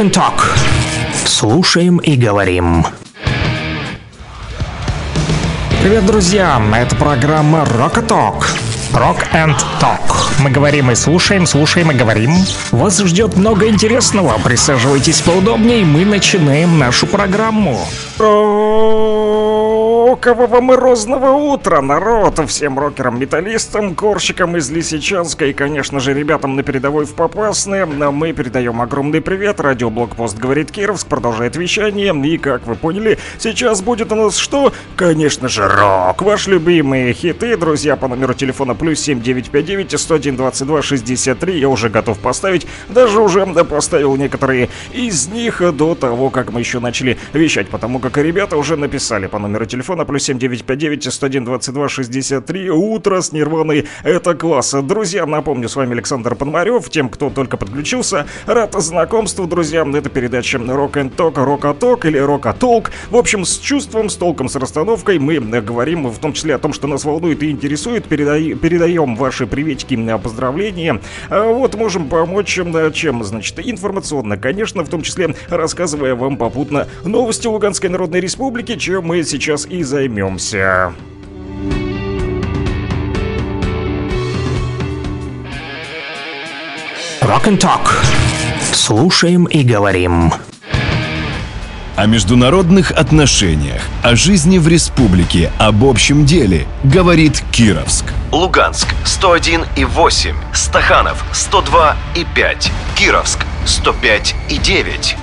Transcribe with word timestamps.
Rock 0.00 0.06
and 0.06 0.12
Talk. 0.14 0.42
Слушаем 1.26 1.98
и 1.98 2.16
говорим. 2.16 2.86
Привет, 5.82 6.06
друзья! 6.06 6.58
Это 6.74 6.96
программа 6.96 7.64
Rock 7.64 7.96
and 7.96 8.06
Talk. 8.06 8.46
Rock 8.94 9.26
and 9.34 9.54
Talk. 9.78 10.00
Мы 10.38 10.48
говорим 10.48 10.90
и 10.90 10.94
слушаем, 10.94 11.46
слушаем 11.46 11.90
и 11.90 11.94
говорим. 11.94 12.32
Вас 12.70 12.98
ждет 12.98 13.36
много 13.36 13.68
интересного. 13.68 14.38
Присаживайтесь 14.42 15.20
поудобнее, 15.20 15.84
мы 15.84 16.06
начинаем 16.06 16.78
нашу 16.78 17.06
программу. 17.06 17.86
Рокового 20.22 20.60
морозного 20.60 21.30
утра, 21.30 21.80
народ! 21.80 22.46
Всем 22.46 22.78
рокерам-металлистам, 22.78 23.94
корщикам 23.94 24.54
из 24.58 24.70
Лисичанска 24.70 25.46
и, 25.46 25.54
конечно 25.54 25.98
же, 25.98 26.12
ребятам 26.12 26.56
на 26.56 26.62
передовой 26.62 27.06
в 27.06 27.14
Попасные. 27.14 27.86
Мы 27.86 28.34
передаем 28.34 28.82
огромный 28.82 29.22
привет. 29.22 29.60
Радиоблокпост 29.60 30.36
говорит 30.36 30.70
Кировск, 30.70 31.06
продолжает 31.06 31.56
вещание. 31.56 32.14
И, 32.28 32.36
как 32.36 32.66
вы 32.66 32.74
поняли, 32.74 33.18
сейчас 33.38 33.80
будет 33.80 34.12
у 34.12 34.14
нас 34.14 34.36
что? 34.36 34.74
Конечно 34.94 35.48
же, 35.48 35.66
рок. 35.66 36.20
Ваши 36.20 36.50
любимые 36.50 37.14
хиты, 37.14 37.56
друзья, 37.56 37.96
по 37.96 38.06
номеру 38.06 38.34
телефона 38.34 38.74
плюс 38.74 39.00
7959 39.00 39.98
101 39.98 40.36
22 40.36 40.82
63. 40.82 41.58
Я 41.58 41.70
уже 41.70 41.88
готов 41.88 42.18
поставить. 42.18 42.66
Даже 42.90 43.20
уже 43.20 43.46
поставил 43.46 44.16
некоторые 44.16 44.68
из 44.92 45.28
них 45.28 45.62
до 45.74 45.94
того, 45.94 46.28
как 46.28 46.52
мы 46.52 46.60
еще 46.60 46.78
начали 46.78 47.16
вещать, 47.32 47.70
потому 47.70 48.00
как 48.00 48.18
ребята 48.18 48.58
уже 48.58 48.76
написали 48.76 49.26
по 49.26 49.38
номеру 49.38 49.64
телефона 49.64 50.04
плюс 50.10 50.24
7959 50.24 51.12
101 51.12 51.44
22 51.44 51.88
63. 51.88 52.70
Утро 52.70 53.20
с 53.20 53.30
Нирваной. 53.30 53.86
Это 54.02 54.34
класс. 54.34 54.74
Друзья, 54.82 55.24
напомню, 55.24 55.68
с 55.68 55.76
вами 55.76 55.92
Александр 55.92 56.34
Пономарев. 56.34 56.90
Тем, 56.90 57.08
кто 57.08 57.30
только 57.30 57.56
подключился, 57.56 58.26
рад 58.46 58.74
знакомству, 58.74 59.46
друзья. 59.46 59.86
Это 59.94 60.08
передача 60.08 60.58
Rock 60.58 60.94
and 60.94 61.14
Talk, 61.14 61.34
Talk 61.78 62.08
или 62.08 62.18
Talk. 62.58 62.90
В 63.10 63.16
общем, 63.16 63.44
с 63.44 63.58
чувством, 63.58 64.10
с 64.10 64.16
толком, 64.16 64.48
с 64.48 64.56
расстановкой 64.56 65.20
мы 65.20 65.38
говорим 65.60 66.08
в 66.08 66.18
том 66.18 66.32
числе 66.32 66.56
о 66.56 66.58
том, 66.58 66.72
что 66.72 66.88
нас 66.88 67.04
волнует 67.04 67.42
и 67.44 67.50
интересует. 67.50 68.06
Передай, 68.06 68.54
передаем 68.54 69.14
ваши 69.14 69.46
приветики, 69.46 69.94
поздравления. 70.18 71.00
А 71.28 71.52
вот 71.52 71.76
можем 71.76 72.08
помочь 72.08 72.48
чем, 72.92 73.22
значит, 73.22 73.60
информационно, 73.64 74.36
конечно, 74.36 74.82
в 74.82 74.88
том 74.88 75.02
числе 75.02 75.36
рассказывая 75.48 76.16
вам 76.16 76.36
попутно 76.36 76.88
новости 77.04 77.46
Луганской 77.46 77.90
Народной 77.90 78.18
Республики, 78.20 78.74
чем 78.74 79.04
мы 79.04 79.22
сейчас 79.22 79.66
и 79.66 79.84
займемся. 80.00 80.94
Rock 87.20 87.44
and 87.44 87.58
Talk. 87.58 87.90
Слушаем 88.72 89.44
и 89.44 89.62
говорим. 89.62 90.32
О 91.96 92.06
международных 92.06 92.92
отношениях, 92.92 93.82
о 94.02 94.16
жизни 94.16 94.56
в 94.56 94.68
республике, 94.68 95.52
об 95.58 95.84
общем 95.84 96.24
деле, 96.24 96.66
говорит 96.82 97.42
Кировск. 97.52 98.06
Луганск 98.32 98.88
101 99.04 99.66
и 99.76 99.84
8, 99.84 100.34
Стаханов 100.54 101.22
102 101.32 101.96
и 102.16 102.24
5, 102.34 102.72
Кировск 102.96 103.40
105 103.66 104.34
и 104.48 104.56
9. 104.56 105.16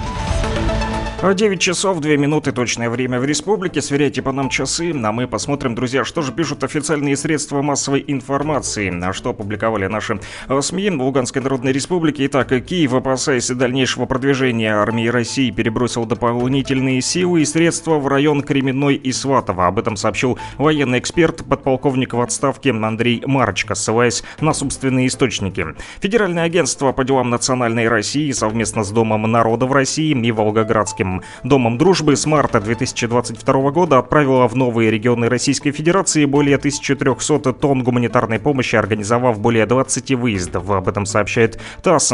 9 1.19 1.59
часов 1.59 1.99
2 1.99 2.15
минуты 2.15 2.51
точное 2.51 2.91
время 2.91 3.19
в 3.19 3.25
республике. 3.25 3.81
Сверяйте 3.81 4.21
по 4.21 4.31
нам 4.31 4.49
часы, 4.49 4.93
а 4.93 5.11
мы 5.11 5.27
посмотрим, 5.27 5.73
друзья, 5.73 6.05
что 6.05 6.21
же 6.21 6.31
пишут 6.31 6.63
официальные 6.63 7.17
средства 7.17 7.63
массовой 7.63 8.03
информации, 8.07 8.93
а 9.03 9.13
что 9.13 9.31
опубликовали 9.31 9.87
наши 9.87 10.19
э, 10.47 10.61
СМИ 10.61 10.91
в 10.91 11.01
Луганской 11.01 11.41
Народной 11.41 11.71
Республике. 11.71 12.27
Итак, 12.27 12.49
Киев, 12.63 12.93
опасаясь 12.93 13.47
дальнейшего 13.47 14.05
продвижения 14.05 14.75
армии 14.75 15.07
России, 15.07 15.49
перебросил 15.49 16.05
дополнительные 16.05 17.01
силы 17.01 17.41
и 17.41 17.45
средства 17.45 17.97
в 17.97 18.07
район 18.07 18.43
Кременной 18.43 18.93
и 18.93 19.11
Сватово. 19.11 19.65
Об 19.65 19.79
этом 19.79 19.97
сообщил 19.97 20.37
военный 20.59 20.99
эксперт, 20.99 21.43
подполковник 21.43 22.13
в 22.13 22.21
отставке 22.21 22.69
Андрей 22.69 23.23
Марочка, 23.25 23.73
ссылаясь 23.73 24.23
на 24.39 24.53
собственные 24.53 25.07
источники. 25.07 25.65
Федеральное 25.99 26.43
агентство 26.43 26.91
по 26.91 27.03
делам 27.03 27.31
национальной 27.31 27.87
России 27.87 28.31
совместно 28.31 28.83
с 28.83 28.91
Домом 28.91 29.23
народа 29.23 29.65
в 29.65 29.71
России 29.71 30.11
и 30.15 30.31
Волгоградским 30.31 31.06
Московским 31.07 31.21
Домом 31.43 31.77
дружбы 31.77 32.15
с 32.15 32.25
марта 32.25 32.59
2022 32.59 33.71
года 33.71 33.99
отправила 33.99 34.47
в 34.47 34.55
новые 34.55 34.91
регионы 34.91 35.29
Российской 35.29 35.71
Федерации 35.71 36.25
более 36.25 36.57
1300 36.57 37.53
тонн 37.53 37.83
гуманитарной 37.83 38.39
помощи, 38.39 38.75
организовав 38.75 39.39
более 39.39 39.65
20 39.65 40.11
выездов. 40.11 40.69
Об 40.69 40.87
этом 40.87 41.05
сообщает 41.05 41.59
ТАСС. 41.83 42.13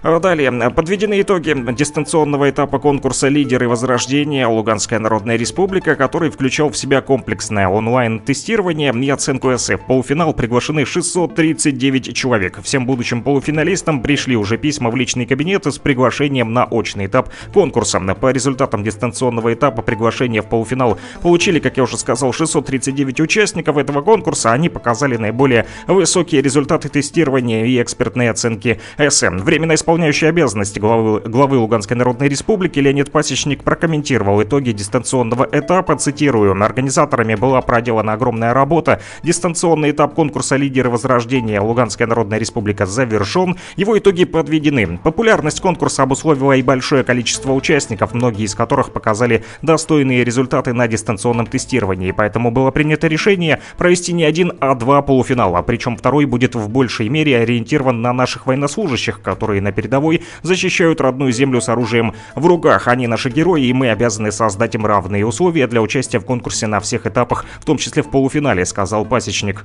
А 0.00 0.20
далее. 0.20 0.70
Подведены 0.70 1.20
итоги 1.20 1.54
дистанционного 1.72 2.50
этапа 2.50 2.78
конкурса 2.78 3.28
«Лидеры 3.28 3.68
Возрождения» 3.68 4.46
Луганская 4.46 5.00
Народная 5.00 5.36
Республика, 5.36 5.96
который 5.96 6.30
включал 6.30 6.70
в 6.70 6.76
себя 6.76 7.00
комплексное 7.00 7.66
онлайн-тестирование 7.66 8.92
и 8.94 9.10
оценку 9.10 9.56
СФ. 9.56 9.74
В 9.74 9.86
полуфинал 9.86 10.34
приглашены 10.34 10.84
639 10.84 12.14
человек. 12.14 12.60
Всем 12.62 12.86
будущим 12.86 13.22
полуфиналистам 13.22 14.00
пришли 14.00 14.36
уже 14.36 14.56
письма 14.56 14.90
в 14.90 14.96
личный 14.96 15.26
кабинет 15.26 15.66
с 15.66 15.78
приглашением 15.78 16.52
на 16.52 16.64
очный 16.64 17.06
этап 17.06 17.30
конкурса. 17.52 17.98
По 17.98 18.30
результатам 18.30 18.84
дистанционного 18.84 19.52
этапа 19.54 19.82
приглашения 19.82 20.42
в 20.42 20.48
полуфинал 20.48 20.98
получили, 21.22 21.58
как 21.58 21.76
я 21.76 21.82
уже 21.82 21.98
сказал, 21.98 22.32
639 22.32 23.20
участников 23.20 23.76
этого 23.76 24.02
конкурса. 24.02 24.52
Они 24.52 24.68
показали 24.68 25.16
наиболее 25.16 25.66
высокие 25.88 26.40
результаты 26.40 26.88
тестирования 26.88 27.64
и 27.64 27.82
экспертной 27.82 28.30
оценки 28.30 28.80
СМ. 28.96 29.38
Временно 29.38 29.74
исполняющий 29.88 30.26
обязанности 30.26 30.78
главы, 30.78 31.20
главы 31.20 31.56
Луганской 31.56 31.96
Народной 31.96 32.28
Республики 32.28 32.78
Леонид 32.78 33.10
Пасечник 33.10 33.64
прокомментировал 33.64 34.42
итоги 34.42 34.72
дистанционного 34.72 35.48
этапа, 35.50 35.96
цитирую, 35.96 36.62
«Организаторами 36.62 37.36
была 37.36 37.62
проделана 37.62 38.12
огромная 38.12 38.52
работа. 38.52 39.00
Дистанционный 39.22 39.92
этап 39.92 40.12
конкурса 40.12 40.56
«Лидеры 40.56 40.90
Возрождения» 40.90 41.58
Луганская 41.62 42.06
Народная 42.06 42.38
Республика 42.38 42.84
завершен. 42.84 43.56
Его 43.76 43.98
итоги 43.98 44.26
подведены. 44.26 44.98
Популярность 45.02 45.62
конкурса 45.62 46.02
обусловила 46.02 46.52
и 46.52 46.60
большое 46.60 47.02
количество 47.02 47.54
участников, 47.54 48.12
многие 48.12 48.44
из 48.44 48.54
которых 48.54 48.92
показали 48.92 49.42
достойные 49.62 50.22
результаты 50.22 50.74
на 50.74 50.86
дистанционном 50.86 51.46
тестировании. 51.46 52.10
Поэтому 52.10 52.50
было 52.50 52.70
принято 52.72 53.06
решение 53.06 53.62
провести 53.78 54.12
не 54.12 54.24
один, 54.24 54.52
а 54.60 54.74
два 54.74 55.00
полуфинала. 55.00 55.62
Причем 55.62 55.96
второй 55.96 56.26
будет 56.26 56.54
в 56.54 56.68
большей 56.68 57.08
мере 57.08 57.38
ориентирован 57.38 58.02
на 58.02 58.12
наших 58.12 58.46
военнослужащих, 58.46 59.22
которые 59.22 59.62
на 59.62 59.72
передовой 59.78 60.22
защищают 60.42 61.00
родную 61.00 61.30
землю 61.30 61.60
с 61.60 61.68
оружием 61.68 62.12
в 62.34 62.44
руках. 62.44 62.88
Они 62.88 63.06
наши 63.06 63.30
герои, 63.30 63.66
и 63.66 63.72
мы 63.72 63.90
обязаны 63.90 64.32
создать 64.32 64.74
им 64.74 64.84
равные 64.84 65.24
условия 65.24 65.68
для 65.68 65.80
участия 65.80 66.18
в 66.18 66.24
конкурсе 66.24 66.66
на 66.66 66.80
всех 66.80 67.06
этапах, 67.06 67.44
в 67.60 67.64
том 67.64 67.78
числе 67.78 68.02
в 68.02 68.10
полуфинале, 68.10 68.64
сказал 68.64 69.04
Пасечник. 69.04 69.64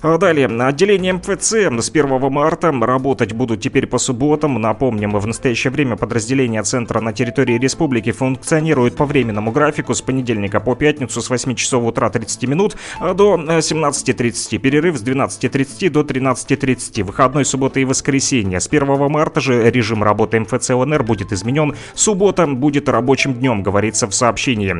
А 0.00 0.16
далее, 0.16 0.46
отделение 0.46 1.14
МФЦ 1.14 1.52
с 1.52 1.90
1 1.90 2.32
марта 2.32 2.70
работать 2.70 3.32
будут 3.32 3.60
теперь 3.60 3.88
по 3.88 3.98
субботам. 3.98 4.60
Напомним, 4.60 5.18
в 5.18 5.26
настоящее 5.26 5.72
время 5.72 5.96
подразделения 5.96 6.62
центра 6.62 7.00
на 7.00 7.12
территории 7.12 7.58
республики 7.58 8.12
функционируют 8.12 8.94
по 8.94 9.06
временному 9.06 9.50
графику 9.50 9.94
с 9.94 10.00
понедельника 10.00 10.60
по 10.60 10.76
пятницу 10.76 11.20
с 11.20 11.28
8 11.28 11.56
часов 11.56 11.82
утра 11.82 12.10
30 12.10 12.44
минут 12.44 12.76
до 13.00 13.34
17.30. 13.34 14.58
Перерыв 14.58 14.96
с 14.96 15.02
12.30 15.02 15.90
до 15.90 16.02
13.30. 16.02 17.02
Выходной 17.02 17.44
субботы 17.44 17.82
и 17.82 17.84
воскресенье. 17.84 18.60
С 18.60 18.68
1 18.68 19.10
марта 19.10 19.40
же 19.40 19.68
режим 19.68 20.04
работы 20.04 20.38
МФЦ 20.38 20.70
ЛНР 20.70 21.02
будет 21.02 21.32
изменен. 21.32 21.74
Суббота 21.94 22.46
будет 22.46 22.88
рабочим 22.88 23.34
днем, 23.34 23.64
говорится 23.64 24.06
в 24.06 24.14
сообщении. 24.14 24.76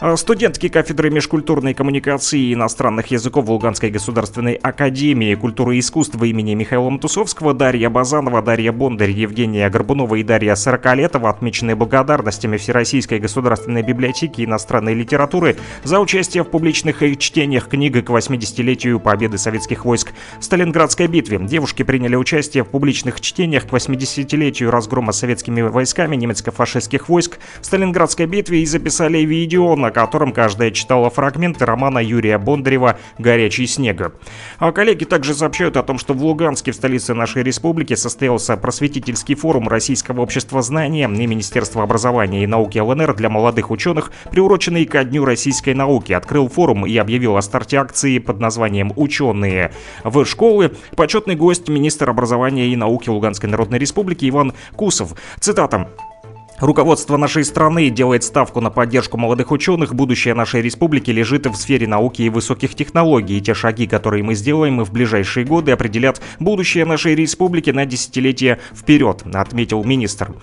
А 0.00 0.16
студентки 0.16 0.68
кафедры 0.68 1.10
межкультурной 1.10 1.72
коммуникации 1.72 2.40
и 2.40 2.54
иностранных 2.54 3.12
языков 3.12 3.48
Луганской 3.48 3.90
государственной 3.90 4.55
Академии 4.62 5.34
культуры 5.34 5.76
и 5.76 5.80
искусства 5.80 6.24
имени 6.24 6.54
Михаила 6.54 6.88
Матусовского 6.88 7.54
Дарья 7.54 7.90
Базанова, 7.90 8.42
Дарья 8.42 8.70
Бондарь, 8.70 9.10
Евгения 9.10 9.68
Горбунова 9.68 10.14
и 10.14 10.22
Дарья 10.22 10.54
Сорокалетова 10.54 11.30
отмечены 11.30 11.74
благодарностями 11.74 12.56
Всероссийской 12.56 13.18
государственной 13.18 13.82
библиотеки 13.82 14.44
иностранной 14.44 14.94
литературы 14.94 15.56
за 15.82 15.98
участие 15.98 16.44
в 16.44 16.50
публичных 16.50 17.02
чтениях 17.18 17.68
книг 17.68 18.04
к 18.04 18.10
80-летию 18.10 19.00
победы 19.00 19.38
советских 19.38 19.84
войск 19.84 20.12
в 20.38 20.44
Сталинградской 20.44 21.08
битве. 21.08 21.38
Девушки 21.40 21.82
приняли 21.82 22.14
участие 22.14 22.62
в 22.62 22.68
публичных 22.68 23.20
чтениях 23.20 23.66
к 23.66 23.72
80-летию 23.72 24.70
разгрома 24.70 25.12
советскими 25.12 25.62
войсками 25.62 26.14
немецко-фашистских 26.14 27.08
войск 27.08 27.38
в 27.60 27.66
Сталинградской 27.66 28.26
битве 28.26 28.62
и 28.62 28.66
записали 28.66 29.18
видео, 29.18 29.74
на 29.74 29.90
котором 29.90 30.32
каждая 30.32 30.70
читала 30.70 31.10
фрагменты 31.10 31.64
романа 31.64 31.98
Юрия 31.98 32.38
Бондарева 32.38 32.98
«Горячий 33.18 33.66
снег». 33.66 33.96
А 34.58 34.72
коллеги 34.72 35.04
также 35.04 35.34
сообщают 35.34 35.76
о 35.76 35.82
том, 35.82 35.98
что 35.98 36.14
в 36.14 36.22
Луганске, 36.22 36.72
в 36.72 36.74
столице 36.74 37.14
нашей 37.14 37.42
республики, 37.42 37.94
состоялся 37.94 38.56
просветительский 38.56 39.34
форум 39.34 39.68
Российского 39.68 40.22
общества 40.22 40.62
знания 40.62 41.04
и 41.04 41.26
Министерства 41.26 41.82
образования 41.82 42.44
и 42.44 42.46
науки 42.46 42.78
ЛНР 42.78 43.14
для 43.14 43.28
молодых 43.28 43.70
ученых, 43.70 44.12
приуроченный 44.30 44.84
ко 44.86 45.04
Дню 45.04 45.24
российской 45.24 45.74
науки. 45.74 46.12
Открыл 46.12 46.48
форум 46.48 46.86
и 46.86 46.96
объявил 46.96 47.36
о 47.36 47.42
старте 47.42 47.76
акции 47.76 48.18
под 48.18 48.40
названием 48.40 48.92
«Ученые 48.96 49.72
в 50.04 50.24
школы». 50.24 50.72
Почетный 50.96 51.36
гость 51.36 51.68
министр 51.68 52.10
образования 52.10 52.68
и 52.68 52.76
науки 52.76 53.08
Луганской 53.08 53.48
Народной 53.48 53.78
Республики 53.78 54.28
Иван 54.28 54.52
Кусов. 54.76 55.14
Цитата. 55.40 55.88
Руководство 56.60 57.18
нашей 57.18 57.44
страны 57.44 57.90
делает 57.90 58.24
ставку 58.24 58.62
на 58.62 58.70
поддержку 58.70 59.18
молодых 59.18 59.50
ученых. 59.50 59.94
Будущее 59.94 60.32
нашей 60.32 60.62
республики 60.62 61.10
лежит 61.10 61.46
в 61.46 61.54
сфере 61.54 61.86
науки 61.86 62.22
и 62.22 62.30
высоких 62.30 62.74
технологий. 62.74 63.36
И 63.36 63.40
те 63.42 63.52
шаги, 63.52 63.86
которые 63.86 64.22
мы 64.22 64.34
сделаем 64.34 64.82
в 64.82 64.90
ближайшие 64.90 65.44
годы, 65.44 65.72
определят 65.72 66.22
будущее 66.40 66.86
нашей 66.86 67.14
республики 67.14 67.68
на 67.70 67.84
десятилетия 67.84 68.58
вперед, 68.74 69.22
отметил 69.34 69.84
министр. 69.84 70.34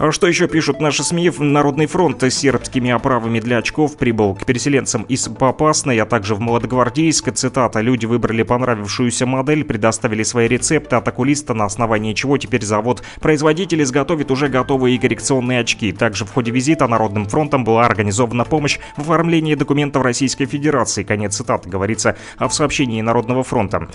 А 0.00 0.12
что 0.12 0.26
еще 0.26 0.48
пишут 0.48 0.80
наши 0.80 1.04
СМИ? 1.04 1.30
Народный 1.40 1.84
фронт 1.84 2.22
с 2.22 2.30
сербскими 2.30 2.90
оправами 2.90 3.38
для 3.38 3.58
очков 3.58 3.98
прибыл 3.98 4.34
к 4.34 4.46
переселенцам 4.46 5.02
из 5.02 5.28
Попасной, 5.28 5.98
а 5.98 6.06
также 6.06 6.34
в 6.34 6.40
Молодогвардейск. 6.40 7.30
Цитата. 7.34 7.80
Люди 7.80 8.06
выбрали 8.06 8.42
понравившуюся 8.42 9.26
модель, 9.26 9.62
предоставили 9.62 10.22
свои 10.22 10.48
рецепты 10.48 10.96
от 10.96 11.06
окулиста, 11.06 11.52
на 11.52 11.66
основании 11.66 12.14
чего 12.14 12.38
теперь 12.38 12.64
завод-производитель 12.64 13.82
изготовит 13.82 14.30
уже 14.30 14.48
готовые 14.48 14.98
коррекционные 14.98 15.60
очки. 15.60 15.92
Также 15.92 16.24
в 16.24 16.32
ходе 16.32 16.50
визита 16.50 16.88
Народным 16.88 17.26
фронтом 17.26 17.64
была 17.64 17.84
организована 17.84 18.46
помощь 18.46 18.78
в 18.96 19.02
оформлении 19.02 19.54
документов 19.54 20.02
Российской 20.02 20.46
Федерации. 20.46 21.02
Конец 21.02 21.36
цитаты, 21.36 21.68
говорится 21.68 22.16
в 22.38 22.50
сообщении 22.52 23.02
Народного 23.02 23.44
фронта. 23.44 23.90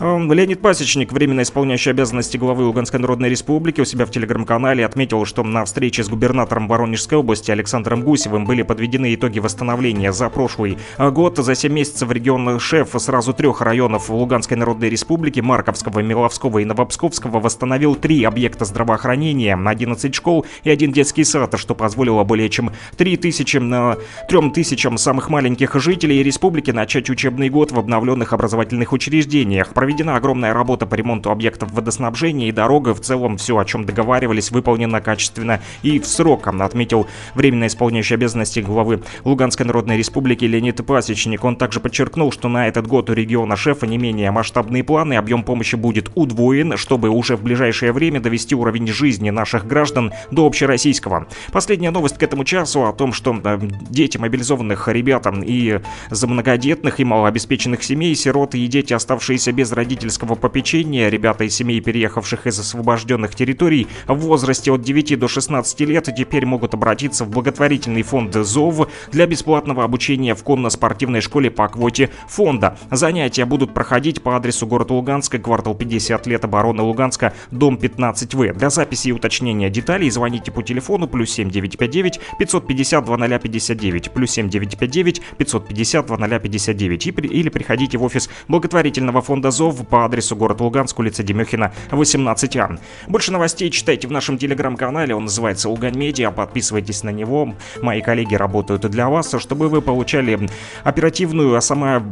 Эм, 0.00 0.32
Леонид 0.32 0.60
Пасечник, 0.60 1.12
временно 1.12 1.42
исполняющий 1.42 1.90
обязанности 1.90 2.36
главы 2.38 2.64
Луганской 2.64 2.98
Народной 2.98 3.28
Республики, 3.28 3.80
у 3.80 3.84
себя 3.84 4.04
в 4.04 4.10
телеграм-канале 4.10 4.84
отметил, 4.84 5.24
что 5.24 5.43
на 5.44 5.64
встрече 5.64 6.02
с 6.02 6.08
губернатором 6.08 6.66
Воронежской 6.66 7.18
области 7.18 7.50
Александром 7.50 8.02
Гусевым 8.02 8.46
были 8.46 8.62
подведены 8.62 9.14
итоги 9.14 9.38
восстановления 9.38 10.12
за 10.12 10.30
прошлый 10.30 10.78
год. 10.98 11.36
За 11.36 11.54
7 11.54 11.72
месяцев 11.72 12.10
регионный 12.10 12.58
шеф 12.58 12.90
сразу 12.96 13.32
трех 13.34 13.60
районов 13.60 14.08
Луганской 14.08 14.56
Народной 14.56 14.88
Республики, 14.88 15.40
Марковского, 15.40 16.00
Миловского 16.00 16.60
и 16.60 16.64
Новопсковского, 16.64 17.40
восстановил 17.40 17.94
три 17.94 18.24
объекта 18.24 18.64
здравоохранения, 18.64 19.54
11 19.54 20.14
школ 20.14 20.46
и 20.62 20.70
один 20.70 20.92
детский 20.92 21.24
сад, 21.24 21.54
что 21.58 21.74
позволило 21.74 22.24
более 22.24 22.48
чем 22.48 22.72
3 22.96 23.16
тысячи, 23.18 23.58
3 23.58 24.50
тысячам 24.50 24.96
самых 24.96 25.28
маленьких 25.28 25.74
жителей 25.74 26.22
республики 26.22 26.70
начать 26.70 27.10
учебный 27.10 27.50
год 27.50 27.70
в 27.70 27.78
обновленных 27.78 28.32
образовательных 28.32 28.92
учреждениях. 28.92 29.74
Проведена 29.74 30.16
огромная 30.16 30.54
работа 30.54 30.86
по 30.86 30.94
ремонту 30.94 31.30
объектов 31.30 31.72
водоснабжения 31.72 32.48
и 32.48 32.52
дорога. 32.52 32.94
В 32.94 33.00
целом 33.00 33.36
все, 33.36 33.58
о 33.58 33.64
чем 33.64 33.84
договаривались, 33.84 34.50
выполнено 34.50 35.00
качественно 35.00 35.33
качественно 35.34 35.60
и 35.82 35.98
в 35.98 36.06
срок, 36.06 36.46
отметил 36.46 37.06
временно 37.34 37.66
исполняющий 37.66 38.14
обязанности 38.14 38.60
главы 38.60 39.02
Луганской 39.24 39.66
Народной 39.66 39.96
Республики 39.96 40.44
Леонид 40.44 40.84
Пасечник. 40.84 41.44
Он 41.44 41.56
также 41.56 41.80
подчеркнул, 41.80 42.32
что 42.32 42.48
на 42.48 42.68
этот 42.68 42.86
год 42.86 43.10
у 43.10 43.12
региона 43.12 43.56
шефа 43.56 43.86
не 43.86 43.98
менее 43.98 44.30
масштабные 44.30 44.84
планы, 44.84 45.14
объем 45.14 45.42
помощи 45.42 45.76
будет 45.76 46.10
удвоен, 46.14 46.76
чтобы 46.76 47.08
уже 47.08 47.36
в 47.36 47.42
ближайшее 47.42 47.92
время 47.92 48.20
довести 48.20 48.54
уровень 48.54 48.88
жизни 48.88 49.30
наших 49.30 49.66
граждан 49.66 50.12
до 50.30 50.46
общероссийского. 50.46 51.26
Последняя 51.52 51.90
новость 51.90 52.18
к 52.18 52.22
этому 52.22 52.44
часу 52.44 52.84
о 52.84 52.92
том, 52.92 53.12
что 53.12 53.34
э, 53.44 53.58
дети 53.90 54.18
мобилизованных 54.18 54.88
ребятам 54.88 55.42
и 55.42 55.80
за 56.10 56.26
многодетных 56.26 57.00
и 57.00 57.04
малообеспеченных 57.04 57.82
семей, 57.82 58.14
сироты 58.14 58.58
и 58.58 58.66
дети, 58.66 58.92
оставшиеся 58.92 59.52
без 59.52 59.72
родительского 59.72 60.34
попечения, 60.34 61.08
ребята 61.08 61.44
из 61.44 61.54
семей, 61.54 61.80
переехавших 61.80 62.46
из 62.46 62.58
освобожденных 62.58 63.34
территорий 63.34 63.86
в 64.06 64.14
возрасте 64.14 64.70
от 64.72 64.82
9 64.82 65.18
до 65.18 65.23
до 65.24 65.28
16 65.28 65.80
лет 65.80 66.06
теперь 66.14 66.44
могут 66.44 66.74
обратиться 66.74 67.24
в 67.24 67.30
благотворительный 67.30 68.02
фонд 68.02 68.34
ЗОВ 68.34 68.88
для 69.10 69.26
бесплатного 69.26 69.82
обучения 69.82 70.34
в 70.34 70.44
конно-спортивной 70.44 71.22
школе 71.22 71.50
по 71.50 71.66
квоте 71.66 72.10
фонда. 72.28 72.76
Занятия 72.90 73.46
будут 73.46 73.72
проходить 73.72 74.22
по 74.22 74.36
адресу 74.36 74.66
город 74.66 74.90
Луганска, 74.90 75.38
квартал 75.38 75.74
50 75.74 76.26
лет 76.26 76.44
обороны 76.44 76.82
Луганска, 76.82 77.32
дом 77.50 77.76
15В. 77.76 78.52
Для 78.52 78.68
записи 78.68 79.08
и 79.08 79.12
уточнения 79.12 79.70
деталей 79.70 80.10
звоните 80.10 80.52
по 80.52 80.62
телефону 80.62 81.08
плюс 81.08 81.30
7959 81.30 82.20
550 82.38 83.04
2059 83.06 84.10
плюс 84.10 84.30
7959 84.30 85.22
550 85.38 86.06
2059 86.06 87.06
или 87.06 87.48
приходите 87.48 87.96
в 87.96 88.02
офис 88.02 88.28
благотворительного 88.48 89.22
фонда 89.22 89.50
ЗОВ 89.50 89.86
по 89.88 90.04
адресу 90.04 90.36
город 90.36 90.60
Луганск, 90.60 90.98
улица 90.98 91.22
Демехина, 91.22 91.72
18А. 91.92 92.78
Больше 93.08 93.32
новостей 93.32 93.70
читайте 93.70 94.06
в 94.06 94.10
нашем 94.10 94.36
телеграм-канале 94.36 95.03
он 95.12 95.24
называется 95.24 95.68
Угань 95.68 95.96
Медиа. 95.96 96.30
Подписывайтесь 96.30 97.02
на 97.02 97.10
него. 97.10 97.54
Мои 97.82 98.00
коллеги 98.00 98.34
работают 98.34 98.82
для 98.82 99.08
вас, 99.08 99.34
чтобы 99.38 99.68
вы 99.68 99.82
получали 99.82 100.48
оперативную, 100.82 101.56
а 101.56 101.60
самое 101.60 102.02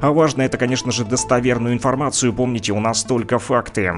важное, 0.00 0.46
это, 0.46 0.58
конечно 0.58 0.92
же, 0.92 1.04
достоверную 1.04 1.74
информацию. 1.74 2.32
Помните, 2.32 2.72
у 2.72 2.80
нас 2.80 3.04
только 3.04 3.38
факты. 3.38 3.92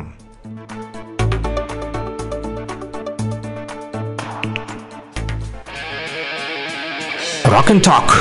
Rock 7.45 7.69
and 7.69 7.83
Talk. 7.83 8.13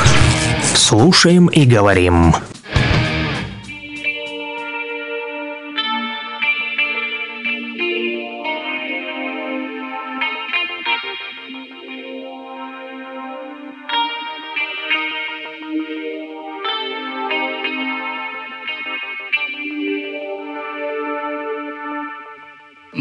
Слушаем 0.74 1.48
и 1.48 1.66
говорим. 1.66 2.34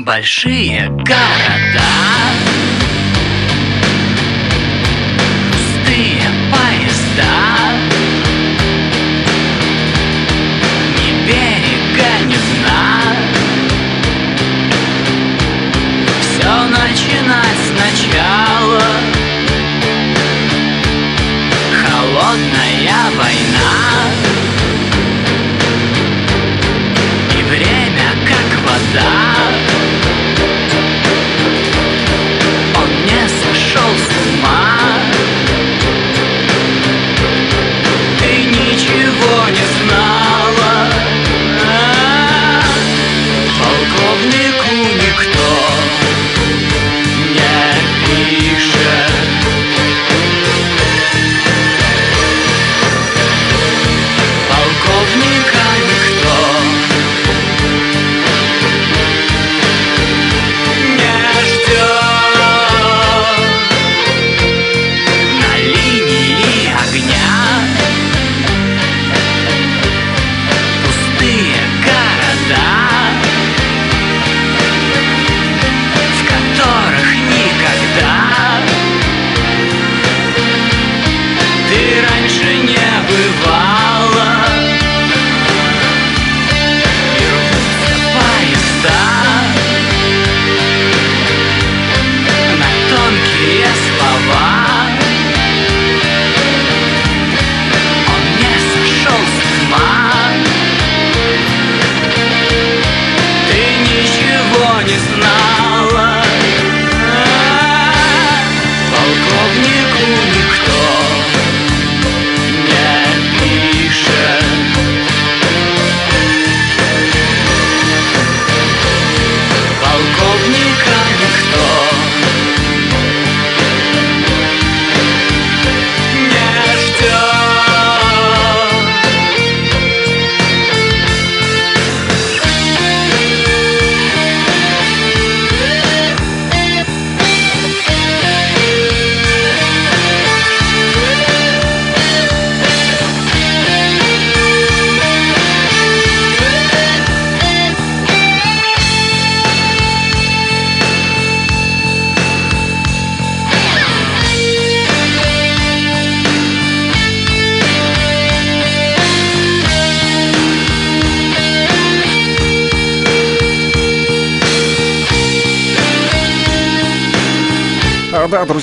Большие 0.04 0.88
города 0.88 2.47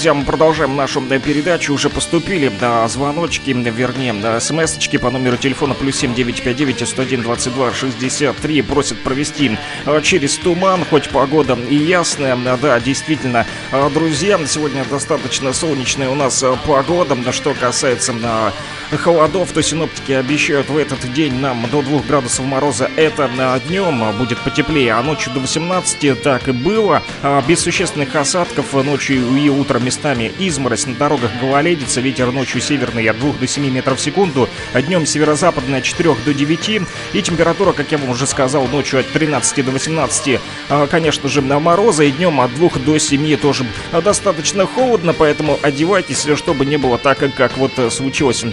друзья, 0.06 0.20
мы 0.22 0.24
продолжаем 0.24 0.76
нашу 0.76 1.02
передачу. 1.02 1.74
Уже 1.74 1.90
поступили 1.90 2.52
да, 2.60 2.88
звоночки, 2.88 3.50
вернее, 3.50 4.14
да, 4.14 4.40
смс-очки 4.40 5.00
по 5.00 5.10
номеру 5.10 5.36
телефона 5.38 5.74
плюс 5.74 5.96
7959 5.96 6.88
101 6.88 7.22
22 7.24 7.74
63. 7.74 8.62
Просят 8.62 9.02
провести 9.02 9.58
а, 9.84 10.00
через 10.02 10.36
туман, 10.38 10.86
хоть 10.88 11.10
погода 11.10 11.56
и 11.56 11.74
ясная. 11.76 12.38
Да, 12.62 12.80
действительно, 12.80 13.48
друзья, 13.96 14.40
сегодня 14.46 14.86
достаточно 14.86 15.54
солнечная 15.54 16.10
у 16.10 16.16
нас 16.16 16.44
погода. 16.68 17.18
Что 17.32 17.56
касается 17.56 18.14
на 18.14 18.54
холодов, 18.92 19.52
то 19.52 19.62
синоптики 19.62 20.12
обещают 20.12 20.70
в 20.70 20.78
этот 20.78 21.12
день 21.14 21.34
нам 21.36 21.66
до 21.72 21.82
2 21.82 22.02
градусов 22.08 22.46
мороза. 22.46 22.90
Это 22.96 23.30
днем 23.68 24.18
будет 24.18 24.40
потеплее, 24.40 24.94
а 24.94 25.04
ночью 25.04 25.34
до 25.34 25.40
18 25.40 26.22
так 26.22 26.48
и 26.48 26.52
было. 26.52 27.04
Без 27.48 27.60
существенных 27.62 28.16
осадков 28.16 28.74
ночью 28.74 29.36
и 29.36 29.50
утром 29.50 29.86
местами 29.86 30.32
изморозь, 30.40 30.86
на 30.86 30.96
дорогах 30.96 31.32
гололедица, 31.42 32.02
ветер 32.02 32.32
ночью 32.32 32.62
северный 32.62 33.08
от 33.08 33.20
2 33.20 33.34
до 33.34 33.48
7 33.48 33.70
метров 33.70 34.00
в 34.00 34.02
секунду, 34.02 34.50
а 34.74 34.82
днем 34.82 35.06
северо-западный 35.06 35.80
от 35.80 35.84
4 35.84 36.16
до 36.26 36.34
9, 36.34 36.82
и 37.14 37.22
температура, 37.22 37.74
как 37.74 37.92
я 37.92 37.98
вам 37.98 38.10
уже 38.10 38.28
сказал, 38.28 38.68
ночью 38.68 39.00
от 39.00 39.08
13 39.12 39.66
до 39.66 39.72
18, 39.72 40.40
а, 40.70 40.88
конечно 40.88 41.30
же, 41.30 41.42
на 41.42 41.60
мороза, 41.60 42.04
и 42.04 42.12
днем 42.12 42.42
от 42.42 42.54
2 42.56 42.70
до 42.86 42.98
7 42.98 43.38
тоже 43.38 43.66
достаточно 44.04 44.66
холодно, 44.66 45.14
поэтому 45.14 45.60
одевайтесь, 45.62 46.26
чтобы 46.36 46.66
не 46.66 46.78
было 46.78 46.98
так, 46.98 47.20
как 47.36 47.58
вот 47.58 47.72
случилось 47.92 48.44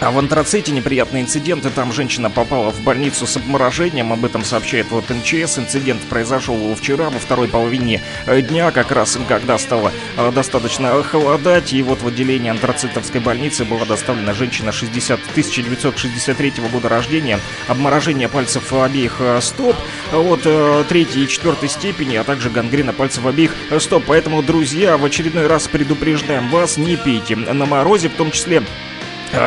а 0.00 0.10
в 0.10 0.18
антраците 0.18 0.72
неприятные 0.72 1.22
инциденты. 1.22 1.70
Там 1.70 1.92
женщина 1.92 2.30
попала 2.30 2.70
в 2.70 2.80
больницу 2.82 3.26
с 3.26 3.36
обморожением. 3.36 4.12
Об 4.12 4.24
этом 4.24 4.44
сообщает 4.44 4.86
вот 4.90 5.10
МЧС. 5.10 5.58
Инцидент 5.58 6.00
произошел 6.02 6.74
вчера, 6.74 7.10
во 7.10 7.18
второй 7.18 7.48
половине 7.48 8.02
э, 8.26 8.40
дня, 8.40 8.70
как 8.70 8.92
раз 8.92 9.18
когда 9.28 9.58
стало 9.58 9.92
э, 10.16 10.30
достаточно 10.32 11.02
холодать. 11.02 11.72
И 11.72 11.82
вот 11.82 12.02
в 12.02 12.08
отделении 12.08 12.50
антрацитовской 12.50 13.20
больницы 13.20 13.64
была 13.64 13.84
доставлена 13.84 14.34
женщина 14.34 14.72
60 14.72 15.20
1963 15.30 16.52
года 16.72 16.88
рождения. 16.88 17.40
Обморожение 17.66 18.28
пальцев 18.28 18.72
обеих 18.72 19.16
э, 19.18 19.40
стоп 19.40 19.76
от 20.12 20.42
третьей 20.88 21.24
и 21.24 21.28
четвертой 21.28 21.68
степени, 21.68 22.16
а 22.16 22.24
также 22.24 22.50
гангрена 22.50 22.92
пальцев 22.92 23.26
обеих 23.26 23.54
стоп. 23.78 24.04
Поэтому, 24.06 24.42
друзья, 24.42 24.96
в 24.96 25.04
очередной 25.04 25.46
раз 25.46 25.66
предупреждаем 25.66 26.48
вас, 26.50 26.76
не 26.76 26.96
пейте 26.96 27.36
на 27.36 27.66
морозе, 27.66 28.08
в 28.08 28.14
том 28.14 28.30
числе 28.30 28.62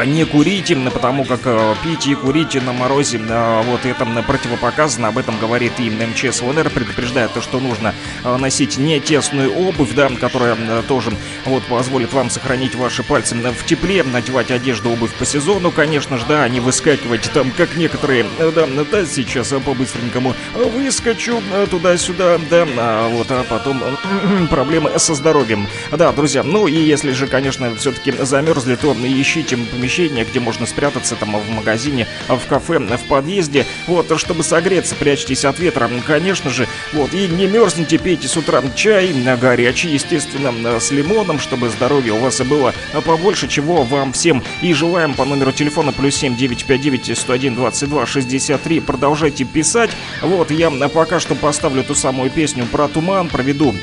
не 0.06 0.26
курите, 0.26 0.76
потому 0.76 1.26
как 1.26 1.42
э, 1.46 1.76
пить 1.84 2.08
и 2.08 2.16
курить 2.16 2.56
на 2.64 2.74
морозе, 2.74 3.18
э, 3.18 3.62
вот 3.64 3.86
это 3.86 4.06
противопоказано, 4.06 5.08
об 5.08 5.18
этом 5.18 5.38
говорит 5.40 5.74
и 5.80 5.90
МЧС 5.90 6.42
ЛНР, 6.42 6.70
предупреждает 6.70 7.34
то, 7.34 7.42
что 7.42 7.60
нужно 7.60 7.94
носить 8.24 8.78
не 8.78 9.00
тесную 9.00 9.54
обувь, 9.54 9.94
да, 9.94 10.10
которая 10.10 10.56
тоже 10.84 11.12
вот 11.46 11.64
позволит 11.64 12.14
вам 12.14 12.30
сохранить 12.30 12.76
ваши 12.76 13.04
пальцы 13.04 13.36
в 13.36 13.66
тепле, 13.66 14.04
надевать 14.04 14.52
одежду, 14.52 14.92
обувь 14.92 15.14
по 15.14 15.26
сезону, 15.26 15.72
конечно 15.72 16.18
же, 16.18 16.26
да, 16.28 16.44
а 16.44 16.50
не 16.50 16.60
выскакивать 16.60 17.30
там, 17.34 17.52
как 17.52 17.76
некоторые, 17.76 18.26
да, 18.38 18.68
да, 18.68 19.06
сейчас 19.06 19.50
по-быстренькому 19.66 20.34
выскочу 20.54 21.42
туда-сюда, 21.70 22.40
да, 22.50 22.68
а 22.78 23.10
вот, 23.10 23.28
а 23.30 23.44
потом 23.44 23.82
проблемы 24.50 24.98
со 24.98 25.16
здоровьем. 25.16 25.68
Да, 25.92 26.12
друзья, 26.12 26.44
ну 26.44 26.68
и 26.68 26.76
если 26.76 27.12
же, 27.12 27.28
конечно, 27.28 27.76
все-таки 27.76 28.12
замерзли, 28.12 28.76
то 28.76 28.94
ищите 28.94 29.58
помещение, 29.82 30.26
где 30.26 30.40
можно 30.40 30.68
спрятаться, 30.68 31.16
там, 31.16 31.36
в 31.36 31.50
магазине, 31.50 32.06
в 32.28 32.40
кафе, 32.48 32.78
в 32.78 33.08
подъезде, 33.08 33.66
вот, 33.88 34.16
чтобы 34.20 34.44
согреться, 34.44 34.94
прячьтесь 34.94 35.44
от 35.44 35.58
ветра, 35.58 35.90
конечно 36.06 36.52
же, 36.52 36.68
вот, 36.94 37.16
и 37.16 37.28
не 37.28 37.48
мерзните, 37.48 37.98
пейте 37.98 38.28
с 38.28 38.38
утра 38.38 38.62
чай, 38.76 39.12
горячий, 39.42 39.90
естественно, 39.90 40.80
с 40.80 40.92
лимоном, 40.92 41.40
чтобы 41.40 41.70
здоровье 41.70 42.14
у 42.14 42.18
вас 42.18 42.40
было 42.42 42.76
побольше, 43.04 43.48
чего 43.48 43.82
вам 43.82 44.14
всем. 44.14 44.44
И 44.62 44.72
желаем 44.76 45.16
по 45.16 45.26
номеру 45.26 45.52
телефона 45.52 45.92
плюс 45.92 46.16
7 46.16 46.36
959 46.36 47.18
101 47.18 47.56
22 47.56 48.06
63, 48.06 48.80
продолжайте 48.82 49.46
писать, 49.46 49.90
вот, 50.22 50.52
я 50.52 50.70
пока 50.90 51.20
что 51.20 51.34
поставлю 51.34 51.84
ту 51.84 51.96
самую 51.96 52.30
песню 52.30 52.68
про 52.68 52.88
туман, 52.88 53.30
проведу 53.30 53.74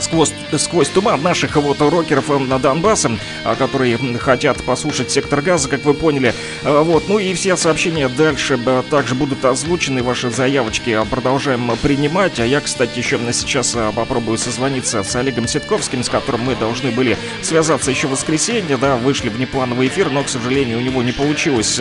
сквозь, 0.00 0.32
сквозь 0.56 0.88
туман 0.88 1.22
наших 1.22 1.56
вот 1.56 1.80
рокеров 1.80 2.30
э, 2.30 2.38
на 2.38 2.58
Донбассе, 2.58 3.18
а, 3.44 3.54
которые 3.54 3.98
хотят 4.18 4.62
послушать 4.62 5.10
сектор 5.10 5.42
газа, 5.42 5.68
как 5.68 5.84
вы 5.84 5.94
поняли. 5.94 6.34
А, 6.64 6.82
вот, 6.82 7.08
ну 7.08 7.18
и 7.18 7.34
все 7.34 7.56
сообщения 7.56 8.08
дальше 8.08 8.58
также 8.90 9.14
будут 9.14 9.44
озвучены, 9.44 10.02
ваши 10.02 10.30
заявочки 10.30 10.90
а, 10.90 11.04
продолжаем 11.04 11.70
принимать. 11.82 12.40
А 12.40 12.46
я, 12.46 12.60
кстати, 12.60 12.98
еще 12.98 13.18
сейчас 13.32 13.76
попробую 13.94 14.38
созвониться 14.38 15.02
с 15.02 15.16
Олегом 15.16 15.48
Ситковским, 15.48 16.02
с 16.02 16.08
которым 16.08 16.42
мы 16.42 16.56
должны 16.56 16.90
были 16.90 17.16
связаться 17.42 17.90
еще 17.90 18.06
в 18.06 18.12
воскресенье, 18.12 18.76
да, 18.76 18.96
вышли 18.96 19.28
в 19.28 19.38
неплановый 19.38 19.88
эфир, 19.88 20.10
но, 20.10 20.22
к 20.22 20.28
сожалению, 20.28 20.78
у 20.78 20.80
него 20.80 21.02
не 21.02 21.12
получилось. 21.12 21.80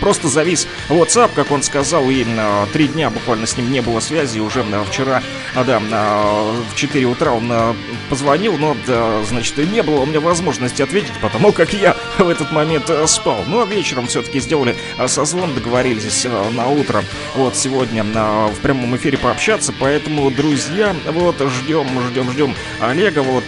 Просто 0.00 0.28
завис 0.28 0.66
WhatsApp, 0.88 1.30
как 1.34 1.50
он 1.50 1.62
сказал, 1.62 2.08
и 2.08 2.24
три 2.72 2.88
дня 2.88 3.10
буквально 3.10 3.46
с 3.46 3.56
ним 3.56 3.70
не 3.70 3.80
было 3.80 4.00
связи, 4.00 4.38
уже 4.38 4.64
вчера, 4.88 5.22
да, 5.54 5.80
в 5.80 6.74
4 6.74 7.04
утра 7.06 7.29
он 7.32 7.50
э, 7.50 7.74
позвонил, 8.08 8.56
но, 8.58 8.76
да, 8.86 9.22
значит, 9.24 9.56
не 9.58 9.82
было 9.82 10.00
у 10.00 10.06
меня 10.06 10.20
возможности 10.20 10.82
ответить, 10.82 11.12
потому 11.20 11.52
как 11.52 11.72
я 11.72 11.96
в 12.18 12.28
этот 12.28 12.52
момент 12.52 12.88
э, 12.88 13.06
спал. 13.06 13.44
Но 13.46 13.64
вечером 13.64 14.06
все-таки 14.06 14.40
сделали 14.40 14.76
э, 14.98 15.08
созвон, 15.08 15.54
договорились 15.54 16.26
на 16.54 16.68
утро, 16.68 17.04
вот, 17.34 17.56
сегодня 17.56 18.04
в 18.04 18.60
прямом 18.62 18.96
эфире 18.96 19.18
пообщаться, 19.18 19.72
поэтому, 19.78 20.30
друзья, 20.30 20.94
вот, 21.12 21.36
ждем, 21.36 21.86
ждем, 22.10 22.30
ждем 22.30 22.54
Олега, 22.80 23.22
вот, 23.22 23.44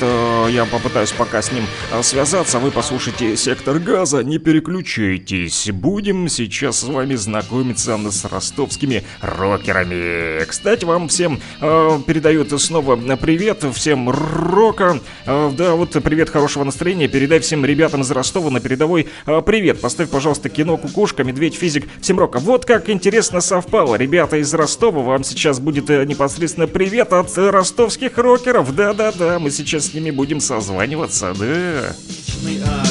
я 0.50 0.64
попытаюсь 0.64 1.12
пока 1.12 1.42
с 1.42 1.52
ним 1.52 1.64
связаться, 2.02 2.58
вы 2.58 2.70
послушайте 2.70 3.36
«Сектор 3.36 3.78
газа», 3.78 4.22
не 4.22 4.38
переключайтесь, 4.38 5.70
будем 5.72 6.28
сейчас 6.28 6.80
с 6.80 6.84
вами 6.84 7.14
знакомиться 7.14 7.98
с 8.10 8.24
ростовскими 8.24 9.04
рокерами. 9.20 10.44
Кстати, 10.44 10.84
вам 10.84 11.08
всем 11.08 11.40
э, 11.60 11.98
передают 12.06 12.60
снова 12.60 12.96
привет, 13.16 13.64
всем 13.72 14.10
рока. 14.10 15.00
А, 15.26 15.50
да, 15.50 15.74
вот 15.74 15.92
привет, 16.02 16.30
хорошего 16.30 16.64
настроения. 16.64 17.08
Передай 17.08 17.40
всем 17.40 17.64
ребятам 17.64 18.02
из 18.02 18.10
Ростова 18.10 18.50
на 18.50 18.60
передовой 18.60 19.08
а, 19.26 19.40
привет. 19.40 19.80
Поставь, 19.80 20.08
пожалуйста, 20.10 20.48
кино 20.48 20.76
«Кукушка», 20.76 21.24
«Медведь», 21.24 21.54
«Физик», 21.54 21.88
всем 22.00 22.18
рока. 22.18 22.38
Вот 22.38 22.64
как 22.64 22.88
интересно 22.88 23.40
совпало. 23.40 23.96
Ребята 23.96 24.36
из 24.36 24.52
Ростова, 24.54 25.02
вам 25.02 25.24
сейчас 25.24 25.60
будет 25.60 25.90
э, 25.90 26.04
непосредственно 26.04 26.66
привет 26.66 27.12
от 27.12 27.36
ростовских 27.36 28.18
рокеров. 28.18 28.74
Да-да-да, 28.74 29.38
мы 29.38 29.50
сейчас 29.50 29.86
с 29.86 29.94
ними 29.94 30.10
будем 30.10 30.40
созваниваться, 30.40 31.34
да. 31.38 31.94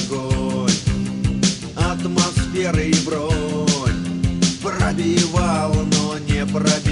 огонь, 0.09 0.71
атмосферы 1.75 2.85
и 2.89 3.05
бронь 3.05 3.71
пробивал, 4.61 5.73
но 5.73 6.17
не 6.27 6.45
пробил 6.45 6.90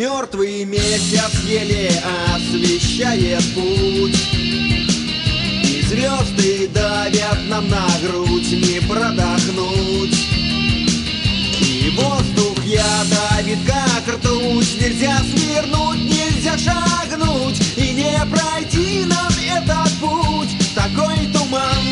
Мертвый 0.00 0.64
месяц 0.64 1.30
еле 1.44 1.92
освещает 2.34 3.44
путь. 3.52 4.18
И 5.62 5.82
звезды 5.86 6.70
давят 6.72 7.38
нам 7.48 7.68
на 7.68 7.86
грудь 8.02 8.50
не 8.50 8.80
продохнуть. 8.88 10.16
И 11.60 11.92
воздух 11.98 12.64
я 12.64 13.04
давит 13.10 13.58
как 13.66 14.14
ртуть. 14.14 14.80
Нельзя 14.80 15.18
свернуть, 15.18 16.00
нельзя 16.10 16.56
шагнуть. 16.56 17.60
И 17.76 17.90
не 17.90 18.18
пройти 18.30 19.04
нам 19.04 19.30
этот 19.54 19.92
путь. 20.00 20.48
Такой 20.74 21.30
туман. 21.30 21.84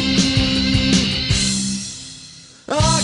А 2.69 3.01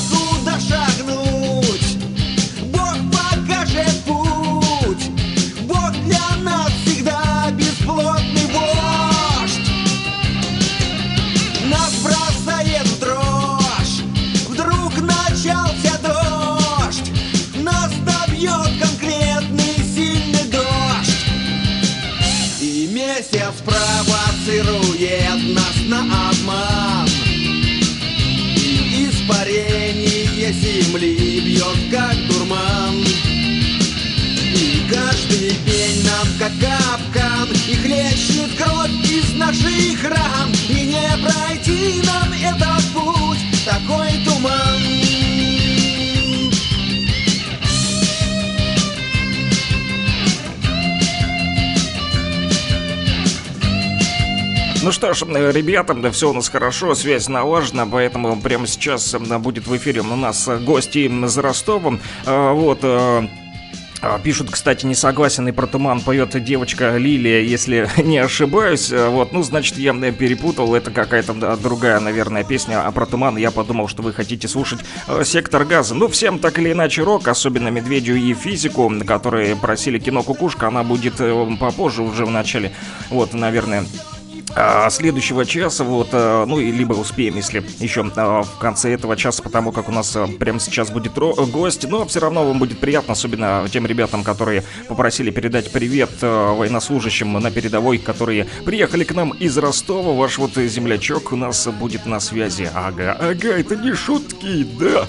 наших 39.47 40.05
ран 40.05 40.53
И 40.69 40.87
не 40.87 41.09
пройти 41.23 42.03
нам 42.03 42.33
этот 42.33 42.85
путь 42.93 43.39
Такой 43.65 44.11
туман 44.25 44.95
Ну 54.83 54.93
что 54.93 55.15
ж, 55.15 55.23
э, 55.23 55.51
ребята, 55.51 55.95
да 55.95 56.11
все 56.11 56.29
у 56.29 56.35
нас 56.35 56.51
хорошо, 56.51 56.95
связь 56.95 57.27
налажена, 57.27 57.87
поэтому 57.87 58.39
прямо 58.39 58.67
сейчас 58.67 59.15
э, 59.15 59.39
будет 59.39 59.67
в 59.67 59.75
эфире 59.79 60.03
у 60.03 60.15
нас 60.15 60.47
э, 60.47 60.59
гости 60.59 60.99
из 60.99 61.39
Ростова. 61.39 61.99
Вот, 62.27 62.81
а, 62.83 63.27
Пишут, 64.23 64.51
кстати, 64.51 64.87
не 64.87 64.95
согласен, 64.95 65.49
и 65.49 65.53
про 65.53 65.67
туман 65.67 66.01
поет 66.01 66.43
девочка 66.43 66.97
Лилия, 66.97 67.41
если 67.41 67.89
не 68.03 68.19
ошибаюсь. 68.19 68.91
Вот, 68.91 69.33
ну, 69.33 69.43
значит, 69.43 69.79
я 69.79 69.93
перепутал, 70.13 70.75
это 70.75 70.91
какая-то 70.91 71.57
другая, 71.57 72.01
наверное, 72.01 72.45
песня, 72.45 72.87
а 72.87 72.91
про 72.93 73.07
туман 73.07 73.37
я 73.37 73.51
подумал, 73.51 73.89
что 73.89 74.03
вы 74.03 74.13
хотите 74.13 74.49
слушать 74.49 74.81
э, 75.09 75.23
«Сектор 75.25 75.65
газа». 75.65 75.95
Ну, 75.95 76.09
всем 76.09 76.39
так 76.39 76.59
или 76.59 76.73
иначе 76.73 77.03
рок, 77.03 77.29
особенно 77.29 77.69
Медведю 77.69 78.17
и 78.17 78.35
Физику, 78.35 78.93
которые 79.07 79.57
просили 79.57 79.99
кино 79.99 80.23
«Кукушка», 80.23 80.69
она 80.69 80.83
будет 80.83 81.21
э, 81.21 81.57
попозже, 81.59 82.03
уже 82.03 82.25
в 82.25 82.31
начале, 82.31 82.73
вот, 83.11 83.33
наверное, 83.35 83.85
а, 84.57 84.89
следующего 84.91 85.45
часа, 85.45 85.85
вот, 85.85 86.09
а, 86.13 86.45
ну, 86.47 86.59
и 86.61 86.71
либо 86.71 86.93
успеем, 86.93 87.37
если 87.37 87.65
еще 87.81 88.09
а, 88.17 88.43
в 88.43 88.59
конце 88.59 88.93
этого 88.93 89.17
часа, 89.17 89.43
потому 89.43 89.73
как 89.73 89.89
у 89.89 89.93
нас 89.93 90.17
прямо 90.39 90.61
сейчас 90.61 90.91
будет 90.91 91.15
гость, 91.15 91.89
но 91.89 92.07
все 92.07 92.21
равно 92.21 92.47
вам 92.47 92.59
будет 92.59 92.79
приятно, 92.79 93.13
особенно 93.13 93.67
тем 93.71 93.87
ребятам, 93.87 94.23
которые 94.23 94.63
попросили 94.89 95.31
передать 95.31 95.73
привет 95.73 96.11
военнослужащим 96.21 97.33
на 97.33 97.51
передовой, 97.51 97.99
которые 97.99 98.47
приехали 98.65 99.05
к 99.05 99.15
нам 99.15 99.31
из 99.31 99.57
Ростова. 99.59 100.13
Ваш 100.13 100.39
вот 100.39 100.55
землячок 100.55 101.33
у 101.33 101.37
нас 101.37 101.67
будет 101.67 102.07
на 102.07 102.21
связи. 102.21 102.71
Ага, 102.75 103.17
ага, 103.19 103.49
это 103.59 103.77
не 103.77 103.93
шутки, 103.93 104.67
да. 104.79 105.07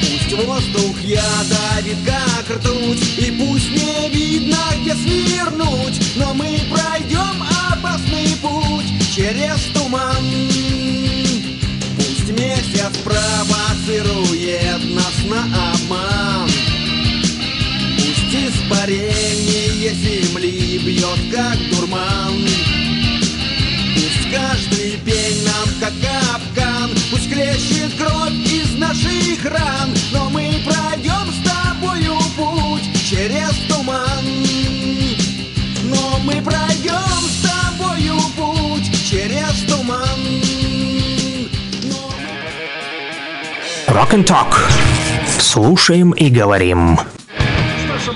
Пусть 0.00 0.46
воздух 0.46 1.00
я 1.02 1.24
давит 1.48 1.96
как 2.04 2.56
ртуть 2.56 3.18
И 3.18 3.30
пусть 3.30 3.70
не 3.70 4.10
видно, 4.10 4.58
где 4.80 4.92
свернуть 4.94 6.16
Но 6.16 6.34
мы 6.34 6.58
пройдем 6.70 7.57
через 9.18 9.60
туман. 9.74 10.24
Пусть 11.96 12.30
месяц 12.38 12.96
провоцирует 13.04 14.94
нас 14.94 15.16
на 15.28 15.42
обман. 15.72 16.48
Пусть 17.96 18.32
испарение 18.32 19.92
земли 19.92 20.78
бьет 20.78 21.34
как 21.34 21.58
дурман. 21.70 22.46
Пусть 23.94 24.30
каждый 24.30 24.92
пень 25.04 25.42
нам 25.44 25.68
как 25.80 25.92
капкан 26.00 26.90
Пусть 27.10 27.28
крещет 27.28 27.92
кровь 27.98 28.32
из 28.46 28.72
наших 28.78 29.44
ран. 29.44 29.92
Но 30.12 30.30
мы 30.30 30.47
Rock 43.88 44.12
and 44.12 44.24
Talk. 44.24 44.54
Слушаем 45.38 46.12
и 46.12 46.28
говорим 46.28 46.98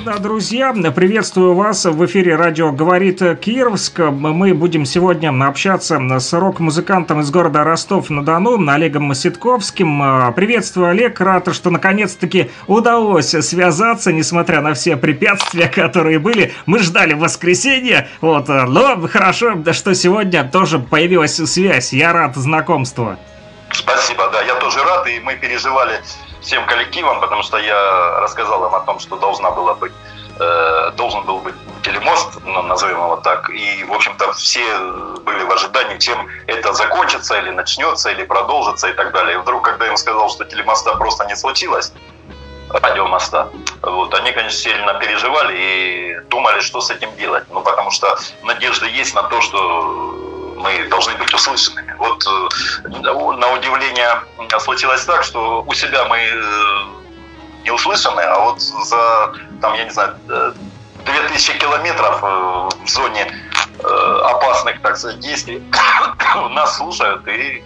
да, 0.04 0.18
друзья, 0.18 0.72
приветствую 0.72 1.54
вас 1.54 1.85
в 1.85 2.04
эфире 2.06 2.35
радио 2.35 2.72
«Говорит 2.72 3.20
Кировск». 3.40 4.00
Мы 4.00 4.52
будем 4.52 4.85
сегодня 4.85 5.30
общаться 5.46 6.00
с 6.18 6.32
рок-музыкантом 6.32 7.20
из 7.20 7.30
города 7.30 7.62
Ростов-на-Дону, 7.62 8.68
Олегом 8.68 9.14
Ситковским. 9.14 10.32
Приветствую, 10.35 10.88
Олег, 10.88 11.20
рад, 11.20 11.54
что 11.54 11.70
наконец-таки 11.70 12.50
удалось 12.66 13.28
связаться, 13.28 14.12
несмотря 14.12 14.61
на 14.61 14.74
все 14.74 14.96
препятствия, 14.96 15.68
которые 15.68 16.18
были. 16.18 16.52
Мы 16.66 16.80
ждали 16.80 17.14
воскресенья, 17.14 18.08
вот, 18.20 18.48
но 18.48 19.06
хорошо, 19.08 19.62
что 19.72 19.94
сегодня 19.94 20.42
тоже 20.44 20.80
появилась 20.80 21.37
связь. 21.37 21.92
Я 21.92 22.12
рад 22.12 22.35
знакомству. 22.37 23.18
Спасибо, 23.72 24.28
да, 24.28 24.42
я 24.42 24.54
тоже 24.56 24.82
рад, 24.82 25.06
и 25.06 25.20
мы 25.20 25.37
переживали 25.37 26.02
всем 26.40 26.66
коллективам, 26.66 27.20
потому 27.20 27.42
что 27.42 27.58
я 27.58 28.20
рассказал 28.20 28.66
им 28.66 28.74
о 28.74 28.80
том, 28.80 28.98
что 28.98 29.16
должна 29.16 29.50
была 29.50 29.74
быть 29.74 29.92
э, 30.38 30.90
должен 30.96 31.22
был 31.24 31.38
быть 31.38 31.54
телемост, 31.82 32.38
ну, 32.44 32.62
назовем 32.62 32.98
его 32.98 33.16
так, 33.16 33.50
и, 33.50 33.85
в 33.85 33.92
общем-то, 33.92 34.32
все 34.32 34.64
были 35.24 35.44
в 35.44 35.52
ожидании, 35.52 35.98
чем 35.98 36.28
это 36.46 36.72
закончится, 36.72 37.38
или 37.38 37.50
начнется, 37.50 38.11
или 38.11 38.24
продолжится, 38.24 38.88
и 38.88 38.92
так 38.92 39.12
далее. 39.12 39.35
И 39.35 39.37
вдруг, 39.38 39.62
когда 39.62 39.85
я 39.85 39.90
им 39.90 39.96
сказал, 39.96 40.30
что 40.30 40.44
телемоста 40.44 40.94
просто 40.96 41.24
не 41.26 41.37
случилось, 41.37 41.92
радиомоста, 42.68 43.50
вот, 43.82 44.14
они, 44.14 44.32
конечно, 44.32 44.58
сильно 44.58 44.94
переживали 44.94 45.56
и 45.56 46.20
думали, 46.28 46.61
что 46.61 46.80
с 46.80 46.90
этим 46.90 47.14
делать. 47.16 47.44
Ну, 47.50 47.61
потому 47.61 47.90
что 47.90 48.16
надежда 48.42 48.87
есть 48.87 49.14
на 49.14 49.22
то, 49.24 49.40
что 49.40 50.41
мы 50.62 50.88
должны 50.88 51.14
быть 51.16 51.33
услышанными. 51.35 51.94
Вот 51.98 52.25
э, 52.27 52.88
на 52.88 53.53
удивление 53.53 54.22
случилось 54.61 55.05
так, 55.05 55.25
что 55.25 55.62
у 55.66 55.75
себя 55.75 56.05
мы 56.05 56.18
э, 56.18 56.85
не 57.64 57.70
услышаны, 57.70 58.20
а 58.20 58.38
вот 58.40 58.61
за, 58.61 59.35
там, 59.61 59.75
я 59.75 59.85
не 59.85 59.90
знаю, 59.90 60.16
2000 61.05 61.51
э, 61.51 61.59
километров 61.59 62.22
в 62.22 62.88
зоне 62.88 63.33
опасных, 63.83 64.81
так 64.83 64.96
сказать, 64.96 65.18
действий 65.20 65.62
нас 66.51 66.77
слушают 66.77 67.27
и 67.27 67.64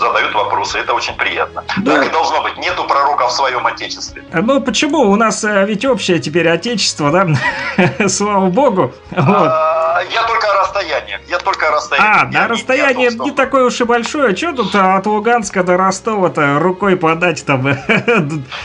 задают 0.00 0.34
вопросы. 0.34 0.78
Это 0.78 0.94
очень 0.94 1.14
приятно. 1.14 1.62
Да. 1.78 1.96
Так 1.96 2.06
и 2.06 2.10
должно 2.10 2.42
быть. 2.42 2.56
Нету 2.58 2.84
пророка 2.84 3.28
в 3.28 3.32
своем 3.32 3.66
отечестве. 3.66 4.24
Ну 4.32 4.60
почему? 4.60 5.10
У 5.10 5.16
нас 5.16 5.44
ведь 5.44 5.84
общее 5.84 6.18
теперь 6.18 6.48
отечество, 6.48 7.10
да? 7.10 8.08
Слава 8.08 8.46
богу. 8.46 8.92
А, 9.14 9.22
вот. 9.22 10.12
Я 10.12 10.22
только 10.24 10.50
о 10.50 10.60
расстоянии. 10.62 11.18
Я 11.28 11.38
только 11.38 11.68
о 11.68 11.72
расстоянии. 11.72 12.20
А, 12.20 12.24
на 12.26 12.48
расстояние 12.48 13.10
не, 13.10 13.30
такое 13.30 13.64
уж 13.64 13.80
и 13.80 13.84
большое. 13.84 14.34
Что 14.34 14.52
тут 14.52 14.74
от 14.74 15.06
Луганска 15.06 15.62
до 15.62 15.76
Ростова-то 15.76 16.58
рукой 16.58 16.96
подать 16.96 17.44
там? 17.44 17.62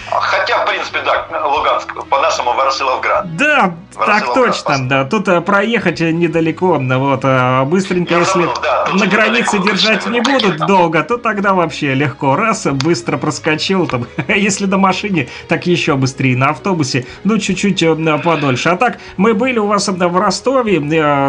Хотя, 0.09 0.63
в 0.63 0.65
принципе, 0.67 1.01
да, 1.01 1.27
Луганск, 1.45 1.93
по-нашему 2.09 2.53
Ворошиловград. 2.53 3.35
Да, 3.35 3.75
так 3.93 4.33
точно, 4.33 4.87
да. 4.87 5.03
Тут 5.03 5.45
проехать 5.45 5.99
недалеко, 5.99 6.79
вот, 6.79 7.19
э, 7.23 7.63
быстренько, 7.63 8.15
если 8.15 8.47
да, 8.61 8.87
на 8.93 9.07
границе 9.07 9.59
держать 9.59 10.05
не 10.07 10.21
будут 10.21 10.57
долго, 10.65 11.03
то 11.03 11.17
тогда 11.25 11.55
вообще 11.55 11.95
легко. 11.95 12.35
Раз, 12.35 12.67
быстро 12.67 13.17
проскочил 13.17 13.87
там. 13.87 14.05
Если 14.27 14.67
на 14.67 14.77
машине, 14.77 15.27
так 15.47 15.65
еще 15.65 15.95
быстрее. 15.95 16.37
На 16.37 16.49
автобусе, 16.51 17.07
ну, 17.23 17.39
чуть-чуть 17.39 17.81
э, 17.81 18.17
подольше. 18.23 18.69
А 18.69 18.77
так, 18.77 18.99
мы 19.17 19.33
были 19.33 19.57
у 19.57 19.65
вас 19.65 19.87
в 19.87 20.17
Ростове, 20.19 20.79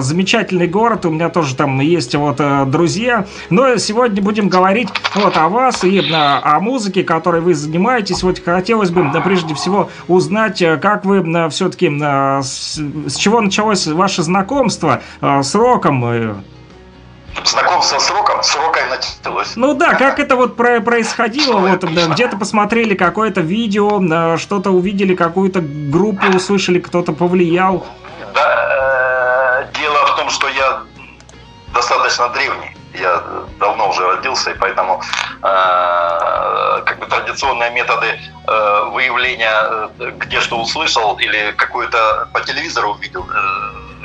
замечательный 0.02 0.66
город, 0.66 1.06
у 1.06 1.10
меня 1.10 1.30
тоже 1.30 1.56
там 1.56 1.80
есть 1.80 2.14
вот 2.14 2.42
друзья. 2.70 3.24
Но 3.48 3.78
сегодня 3.78 4.22
будем 4.22 4.50
говорить 4.50 4.88
вот 5.14 5.38
о 5.38 5.48
вас 5.48 5.82
и 5.82 6.02
о 6.12 6.60
музыке, 6.60 7.02
которой 7.02 7.40
вы 7.40 7.54
занимаетесь. 7.54 8.22
Вот 8.22 8.42
хотелось 8.44 8.90
бы 8.90 9.10
прежде 9.24 9.54
всего 9.54 9.88
узнать, 10.08 10.62
как 10.82 11.06
вы 11.06 11.48
все-таки 11.48 11.88
с, 11.88 12.78
чего 13.16 13.40
началось 13.40 13.86
ваше 13.86 14.22
знакомство 14.22 15.00
э, 15.22 15.42
с 15.42 15.54
роком? 15.54 16.44
Знакомство 17.44 17.98
с 17.98 18.10
роком? 18.10 18.42
С 18.42 18.56
роком 18.56 18.82
началось. 18.88 19.52
Ну 19.56 19.74
да, 19.74 19.94
как 19.94 20.18
это 20.18 20.36
вот 20.36 20.56
про 20.56 20.80
происходило? 20.80 21.58
Вот 21.58 21.84
где-то 21.84 22.36
посмотрели 22.36 22.94
какое-то 22.94 23.40
видео, 23.40 24.00
э, 24.02 24.36
что-то 24.38 24.70
увидели, 24.70 25.14
какую-то 25.14 25.60
группу 25.60 26.26
услышали, 26.34 26.78
кто-то 26.78 27.12
повлиял. 27.12 27.86
Да, 28.34 29.64
э, 29.70 29.78
дело 29.78 30.06
в 30.06 30.16
том, 30.16 30.30
что 30.30 30.48
я 30.48 30.82
достаточно 31.72 32.28
древний. 32.30 32.76
Я 32.94 33.22
давно 33.60 33.90
уже 33.90 34.06
родился, 34.06 34.50
и 34.50 34.54
поэтому 34.54 35.02
э, 35.42 36.82
как 36.86 36.98
бы 36.98 37.06
традиционные 37.06 37.70
методы 37.70 38.06
э, 38.06 38.84
выявления, 38.92 39.90
э, 39.98 40.12
где 40.18 40.40
что 40.40 40.58
услышал 40.58 41.16
или 41.18 41.52
какую-то 41.52 42.28
по 42.32 42.40
телевизору 42.40 42.92
увидел, 42.92 43.26
э, 43.28 43.55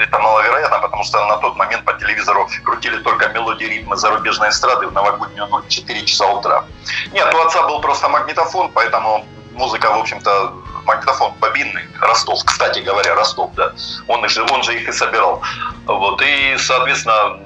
это 0.01 0.19
маловероятно, 0.19 0.79
потому 0.79 1.03
что 1.03 1.25
на 1.27 1.37
тот 1.37 1.55
момент 1.55 1.85
по 1.85 1.93
телевизору 1.93 2.49
крутили 2.63 2.97
только 2.97 3.29
мелодии 3.29 3.65
ритмы 3.65 3.95
зарубежной 3.95 4.49
эстрады 4.49 4.87
в 4.87 4.93
новогоднюю 4.93 5.47
ночь, 5.47 5.65
4 5.67 6.05
часа 6.05 6.27
утра. 6.27 6.65
Нет, 7.11 7.33
у 7.33 7.37
отца 7.39 7.67
был 7.67 7.81
просто 7.81 8.09
магнитофон, 8.09 8.71
поэтому 8.73 9.25
музыка, 9.53 9.89
в 9.91 9.99
общем-то, 9.99 10.53
магнитофон 10.85 11.33
бобинный, 11.39 11.87
Ростов, 11.99 12.43
кстати 12.43 12.79
говоря, 12.79 13.15
Ростов, 13.15 13.51
да, 13.55 13.73
он, 14.07 14.27
же, 14.27 14.43
он 14.51 14.63
же 14.63 14.75
их 14.75 14.87
и 14.89 14.91
собирал. 14.91 15.41
Вот, 15.85 16.21
и, 16.21 16.57
соответственно, 16.57 17.37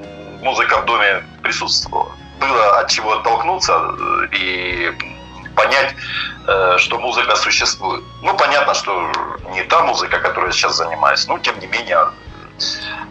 музыка 0.42 0.78
в 0.82 0.86
доме 0.86 1.24
присутствовала. 1.42 2.12
Было 2.40 2.80
от 2.80 2.90
чего 2.90 3.14
оттолкнуться 3.14 3.96
и 4.32 4.94
понять, 5.56 5.96
э, 6.48 6.76
что 6.78 7.00
музыка 7.00 7.36
существует. 7.36 8.04
Ну, 8.22 8.36
понятно, 8.38 8.74
что 8.74 9.12
не 9.52 9.64
та 9.64 9.82
музыка, 9.82 10.20
которой 10.20 10.48
я 10.48 10.52
сейчас 10.52 10.76
занимаюсь, 10.76 11.28
но 11.28 11.40
тем 11.40 11.60
не 11.60 11.68
менее 11.68 12.10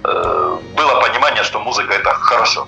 было 0.02 1.00
понимание, 1.00 1.42
что 1.42 1.61
музыка 1.61 1.94
это 1.94 2.14
хорошо. 2.14 2.66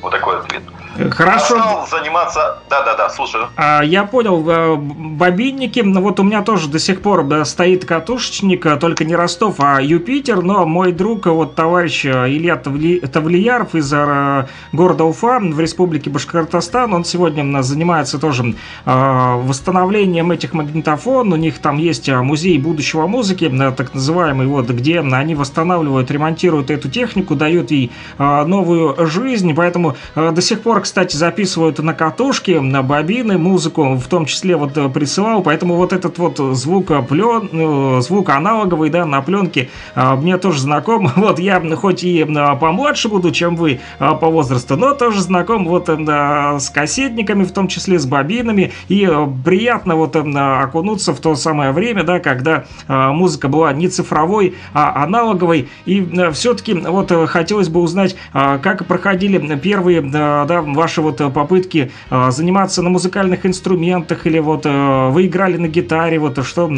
Вот 0.00 0.10
такой 0.12 0.38
ответ. 0.38 0.62
Хорошо. 1.10 1.56
Стал 1.58 1.86
заниматься... 1.88 2.58
Да-да-да, 2.68 3.08
слушаю. 3.10 3.48
А, 3.56 3.82
Я 3.82 4.04
понял, 4.04 4.44
э, 4.48 4.76
бобинники, 4.76 5.80
ну 5.80 6.00
вот 6.02 6.20
у 6.20 6.22
меня 6.22 6.42
тоже 6.42 6.68
до 6.68 6.78
сих 6.78 7.00
пор 7.00 7.24
да, 7.24 7.44
стоит 7.44 7.84
катушечник, 7.84 8.66
а, 8.66 8.76
только 8.76 9.04
не 9.04 9.14
Ростов, 9.14 9.56
а 9.58 9.80
Юпитер, 9.80 10.42
но 10.42 10.66
мой 10.66 10.92
друг, 10.92 11.26
вот 11.26 11.54
товарищ 11.54 12.04
э, 12.04 12.28
Илья 12.28 12.56
Тавли- 12.62 13.06
Тавлияров 13.06 13.74
из 13.74 13.92
э, 13.92 14.46
города 14.72 15.04
Уфа 15.04 15.38
в 15.40 15.60
республике 15.60 16.10
Башкортостан, 16.10 16.92
он 16.92 17.04
сегодня 17.04 17.42
м, 17.42 17.62
занимается 17.62 18.18
тоже 18.18 18.54
э, 18.84 19.34
восстановлением 19.44 20.30
этих 20.30 20.52
магнитофон, 20.52 21.32
у 21.32 21.36
них 21.36 21.58
там 21.58 21.78
есть 21.78 22.08
э, 22.08 22.20
музей 22.20 22.58
будущего 22.58 23.06
музыки, 23.06 23.44
э, 23.52 23.72
так 23.72 23.94
называемый, 23.94 24.46
вот, 24.46 24.68
где 24.68 25.00
они 25.00 25.34
восстанавливают, 25.34 26.10
ремонтируют 26.10 26.70
эту 26.70 26.90
технику, 26.90 27.34
дают 27.34 27.70
ей 27.70 27.92
э, 28.18 28.44
новую 28.44 29.06
жизнь, 29.06 29.54
поэтому 29.54 29.96
э, 30.14 30.30
до 30.32 30.42
сих 30.42 30.62
пор, 30.62 30.80
кстати, 30.88 31.16
записывают 31.16 31.78
на 31.80 31.92
катушке, 31.92 32.62
на 32.62 32.82
бобины 32.82 33.36
музыку, 33.36 33.96
в 33.96 34.06
том 34.06 34.24
числе 34.24 34.56
вот 34.56 34.74
э, 34.78 34.88
присылал, 34.88 35.42
поэтому 35.42 35.74
вот 35.74 35.92
этот 35.92 36.16
вот 36.16 36.38
звук 36.38 36.90
э, 36.90 37.02
плен, 37.02 37.50
э, 37.52 38.00
звук 38.00 38.30
аналоговый, 38.30 38.88
да, 38.88 39.04
на 39.04 39.20
пленке 39.20 39.68
мне 39.94 40.38
тоже 40.38 40.60
знаком. 40.60 41.10
Вот 41.28 41.38
я 41.40 41.60
хоть 41.76 42.04
и 42.04 42.24
помладше 42.24 43.10
буду, 43.10 43.32
чем 43.32 43.54
вы 43.56 43.80
по 43.98 44.14
возрасту, 44.14 44.76
но 44.76 44.94
тоже 44.94 45.20
знаком 45.20 45.66
вот 45.66 45.90
с 45.90 46.70
кассетниками, 46.70 47.44
в 47.44 47.52
том 47.52 47.68
числе 47.68 47.98
с 47.98 48.06
бобинами, 48.06 48.72
и 48.88 49.06
приятно 49.44 49.96
вот 49.96 50.16
окунуться 50.16 51.12
в 51.12 51.20
то 51.20 51.34
самое 51.34 51.72
время, 51.72 52.04
да, 52.04 52.18
когда 52.18 52.64
музыка 52.88 53.48
была 53.48 53.74
не 53.74 53.88
цифровой, 53.88 54.54
а 54.72 55.02
аналоговой, 55.04 55.68
и 55.84 56.02
все-таки 56.32 56.72
вот 56.72 57.12
хотелось 57.28 57.68
бы 57.68 57.80
узнать, 57.80 58.16
как 58.32 58.86
проходили 58.86 59.56
первые, 59.56 60.00
да, 60.00 60.62
ваши 60.74 61.00
вот 61.00 61.20
э, 61.20 61.28
попытки 61.30 61.92
э, 62.10 62.30
заниматься 62.30 62.82
на 62.82 62.90
музыкальных 62.90 63.46
инструментах, 63.46 64.26
или 64.26 64.38
вот 64.38 64.66
э, 64.66 65.08
вы 65.08 65.26
играли 65.26 65.56
на 65.56 65.68
гитаре, 65.68 66.18
вот 66.18 66.44
что, 66.44 66.68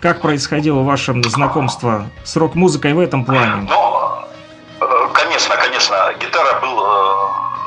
как 0.00 0.20
происходило 0.20 0.82
ваше 0.82 1.14
знакомство 1.24 2.08
с 2.24 2.36
рок-музыкой 2.36 2.92
в 2.92 3.00
этом 3.00 3.24
плане? 3.24 3.68
Ну, 3.68 5.08
конечно, 5.12 5.56
конечно, 5.56 5.96
гитара 6.20 6.60
был 6.60 6.84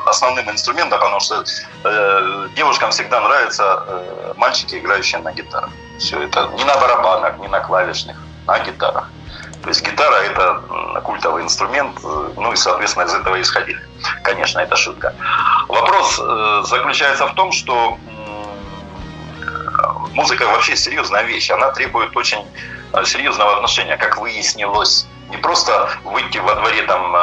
основным 0.06 0.50
инструментом, 0.50 0.98
потому 0.98 1.20
что 1.20 1.44
девушкам 2.56 2.90
всегда 2.90 3.20
нравятся 3.20 3.84
мальчики, 4.36 4.76
играющие 4.76 5.20
на 5.20 5.32
гитарах. 5.32 5.70
Все 5.98 6.22
это 6.22 6.50
не 6.56 6.64
на 6.64 6.74
барабанах, 6.76 7.38
не 7.38 7.48
на 7.48 7.60
клавишных, 7.60 8.16
на 8.46 8.58
гитарах. 8.60 9.10
То 9.62 9.68
есть 9.68 9.86
гитара 9.86 10.16
это 10.16 11.00
культовый 11.04 11.42
инструмент, 11.44 11.96
э, 12.02 12.30
ну 12.36 12.52
и, 12.52 12.56
соответственно, 12.56 13.04
из 13.04 13.14
этого 13.14 13.40
исходили. 13.40 13.80
Конечно, 14.24 14.58
это 14.58 14.76
шутка. 14.76 15.14
Вопрос 15.68 16.18
э, 16.18 16.62
заключается 16.64 17.26
в 17.26 17.34
том, 17.34 17.52
что 17.52 17.96
музыка 20.12 20.46
вообще 20.46 20.76
серьезная 20.76 21.22
вещь. 21.22 21.50
Она 21.50 21.70
требует 21.70 22.16
очень 22.16 22.44
э, 22.92 23.04
серьезного 23.04 23.56
отношения, 23.56 23.96
как 23.96 24.18
выяснилось. 24.18 25.06
Не 25.30 25.36
просто 25.36 25.88
выйти 26.04 26.38
во 26.38 26.54
дворе 26.56 26.82
там 26.82 27.16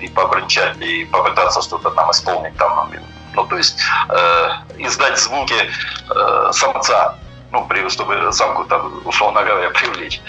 и 0.00 0.08
побренчать, 0.08 0.78
и 0.78 1.04
попытаться 1.04 1.60
что-то 1.62 1.90
там 1.90 2.10
исполнить, 2.10 2.56
там, 2.56 2.90
ну, 3.34 3.46
то 3.46 3.56
есть 3.56 3.78
э, 4.08 4.48
издать 4.78 5.18
звуки 5.18 5.54
э, 5.54 6.50
самца, 6.52 7.16
ну, 7.52 7.66
чтобы 7.88 8.32
самку 8.32 8.64
там, 8.64 9.00
условно 9.04 9.42
говоря, 9.42 9.70
привлечь. 9.70 10.20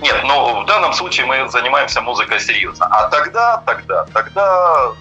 Нет, 0.00 0.22
но 0.24 0.62
в 0.62 0.66
данном 0.66 0.92
случае 0.92 1.26
мы 1.26 1.48
занимаемся 1.50 2.00
музыкой 2.00 2.40
серьезно. 2.40 2.86
А 2.86 3.08
тогда, 3.08 3.62
тогда, 3.66 4.06
тогда, 4.14 4.92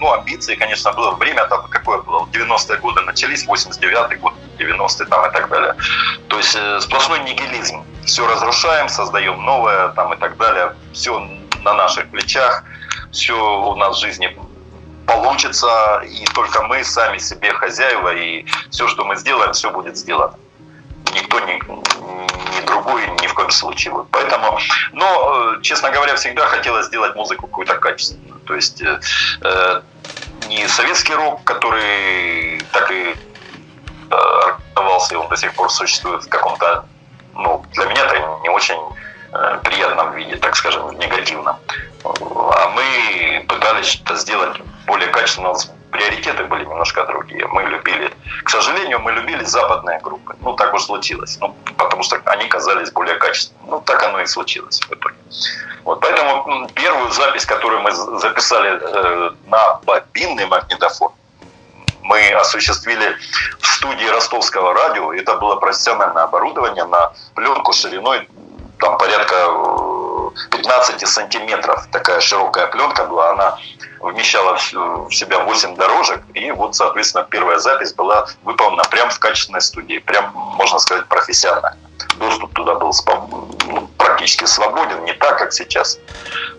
ну, 0.00 0.12
амбиции, 0.12 0.54
конечно, 0.54 0.92
было 0.92 1.10
время 1.12 1.44
там 1.46 1.66
какое 1.68 1.98
было, 1.98 2.26
90-е 2.32 2.78
годы 2.78 3.02
начались, 3.02 3.46
89-й 3.46 4.16
год, 4.16 4.32
90-й 4.58 5.06
там 5.06 5.28
и 5.28 5.32
так 5.32 5.48
далее. 5.48 5.76
То 6.28 6.38
есть 6.38 6.56
э, 6.56 6.80
сплошной 6.80 7.20
нигилизм. 7.20 7.84
Все 8.06 8.26
разрушаем, 8.26 8.88
создаем 8.88 9.44
новое 9.44 9.88
там 9.88 10.14
и 10.14 10.16
так 10.16 10.36
далее. 10.38 10.74
Все 10.92 11.18
на 11.62 11.74
наших 11.74 12.08
плечах, 12.10 12.64
все 13.12 13.34
у 13.34 13.74
нас 13.74 13.96
в 13.96 14.00
жизни 14.00 14.38
получится, 15.06 16.02
и 16.04 16.24
только 16.34 16.62
мы 16.62 16.82
сами 16.84 17.18
себе 17.18 17.52
хозяева, 17.52 18.14
и 18.14 18.46
все, 18.70 18.88
что 18.88 19.04
мы 19.04 19.16
сделаем, 19.16 19.52
все 19.52 19.70
будет 19.70 19.96
сделано 19.96 20.36
никто 21.14 21.40
ни, 21.40 21.54
ни 21.54 22.66
другой 22.66 23.06
ни 23.22 23.26
в 23.26 23.34
коем 23.34 23.50
случае. 23.50 23.92
Вот. 23.92 24.08
Поэтому, 24.10 24.58
но, 24.92 25.54
э, 25.56 25.62
честно 25.62 25.90
говоря, 25.90 26.16
всегда 26.16 26.46
хотелось 26.46 26.86
сделать 26.86 27.14
музыку 27.14 27.46
какую-то 27.46 27.76
качественную. 27.76 28.40
То 28.40 28.54
есть 28.54 28.80
э, 28.82 29.00
э, 29.42 29.80
не 30.48 30.66
советский 30.68 31.14
рок, 31.14 31.44
который 31.44 32.62
так 32.72 32.90
и 32.90 33.14
э, 34.10 34.14
организовался, 34.76 35.14
и 35.14 35.16
он 35.16 35.28
до 35.28 35.36
сих 35.36 35.52
пор 35.54 35.70
существует 35.70 36.24
в 36.24 36.28
каком-то, 36.28 36.86
ну, 37.34 37.64
для 37.72 37.84
меня 37.86 38.04
это 38.06 38.38
не 38.42 38.48
очень 38.48 38.78
приятном 39.64 40.14
виде, 40.14 40.36
так 40.36 40.56
скажем, 40.56 40.86
в 40.86 40.94
негативном. 40.94 41.56
А 42.04 42.68
мы 42.68 43.44
пытались 43.46 43.86
что-то 43.86 44.16
сделать 44.16 44.56
более 44.86 45.08
качественно, 45.08 45.48
нас 45.48 45.70
приоритеты 45.96 46.44
были 46.44 46.64
немножко 46.64 47.04
другие. 47.06 47.46
Мы 47.46 47.62
любили, 47.62 48.12
к 48.44 48.50
сожалению, 48.50 49.00
мы 49.00 49.12
любили 49.12 49.44
западные 49.44 49.98
группы. 50.00 50.36
Ну, 50.40 50.54
так 50.54 50.74
уж 50.74 50.84
случилось. 50.84 51.38
Ну, 51.40 51.54
потому 51.76 52.02
что 52.02 52.20
они 52.26 52.46
казались 52.48 52.90
более 52.90 53.16
качественными. 53.16 53.70
Ну, 53.70 53.80
так 53.80 54.02
оно 54.02 54.20
и 54.20 54.26
случилось 54.26 54.80
в 54.80 54.92
итоге. 54.92 55.16
Вот, 55.84 56.00
поэтому 56.00 56.68
первую 56.74 57.10
запись, 57.10 57.46
которую 57.46 57.80
мы 57.80 57.92
записали 57.92 58.78
э, 58.80 59.30
на 59.46 59.80
бобинный 59.84 60.46
магнитофон, 60.46 61.12
мы 62.02 62.32
осуществили 62.32 63.16
в 63.60 63.66
студии 63.66 64.06
ростовского 64.06 64.74
радио. 64.74 65.12
Это 65.12 65.36
было 65.36 65.56
профессиональное 65.56 66.24
оборудование 66.24 66.84
на 66.84 67.12
пленку 67.34 67.72
шириной 67.72 68.28
там 68.78 68.98
порядка 68.98 69.34
э, 69.34 70.30
15 70.50 71.08
сантиметров. 71.08 71.86
Такая 71.90 72.20
широкая 72.20 72.66
пленка 72.66 73.04
была. 73.04 73.32
Она 73.32 73.58
вмещала 74.06 74.56
в 74.56 75.12
себя 75.12 75.40
8 75.40 75.76
дорожек. 75.76 76.22
И 76.34 76.50
вот, 76.50 76.74
соответственно, 76.74 77.26
первая 77.28 77.58
запись 77.58 77.92
была 77.92 78.26
выполнена 78.42 78.84
прямо 78.90 79.10
в 79.10 79.18
качественной 79.18 79.60
студии. 79.60 79.98
Прям, 79.98 80.32
можно 80.34 80.78
сказать, 80.78 81.06
профессионально. 81.06 81.76
Доступ 82.18 82.54
туда 82.54 82.74
был 82.74 82.92
ну, 83.66 83.88
практически 83.98 84.44
свободен, 84.44 85.04
не 85.04 85.12
так, 85.14 85.38
как 85.38 85.52
сейчас. 85.52 85.98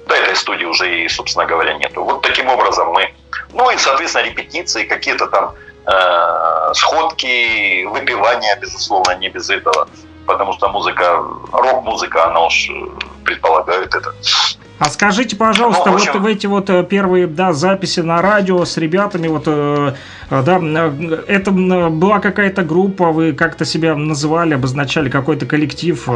Да, 0.08 0.16
этой 0.16 0.36
студии 0.36 0.66
уже 0.66 1.04
и, 1.04 1.10
собственно 1.10 1.46
говоря, 1.46 1.74
нету. 1.74 2.04
Вот 2.04 2.22
таким 2.22 2.50
образом 2.50 2.90
мы... 2.90 3.14
Ну 3.54 3.70
и, 3.72 3.78
соответственно, 3.78 4.26
репетиции, 4.26 4.86
какие-то 4.86 5.28
там 5.28 5.56
э, 5.86 6.74
сходки, 6.74 7.86
выпивания, 7.86 8.56
безусловно, 8.60 9.16
не 9.16 9.30
без 9.30 9.50
этого. 9.50 9.88
Потому 10.26 10.54
что 10.54 10.68
музыка, 10.70 11.24
рок-музыка, 11.52 12.28
она 12.28 12.46
уж 12.46 12.70
э, 12.70 12.74
предполагает 13.24 13.96
это. 13.96 14.14
А 14.80 14.90
скажите, 14.90 15.36
пожалуйста, 15.36 15.90
Ну, 15.90 15.98
вот 15.98 16.16
в 16.16 16.26
эти 16.26 16.46
вот 16.46 16.70
э, 16.70 16.84
первые, 16.84 17.26
да, 17.26 17.52
записи 17.52 18.02
на 18.02 18.22
радио 18.22 18.64
с 18.64 18.78
ребятами, 18.78 19.28
вот, 19.28 19.44
э, 19.48 19.96
э, 20.30 20.42
да, 20.44 20.60
это 21.28 21.52
была 21.52 22.20
какая-то 22.20 22.62
группа, 22.62 23.12
вы 23.12 23.34
как-то 23.34 23.66
себя 23.66 23.96
называли, 23.96 24.54
обозначали 24.54 25.10
какой-то 25.10 25.46
коллектив? 25.46 26.08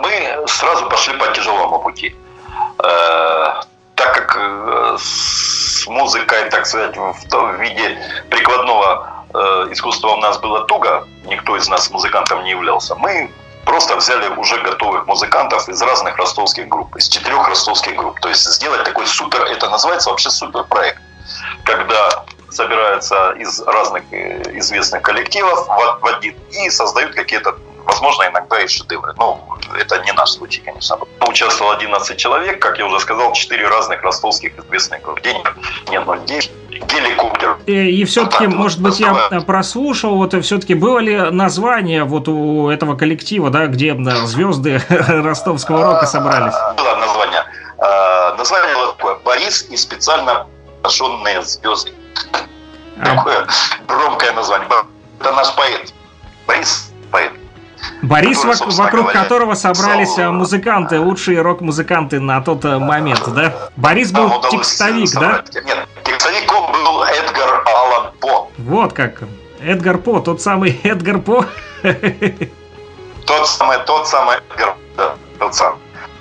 мы 0.00 0.46
сразу 0.46 0.88
пошли 0.88 1.16
по 1.18 1.26
тяжелому 1.28 1.80
пути. 1.80 2.14
Так 2.76 4.14
как 4.14 4.38
с 4.98 5.86
музыкой, 5.88 6.48
так 6.50 6.66
сказать, 6.66 6.96
в 6.96 7.28
том 7.28 7.58
виде 7.60 7.98
прикладного 8.30 9.24
искусства 9.70 10.08
у 10.08 10.16
нас 10.18 10.38
было 10.38 10.64
туго, 10.66 11.06
никто 11.26 11.56
из 11.56 11.68
нас 11.68 11.90
музыкантом 11.90 12.44
не 12.44 12.50
являлся, 12.50 12.94
мы 12.94 13.30
просто 13.68 13.96
взяли 13.96 14.28
уже 14.36 14.60
готовых 14.62 15.06
музыкантов 15.06 15.68
из 15.68 15.82
разных 15.82 16.16
ростовских 16.16 16.68
групп, 16.68 16.96
из 16.96 17.08
четырех 17.08 17.46
ростовских 17.48 17.94
групп. 17.96 18.18
То 18.20 18.30
есть 18.30 18.50
сделать 18.50 18.82
такой 18.84 19.06
супер, 19.06 19.42
это 19.42 19.68
называется 19.68 20.08
вообще 20.08 20.30
супер 20.30 20.64
проект, 20.64 21.00
когда 21.64 22.24
собираются 22.50 23.32
из 23.32 23.60
разных 23.60 24.02
э, 24.10 24.58
известных 24.58 25.02
коллективов 25.02 25.68
в 25.68 26.06
один 26.06 26.34
и 26.50 26.70
создают 26.70 27.14
какие-то, 27.14 27.58
возможно, 27.88 28.28
иногда 28.28 28.60
и 28.60 28.68
шедевры. 28.68 29.14
Ну, 29.16 29.40
это 29.76 29.98
не 30.04 30.12
наш 30.12 30.30
случай, 30.30 30.60
конечно. 30.64 30.98
Участвовало 31.26 31.74
11 31.74 32.16
человек, 32.16 32.60
как 32.60 32.78
я 32.78 32.86
уже 32.86 33.00
сказал, 33.00 33.32
4 33.32 33.66
разных 33.68 34.02
ростовских 34.02 34.52
известных 34.58 35.00
нет, 35.90 36.02
ну, 36.06 36.16
день, 36.26 36.42
геликоптер. 36.70 37.56
Э, 37.66 37.72
И 37.72 38.04
все-таки, 38.04 38.44
так 38.44 38.48
вот, 38.48 38.56
может 38.56 38.80
быть, 38.80 39.00
я 39.00 39.14
прослушал, 39.46 40.16
вот 40.16 40.34
все-таки 40.44 40.74
было 40.74 40.98
ли 40.98 41.16
название 41.30 42.04
вот 42.04 42.28
у 42.28 42.68
этого 42.68 42.94
коллектива, 42.96 43.50
да, 43.50 43.66
где 43.66 43.94
да, 43.94 44.26
звезды 44.26 44.80
ростовского 44.88 45.82
рока 45.82 46.06
собрались? 46.06 46.54
А, 46.54 46.74
Было 46.74 46.96
название. 46.96 47.44
А, 47.78 48.34
Название 48.36 48.74
было 48.74 48.92
такое 48.92 49.14
«Борис 49.24 49.62
и 49.70 49.76
специально 49.76 50.46
пораженные 50.82 51.42
звезды». 51.42 51.92
А, 53.00 53.16
Такое 53.16 53.46
громкое 53.86 54.32
название. 54.32 54.68
Это 55.20 55.32
наш 55.32 55.54
поэт. 55.54 55.92
Борис 56.46 56.92
поэт. 57.10 57.32
Борис, 58.02 58.38
который, 58.38 58.54
вок- 58.56 58.76
вокруг 58.76 59.02
говоря, 59.04 59.22
которого 59.22 59.54
собрались 59.54 60.10
писал, 60.10 60.24
э, 60.24 60.30
музыканты, 60.30 61.00
лучшие 61.00 61.40
рок-музыканты 61.42 62.20
на 62.20 62.40
тот 62.40 62.64
э, 62.64 62.78
момент, 62.78 63.22
да? 63.34 63.70
Борис 63.76 64.12
был 64.12 64.30
текстовик, 64.50 65.10
да? 65.14 65.42
Нет, 65.64 65.86
текстовиком 66.04 66.72
был 66.72 67.02
Эдгар 67.02 67.64
Аллан 67.66 68.12
По. 68.20 68.50
Вот 68.58 68.92
как. 68.92 69.22
Эдгар 69.60 69.98
По, 69.98 70.20
тот 70.20 70.40
самый 70.40 70.70
Эдгар 70.84 71.18
По. 71.18 71.44
Тот 73.26 73.48
самый, 73.48 73.78
тот 73.84 74.08
самый 74.08 74.36
Эдгар, 74.36 74.76
да, 74.96 75.14
тот 75.38 75.54
самый. 75.54 75.78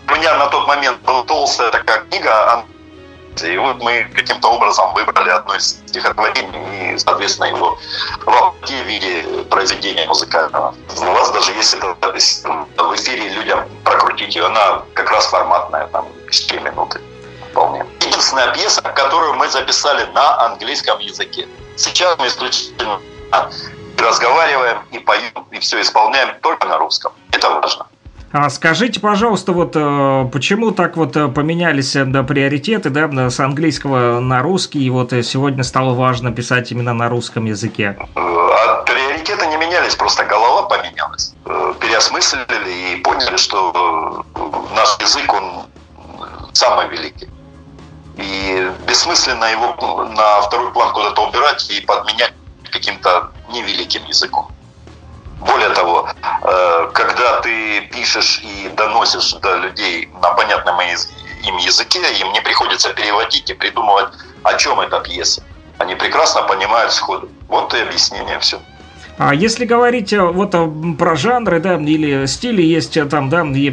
У 0.10 0.16
меня 0.16 0.38
на 0.38 0.48
тот 0.48 0.68
момент 0.68 0.98
была 1.06 1.24
толстая 1.24 1.70
такая 1.72 2.02
книга, 2.10 2.64
и 3.44 3.58
вот 3.58 3.82
мы 3.82 4.08
каким-то 4.16 4.50
образом 4.50 4.94
выбрали 4.94 5.30
одно 5.30 5.56
из 5.56 5.80
стихотворений 5.88 6.94
и, 6.94 6.98
соответственно, 6.98 7.46
его 7.46 7.78
в 8.26 8.70
виде 8.70 9.24
произведения 9.50 10.06
музыкального. 10.08 10.74
У 10.98 11.12
вас 11.12 11.32
даже 11.32 11.52
есть 11.54 11.74
эта 11.74 11.96
запись 12.02 12.44
в 12.44 12.96
эфире 12.96 13.30
людям 13.30 13.68
прокрутить 13.84 14.36
ее, 14.36 14.46
она 14.46 14.84
как 14.94 15.12
раз 15.12 15.28
форматная, 15.28 15.88
там, 15.88 16.08
4 16.30 16.62
минуты 16.62 17.02
вполне. 17.52 17.86
Единственная 18.02 18.54
пьеса, 18.54 18.82
которую 18.82 19.34
мы 19.36 19.48
записали 19.50 20.06
на 20.14 20.46
английском 20.46 21.00
языке. 21.00 21.48
Сейчас 21.76 22.18
мы 22.18 22.28
исключительно 22.28 23.00
разговариваем 23.98 24.80
и 24.92 25.00
поем, 25.00 25.48
и 25.52 25.60
все 25.60 25.82
исполняем 25.82 26.40
только 26.42 26.68
на 26.68 26.78
русском. 26.78 27.12
Это 27.32 27.50
важно. 27.50 27.88
А 28.32 28.50
скажите, 28.50 29.00
пожалуйста, 29.00 29.54
вот 29.54 29.72
э, 29.76 30.30
почему 30.34 30.72
так 30.72 30.98
вот 30.98 31.16
э, 31.16 31.30
поменялись 31.30 31.96
э, 31.96 32.04
да, 32.04 32.24
приоритеты, 32.24 32.90
да, 32.90 33.30
с 33.30 33.40
английского 33.40 34.20
на 34.20 34.42
русский, 34.42 34.84
и 34.84 34.90
вот 34.90 35.12
сегодня 35.12 35.64
стало 35.64 35.94
важно 35.94 36.34
писать 36.34 36.72
именно 36.72 36.94
на 36.94 37.08
русском 37.08 37.46
языке? 37.46 37.98
А 38.16 38.84
приоритеты 38.84 39.48
не 39.48 39.56
менялись, 39.56 39.96
просто 39.96 40.26
голова 40.26 40.64
поменялась. 40.64 41.34
Переосмыслили 41.80 42.96
и 42.96 42.96
поняли, 42.98 43.38
что 43.38 44.26
наш 44.76 45.00
язык, 45.00 45.34
он 45.34 45.66
самый 46.52 46.90
великий. 46.90 47.30
И 48.18 48.70
бессмысленно 48.88 49.46
его 49.46 50.04
на 50.04 50.42
второй 50.42 50.74
план 50.74 50.92
куда-то 50.92 51.22
убирать 51.28 51.70
и 51.70 51.80
подменять 51.82 52.34
каким-то 52.72 53.32
невеликим 53.54 54.04
языком. 54.06 54.52
Более 55.40 55.70
того, 55.70 56.10
э, 56.24 56.90
когда 56.94 57.42
ты 57.42 57.82
пишешь 57.92 58.42
и 58.44 58.70
доносишь 58.70 59.34
до 59.34 59.58
людей 59.58 60.10
на 60.22 60.32
понятном 60.32 60.80
им 60.82 61.58
языке, 61.58 62.00
им 62.20 62.32
не 62.34 62.42
приходится 62.42 62.94
переводить 62.94 63.50
и 63.50 63.54
придумывать, 63.54 64.10
о 64.44 64.54
чем 64.56 64.80
эта 64.80 65.00
пьеса. 65.00 65.44
Они 65.78 65.96
прекрасно 65.96 66.42
понимают 66.44 66.92
сходу. 66.92 67.30
Вот 67.48 67.74
и 67.74 67.80
объяснение 67.80 68.40
все. 68.40 68.60
А 69.20 69.34
если 69.34 69.66
говорить 69.66 70.14
э, 70.14 70.22
вот 70.22 70.54
э, 70.54 70.68
про 70.98 71.16
жанры, 71.16 71.60
да, 71.60 71.76
или 71.76 72.26
стили, 72.26 72.62
есть 72.62 72.98
там, 73.10 73.30
да, 73.30 73.42
и 73.42 73.70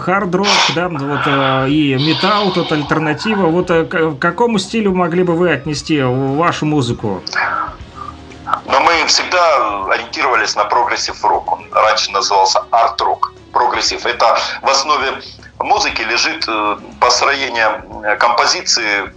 хард-рок, 0.00 0.46
да, 0.74 0.88
вот 0.88 1.68
и 1.68 1.96
металл, 2.00 2.52
тут 2.52 2.72
альтернатива, 2.72 3.46
вот 3.46 3.68
к 3.68 4.18
какому 4.18 4.58
стилю 4.58 4.92
могли 4.94 5.24
бы 5.24 5.34
вы 5.34 5.52
отнести 5.52 6.00
вашу 6.02 6.66
музыку? 6.66 7.22
Но 8.64 8.80
мы 8.80 9.06
всегда 9.06 9.84
ориентировались 9.86 10.54
на 10.56 10.64
прогрессив 10.64 11.24
рок. 11.24 11.52
Он 11.52 11.66
раньше 11.72 12.10
назывался 12.10 12.64
арт-рок. 12.70 13.32
Прогрессив. 13.52 14.06
Это 14.06 14.38
в 14.62 14.68
основе 14.68 15.20
музыки 15.58 16.02
лежит 16.02 16.44
э, 16.48 16.76
построение 17.00 17.84
э, 18.04 18.16
композиции, 18.16 19.12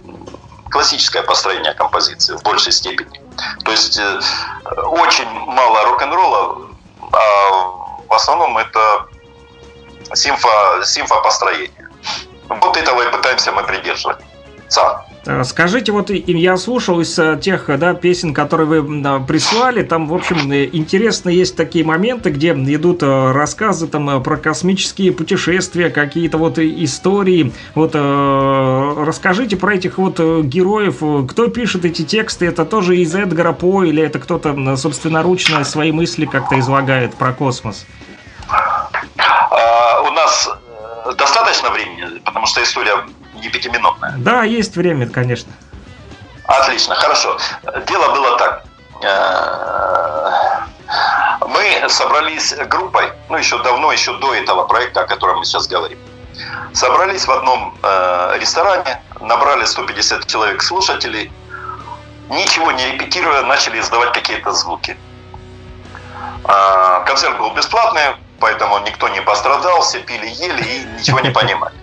классическое 0.70 1.22
построение 1.22 1.72
композиции 1.74 2.36
в 2.36 2.42
большей 2.42 2.72
степени. 2.72 3.20
То 3.64 3.70
есть 3.70 3.98
э, 3.98 4.20
очень 4.82 5.28
мало 5.28 5.84
рок-н-ролла, 5.84 6.68
а 7.12 7.50
в 8.08 8.12
основном 8.12 8.58
это 8.58 9.06
симфо, 10.14 10.82
симфопостроение. 10.84 11.88
Вот 12.48 12.76
этого 12.76 13.02
и 13.02 13.10
пытаемся 13.10 13.52
мы 13.52 13.62
придерживать. 13.62 14.18
Э, 15.26 15.44
Скажите, 15.44 15.92
вот 15.92 16.10
я 16.10 16.56
слушал 16.56 17.00
из 17.00 17.18
э, 17.18 17.38
тех 17.40 17.70
э, 17.70 17.76
да, 17.78 17.94
песен, 17.94 18.34
которые 18.34 18.66
вы 18.66 19.24
прислали, 19.26 19.82
там, 19.82 20.06
в 20.06 20.14
общем, 20.14 20.52
интересно 20.52 21.28
есть 21.28 21.56
такие 21.56 21.84
моменты, 21.84 22.30
где 22.30 22.52
идут 22.52 23.02
рассказы 23.02 23.86
там 23.86 24.22
про 24.22 24.36
космические 24.36 25.12
путешествия, 25.12 25.90
какие-то 25.90 26.38
вот 26.38 26.58
истории. 26.58 27.52
Вот 27.74 27.94
расскажите 27.94 29.56
про 29.56 29.74
этих 29.74 29.98
вот 29.98 30.18
героев, 30.18 31.02
кто 31.28 31.48
пишет 31.48 31.84
эти 31.84 32.02
тексты, 32.02 32.46
это 32.46 32.64
тоже 32.64 32.96
из 32.98 33.14
Эдгара 33.14 33.52
По 33.52 33.84
или 33.84 34.02
это 34.02 34.18
кто-то 34.18 34.76
собственноручно 34.76 35.64
свои 35.64 35.92
мысли 35.92 36.26
как-то 36.26 36.58
излагает 36.58 37.14
про 37.14 37.32
космос? 37.32 37.86
А, 38.48 40.02
у 40.02 40.10
нас 40.12 40.50
достаточно 41.12 41.70
времени, 41.70 42.18
потому 42.20 42.46
что 42.46 42.62
история 42.62 42.96
не 43.34 43.48
пятиминутная. 43.48 44.14
Да, 44.18 44.44
есть 44.44 44.76
время, 44.76 45.08
конечно. 45.08 45.52
Отлично, 46.44 46.94
хорошо. 46.94 47.38
Дело 47.86 48.14
было 48.14 48.38
так. 48.38 48.64
Э, 49.02 50.64
Мы 51.48 51.88
собрались 51.88 52.54
группой, 52.68 53.12
ну 53.28 53.36
еще 53.36 53.62
давно, 53.62 53.92
еще 53.92 54.16
до 54.18 54.34
этого 54.34 54.64
проекта, 54.64 55.02
о 55.02 55.06
котором 55.06 55.38
мы 55.38 55.44
сейчас 55.44 55.66
говорим. 55.66 55.98
Собрались 56.72 57.26
в 57.26 57.30
одном 57.30 57.76
э, 57.82 58.38
ресторане, 58.40 59.00
набрали 59.20 59.64
150 59.64 60.26
человек 60.26 60.62
слушателей, 60.62 61.30
ничего 62.28 62.72
не 62.72 62.92
репетируя, 62.92 63.42
начали 63.42 63.80
издавать 63.80 64.12
какие-то 64.12 64.52
звуки. 64.52 64.96
А, 66.44 67.00
Концерт 67.00 67.38
был 67.38 67.50
бесплатный, 67.54 68.16
поэтому 68.44 68.78
никто 68.80 69.08
не 69.08 69.22
пострадал, 69.22 69.80
все 69.80 70.00
пили, 70.00 70.26
ели 70.26 70.62
и 70.62 70.84
ничего 70.98 71.20
не 71.20 71.30
понимали. 71.30 71.74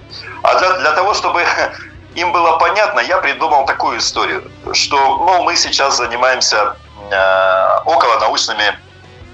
А 0.43 0.60
для, 0.60 0.74
для 0.74 0.91
того, 0.91 1.15
чтобы 1.15 1.43
им 2.15 2.32
было 2.32 2.58
понятно, 2.58 3.00
я 3.00 3.17
придумал 3.17 3.65
такую 3.65 3.97
историю, 3.97 4.43
что, 4.74 5.17
мол, 5.17 5.43
мы 5.43 5.56
сейчас 5.56 5.97
занимаемся 5.97 6.76
э, 7.10 7.78
околонаучными 7.86 8.78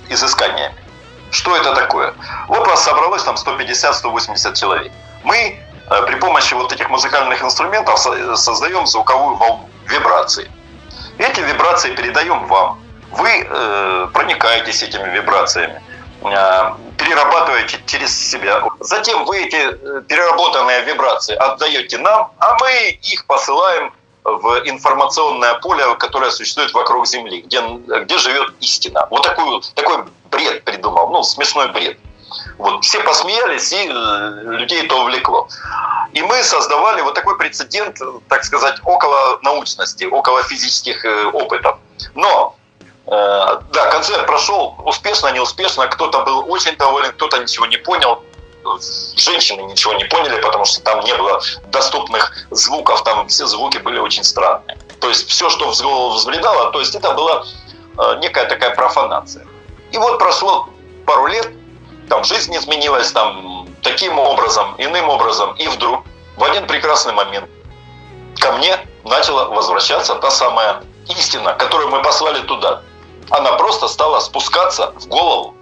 изысканиями. 0.07 0.75
Что 1.31 1.57
это 1.57 1.75
такое? 1.75 2.13
Вот 2.47 2.65
вас 2.65 2.83
собралось 2.85 3.23
там 3.23 3.35
150-180 3.35 4.55
человек. 4.55 4.93
Мы 5.25 5.59
э, 5.89 6.01
при 6.03 6.15
помощи 6.15 6.53
вот 6.53 6.71
этих 6.71 6.89
музыкальных 6.89 7.43
инструментов 7.43 7.99
со- 7.99 8.37
создаем 8.37 8.87
звуковую 8.87 9.35
волну, 9.35 9.69
вибрации. 9.89 10.49
Эти 11.17 11.41
вибрации 11.41 11.93
передаем 11.93 12.47
вам. 12.47 12.79
Вы 13.11 13.29
э, 13.29 14.07
проникаетесь 14.13 14.81
этими 14.81 15.09
вибрациями, 15.09 15.81
перерабатываете 16.97 17.79
через 17.85 18.29
себя. 18.31 18.63
Затем 18.79 19.25
вы 19.25 19.43
эти 19.43 19.55
э, 19.55 20.01
переработанные 20.07 20.83
вибрации 20.83 21.35
отдаете 21.35 21.97
нам, 21.97 22.31
а 22.39 22.57
мы 22.59 22.99
их 23.01 23.25
посылаем 23.25 23.93
в 24.23 24.61
информационное 24.65 25.55
поле, 25.55 25.95
которое 25.95 26.31
существует 26.31 26.73
вокруг 26.73 27.07
Земли, 27.07 27.41
где, 27.41 27.61
где 27.61 28.17
живет 28.17 28.53
истина. 28.59 29.07
Вот 29.09 29.23
такой, 29.23 29.61
такой 29.73 30.03
бред 30.29 30.63
придумал, 30.63 31.09
ну, 31.09 31.23
смешной 31.23 31.71
бред. 31.71 31.97
Вот, 32.57 32.83
все 32.83 32.99
посмеялись, 33.03 33.71
и 33.71 33.87
э, 33.87 34.57
людей 34.57 34.83
это 34.83 34.95
увлекло. 34.95 35.47
И 36.11 36.21
мы 36.21 36.43
создавали 36.43 37.01
вот 37.01 37.13
такой 37.13 37.37
прецедент, 37.37 37.99
так 38.27 38.43
сказать, 38.43 38.79
около 38.83 39.39
научности, 39.43 40.03
около 40.03 40.43
физических 40.43 41.05
э, 41.05 41.25
опытов. 41.27 41.77
Но 42.15 42.56
да, 43.07 43.89
концерт 43.91 44.25
прошел 44.25 44.75
успешно, 44.85 45.31
неуспешно. 45.31 45.87
Кто-то 45.87 46.23
был 46.23 46.51
очень 46.51 46.75
доволен, 46.75 47.11
кто-то 47.11 47.37
ничего 47.37 47.65
не 47.65 47.77
понял. 47.77 48.23
Женщины 49.15 49.61
ничего 49.61 49.93
не 49.93 50.03
поняли, 50.05 50.41
потому 50.41 50.65
что 50.65 50.81
там 50.81 50.99
не 50.99 51.15
было 51.15 51.41
доступных 51.67 52.33
звуков, 52.51 53.03
там 53.03 53.27
все 53.27 53.45
звуки 53.45 53.77
были 53.77 53.97
очень 53.97 54.25
странные. 54.25 54.77
То 54.99 55.07
есть 55.07 55.29
все, 55.29 55.49
что 55.49 55.71
в 55.71 55.81
голову 55.81 56.15
взбредало, 56.15 56.71
то 56.71 56.79
есть 56.79 56.95
это 56.95 57.13
была 57.13 57.45
э, 57.97 58.17
некая 58.19 58.45
такая 58.45 58.75
профанация. 58.75 59.47
И 59.91 59.97
вот 59.97 60.19
прошло 60.19 60.67
пару 61.05 61.27
лет, 61.27 61.49
там 62.09 62.25
жизнь 62.25 62.55
изменилась, 62.57 63.11
там 63.13 63.69
таким 63.83 64.19
образом, 64.19 64.75
иным 64.77 65.07
образом, 65.09 65.53
и 65.53 65.67
вдруг 65.67 66.03
в 66.35 66.43
один 66.43 66.67
прекрасный 66.67 67.13
момент 67.13 67.49
ко 68.35 68.51
мне 68.51 68.77
начала 69.05 69.45
возвращаться 69.45 70.15
та 70.15 70.29
самая 70.29 70.83
истина, 71.07 71.53
которую 71.53 71.89
мы 71.89 72.01
послали 72.01 72.41
туда. 72.41 72.81
Она 73.29 73.53
просто 73.53 73.87
стала 73.87 74.19
спускаться 74.19 74.93
в 74.95 75.07
голову 75.07 75.55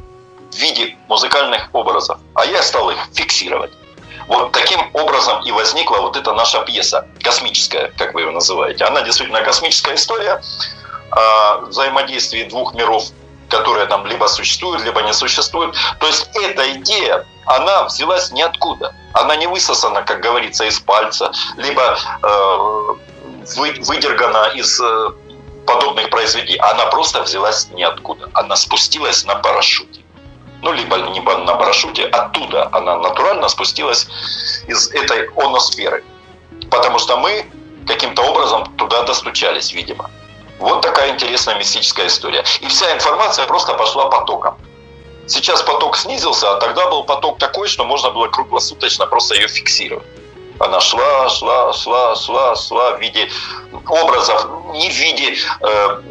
в 0.51 0.55
виде 0.55 0.97
музыкальных 1.07 1.69
образов, 1.73 2.19
а 2.35 2.45
я 2.45 2.61
стал 2.63 2.89
их 2.89 2.97
фиксировать. 3.13 3.71
Вот 4.27 4.51
таким 4.51 4.79
образом 4.93 5.43
и 5.43 5.51
возникла 5.51 5.97
вот 5.97 6.17
эта 6.17 6.33
наша 6.33 6.61
пьеса, 6.63 7.07
космическая, 7.21 7.91
как 7.97 8.13
вы 8.13 8.21
ее 8.21 8.31
называете. 8.31 8.85
Она 8.85 9.01
действительно 9.01 9.41
космическая 9.41 9.95
история 9.95 10.41
о 11.11 11.57
взаимодействии 11.67 12.43
двух 12.43 12.73
миров, 12.73 13.05
которые 13.49 13.85
там 13.85 14.05
либо 14.05 14.25
существуют, 14.25 14.83
либо 14.83 15.01
не 15.03 15.13
существуют. 15.13 15.75
То 15.99 16.07
есть 16.07 16.27
эта 16.33 16.71
идея, 16.73 17.25
она 17.45 17.83
взялась 17.83 18.31
ниоткуда. 18.31 18.95
Она 19.13 19.35
не 19.35 19.47
высосана, 19.47 20.01
как 20.01 20.21
говорится, 20.21 20.65
из 20.65 20.79
пальца, 20.79 21.31
либо 21.57 21.97
э, 22.23 22.95
вы- 23.55 23.75
выдергана 23.81 24.51
из 24.55 24.79
э, 24.81 25.11
подобных 25.65 26.09
произведений. 26.09 26.57
Она 26.59 26.85
просто 26.87 27.21
взялась 27.21 27.67
ниоткуда. 27.71 28.29
Она 28.33 28.55
спустилась 28.55 29.25
на 29.25 29.35
парашюте. 29.35 30.01
ну, 30.61 30.71
либо, 30.71 30.95
либо 30.95 31.37
на 31.37 31.55
парашюте, 31.55 32.05
оттуда 32.05 32.69
она 32.71 32.97
натурально 32.97 33.47
спустилась 33.49 34.07
из 34.67 34.89
этой 34.91 35.29
оносферы. 35.35 36.03
Потому 36.71 36.99
что 36.99 37.17
мы 37.17 37.45
каким-то 37.87 38.23
образом 38.23 38.65
туда 38.77 39.03
достучались, 39.03 39.73
видимо. 39.73 40.09
Вот 40.59 40.81
такая 40.81 41.11
интересная 41.11 41.55
мистическая 41.55 42.07
история. 42.07 42.43
И 42.61 42.67
вся 42.67 42.93
информация 42.93 43.45
просто 43.45 43.73
пошла 43.73 44.09
потоком. 44.09 44.57
Сейчас 45.27 45.61
поток 45.63 45.97
снизился, 45.97 46.51
а 46.55 46.59
тогда 46.59 46.89
был 46.89 47.03
поток 47.03 47.39
такой, 47.39 47.67
что 47.67 47.83
можно 47.83 48.11
было 48.11 48.27
круглосуточно 48.27 49.07
просто 49.07 49.35
ее 49.35 49.47
фиксировать. 49.47 50.05
Она 50.59 50.79
шла, 50.79 51.29
шла, 51.29 51.73
шла, 51.73 52.15
шла, 52.15 52.55
шла 52.55 52.91
в 52.95 53.01
виде 53.01 53.29
образов, 53.87 54.47
не 54.73 54.89
в 54.89 54.93
виде 54.93 55.35
э, 55.61 56.01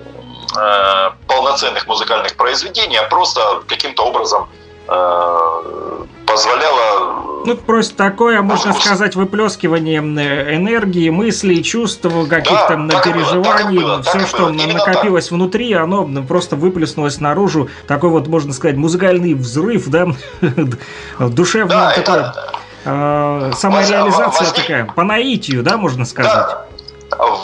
э, 0.57 1.11
полноценных 1.27 1.87
музыкальных 1.87 2.37
произведений, 2.37 2.97
а 2.97 3.05
просто 3.09 3.63
каким-то 3.67 4.05
образом 4.05 4.49
э, 4.89 6.05
позволяла... 6.27 7.23
Ну, 7.47 7.57
просто 7.57 7.95
такое, 7.97 8.41
можно 8.43 8.73
Вкус. 8.73 8.85
сказать, 8.85 9.17
выплескивание 9.17 10.01
э, 10.01 10.57
энергии, 10.57 11.11
мыслей, 11.11 11.63
чувств, 11.63 12.03
каких-то 12.29 12.77
Да, 12.77 12.89
так 12.89 13.05
переживаний. 13.05 13.79
так 13.79 13.85
было, 13.87 14.03
так 14.03 14.17
Все, 14.17 14.27
что 14.27 14.49
Именно 14.51 14.75
накопилось 14.75 15.31
внутри, 15.31 15.73
оно 15.73 16.07
просто 16.27 16.57
выплеснулось 16.57 17.21
наружу. 17.21 17.69
Такой 17.87 18.11
вот, 18.11 18.29
можно 18.29 18.53
сказать, 18.53 18.77
музыкальный 18.77 19.35
взрыв, 19.35 19.89
да? 19.89 20.09
Душевный 21.19 21.75
Да, 21.75 21.91
такой. 21.95 22.03
это... 22.03 22.53
э, 22.85 23.53
Самореализация 23.57 24.47
возник- 24.47 24.55
такая, 24.55 24.85
по 24.85 25.03
наитию, 25.03 25.63
да, 25.63 25.77
можно 25.77 26.05
сказать. 26.05 26.33
Да, 26.33 26.67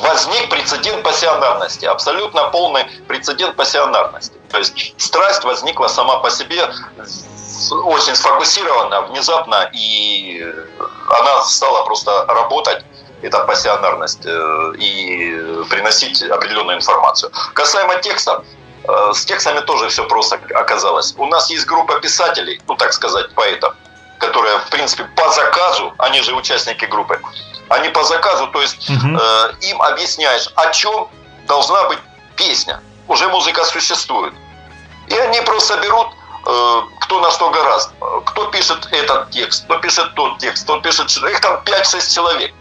возник 0.03 0.49
прецедент 0.51 1.03
пассионарности, 1.03 1.85
абсолютно 1.87 2.45
полный 2.49 2.85
прецедент 3.07 3.57
пассионарности. 3.57 4.35
То 4.51 4.59
есть 4.59 4.95
страсть 4.97 5.45
возникла 5.45 5.89
сама 5.89 6.19
по 6.19 6.31
себе 6.31 6.69
очень 7.85 8.15
сфокусированно, 8.15 9.03
внезапно, 9.03 9.71
и 9.73 10.45
она 11.09 11.43
стала 11.43 11.85
просто 11.85 12.25
работать, 12.27 12.85
эта 13.23 13.45
пассионарность, 13.45 14.25
э, 14.25 14.73
и 14.79 15.65
приносить 15.69 16.23
определенную 16.23 16.79
информацию. 16.79 17.31
Касаемо 17.53 17.97
текста, 17.97 18.43
э, 18.85 19.13
с 19.13 19.27
текстами 19.27 19.61
тоже 19.61 19.89
все 19.91 20.05
просто 20.09 20.41
оказалось. 20.55 21.15
У 21.19 21.27
нас 21.27 21.51
есть 21.51 21.67
группа 21.67 22.01
писателей, 22.01 22.63
ну 22.67 22.77
так 22.77 22.95
сказать, 22.95 23.31
поэтов, 23.35 23.75
которые, 24.21 24.59
в 24.59 24.69
принципе, 24.71 25.05
по 25.17 25.29
заказу, 25.31 25.93
они 25.99 26.21
же 26.23 26.35
участники 26.35 26.85
группы, 26.85 27.21
они 27.69 27.89
по 27.89 28.05
заказу, 28.05 28.47
то 28.49 28.61
есть 28.61 28.89
Мгм. 28.89 29.17
э, 29.17 29.53
им 29.63 29.83
объясняешь, 29.83 30.49
о 30.55 30.71
чем 30.73 31.09
должна 31.49 31.85
быть 31.89 31.99
песня. 32.37 32.81
Уже 33.09 33.27
музыка 33.29 33.65
существует. 33.65 34.35
И 35.09 35.15
они 35.17 35.41
просто 35.41 35.77
берут, 35.79 36.09
э, 36.47 36.81
кто 37.01 37.21
на 37.21 37.31
что 37.31 37.51
гораст. 37.51 37.91
Э, 38.01 38.21
Кто 38.27 38.45
пишет 38.47 38.89
этот 38.93 39.31
текст, 39.31 39.65
кто 39.65 39.79
пишет 39.79 40.15
тот 40.15 40.39
текст, 40.39 40.65
кто 40.65 40.81
пишет... 40.81 41.11
Их 41.33 41.41
там 41.41 41.61
5-6 41.65 42.15
человек. 42.15 42.53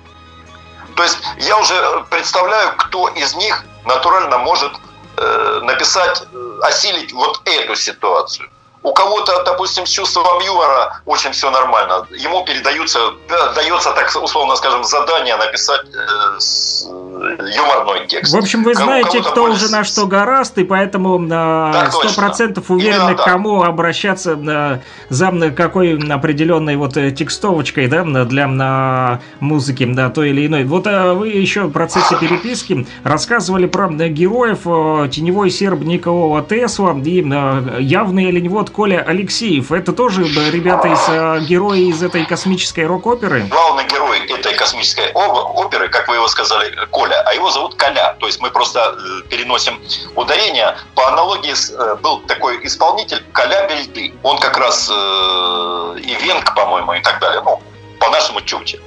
То 0.95 1.03
есть 1.03 1.17
я 1.37 1.57
уже 1.57 2.05
представляю, 2.09 2.75
кто 2.77 3.07
из 3.09 3.35
них 3.35 3.63
натурально 3.85 4.37
может 4.37 4.71
э, 5.17 5.59
написать, 5.63 6.23
э, 6.33 6.59
осилить 6.63 7.13
вот 7.13 7.41
эту 7.45 7.75
ситуацию. 7.75 8.49
У 8.81 8.93
кого-то, 8.93 9.43
допустим, 9.43 9.85
с 9.85 9.89
чувством 9.89 10.39
юмора 10.45 11.01
очень 11.05 11.31
все 11.31 11.51
нормально. 11.51 12.07
Ему 12.11 12.45
передаются, 12.45 12.99
да, 13.27 13.51
дается, 13.53 13.91
так 13.91 14.09
условно 14.21 14.55
скажем, 14.55 14.85
задание 14.85 15.35
написать 15.35 15.81
э, 15.93 16.37
э, 16.39 17.49
юморной 17.55 18.07
текст. 18.07 18.33
В 18.33 18.37
общем, 18.37 18.63
вы 18.63 18.73
знаете, 18.75 19.21
кто 19.21 19.41
более 19.41 19.55
уже 19.55 19.69
на 19.69 19.83
что 19.83 20.07
гораст, 20.07 20.57
и 20.57 20.63
поэтому 20.63 21.27
Так 21.27 21.91
сто 21.91 22.03
точно. 22.03 22.23
процентов 22.23 22.71
уверены, 22.71 23.15
к 23.15 23.17
так. 23.17 23.25
кому 23.25 23.63
обращаться 23.63 24.39
э, 24.39 24.79
за 25.09 25.51
какой 25.51 25.97
определенной 25.97 26.77
вот 26.77 26.95
э, 26.95 27.11
текстовочкой, 27.11 27.87
да, 27.87 28.03
для 28.03 28.43
м, 28.45 29.21
музыки, 29.41 29.85
да, 29.85 30.09
той 30.09 30.29
или 30.29 30.47
иной. 30.47 30.63
Вот 30.63 30.87
э, 30.87 31.13
вы 31.13 31.27
еще 31.29 31.63
в 31.63 31.71
процессе 31.71 32.15
переписки 32.17 32.87
рассказывали 33.03 33.65
про 33.65 33.89
э, 33.91 34.07
героев 34.07 34.59
э, 34.65 35.09
теневой 35.11 35.49
серб 35.49 35.81
Николова 35.81 36.41
Тесла 36.41 36.97
и 37.03 37.21
э, 37.21 37.77
явный 37.81 38.29
оленевод 38.29 38.68
Коля 38.69 39.03
Алексеев. 39.05 39.71
Это 39.71 39.93
тоже 39.93 40.23
э, 40.23 40.49
ребята 40.51 40.87
из 40.87 40.99
э, 41.07 41.39
герои 41.45 41.89
из 41.89 42.01
этой 42.01 42.25
космической 42.25 42.85
рок-оперы? 42.85 43.41
главный 43.43 43.85
герой 43.85 44.19
этой 44.27 44.55
космической 44.55 45.11
оперы, 45.13 45.89
как 45.89 46.07
вы 46.07 46.15
его 46.15 46.27
сказали, 46.27 46.73
Коля, 46.91 47.21
а 47.25 47.33
его 47.33 47.49
зовут 47.51 47.75
Коля. 47.75 48.15
То 48.19 48.27
есть 48.27 48.39
мы 48.41 48.49
просто 48.51 48.79
э, 48.79 49.27
переносим 49.29 49.79
ударение. 50.15 50.77
По 50.95 51.07
аналогии 51.07 51.53
э, 51.53 51.95
был 51.97 52.19
такой 52.21 52.65
исполнитель 52.65 53.23
Коля 53.33 53.67
Бельды. 53.67 54.13
Он 54.23 54.37
как 54.37 54.57
раз 54.57 54.89
и 54.89 56.15
Венг, 56.21 56.55
по-моему, 56.55 56.93
и 56.93 57.01
так 57.01 57.19
далее. 57.19 57.41
Ну, 57.43 57.61
по-нашему 57.99 58.41
Чукче. 58.41 58.79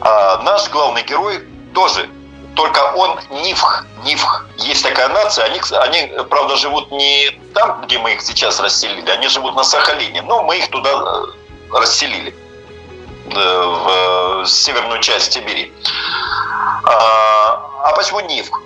А 0.00 0.42
наш 0.42 0.70
главный 0.70 1.02
герой 1.02 1.42
тоже 1.72 2.08
только 2.54 2.78
он 2.94 3.18
Нивх. 3.30 3.84
Нивх. 4.04 4.46
Есть 4.56 4.82
такая 4.82 5.08
нация. 5.08 5.44
Они, 5.44 5.60
они, 5.72 6.24
правда, 6.30 6.56
живут 6.56 6.90
не 6.90 7.30
там, 7.54 7.82
где 7.82 7.98
мы 7.98 8.12
их 8.14 8.22
сейчас 8.22 8.60
расселили. 8.60 9.08
Они 9.10 9.28
живут 9.28 9.56
на 9.56 9.64
Сахалине. 9.64 10.22
Но 10.22 10.42
мы 10.42 10.58
их 10.58 10.70
туда 10.70 10.90
э, 10.90 11.78
расселили 11.78 12.34
э, 13.26 13.34
в 13.34 14.46
северную 14.46 15.00
часть 15.00 15.32
Сибири. 15.32 15.72
А, 16.84 17.70
а 17.84 17.92
почему 17.96 18.20
Нивх? 18.20 18.60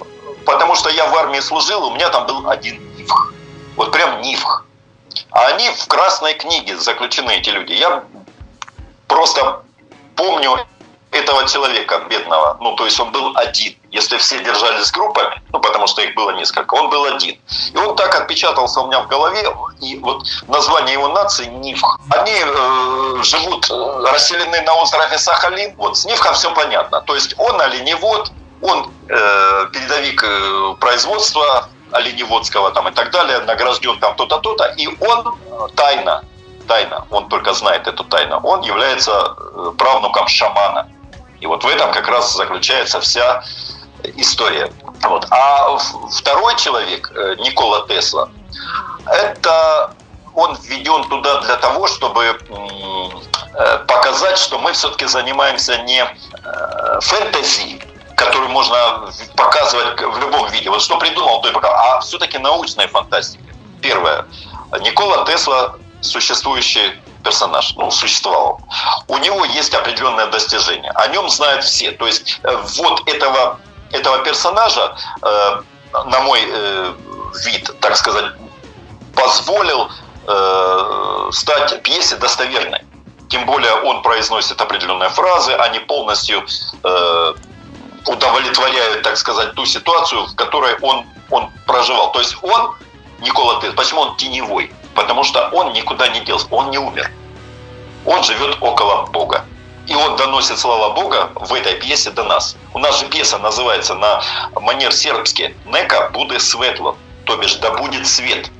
Потому 0.44 0.74
что 0.74 0.90
я 0.90 1.06
в 1.06 1.16
армии 1.16 1.40
служил, 1.40 1.84
у 1.86 1.94
меня 1.94 2.08
там 2.10 2.26
был 2.26 2.48
один 2.48 2.80
Нивх. 2.96 3.32
Вот 3.76 3.92
прям 3.92 4.20
Нивх. 4.20 4.64
А 5.30 5.46
они 5.48 5.70
в 5.70 5.86
красной 5.86 6.34
книге 6.34 6.76
заключены, 6.76 7.32
эти 7.32 7.50
люди. 7.50 7.72
Я 7.72 8.04
просто 9.06 9.62
помню 10.16 10.58
этого 11.10 11.46
человека 11.48 12.04
бедного. 12.08 12.56
Ну, 12.60 12.76
то 12.76 12.84
есть 12.84 12.98
он 13.00 13.12
был 13.12 13.36
один. 13.36 13.77
Если 13.90 14.18
все 14.18 14.42
держались 14.44 14.90
группами, 14.92 15.40
ну, 15.50 15.60
потому 15.60 15.86
что 15.86 16.02
их 16.02 16.14
было 16.14 16.32
несколько, 16.32 16.74
он 16.74 16.90
был 16.90 17.04
один. 17.04 17.38
И 17.72 17.76
он 17.76 17.96
так 17.96 18.14
отпечатался 18.14 18.80
у 18.80 18.86
меня 18.86 19.00
в 19.00 19.08
голове, 19.08 19.42
и 19.80 19.98
вот 19.98 20.24
название 20.46 20.94
его 20.94 21.08
нации 21.08 21.46
Нивх. 21.46 21.98
Они 22.10 22.34
э, 22.34 23.22
живут, 23.22 23.70
э, 23.70 24.10
расселены 24.12 24.60
на 24.62 24.74
острове 24.74 25.16
Сахалин. 25.16 25.74
Вот 25.76 25.96
с 25.96 26.04
Нивхом 26.04 26.34
все 26.34 26.52
понятно. 26.52 27.00
То 27.00 27.14
есть 27.14 27.34
он 27.38 27.58
оленевод, 27.60 28.30
он 28.60 28.90
э, 29.08 29.66
передовик 29.72 30.22
э, 30.22 30.74
производства 30.80 31.68
оленеводского 31.92 32.70
там 32.70 32.88
и 32.88 32.92
так 32.92 33.10
далее, 33.10 33.40
награжден 33.40 33.98
там 33.98 34.14
то-то, 34.16 34.38
то-то, 34.38 34.64
и 34.76 34.86
он 34.86 35.26
э, 35.26 35.68
тайно, 35.74 36.24
тайна, 36.66 37.06
он 37.10 37.28
только 37.28 37.54
знает 37.54 37.86
эту 37.86 38.04
тайну, 38.04 38.38
он 38.42 38.62
является 38.62 39.34
э, 39.38 39.72
правнуком 39.78 40.28
шамана. 40.28 40.88
И 41.40 41.46
вот 41.46 41.64
в 41.64 41.68
этом 41.68 41.92
как 41.92 42.08
раз 42.08 42.34
заключается 42.34 43.00
вся 43.00 43.44
история. 44.16 44.70
Вот. 45.02 45.26
А 45.30 45.78
второй 46.10 46.56
человек, 46.56 47.10
э, 47.14 47.36
Никола 47.38 47.86
Тесла, 47.86 48.28
это 49.06 49.92
он 50.34 50.56
введен 50.62 51.04
туда 51.08 51.40
для 51.40 51.56
того, 51.56 51.86
чтобы 51.86 52.24
э, 52.24 53.78
показать, 53.86 54.38
что 54.38 54.58
мы 54.58 54.72
все-таки 54.72 55.06
занимаемся 55.06 55.78
не 55.78 56.02
э, 56.02 57.00
фэнтези, 57.00 57.80
который 58.14 58.48
можно 58.48 59.10
показывать 59.36 60.00
в 60.00 60.18
любом 60.18 60.48
виде. 60.50 60.70
Вот 60.70 60.82
что 60.82 60.98
придумал, 60.98 61.40
то 61.40 61.48
и 61.48 61.52
показал. 61.52 61.76
А 61.76 62.00
все-таки 62.00 62.38
научная 62.38 62.88
фантастика. 62.88 63.44
Первое. 63.80 64.26
Никола 64.80 65.24
Тесла 65.24 65.74
существующий 66.00 66.92
персонаж, 67.24 67.74
ну, 67.76 67.90
существовал. 67.90 68.60
У 69.08 69.18
него 69.18 69.44
есть 69.44 69.74
определенное 69.74 70.26
достижение. 70.26 70.90
О 70.92 71.08
нем 71.08 71.28
знают 71.28 71.64
все. 71.64 71.92
То 71.92 72.06
есть 72.06 72.40
вот 72.78 73.02
этого, 73.08 73.60
этого 73.92 74.18
персонажа, 74.18 74.96
э, 75.22 75.62
на 76.06 76.20
мой 76.20 76.40
э, 76.46 76.92
вид, 77.44 77.70
так 77.80 77.96
сказать, 77.96 78.26
позволил 79.14 79.90
э, 80.26 81.28
стать 81.32 81.82
пьесе 81.82 82.16
достоверной. 82.16 82.80
Тем 83.28 83.44
более 83.44 83.72
он 83.82 84.02
произносит 84.02 84.60
определенные 84.60 85.10
фразы, 85.10 85.52
они 85.52 85.80
полностью 85.80 86.46
э, 86.82 87.34
удовлетворяют, 88.06 89.02
так 89.02 89.16
сказать, 89.16 89.54
ту 89.54 89.66
ситуацию, 89.66 90.26
в 90.26 90.34
которой 90.34 90.76
он, 90.80 91.04
он 91.30 91.50
проживал. 91.66 92.12
То 92.12 92.20
есть 92.20 92.36
он, 92.42 92.74
Никола 93.20 93.60
Тесла, 93.60 93.74
почему 93.76 94.00
он 94.00 94.16
теневой? 94.16 94.72
Потому 94.94 95.24
что 95.24 95.48
он 95.52 95.72
никуда 95.72 96.08
не 96.08 96.20
делся, 96.20 96.46
он 96.50 96.70
не 96.70 96.78
умер. 96.78 97.10
Он 98.06 98.22
живет 98.24 98.56
около 98.60 99.06
Бога. 99.06 99.44
И 99.88 99.94
он 99.94 100.16
доносит 100.16 100.58
слова 100.58 100.90
Бога 100.90 101.30
в 101.34 101.52
этой 101.54 101.74
пьесе 101.74 102.10
до 102.10 102.22
нас. 102.22 102.56
У 102.74 102.78
нас 102.78 103.00
же 103.00 103.06
пьеса 103.06 103.38
называется 103.38 103.94
на 103.94 104.22
манер 104.60 104.92
сербский 104.92 105.54
«Нека 105.64 106.10
буде 106.10 106.38
светло», 106.38 106.96
то 107.24 107.36
бишь 107.36 107.54
«Да 107.56 107.70
будет 107.70 108.06
свет». 108.06 108.50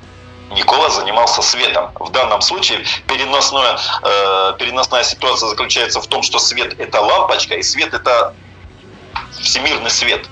Никола 0.49 0.89
занимался 0.89 1.43
светом. 1.43 1.91
В 1.99 2.09
данном 2.09 2.41
случае 2.41 2.83
переносная, 3.07 3.77
э, 4.01 4.53
переносная 4.57 5.03
ситуация 5.03 5.49
заключается 5.49 6.01
в 6.01 6.07
том, 6.07 6.23
что 6.23 6.39
свет– 6.39 6.73
это 6.79 6.99
лампочка, 6.99 7.53
и 7.53 7.61
свет– 7.61 7.93
это 7.93 8.33
всемирный 9.39 9.91
свет. 9.91 10.25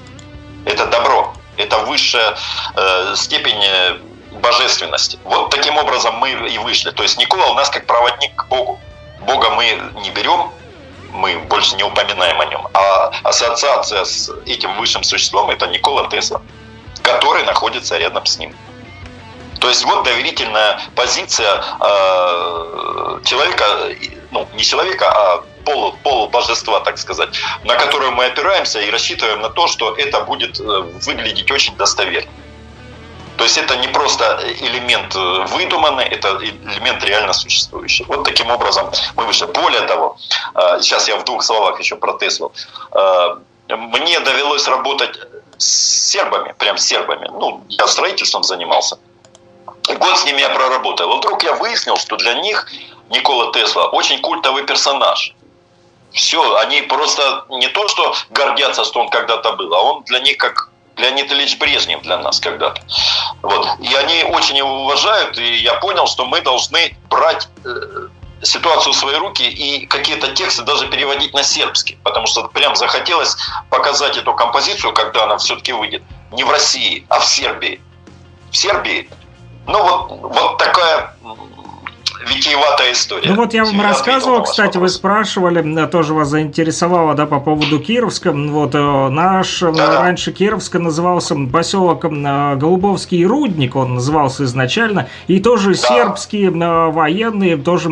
Это 0.66 0.88
добро. 0.88 1.36
Это 1.58 1.78
высшая 1.80 2.36
э, 2.76 3.14
степень 3.16 3.64
э, 3.64 3.98
божественности. 4.42 5.20
Вот 5.24 5.52
таким 5.52 5.78
образом 5.78 6.16
мы 6.16 6.32
и 6.32 6.58
вышли. 6.58 6.90
То 6.90 7.04
есть 7.04 7.20
Никола 7.20 7.52
у 7.52 7.54
нас 7.54 7.70
как 7.70 7.86
проводник 7.86 8.36
к 8.36 8.48
Богу. 8.48 8.80
Бога 9.22 9.52
мы 9.52 9.80
не 10.02 10.10
берем, 10.10 10.52
мы 11.12 11.38
больше 11.40 11.76
не 11.76 11.84
упоминаем 11.84 12.40
о 12.40 12.46
нем. 12.46 12.68
А 12.74 13.12
ассоциация 13.24 14.06
с 14.06 14.32
этим 14.46 14.76
высшим 14.78 15.04
существом– 15.04 15.50
это 15.52 15.68
Никола 15.68 16.08
Тесла, 16.08 16.42
который 17.02 17.44
находится 17.44 17.98
рядом 17.98 18.26
с 18.26 18.38
ним. 18.38 18.56
То 19.60 19.70
есть 19.70 19.84
вот 19.86 20.04
доверительная 20.04 20.80
позиция 20.96 21.64
э, 21.80 23.20
человека, 23.26 23.66
ну 24.32 24.48
не 24.54 24.64
человека, 24.64 25.10
а 25.10 25.44
полу, 25.66 25.96
полубожества, 26.04 26.80
так 26.82 26.98
сказать, 26.98 27.30
на 27.64 27.76
которую 27.76 28.12
мы 28.12 28.26
опираемся 28.26 28.80
и 28.80 28.92
рассчитываем 28.92 29.42
на 29.42 29.50
то, 29.50 29.68
что 29.68 29.96
это 29.96 30.22
будет 30.22 30.60
э, 30.60 30.64
выглядеть 30.64 31.52
очень 31.52 31.76
достоверно. 31.76 32.30
То 33.38 33.44
есть 33.44 33.58
это 33.58 33.76
не 33.78 33.88
просто 33.88 34.40
элемент 34.62 35.16
э, 35.16 35.46
выдуманный, 35.48 36.06
это 36.06 36.38
элемент 36.42 37.04
реально 37.04 37.34
существующий. 37.34 38.04
Вот 38.06 38.24
таким 38.24 38.50
образом 38.50 38.92
мы 39.16 39.26
вышли. 39.26 39.46
Более 39.46 39.82
того, 39.82 40.18
э, 40.56 40.80
сейчас 40.82 41.08
я 41.08 41.16
в 41.18 41.24
двух 41.24 41.44
словах 41.44 41.80
еще 41.80 41.96
про 41.96 42.18
Теслу. 42.18 42.52
Мне 43.70 44.20
довелось 44.22 44.66
работать 44.68 45.20
с 45.58 46.12
сербами, 46.12 46.56
прям 46.58 46.78
с 46.78 46.86
сербами. 46.86 47.30
Ну, 47.32 47.64
я 47.68 47.88
строительством 47.88 48.44
занимался. 48.44 48.98
И 49.90 49.96
год 49.96 50.18
с 50.18 50.26
ними 50.26 50.40
я 50.40 50.50
проработал. 50.50 51.18
Вдруг 51.18 51.44
я 51.44 51.54
выяснил, 51.54 51.98
что 51.98 52.16
для 52.16 52.34
них 52.36 52.68
Никола 53.10 53.52
Тесла 53.52 53.88
очень 53.88 54.22
культовый 54.22 54.64
персонаж. 54.64 55.34
Все, 56.12 56.58
они 56.58 56.82
просто 56.82 57.46
не 57.50 57.68
то, 57.68 57.88
что 57.88 58.16
гордятся, 58.30 58.84
что 58.84 59.02
он 59.02 59.10
когда-то 59.10 59.54
был, 59.54 59.74
а 59.74 59.82
он 59.82 60.04
для 60.04 60.20
них 60.20 60.38
как 60.38 60.70
Леонид 60.98 61.32
Ильич 61.32 61.58
Брежнев 61.58 62.02
для 62.02 62.18
нас 62.18 62.40
когда-то. 62.40 62.82
Вот. 63.42 63.68
И 63.80 63.94
они 63.94 64.24
очень 64.24 64.58
его 64.58 64.84
уважают, 64.84 65.38
и 65.38 65.56
я 65.58 65.76
понял, 65.76 66.08
что 66.08 66.26
мы 66.26 66.42
должны 66.42 66.98
брать 67.10 67.48
э, 67.64 68.08
ситуацию 68.42 68.94
в 68.94 68.96
свои 68.96 69.16
руки 69.16 69.44
и 69.44 69.86
какие-то 69.86 70.32
тексты 70.34 70.64
даже 70.64 70.88
переводить 70.88 71.34
на 71.34 71.44
сербский, 71.44 71.98
потому 72.04 72.28
что 72.28 72.48
прям 72.48 72.76
захотелось 72.76 73.38
показать 73.70 74.18
эту 74.18 74.34
композицию, 74.34 74.94
когда 74.94 75.26
она 75.26 75.38
все-таки 75.38 75.72
выйдет, 75.72 76.04
не 76.32 76.44
в 76.44 76.50
России, 76.50 77.06
а 77.10 77.20
в 77.20 77.26
Сербии. 77.26 77.80
В 78.52 78.58
Сербии. 78.58 79.10
Ну 79.68 79.84
вот, 79.84 80.34
вот 80.34 80.58
такая 80.58 81.16
витиеватая 82.26 82.92
история. 82.94 83.30
Ну 83.30 83.36
вот 83.36 83.54
я 83.54 83.64
вам 83.64 83.82
рассказывал, 83.82 84.44
кстати, 84.44 84.78
вы 84.78 84.90
спрашивали, 84.90 85.86
тоже 85.88 86.14
вас 86.14 86.30
заинтересовало, 86.30 87.14
да, 87.14 87.26
по 87.26 87.40
поводу 87.40 87.80
Кировска. 87.80 88.32
Вот 88.32 88.76
э, 88.76 89.10
наш 89.10 89.62
э, 89.62 89.72
да. 89.72 90.02
раньше 90.02 90.32
Кировска 90.32 90.80
назывался 90.80 91.36
поселок 91.52 92.06
э, 92.06 92.56
Голубовский 92.56 93.26
Рудник, 93.26 93.76
он 93.76 93.96
назывался 93.96 94.44
изначально, 94.44 95.10
и 95.28 95.40
тоже 95.40 95.72
да. 95.72 95.76
сербские 95.76 96.52
военные 96.52 97.58
тоже 97.58 97.90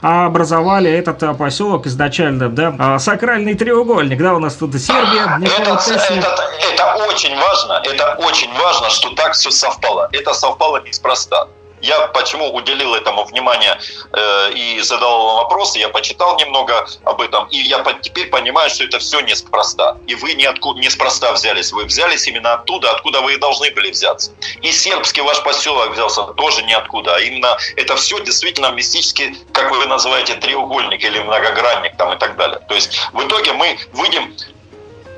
образовали 0.00 0.90
этот 0.90 1.36
поселок 1.36 1.86
изначально, 1.86 2.48
да, 2.48 2.98
сакральный 2.98 3.54
треугольник, 3.54 4.18
да, 4.18 4.34
у 4.34 4.38
нас 4.38 4.54
тут 4.54 4.74
Сербия. 4.78 5.38
Это, 5.42 5.72
это, 5.72 6.50
это 6.72 7.04
очень 7.08 7.36
важно, 7.36 7.82
это 7.84 8.14
очень 8.24 8.52
важно, 8.58 8.90
что 8.90 9.10
так 9.14 9.32
все 9.32 9.50
совпало. 9.50 10.08
Это 10.12 10.32
совпало 10.34 10.82
неспроста. 10.84 11.48
Я 11.80 12.08
почему 12.08 12.54
уделил 12.54 12.94
этому 12.94 13.24
внимание 13.24 13.78
э, 14.12 14.52
и 14.52 14.80
задал 14.80 15.26
вам 15.26 15.36
вопросы, 15.36 15.78
я 15.78 15.88
почитал 15.88 16.36
немного 16.38 16.86
об 17.04 17.20
этом, 17.20 17.46
и 17.48 17.58
я 17.58 17.78
по- 17.78 17.92
теперь 17.92 18.28
понимаю, 18.28 18.70
что 18.70 18.84
это 18.84 18.98
все 18.98 19.20
неспроста. 19.20 19.96
И 20.06 20.14
вы 20.14 20.34
не 20.34 20.44
откуда 20.44 20.80
неспроста 20.80 21.32
взялись, 21.32 21.72
вы 21.72 21.84
взялись 21.84 22.26
именно 22.26 22.54
оттуда, 22.54 22.90
откуда 22.90 23.20
вы 23.20 23.34
и 23.34 23.36
должны 23.38 23.70
были 23.70 23.90
взяться. 23.90 24.32
И 24.62 24.72
сербский 24.72 25.20
ваш 25.22 25.42
поселок 25.42 25.90
взялся 25.90 26.22
тоже 26.34 26.62
ниоткуда, 26.62 27.16
а 27.16 27.20
именно 27.20 27.56
это 27.76 27.96
все 27.96 28.18
действительно 28.20 28.70
мистически, 28.70 29.36
как 29.52 29.70
вы 29.70 29.86
называете, 29.86 30.34
треугольник 30.34 31.04
или 31.04 31.18
многогранник 31.20 31.96
там 31.96 32.12
и 32.12 32.16
так 32.18 32.36
далее. 32.36 32.60
То 32.68 32.74
есть 32.74 32.98
в 33.12 33.26
итоге 33.26 33.52
мы 33.52 33.78
выйдем 33.92 34.34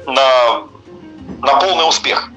на, 0.07 0.63
на 1.41 1.55
полный 1.61 1.89
успех. 1.89 2.29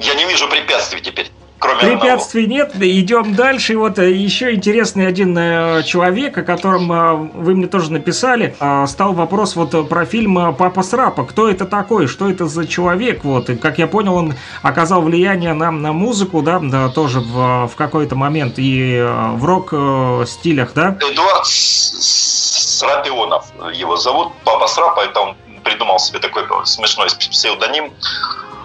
Я 0.00 0.14
не 0.14 0.24
вижу 0.24 0.48
препятствий 0.48 1.00
теперь 1.00 1.30
кроме 1.64 1.96
Препятствий 1.96 2.44
одного. 2.44 2.64
нет, 2.64 2.76
идем 2.80 3.34
дальше. 3.34 3.72
И 3.72 3.76
вот 3.76 3.98
э, 3.98 4.12
еще 4.12 4.54
интересный 4.54 5.06
один 5.06 5.36
э, 5.36 5.82
человек, 5.84 6.36
о 6.38 6.42
котором 6.42 6.92
э, 6.92 7.14
вы 7.34 7.54
мне 7.54 7.66
тоже 7.66 7.92
написали, 7.92 8.54
стал 8.86 9.12
вопрос 9.12 9.56
вот 9.56 9.88
про 9.88 10.04
фильм 10.04 10.54
«Папа 10.54 10.82
Срапа». 10.82 11.24
Кто 11.24 11.48
это 11.48 11.64
такой? 11.64 12.06
Что 12.06 12.28
это 12.28 12.46
за 12.46 12.66
человек? 12.66 13.24
Вот, 13.24 13.50
и, 13.50 13.56
как 13.56 13.78
я 13.78 13.86
понял, 13.86 14.14
он 14.14 14.34
оказал 14.62 15.02
влияние 15.02 15.54
нам 15.54 15.82
на 15.82 15.92
музыку, 15.92 16.42
да, 16.42 16.58
да 16.60 16.88
тоже 16.88 17.20
в, 17.20 17.68
в 17.68 17.76
какой-то 17.76 18.16
момент 18.16 18.54
и 18.58 19.04
в 19.34 19.44
рок-стилях, 19.44 20.72
да? 20.74 20.96
Эдуард 21.00 21.46
Срапионов 21.46 23.46
его 23.72 23.96
зовут. 23.96 24.32
Папа 24.44 24.66
Срапа, 24.66 25.00
это 25.00 25.20
он 25.20 25.36
придумал 25.62 25.98
себе 25.98 26.18
такой 26.18 26.44
смешной 26.64 27.08
псевдоним. 27.08 27.92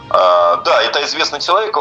А, 0.10 0.58
да, 0.58 0.82
это 0.82 1.04
известный 1.04 1.40
человек, 1.40 1.78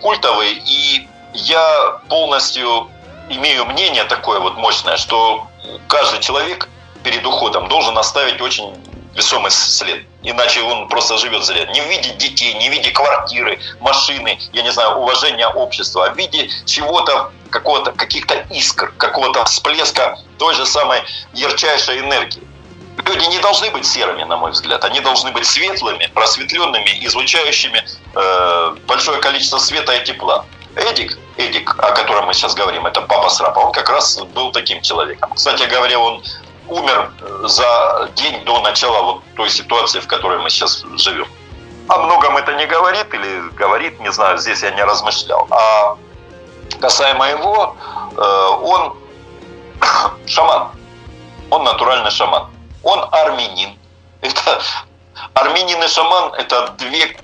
культовый, 0.00 0.62
и 0.64 1.08
я 1.34 2.00
полностью 2.08 2.88
имею 3.28 3.66
мнение 3.66 4.04
такое 4.04 4.40
вот 4.40 4.56
мощное, 4.56 4.96
что 4.96 5.46
каждый 5.86 6.20
человек 6.20 6.68
перед 7.02 7.24
уходом 7.26 7.68
должен 7.68 7.96
оставить 7.98 8.40
очень 8.40 8.74
весомый 9.14 9.50
след. 9.50 10.06
Иначе 10.22 10.62
он 10.62 10.88
просто 10.88 11.18
живет 11.18 11.44
зря. 11.44 11.66
Не 11.66 11.80
в 11.80 11.86
виде 11.88 12.10
детей, 12.14 12.54
не 12.54 12.68
в 12.68 12.72
виде 12.72 12.90
квартиры, 12.90 13.58
машины, 13.80 14.38
я 14.52 14.62
не 14.62 14.72
знаю, 14.72 14.96
уважения 14.96 15.48
общества, 15.48 16.06
а 16.06 16.10
в 16.10 16.16
виде 16.16 16.48
чего-то, 16.66 17.30
какого-то, 17.50 17.92
каких-то 17.92 18.34
искр, 18.50 18.92
какого-то 18.96 19.44
всплеска 19.44 20.18
той 20.38 20.54
же 20.54 20.66
самой 20.66 21.02
ярчайшей 21.34 22.00
энергии. 22.00 22.42
Люди 23.06 23.26
не 23.26 23.38
должны 23.38 23.70
быть 23.70 23.86
серыми, 23.86 24.24
на 24.24 24.36
мой 24.36 24.50
взгляд. 24.50 24.84
Они 24.84 25.00
должны 25.00 25.30
быть 25.30 25.46
светлыми, 25.46 26.10
просветленными, 26.14 27.06
излучающими 27.06 27.84
э, 28.14 28.76
большое 28.86 29.20
количество 29.20 29.58
света 29.58 29.92
и 29.94 30.04
тепла. 30.04 30.44
Эдик, 30.74 31.18
Эдик, 31.36 31.76
о 31.78 31.92
котором 31.92 32.26
мы 32.26 32.34
сейчас 32.34 32.54
говорим, 32.54 32.86
это 32.86 33.00
папа 33.00 33.28
Срапа, 33.30 33.60
он 33.60 33.72
как 33.72 33.88
раз 33.88 34.18
был 34.34 34.52
таким 34.52 34.82
человеком. 34.82 35.32
Кстати 35.34 35.64
говоря, 35.64 35.98
он 35.98 36.22
умер 36.68 37.10
за 37.44 38.10
день 38.16 38.44
до 38.44 38.60
начала 38.60 39.02
вот 39.02 39.22
той 39.36 39.48
ситуации, 39.48 40.00
в 40.00 40.06
которой 40.06 40.38
мы 40.38 40.50
сейчас 40.50 40.84
живем. 40.96 41.26
О 41.88 41.98
многом 41.98 42.36
это 42.36 42.54
не 42.54 42.66
говорит 42.66 43.12
или 43.14 43.48
говорит, 43.56 43.98
не 44.00 44.12
знаю, 44.12 44.38
здесь 44.38 44.62
я 44.62 44.70
не 44.70 44.84
размышлял. 44.84 45.46
А 45.50 45.96
касаемо 46.80 47.28
его, 47.28 47.76
э, 48.16 48.22
он 48.62 48.96
шаман. 50.26 50.68
Он 51.50 51.64
натуральный 51.64 52.10
шаман. 52.10 52.48
Он 52.82 53.08
армянин. 53.12 53.78
Это 54.20 54.62
армянин 55.34 55.82
и 55.82 55.88
шаман– 55.88 56.34
это 56.38 56.68
две 56.78 57.16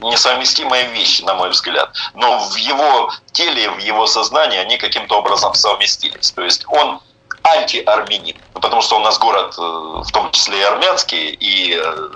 несовместимые 0.00 0.86
вещи, 0.88 1.22
на 1.22 1.34
мой 1.34 1.50
взгляд. 1.50 1.90
Но 2.14 2.38
в 2.38 2.56
его 2.56 3.12
теле, 3.32 3.70
в 3.70 3.78
его 3.78 4.06
сознании 4.06 4.58
они 4.58 4.78
каким-то 4.78 5.18
образом 5.18 5.54
совместились. 5.54 6.30
То 6.30 6.42
есть 6.42 6.64
он 6.68 7.00
антиармянин, 7.42 8.36
потому 8.52 8.82
что 8.82 8.96
у 8.96 9.00
нас 9.00 9.18
город, 9.18 9.54
э, 9.58 9.60
в 9.60 10.10
том 10.12 10.30
числе 10.32 10.60
и 10.60 10.62
армянский, 10.62 11.30
и 11.30 11.74
э, 11.74 12.08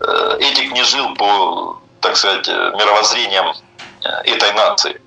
э, 0.00 0.36
Эдик 0.40 0.72
не 0.72 0.82
жил 0.84 1.14
по, 1.14 1.80
так 2.00 2.16
сказать, 2.16 2.46
мировоззрениям 2.48 3.54
этой 4.24 4.52
нации. 4.52 5.00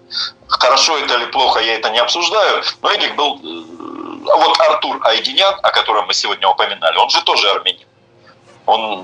Хорошо 0.49 0.97
это 0.97 1.15
или 1.15 1.25
плохо, 1.25 1.59
я 1.59 1.75
это 1.75 1.89
не 1.89 1.99
обсуждаю, 1.99 2.63
но 2.81 2.91
Эдик 2.91 3.15
был 3.15 3.39
а 4.31 4.37
вот 4.37 4.59
Артур 4.59 4.99
Айдинян, 5.03 5.55
о 5.63 5.71
котором 5.71 6.07
мы 6.07 6.13
сегодня 6.13 6.47
упоминали, 6.47 6.97
он 6.97 7.09
же 7.09 7.23
тоже 7.23 7.49
армянин. 7.49 7.87
Он 8.65 9.03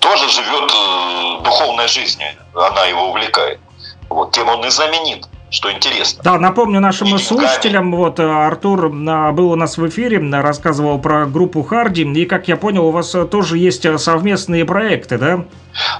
тоже 0.00 0.28
живет 0.28 0.72
э, 0.72 1.44
духовной 1.44 1.88
жизнью, 1.88 2.28
она 2.54 2.84
его 2.84 3.10
увлекает. 3.10 3.60
Вот, 4.08 4.32
тем 4.32 4.48
он 4.48 4.64
и 4.64 4.70
знаменит 4.70 5.28
что 5.50 5.70
интересно. 5.70 6.20
Да, 6.24 6.36
напомню 6.36 6.80
нашим 6.80 7.16
слушателям, 7.16 7.94
вот 7.94 8.18
э, 8.18 8.24
Артур 8.24 8.88
был 8.88 9.52
у 9.52 9.54
нас 9.54 9.78
в 9.78 9.88
эфире, 9.88 10.18
рассказывал 10.40 10.98
про 10.98 11.26
группу 11.26 11.62
Харди, 11.62 12.02
и, 12.02 12.26
как 12.26 12.48
я 12.48 12.56
понял, 12.56 12.86
у 12.86 12.90
вас 12.90 13.14
э, 13.14 13.24
тоже 13.24 13.56
есть 13.56 13.86
совместные 14.00 14.64
проекты, 14.64 15.16
да? 15.16 15.44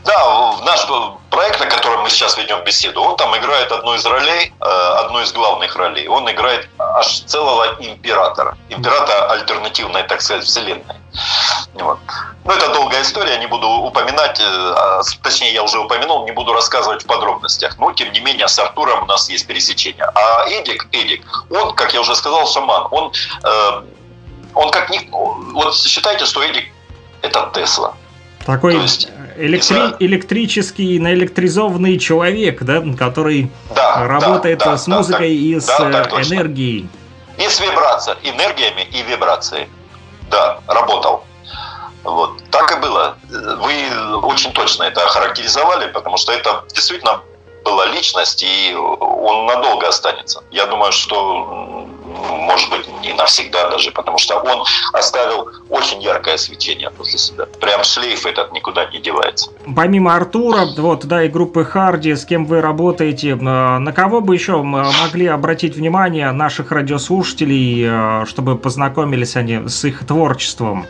Да, 0.05 0.57
наш 0.65 0.87
проект, 1.31 1.61
о 1.61 1.67
котором 1.67 2.03
мы 2.03 2.11
сейчас 2.11 2.39
ведем 2.39 2.63
беседу, 2.65 3.03
он 3.03 3.17
там 3.17 3.37
играет 3.37 3.73
одну 3.73 3.95
из 3.95 4.07
ролей, 4.07 4.53
одну 4.61 5.21
из 5.21 5.33
главных 5.33 5.75
ролей. 5.77 6.07
Он 6.09 6.31
играет 6.31 6.69
аж 6.79 7.21
целого 7.21 7.77
императора. 7.81 8.57
Императора 8.69 9.33
альтернативной, 9.33 10.05
так 10.05 10.23
сказать, 10.23 10.45
вселенной. 10.45 10.97
Вот. 11.75 11.99
Ну, 12.45 12.53
это 12.53 12.73
долгая 12.73 13.03
история, 13.03 13.39
не 13.39 13.47
буду 13.47 13.69
упоминать, 13.69 14.39
э, 14.39 14.45
а, 14.45 15.01
точнее, 15.23 15.53
я 15.55 15.63
уже 15.63 15.79
упомянул, 15.79 16.25
не 16.25 16.33
буду 16.33 16.53
рассказывать 16.53 17.03
в 17.03 17.07
подробностях. 17.07 17.79
Но, 17.79 17.93
тем 17.93 18.13
не 18.13 18.21
менее, 18.21 18.49
с 18.49 18.59
Артуром 18.59 19.05
у 19.05 19.07
нас 19.07 19.31
есть 19.31 19.47
пересечение. 19.47 20.05
А 20.15 20.47
Эдик, 20.49 20.87
Эдик, 20.93 21.25
он, 21.51 21.75
как 21.75 21.95
я 21.95 22.01
уже 22.01 22.15
сказал, 22.15 22.47
шаман, 22.47 22.89
он, 22.91 23.13
э, 23.45 23.83
он 24.55 24.71
как 24.71 24.91
ни... 24.91 25.09
Вот 25.11 25.75
считайте, 25.75 26.27
что 26.27 26.43
Эдик– 26.43 26.71
это 27.23 27.51
Тесла. 27.55 27.95
Такой 28.47 28.77
есть 28.77 29.09
электри- 29.37 29.77
из-за- 29.77 29.97
электрический, 30.01 30.99
наэлектризованный 30.99 31.99
человек, 31.99 32.63
да, 32.63 32.83
который 32.99 33.51
Да, 33.75 34.07
работает 34.07 34.59
да, 34.59 34.65
да, 34.73 34.77
с 34.79 34.85
да, 34.87 34.97
музыкой 34.97 35.29
так- 35.31 35.45
и 35.47 35.61
с 35.61 35.67
да, 35.67 35.79
так 35.91 36.07
э, 36.07 36.11
точно. 36.11 36.35
энергией. 36.35 36.89
И 37.39 37.49
с 37.49 37.61
вибрацией, 37.61 38.19
энергиями 38.31 38.83
и 38.93 39.03
вибрацией. 39.03 39.69
Да, 40.31 40.61
работал. 40.67 41.25
Вот. 42.05 42.33
Так 42.51 42.71
и 42.77 42.81
было. 42.81 43.17
Вы 43.31 44.19
очень 44.23 44.53
точно 44.53 44.85
это 44.85 45.05
охарактеризовали, 45.05 45.91
потому 45.91 46.17
что 46.19 46.33
это 46.33 46.65
действительно 46.75 47.21
была 47.65 47.87
личность, 47.87 48.43
и 48.43 48.75
он 48.75 49.47
надолго 49.47 49.89
останется. 49.89 50.43
Я 50.51 50.67
думаю, 50.67 50.93
что, 50.93 51.89
может 52.15 52.71
быть, 52.71 52.87
не 53.03 53.13
навсегда 53.13 53.71
даже, 53.71 53.91
потому 53.91 54.19
что 54.19 54.39
он 54.39 54.65
оставил 54.93 55.49
очень 55.69 56.03
яркое 56.03 56.37
свечение 56.37 56.91
после 56.91 57.19
себя. 57.19 57.47
Прям 57.61 57.83
шлейф 57.85 58.27
этот 58.27 58.53
никуда 58.53 58.87
не 58.87 58.99
девается. 59.01 59.51
Помимо 59.75 60.15
Артура, 60.15 60.67
вот, 60.77 61.05
да, 61.07 61.23
и 61.25 61.29
группы 61.29 61.65
Харди, 61.65 62.15
с 62.15 62.25
кем 62.25 62.47
вы 62.47 62.61
работаете, 62.61 63.31
э, 63.31 63.35
на 63.37 63.93
кого 63.93 64.21
бы 64.21 64.35
еще 64.35 64.63
могли 64.63 65.27
обратить 65.27 65.77
внимание 65.77 66.31
наших 66.33 66.71
радиослушателей, 66.73 67.85
э, 68.23 68.25
чтобы 68.27 68.57
познакомились 68.57 69.37
они 69.37 69.69
с 69.69 69.85
их 69.85 70.07
творчеством? 70.07 70.87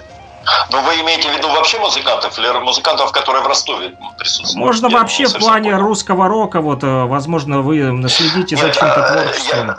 Но 0.70 0.82
вы 0.82 0.92
имеете 1.00 1.28
в 1.30 1.32
виду 1.36 1.48
вообще 1.48 1.78
музыкантов 1.78 2.38
или 2.38 2.46
музыкантов, 2.58 3.12
которые 3.12 3.42
в 3.42 3.46
Ростове 3.46 3.96
присутствуют? 4.18 4.66
Можно 4.66 4.88
Я 4.88 4.98
вообще 4.98 5.26
в 5.26 5.38
плане 5.38 5.70
понял. 5.70 5.82
русского 5.86 6.28
рока, 6.28 6.60
вот, 6.60 6.84
э, 6.84 7.04
возможно, 7.04 7.62
вы 7.62 8.06
следите 8.10 8.56
за 8.56 8.66
э, 8.68 8.72
творчеством. 8.72 9.66
я- 9.68 9.76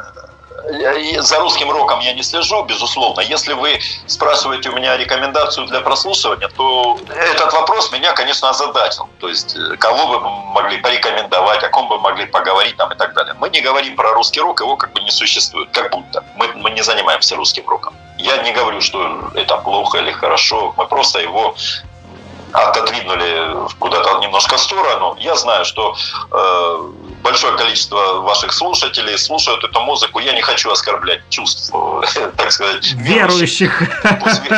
За 1.19 1.39
русским 1.39 1.69
роком 1.69 1.99
я 1.99 2.13
не 2.13 2.23
слежу, 2.23 2.63
безусловно. 2.63 3.21
Если 3.21 3.53
вы 3.53 3.79
спрашиваете 4.07 4.69
у 4.69 4.75
меня 4.75 4.97
рекомендацию 4.97 5.67
для 5.67 5.81
прослушивания, 5.81 6.47
то 6.47 6.97
этот 7.09 7.53
вопрос 7.53 7.91
меня, 7.91 8.13
конечно, 8.13 8.49
озадачил. 8.49 9.07
То 9.19 9.29
есть, 9.29 9.55
э, 9.55 9.77
кого 9.77 10.07
бы 10.07 10.19
мы 10.19 10.29
могли 10.53 10.77
порекомендовать, 10.77 11.63
о 11.63 11.69
ком 11.69 11.87
бы 11.87 11.99
могли 11.99 12.25
поговорить 12.25 12.77
там 12.77 12.91
и 12.91 12.95
так 12.95 13.13
далее. 13.13 13.35
Мы 13.39 13.49
не 13.49 13.61
говорим 13.61 13.95
про 13.95 14.13
русский 14.13 14.41
рок, 14.41 14.59
его 14.59 14.75
как 14.75 14.91
бы 14.93 15.01
не 15.01 15.11
существует, 15.11 15.69
как 15.71 15.91
будто. 15.91 16.23
Мы, 16.35 16.47
мы 16.55 16.71
не 16.71 16.81
занимаемся 16.81 17.35
русским 17.35 17.67
роком. 17.69 17.93
Я 18.17 18.37
не 18.37 18.51
говорю, 18.51 18.81
что 18.81 19.31
это 19.35 19.57
плохо 19.57 19.99
или 19.99 20.11
хорошо. 20.11 20.73
Мы 20.77 20.87
просто 20.87 21.19
его 21.19 21.55
отодвинули 22.53 23.67
куда-то 23.79 24.19
немножко 24.19 24.55
в 24.55 24.59
сторону. 24.59 25.15
Я 25.19 25.35
знаю, 25.35 25.65
что 25.65 25.95
э, 26.31 26.91
большое 27.25 27.57
количество 27.57 28.21
ваших 28.21 28.53
слушателей 28.53 29.17
слушают 29.17 29.63
эту 29.63 29.81
музыку. 29.81 30.19
Я 30.19 30.33
не 30.33 30.41
хочу 30.41 30.69
оскорблять 30.69 31.21
чувств, 31.29 31.73
э, 31.73 32.29
так 32.37 32.51
сказать, 32.51 32.93
Верующих 32.93 33.81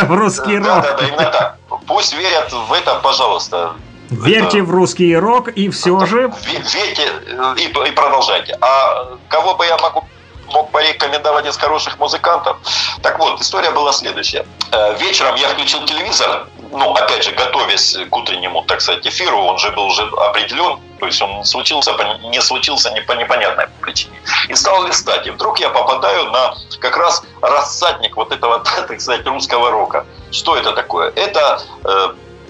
в 0.03 0.11
русский 0.11 0.57
рок. 0.57 0.84
Да, 0.84 0.97
да, 0.99 1.07
именно 1.07 1.32
так. 1.32 1.57
Пусть 1.88 2.13
верят 2.13 2.51
в 2.51 2.74
это, 2.74 2.95
пожалуйста. 2.95 3.72
Верьте 4.09 4.61
в 4.61 4.72
русский 4.72 5.15
рок 5.15 5.47
и 5.49 5.70
все 5.70 6.05
же... 6.05 6.26
Ве- 6.26 6.74
Верьте 6.74 7.09
э, 7.26 7.55
и, 7.57 7.89
и 7.89 7.91
продолжайте. 7.91 8.57
А 8.61 9.18
кого 9.30 9.55
бы 9.55 9.65
я 9.65 9.78
могу 9.78 10.05
мог 10.54 10.72
порекомендовать 10.72 11.45
из 11.45 11.58
хороших 11.58 11.98
музыкантов. 12.00 12.58
Так 13.02 13.20
вот, 13.20 13.41
история 13.41 13.72
была 13.72 13.91
следующая. 13.91 14.45
Э, 14.72 14.95
Вечером 14.98 15.36
я 15.36 15.50
включил 15.50 15.86
телевизор, 15.86 16.48
ну, 16.72 16.93
опять 16.93 17.24
же, 17.24 17.32
готовясь 17.32 17.98
к 18.10 18.16
утреннему, 18.16 18.64
так 18.64 18.82
сказать, 18.82 19.06
эфиру, 19.08 19.38
он 19.39 19.58
же 19.58 19.72
был 19.72 19.86
уже 19.86 20.04
определен, 20.04 20.80
то 21.00 21.06
есть 21.06 21.22
он 21.22 21.43
случился, 21.45 21.91
не 22.24 22.41
случился 22.41 22.89
не 22.91 23.02
по 23.02 23.14
непонятной 23.14 23.68
причине. 23.82 24.20
И 24.50 24.56
стал 24.56 24.86
листать, 24.88 25.28
и 25.28 25.32
вдруг 25.32 25.60
я 25.60 25.70
попадаю 25.70 26.32
на 26.32 26.56
как 26.80 26.98
раз 26.98 27.24
рассадник 27.41 28.16
вот 28.18 28.32
этого, 28.32 28.60
так 28.88 29.00
сказать, 29.02 29.26
русского 29.26 29.72
рока. 29.72 30.06
Что 30.32 30.56
это 30.56 30.72
такое? 30.74 31.12
Это 31.16 31.62
э, 31.84 32.08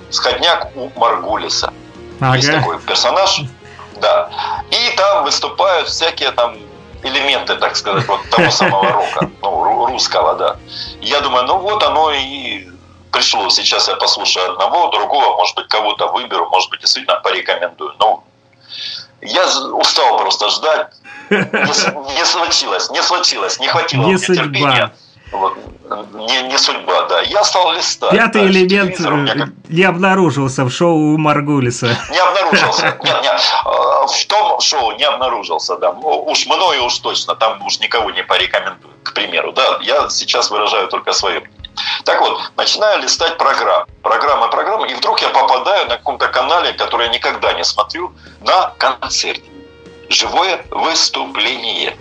сходняк 0.10 0.70
у 0.76 0.89
Маргулиса. 1.00 1.74
Есть 2.36 2.50
Ага. 2.50 2.60
такой 2.60 2.80
персонаж, 2.80 3.41
да. 4.02 4.30
И 4.72 4.95
там 4.98 5.24
выступают 5.24 5.88
всякие 5.88 6.32
там 6.32 6.58
элементы, 7.04 7.56
так 7.56 7.76
сказать, 7.76 8.08
вот 8.08 8.30
того 8.30 8.50
самого 8.52 8.91
рока, 8.91 9.30
ну, 9.41 9.50
ру- 9.64 9.86
русского, 9.88 10.36
да. 10.36 10.56
Я 11.02 11.22
думаю, 11.22 11.45
ну 11.45 11.58
вот 11.60 11.84
оно 11.84 12.12
и 12.12 12.68
пришло. 13.12 13.50
Сейчас 13.50 13.88
я 13.88 13.95
послушаю 13.95 14.52
одного, 14.52 14.89
другого, 14.89 15.36
может 15.38 15.56
быть, 15.56 15.68
кого-то 15.68 16.08
выберу, 16.08 16.50
может 16.50 16.70
быть, 16.70 16.82
действительно 16.82 17.20
порекомендую. 17.22 17.93
Ну, 18.00 18.24
я 19.22 19.45
устал 19.74 20.18
просто 20.20 20.50
ждать. 20.50 20.88
Не, 21.30 22.16
не 22.18 22.26
случилось, 22.26 22.89
не 22.91 23.02
случилось, 23.04 23.60
не 23.60 23.68
хватило 23.68 24.02
Не 24.04 24.08
мне 24.14 24.18
судьба. 24.18 24.43
терпения. 24.43 24.93
Вот. 25.32 25.57
Не, 26.13 26.41
не 26.43 26.57
судьба, 26.57 27.03
да. 27.03 27.21
Я 27.21 27.43
стал 27.43 27.73
листать. 27.73 28.11
Пятый 28.11 28.43
дальше. 28.43 28.59
элемент 28.59 28.99
меня 28.99 29.34
как 29.34 29.49
э, 29.49 29.51
не 29.69 29.84
обнаружился 29.84 30.63
в 30.63 30.71
шоу 30.71 31.17
Маргулиса. 31.17 31.88
не 32.11 32.19
обнаружился. 32.19 32.97
Нет, 33.03 33.21
нет, 33.21 33.41
э, 33.65 34.07
в 34.07 34.25
том 34.28 34.59
шоу 34.59 34.91
не 34.93 35.03
обнаружился, 35.03 35.78
да. 35.78 35.93
Ну, 35.93 36.23
Уж 36.23 36.45
мною 36.47 36.86
уж 36.86 36.97
точно, 36.99 37.36
там 37.36 37.65
уж 37.65 37.80
никого 37.80 38.11
не 38.11 38.23
порекомендую, 38.23 38.93
к 39.03 39.13
примеру, 39.13 39.53
да. 39.53 39.80
Я 39.82 40.09
сейчас 40.09 40.51
выражаю 40.51 40.88
только 40.88 41.13
свое 41.13 41.39
мнение. 41.39 41.69
Так 42.03 42.21
вот, 42.21 42.39
начинаю 42.55 43.01
листать 43.01 43.38
программы, 43.38 43.86
программы, 44.01 44.49
программы, 44.49 44.88
и 44.88 44.95
вдруг 44.95 45.21
я 45.21 45.30
попадаю 45.30 45.88
на 45.88 45.97
каком-то 45.97 46.28
канале, 46.28 46.73
который 46.73 47.07
я 47.07 47.13
никогда 47.13 47.53
не 47.53 47.63
смотрю, 47.63 48.13
на 48.41 48.73
концерте. 48.78 49.43
Живое 50.09 50.65
выступление. 50.71 51.97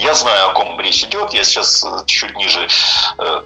Я 0.00 0.14
знаю, 0.14 0.48
о 0.48 0.52
ком 0.54 0.80
речь 0.80 1.04
идет, 1.04 1.34
я 1.34 1.44
сейчас 1.44 1.84
э, 1.84 2.04
чуть 2.06 2.34
ниже. 2.34 2.66
Э, 3.18 3.42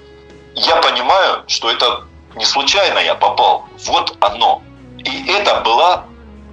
Я 0.54 0.76
понимаю, 0.76 1.42
что 1.48 1.68
это 1.68 2.04
не 2.36 2.44
случайно 2.44 3.00
я 3.00 3.16
попал. 3.16 3.64
Вот 3.86 4.16
оно. 4.20 4.62
И 4.98 5.26
это 5.32 5.62
была 5.62 6.04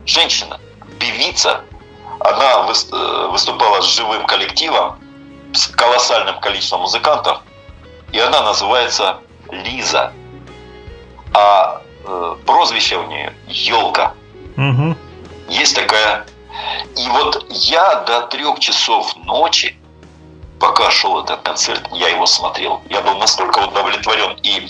женщина, 0.07 0.59
певица. 0.99 1.63
Она 2.19 2.65
э, 2.67 3.27
выступала 3.31 3.81
с 3.81 3.95
живым 3.95 4.25
коллективом, 4.25 4.99
с 5.53 5.67
колоссальным 5.67 6.39
количеством 6.39 6.81
музыкантов. 6.81 7.41
И 8.11 8.19
она 8.19 8.41
называется 8.41 9.17
Лиза. 9.51 10.11
А 11.33 11.81
прозвище 12.47 12.97
у 12.97 13.05
нее 13.05 13.33
Елка. 13.47 14.13
Мгм. 14.55 14.97
Есть 15.47 15.75
такая. 15.75 16.25
И 16.97 17.07
вот 17.09 17.45
я 17.49 17.95
до 18.07 18.21
трех 18.27 18.59
часов 18.59 19.15
ночи, 19.25 19.77
пока 20.61 20.91
шел 20.91 21.19
этот 21.23 21.41
концерт, 21.41 21.81
я 21.91 22.07
его 22.09 22.25
смотрел. 22.25 22.81
Я 22.89 23.01
был 23.01 23.15
настолько 23.15 23.59
удовлетворен, 23.59 24.37
и 24.43 24.67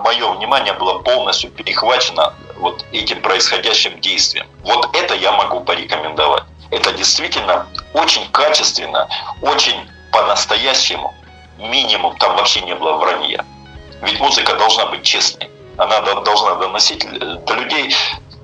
мое 0.00 0.28
внимание 0.32 0.72
было 0.74 0.98
полностью 0.98 1.50
перехвачено 1.50 2.34
вот 2.58 2.84
этим 2.92 3.22
происходящим 3.22 4.00
действием. 4.00 4.46
Вот 4.64 4.94
это 4.94 5.14
я 5.14 5.32
могу 5.32 5.60
порекомендовать. 5.60 6.44
Это 6.70 6.92
действительно 6.92 7.66
очень 7.94 8.28
качественно, 8.32 9.08
очень 9.40 9.88
по-настоящему. 10.10 11.14
Минимум, 11.58 12.16
там 12.18 12.36
вообще 12.36 12.60
не 12.62 12.74
было 12.74 12.94
вранья. 12.94 13.44
Ведь 14.02 14.18
музыка 14.20 14.56
должна 14.56 14.86
быть 14.86 15.04
честной. 15.04 15.50
Она 15.76 16.00
до- 16.00 16.20
должна 16.22 16.54
доносить 16.56 17.04
э, 17.04 17.08
до 17.46 17.54
людей 17.54 17.94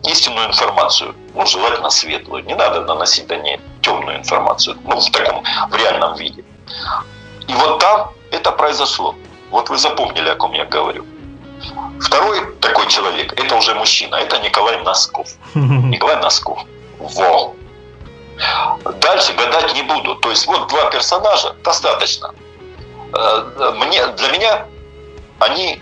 истинную 0.05 0.49
информацию, 0.49 1.15
ну, 1.35 1.47
желательно 1.47 1.91
светлую. 1.91 2.45
Не 2.45 2.55
надо 2.55 2.83
доносить 2.83 3.27
до 3.27 3.37
ней 3.37 3.61
темную 3.83 4.19
информацию, 4.19 4.77
ну, 4.85 5.01
в 5.01 5.11
таком, 5.11 5.43
в 5.71 5.75
реальном 5.77 6.15
виде. 6.17 6.45
И 7.47 7.53
вот 7.55 7.79
там 7.79 8.11
это 8.31 8.53
произошло. 8.53 9.15
Вот 9.51 9.71
вы 9.71 9.79
запомнили, 9.79 10.29
о 10.29 10.37
ком 10.37 10.53
я 10.53 10.65
говорю. 10.65 11.05
Второй 12.01 12.55
такой 12.61 12.87
человек, 12.89 13.33
это 13.33 13.57
уже 13.57 13.75
мужчина, 13.75 14.17
это 14.17 14.39
Николай 14.39 14.81
Носков. 14.83 15.29
Николай 15.55 16.17
Носков. 16.17 16.61
Во. 16.99 17.55
Дальше 19.01 19.33
гадать 19.33 19.75
не 19.75 19.83
буду. 19.83 20.15
То 20.17 20.31
есть 20.31 20.47
вот 20.47 20.69
два 20.69 20.91
персонажа 20.91 21.57
достаточно. 21.65 22.33
Э, 23.13 23.73
Мне, 23.77 24.07
для 24.07 24.29
меня 24.29 24.67
они, 25.41 25.81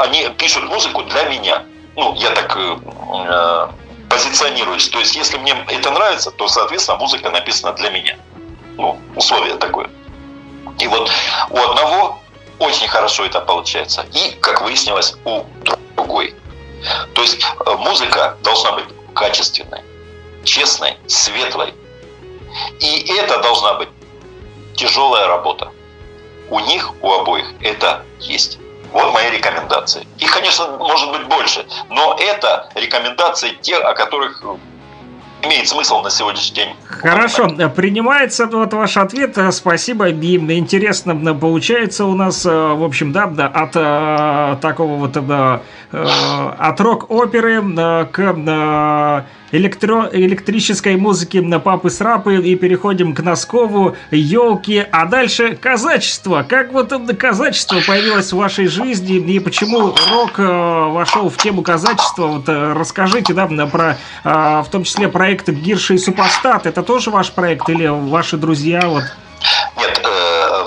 они 0.00 0.28
пишут 0.38 0.64
музыку 0.64 1.02
для 1.02 1.24
меня. 1.24 1.64
Ну, 1.96 2.14
я 2.14 2.30
так 2.30 2.56
э, 2.56 2.76
э, 3.28 3.68
позиционируюсь. 4.08 4.88
То 4.88 4.98
есть, 4.98 5.14
если 5.16 5.38
мне 5.38 5.54
это 5.68 5.90
нравится, 5.90 6.30
то, 6.30 6.48
соответственно, 6.48 6.98
музыка 6.98 7.30
написана 7.30 7.72
для 7.74 7.90
меня. 7.90 8.16
Ну, 8.76 8.98
условие 9.14 9.56
такое. 9.56 9.88
И 10.78 10.86
вот 10.88 11.10
у 11.50 11.58
одного 11.58 12.18
очень 12.58 12.88
хорошо 12.88 13.24
это 13.24 13.40
получается. 13.40 14.06
И, 14.12 14.32
как 14.40 14.62
выяснилось, 14.62 15.14
у 15.24 15.44
другой. 15.62 16.34
То 17.14 17.22
есть 17.22 17.42
э, 17.42 17.74
музыка 17.76 18.36
должна 18.42 18.72
быть 18.72 18.86
качественной, 19.14 19.82
честной, 20.44 20.96
светлой. 21.06 21.72
И 22.80 23.12
это 23.16 23.40
должна 23.40 23.74
быть 23.74 23.88
тяжелая 24.74 25.26
работа. 25.28 25.70
У 26.50 26.60
них, 26.60 26.92
у 27.02 27.12
обоих 27.12 27.46
это 27.60 28.04
есть. 28.20 28.58
Вот 28.94 29.12
мои 29.12 29.28
рекомендации. 29.30 30.06
И, 30.18 30.26
конечно, 30.26 30.68
может 30.78 31.10
быть 31.10 31.26
больше. 31.26 31.66
Но 31.90 32.16
это 32.16 32.68
рекомендации 32.76 33.50
те, 33.60 33.76
о 33.76 33.92
которых 33.92 34.40
э, 34.44 34.56
имеет 35.42 35.68
смысл 35.68 36.00
на 36.00 36.10
сегодняшний 36.10 36.54
день. 36.54 36.76
Хорошо, 36.86 37.48
принимается 37.74 38.46
вот 38.46 38.72
ваш 38.72 38.96
ответ. 38.96 39.36
Спасибо, 39.50 40.12
Бим. 40.12 40.48
Интересно 40.52 41.34
получается 41.34 42.04
у 42.04 42.14
нас, 42.14 42.46
э, 42.46 42.50
в 42.50 42.84
общем, 42.84 43.10
да, 43.10 43.26
да, 43.26 43.48
от 43.48 43.72
э, 43.74 44.58
такого 44.62 44.94
вот 44.94 45.16
э, 45.16 45.58
от 46.58 46.80
рок-оперы 46.80 47.64
э, 47.76 48.06
к 48.12 49.26
электро 49.56 50.08
электрической 50.12 50.96
музыке 50.96 51.40
на 51.40 51.60
папы 51.60 51.90
с 51.90 52.00
рапы 52.00 52.36
и 52.36 52.54
переходим 52.56 53.14
к 53.14 53.20
Носкову, 53.20 53.96
елки, 54.10 54.84
а 54.90 55.06
дальше 55.06 55.56
казачество. 55.56 56.44
Как 56.48 56.72
вот 56.72 56.92
это 56.92 57.14
казачество 57.14 57.78
появилось 57.86 58.32
в 58.32 58.36
вашей 58.36 58.66
жизни 58.66 59.16
и 59.16 59.38
почему 59.38 59.94
рок 60.10 60.38
э, 60.38 60.42
вошел 60.42 61.28
в 61.28 61.36
тему 61.36 61.62
казачества? 61.62 62.26
Вот 62.26 62.48
э, 62.48 62.72
расскажите, 62.72 63.32
да, 63.32 63.46
про, 63.66 63.96
э, 64.24 64.28
в 64.62 64.66
том 64.70 64.84
числе 64.84 65.08
проект 65.08 65.48
Гирши 65.48 65.94
и 65.94 65.98
Супостат. 65.98 66.66
Это 66.66 66.82
тоже 66.82 67.10
ваш 67.10 67.30
проект 67.30 67.68
или 67.68 67.86
ваши 67.86 68.36
друзья? 68.36 68.82
Вот 68.88 69.04
нет, 69.76 70.13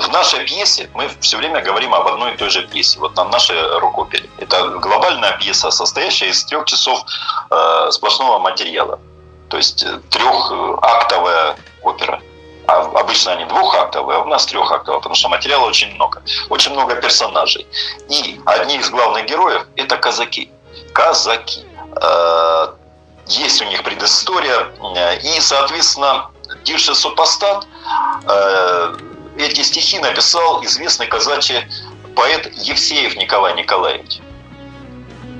в 0.07 0.11
нашей 0.11 0.45
пьесе 0.45 0.89
мы 0.93 1.09
все 1.19 1.37
время 1.37 1.61
говорим 1.61 1.93
об 1.93 2.07
одной 2.07 2.33
и 2.33 2.37
той 2.37 2.49
же 2.49 2.67
пьесе. 2.67 2.99
Вот 2.99 3.15
на 3.15 3.25
нашей 3.25 3.79
рукопере. 3.79 4.29
Это 4.37 4.67
глобальная 4.79 5.37
пьеса, 5.37 5.71
состоящая 5.71 6.29
из 6.29 6.43
трех 6.45 6.65
часов 6.65 7.03
э, 7.51 7.91
сплошного 7.91 8.39
материала. 8.39 8.99
То 9.49 9.57
есть 9.57 9.83
э, 9.83 9.99
трехактовая 10.09 11.57
опера. 11.83 12.21
А 12.67 12.81
обычно 12.99 13.33
они 13.33 13.45
двухактовые, 13.45 14.17
а 14.17 14.21
у 14.21 14.25
нас 14.25 14.45
трехактовые, 14.45 14.99
потому 14.99 15.15
что 15.15 15.29
материала 15.29 15.65
очень 15.67 15.93
много. 15.95 16.21
Очень 16.49 16.73
много 16.73 16.95
персонажей. 16.95 17.65
И 18.09 18.41
одни 18.45 18.77
из 18.77 18.89
главных 18.89 19.25
героев– 19.25 19.65
это 19.75 19.97
казаки. 19.97 20.49
Казаки. 20.93 21.65
Есть 23.27 23.61
у 23.61 23.65
них 23.65 23.83
предыстория. 23.83 24.67
И, 25.23 25.39
соответственно, 25.41 26.29
Дирша 26.63 26.93
Супостат 26.93 27.67
э, 28.27 28.95
эти 29.37 29.61
стихи 29.61 29.99
написал 29.99 30.63
известный 30.63 31.07
казачий 31.07 31.63
поэт 32.15 32.51
Евсеев 32.57 33.15
Николай 33.15 33.55
Николаевич. 33.55 34.19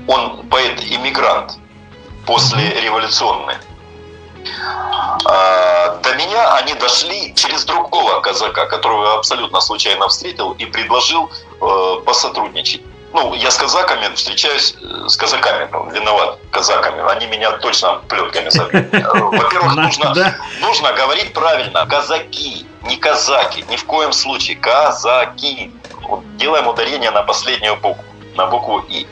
Он 0.06 0.48
поэт-иммигрант 0.48 1.58
после 2.26 2.80
революционный. 2.80 3.56
А, 5.24 5.96
до 5.96 6.14
меня 6.14 6.54
они 6.54 6.74
дошли 6.74 7.34
через 7.34 7.64
другого 7.64 8.20
казака, 8.20 8.66
которого 8.66 9.04
я 9.06 9.14
абсолютно 9.14 9.60
случайно 9.60 10.08
встретил 10.08 10.52
и 10.52 10.64
предложил 10.64 11.30
э, 11.60 12.00
посотрудничать 12.04 12.82
ну, 13.12 13.34
я 13.34 13.50
с 13.50 13.56
казаками 13.56 14.14
встречаюсь, 14.14 14.76
э, 14.82 15.08
с 15.08 15.16
казаками, 15.16 15.68
виноват, 15.92 16.38
казаками, 16.50 17.02
они 17.10 17.26
меня 17.26 17.52
точно 17.52 18.00
плетками 18.08 18.48
забьют. 18.50 18.92
Во-первых, 18.92 19.76
нужно, 19.76 20.14
нужно 20.60 20.92
говорить 20.92 21.32
правильно, 21.32 21.86
казаки, 21.86 22.66
не 22.82 22.96
казаки, 22.96 23.64
ни 23.70 23.76
в 23.76 23.84
коем 23.84 24.12
случае, 24.12 24.56
казаки. 24.56 25.72
делаем 26.36 26.68
ударение 26.68 27.10
на 27.10 27.22
последнюю 27.22 27.76
букву, 27.76 28.04
на 28.34 28.46
букву 28.46 28.84
И. 28.88 29.06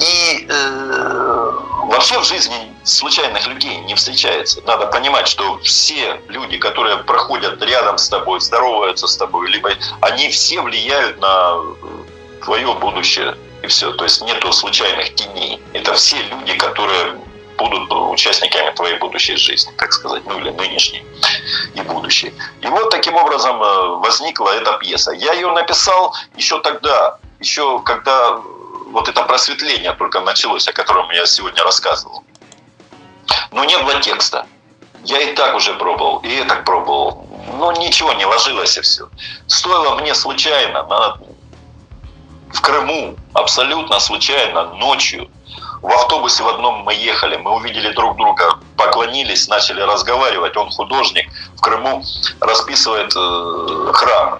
И 0.00 0.46
э, 0.48 1.52
вообще 1.84 2.18
в 2.18 2.24
жизни 2.24 2.74
случайных 2.82 3.46
людей 3.46 3.78
не 3.78 3.94
встречается. 3.94 4.60
Надо 4.66 4.86
понимать, 4.86 5.28
что 5.28 5.58
все 5.58 6.20
люди, 6.28 6.58
которые 6.58 6.98
проходят 6.98 7.62
рядом 7.62 7.96
с 7.96 8.08
тобой, 8.08 8.40
здороваются 8.40 9.06
с 9.06 9.16
тобой, 9.16 9.50
либо 9.50 9.70
они 10.00 10.28
все 10.30 10.60
влияют 10.60 11.20
на 11.20 11.56
твое 12.44 12.72
будущее 12.74 13.36
и 13.62 13.66
все. 13.66 13.92
То 13.92 14.04
есть 14.04 14.22
нету 14.22 14.52
случайных 14.52 15.14
теней. 15.14 15.60
Это 15.72 15.94
все 15.94 16.16
люди, 16.22 16.54
которые 16.54 17.16
будут 17.56 17.90
участниками 17.90 18.74
твоей 18.74 18.98
будущей 18.98 19.36
жизни, 19.36 19.72
так 19.78 19.92
сказать, 19.92 20.22
ну 20.26 20.38
или 20.38 20.50
нынешней 20.50 21.04
и 21.74 21.80
будущей. 21.82 22.34
И 22.60 22.66
вот 22.66 22.90
таким 22.90 23.14
образом 23.14 23.62
э, 23.62 23.86
возникла 23.98 24.50
эта 24.50 24.72
пьеса. 24.78 25.12
Я 25.12 25.32
ее 25.34 25.50
написал 25.52 26.14
еще 26.36 26.60
тогда, 26.60 27.18
еще 27.38 27.80
когда 27.84 28.40
вот 28.90 29.08
это 29.08 29.22
просветление 29.22 29.92
только 29.92 30.20
началось, 30.20 30.68
о 30.68 30.72
котором 30.72 31.10
я 31.10 31.26
сегодня 31.26 31.62
рассказывал. 31.62 32.24
Но 33.52 33.64
не 33.64 33.78
было 33.78 34.00
текста. 34.00 34.46
Я 35.04 35.20
и 35.20 35.34
так 35.34 35.54
уже 35.54 35.74
пробовал, 35.74 36.18
и 36.18 36.34
это 36.34 36.56
пробовал. 36.56 37.26
Но 37.58 37.72
ничего 37.72 38.12
не 38.14 38.24
ложилось 38.24 38.76
и 38.78 38.80
все. 38.80 39.08
Стоило 39.46 39.96
мне 39.96 40.14
случайно 40.14 40.82
на 40.84 41.18
в 42.54 42.60
Крыму 42.60 43.16
абсолютно 43.34 44.00
случайно 44.00 44.64
ночью 44.74 45.28
в 45.82 45.92
автобусе 45.92 46.42
в 46.42 46.48
одном 46.48 46.84
мы 46.84 46.94
ехали, 46.94 47.36
мы 47.36 47.50
увидели 47.50 47.92
друг 47.92 48.16
друга, 48.16 48.58
поклонились, 48.76 49.48
начали 49.48 49.82
разговаривать. 49.82 50.56
Он 50.56 50.70
художник, 50.70 51.28
в 51.56 51.60
Крыму 51.60 52.02
расписывает 52.40 53.12
э, 53.14 53.92
храм. 53.92 54.38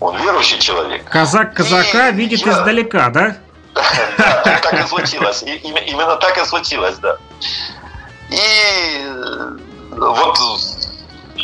Он 0.00 0.16
верующий 0.18 0.58
человек. 0.58 1.08
Казак 1.08 1.54
казака 1.54 2.10
и 2.10 2.12
видит 2.12 2.44
я... 2.44 2.52
издалека, 2.52 3.08
да? 3.08 3.36
Да, 4.18 4.60
так 4.62 4.74
и 4.74 4.86
случилось. 4.86 5.42
Именно 5.42 6.16
так 6.16 6.36
и 6.36 6.44
случилось, 6.44 6.96
да. 6.98 7.16
И 8.28 8.38
э, 8.38 9.56
вот 9.92 10.38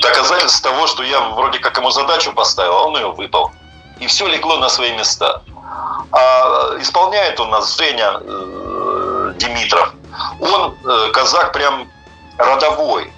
доказательство 0.03 0.71
того, 0.71 0.87
что 0.87 1.03
я 1.03 1.21
вроде 1.31 1.61
как 1.61 1.77
ему 1.79 1.91
задачу 1.91 2.33
поставил, 2.33 2.73
а 2.73 2.87
он 2.89 2.97
ее 2.97 3.13
выполнил. 3.13 3.55
И 4.01 4.07
все 4.07 4.27
легло 4.27 4.59
на 4.59 4.69
свои 4.69 4.93
места. 4.93 5.43
А 6.13 6.77
исполняет 6.79 7.41
у 7.41 7.47
нас 7.47 7.77
Женя 7.77 8.21
э, 8.21 9.35
Димитров. 9.37 9.95
Он 10.41 10.75
э, 10.85 11.11
казак 11.13 11.53
прям 11.53 11.91
родовой, 12.37 13.13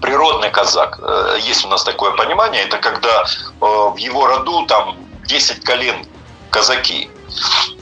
природный 0.00 0.50
казак. 0.50 0.98
Э, 1.02 1.38
есть 1.40 1.64
у 1.64 1.68
нас 1.68 1.84
такое 1.84 2.12
понимание, 2.12 2.62
это 2.62 2.78
когда 2.78 3.24
в 3.60 3.96
его 3.96 4.26
роду 4.26 4.66
там 4.66 4.96
10 5.24 5.64
колен 5.64 6.06
казаки. 6.50 7.10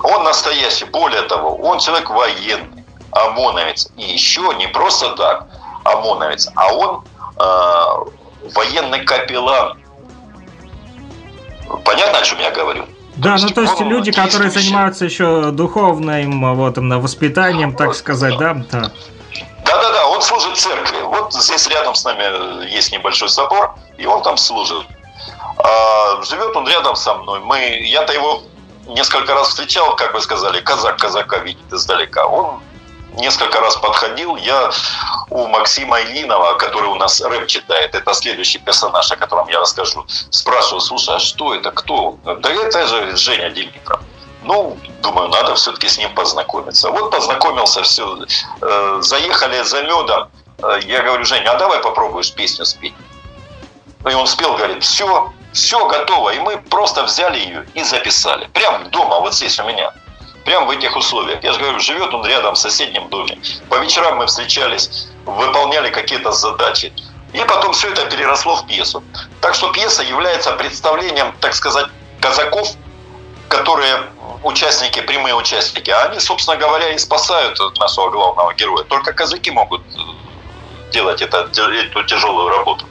Он 0.03 0.23
настоящий, 0.23 0.85
более 0.85 1.23
того, 1.23 1.57
он 1.57 1.81
человек 1.81 2.11
военный, 2.11 2.85
ОМОНовец. 3.11 3.89
И 3.97 4.05
еще 4.05 4.55
не 4.55 4.69
просто 4.69 5.11
так 5.17 5.47
ОМОНовец, 5.85 6.49
а 6.55 6.73
он 6.73 7.05
э, 7.39 8.51
военный 8.55 9.05
капеллан. 9.05 9.79
Понятно, 11.85 12.19
о 12.19 12.23
чем 12.23 12.39
я 12.39 12.51
говорю? 12.51 12.87
Да, 13.21 13.37
ну 13.41 13.49
то 13.51 13.61
есть 13.63 13.81
люди, 13.81 14.13
которые 14.13 14.51
занимаются 14.51 15.05
еще 15.05 15.51
духовным 15.51 16.57
вот, 16.57 16.79
воспитанием, 16.79 17.75
так 17.75 17.95
сказать, 17.95 18.37
да? 18.39 18.55
Да. 18.71 18.91
Да-да-да, 19.65 20.07
он 20.09 20.23
служит 20.23 20.57
церкви. 20.57 21.01
Вот 21.03 21.33
здесь 21.33 21.69
рядом 21.69 21.95
с 21.95 22.05
нами 22.05 22.67
есть 22.73 22.93
небольшой 22.93 23.29
собор, 23.29 23.75
и 23.99 24.07
он 24.07 24.23
там 24.23 24.37
служит. 24.37 24.85
А, 25.59 26.23
живет 26.23 26.57
он 26.57 26.67
рядом 26.67 26.97
со 26.97 27.15
мной. 27.15 27.41
Мы, 27.41 27.81
я-то 27.85 28.13
его 28.13 28.43
несколько 28.87 29.35
раз 29.35 29.49
встречал, 29.49 29.95
как 29.97 30.15
вы 30.15 30.21
сказали, 30.21 30.61
казак 30.61 30.99
казака 30.99 31.39
видит 31.39 31.73
издалека. 31.73 32.27
Он 32.27 32.61
несколько 33.21 33.61
раз 33.61 33.77
подходил. 33.77 34.37
Я 34.37 34.71
у 35.31 35.47
Максима 35.47 36.01
Ильинова, 36.01 36.55
который 36.55 36.89
у 36.89 36.95
нас 36.97 37.21
рэп 37.21 37.47
читает, 37.47 37.95
это 37.95 38.15
следующий 38.15 38.59
персонаж, 38.59 39.11
о 39.13 39.17
котором 39.17 39.49
я 39.49 39.61
расскажу, 39.61 40.05
спрашиваю, 40.31 40.81
слушай, 40.81 41.17
а 41.17 41.19
что 41.19 41.55
это, 41.55 41.71
кто? 41.71 42.19
Да 42.25 42.51
это 42.51 42.87
же 42.87 43.17
Женя 43.17 43.51
Димитров. 43.51 44.01
Ну, 44.43 44.77
думаю, 45.03 45.29
надо 45.29 45.55
все-таки 45.55 45.89
с 45.89 45.99
ним 45.99 46.15
познакомиться. 46.15 46.91
Вот 46.91 47.11
познакомился, 47.11 47.83
все. 47.83 48.25
Э, 48.63 48.99
заехали 49.03 49.63
за 49.63 49.83
медом. 49.83 50.31
Э, 50.63 50.79
я 50.83 51.03
говорю, 51.03 51.25
Женя, 51.25 51.53
а 51.53 51.59
давай 51.59 51.81
попробуешь 51.81 52.33
песню 52.33 52.65
спеть. 52.65 52.95
И 54.11 54.15
он 54.15 54.27
спел, 54.27 54.57
говорит, 54.57 54.83
все, 54.83 55.31
все 55.53 55.87
готово. 55.87 56.31
И 56.31 56.39
мы 56.39 56.57
просто 56.57 57.03
взяли 57.05 57.39
ее 57.39 57.67
и 57.75 57.83
записали. 57.83 58.49
Прямо 58.55 58.87
дома, 58.87 59.21
вот 59.21 59.35
здесь 59.35 59.59
у 59.59 59.65
меня. 59.65 59.93
Прямо 60.51 60.67
в 60.67 60.71
этих 60.71 60.97
условиях. 60.97 61.45
Я 61.45 61.53
же 61.53 61.61
говорю, 61.61 61.79
живет 61.79 62.13
он 62.13 62.27
рядом 62.27 62.55
в 62.55 62.59
соседнем 62.59 63.09
доме. 63.09 63.39
По 63.69 63.77
вечерам 63.77 64.17
мы 64.17 64.27
встречались, 64.27 65.07
выполняли 65.25 65.91
какие-то 65.91 66.33
задачи. 66.33 66.93
И 67.33 67.39
потом 67.39 67.73
все 67.73 67.93
это 67.93 68.05
переросло 68.07 68.57
в 68.57 68.67
пьесу. 68.67 69.05
Так 69.41 69.55
что 69.55 69.71
пьеса 69.71 70.03
является 70.03 70.51
представлением, 70.51 71.33
так 71.39 71.55
сказать, 71.55 71.87
казаков, 72.21 72.69
которые 73.49 74.03
участники, 74.43 75.01
прямые 75.01 75.37
участники. 75.37 75.89
А 75.91 76.07
они, 76.07 76.19
собственно 76.19 76.57
говоря, 76.57 76.89
и 76.95 76.99
спасают 76.99 77.57
нашего 77.79 78.11
главного 78.11 78.53
героя. 78.55 78.83
Только 78.83 79.13
казаки 79.13 79.53
могут 79.53 79.83
э, 79.95 80.01
делать 80.91 81.23
это, 81.23 81.49
эту 81.49 82.03
тяжелую 82.03 82.49
работу. 82.49 82.87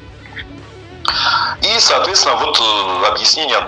И, 1.61 1.79
соответственно, 1.79 2.37
вот 2.37 2.57
э, 2.57 3.07
объяснение 3.07 3.61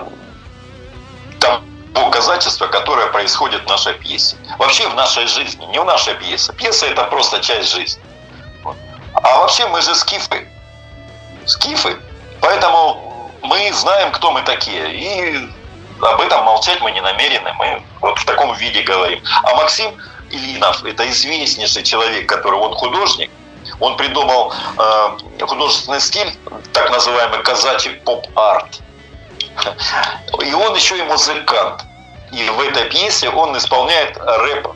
там 1.40 1.62
доказательства, 1.92 2.66
которое 2.66 3.06
происходит 3.08 3.64
в 3.64 3.68
нашей 3.68 3.94
пьесе. 3.94 4.36
Вообще 4.58 4.88
в 4.88 4.94
нашей 4.94 5.26
жизни, 5.26 5.64
не 5.66 5.80
в 5.80 5.84
нашей 5.84 6.14
пьесе. 6.14 6.52
Пьеса 6.52 6.86
это 6.86 7.04
просто 7.04 7.40
часть 7.40 7.72
жизни. 7.72 8.02
А 9.14 9.38
вообще 9.38 9.66
мы 9.66 9.82
же 9.82 9.94
скифы. 9.94 10.48
Скифы. 11.46 11.96
Поэтому 12.40 13.30
мы 13.42 13.72
знаем, 13.72 14.12
кто 14.12 14.30
мы 14.30 14.42
такие. 14.42 14.94
И 14.94 15.48
об 16.00 16.20
этом 16.20 16.44
молчать 16.44 16.80
мы 16.80 16.90
не 16.92 17.00
намерены. 17.00 17.52
Мы 17.58 17.82
вот 18.00 18.18
в 18.18 18.24
таком 18.24 18.54
виде 18.54 18.82
говорим. 18.82 19.22
А 19.42 19.54
Максим 19.54 19.94
Ильинов– 20.30 20.82
это 20.84 21.08
известнейший 21.10 21.82
человек, 21.82 22.28
который 22.28 22.58
он 22.58 22.74
художник. 22.74 23.30
Он 23.80 23.96
придумал 23.96 24.52
э, 24.78 25.44
художественный 25.44 26.00
стиль, 26.00 26.32
так 26.72 26.90
называемый 26.90 27.42
казачий 27.42 27.92
поп-арт. 28.04 28.80
И 30.40 30.54
он 30.54 30.74
еще 30.74 30.98
и 30.98 31.02
музыкант. 31.02 31.84
И 32.32 32.48
в 32.48 32.60
этой 32.60 32.84
пьесе 32.86 33.28
он 33.28 33.56
исполняет 33.56 34.16
рэп, 34.16 34.68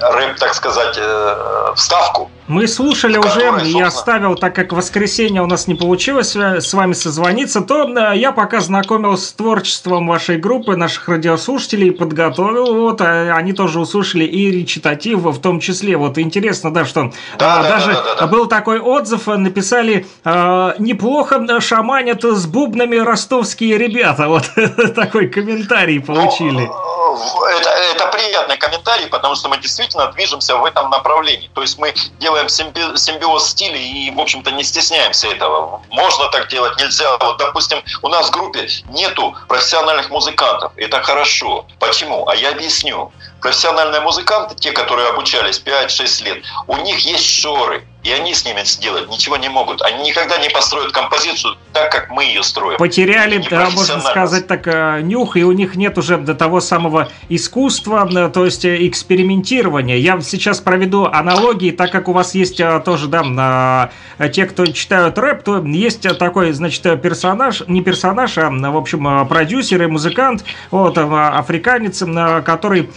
рэп, 0.00 0.38
так 0.38 0.54
сказать, 0.54 0.96
э, 0.96 1.72
вставку. 1.76 2.30
Мы 2.46 2.68
слушали 2.68 3.16
уже, 3.16 3.40
я 3.40 3.52
собственно- 3.52 3.86
оставил, 3.86 4.34
так 4.34 4.54
как 4.54 4.72
в 4.72 4.76
воскресенье 4.76 5.40
у 5.42 5.46
нас 5.46 5.66
не 5.66 5.74
получилось 5.74 6.36
э, 6.36 6.60
с 6.60 6.74
вами 6.74 6.92
созвониться, 6.92 7.62
то 7.62 7.88
э, 7.88 8.16
я 8.18 8.32
пока 8.32 8.60
знакомился 8.60 9.28
с 9.28 9.32
творчеством 9.32 10.06
вашей 10.06 10.36
группы, 10.36 10.76
наших 10.76 11.08
радиослушателей, 11.08 11.90
подготовил, 11.90 12.74
вот, 12.74 13.00
а 13.00 13.34
они 13.34 13.54
тоже 13.54 13.80
услышали 13.80 14.24
и 14.24 14.50
речитатив 14.50 15.20
в 15.20 15.40
том 15.40 15.58
числе. 15.58 15.96
Вот 15.96 16.18
интересно, 16.18 16.70
да, 16.72 16.84
что 16.84 17.12
Да, 17.38 17.60
а, 17.60 17.62
да, 17.62 17.68
даже 17.70 17.92
да, 17.94 18.02
да, 18.02 18.14
да. 18.16 18.26
был 18.26 18.46
такой 18.46 18.78
отзыв, 18.78 19.26
э, 19.28 19.36
написали, 19.36 20.06
э, 20.24 20.74
неплохо 20.78 21.36
э, 21.48 21.60
шаманят 21.60 22.24
с 22.24 22.44
бубнами 22.46 22.96
ростовские 22.96 23.78
ребята. 23.78 24.28
Вот 24.34 24.50
такой 24.94 25.28
комментарий 25.28 26.00
получили. 26.00 26.68
Ну, 27.14 27.44
это, 27.46 27.70
это 27.70 28.06
приятный 28.08 28.56
комментарий, 28.56 29.06
потому 29.06 29.34
что 29.36 29.48
мы 29.48 29.58
действительно 29.58 30.10
движемся 30.12 30.56
в 30.56 30.64
этом 30.64 30.90
направлении. 30.90 31.48
То 31.54 31.62
есть 31.62 31.78
мы 31.78 31.94
делаем 32.18 32.33
симби- 32.48 32.96
симбиоз 32.96 33.50
стилей 33.50 34.06
и, 34.06 34.10
в 34.10 34.20
общем-то, 34.20 34.50
не 34.50 34.64
стесняемся 34.64 35.28
этого. 35.28 35.82
Можно 35.90 36.28
так 36.30 36.48
делать, 36.48 36.78
нельзя. 36.78 37.16
Вот, 37.18 37.38
допустим, 37.38 37.82
у 38.02 38.08
нас 38.08 38.28
в 38.28 38.32
группе 38.32 38.68
нету 38.88 39.34
профессиональных 39.48 40.10
музыкантов. 40.10 40.72
Это 40.76 41.02
хорошо. 41.02 41.66
Почему? 41.78 42.28
А 42.28 42.34
я 42.34 42.50
объясню. 42.50 43.12
Профессиональные 43.44 44.00
музыканты, 44.00 44.54
те, 44.54 44.72
которые 44.72 45.06
обучались 45.10 45.62
5-6 45.62 46.24
лет, 46.24 46.42
у 46.66 46.78
них 46.78 46.98
есть 47.00 47.26
шоры. 47.26 47.84
И 48.02 48.12
они 48.12 48.34
с 48.34 48.44
ними 48.44 48.62
сделать 48.64 49.08
ничего 49.08 49.38
не 49.38 49.48
могут. 49.48 49.80
Они 49.80 50.10
никогда 50.10 50.36
не 50.36 50.50
построят 50.50 50.92
композицию 50.92 51.56
так, 51.72 51.90
как 51.90 52.10
мы 52.10 52.24
ее 52.24 52.42
строим. 52.42 52.76
Потеряли, 52.76 53.42
да, 53.48 53.70
можно 53.70 53.98
сказать 53.98 54.46
так, 54.46 54.66
э, 54.66 55.00
нюх, 55.00 55.38
и 55.38 55.44
у 55.44 55.52
них 55.52 55.74
нет 55.74 55.96
уже 55.96 56.18
до 56.18 56.34
того 56.34 56.60
самого 56.60 57.08
искусства, 57.30 58.06
э, 58.14 58.28
то 58.28 58.44
есть 58.44 58.66
э, 58.66 58.86
экспериментирования. 58.86 59.96
Я 59.96 60.20
сейчас 60.20 60.60
проведу 60.60 61.06
аналогии, 61.06 61.70
так 61.70 61.90
как 61.92 62.08
у 62.08 62.12
вас 62.12 62.34
есть 62.34 62.60
тоже, 62.84 63.08
да, 63.08 63.22
на- 63.22 63.90
те, 64.32 64.44
кто 64.44 64.66
читают 64.66 65.18
рэп, 65.18 65.42
то 65.42 65.58
есть 65.64 66.06
такой, 66.18 66.52
значит, 66.52 66.82
персонаж, 67.00 67.62
не 67.68 67.80
персонаж, 67.82 68.36
а, 68.36 68.50
в 68.50 68.76
общем, 68.76 69.26
продюсер 69.26 69.82
и 69.82 69.86
музыкант, 69.86 70.44
вот, 70.70 70.98
африканец, 70.98 72.02
который 72.44 72.90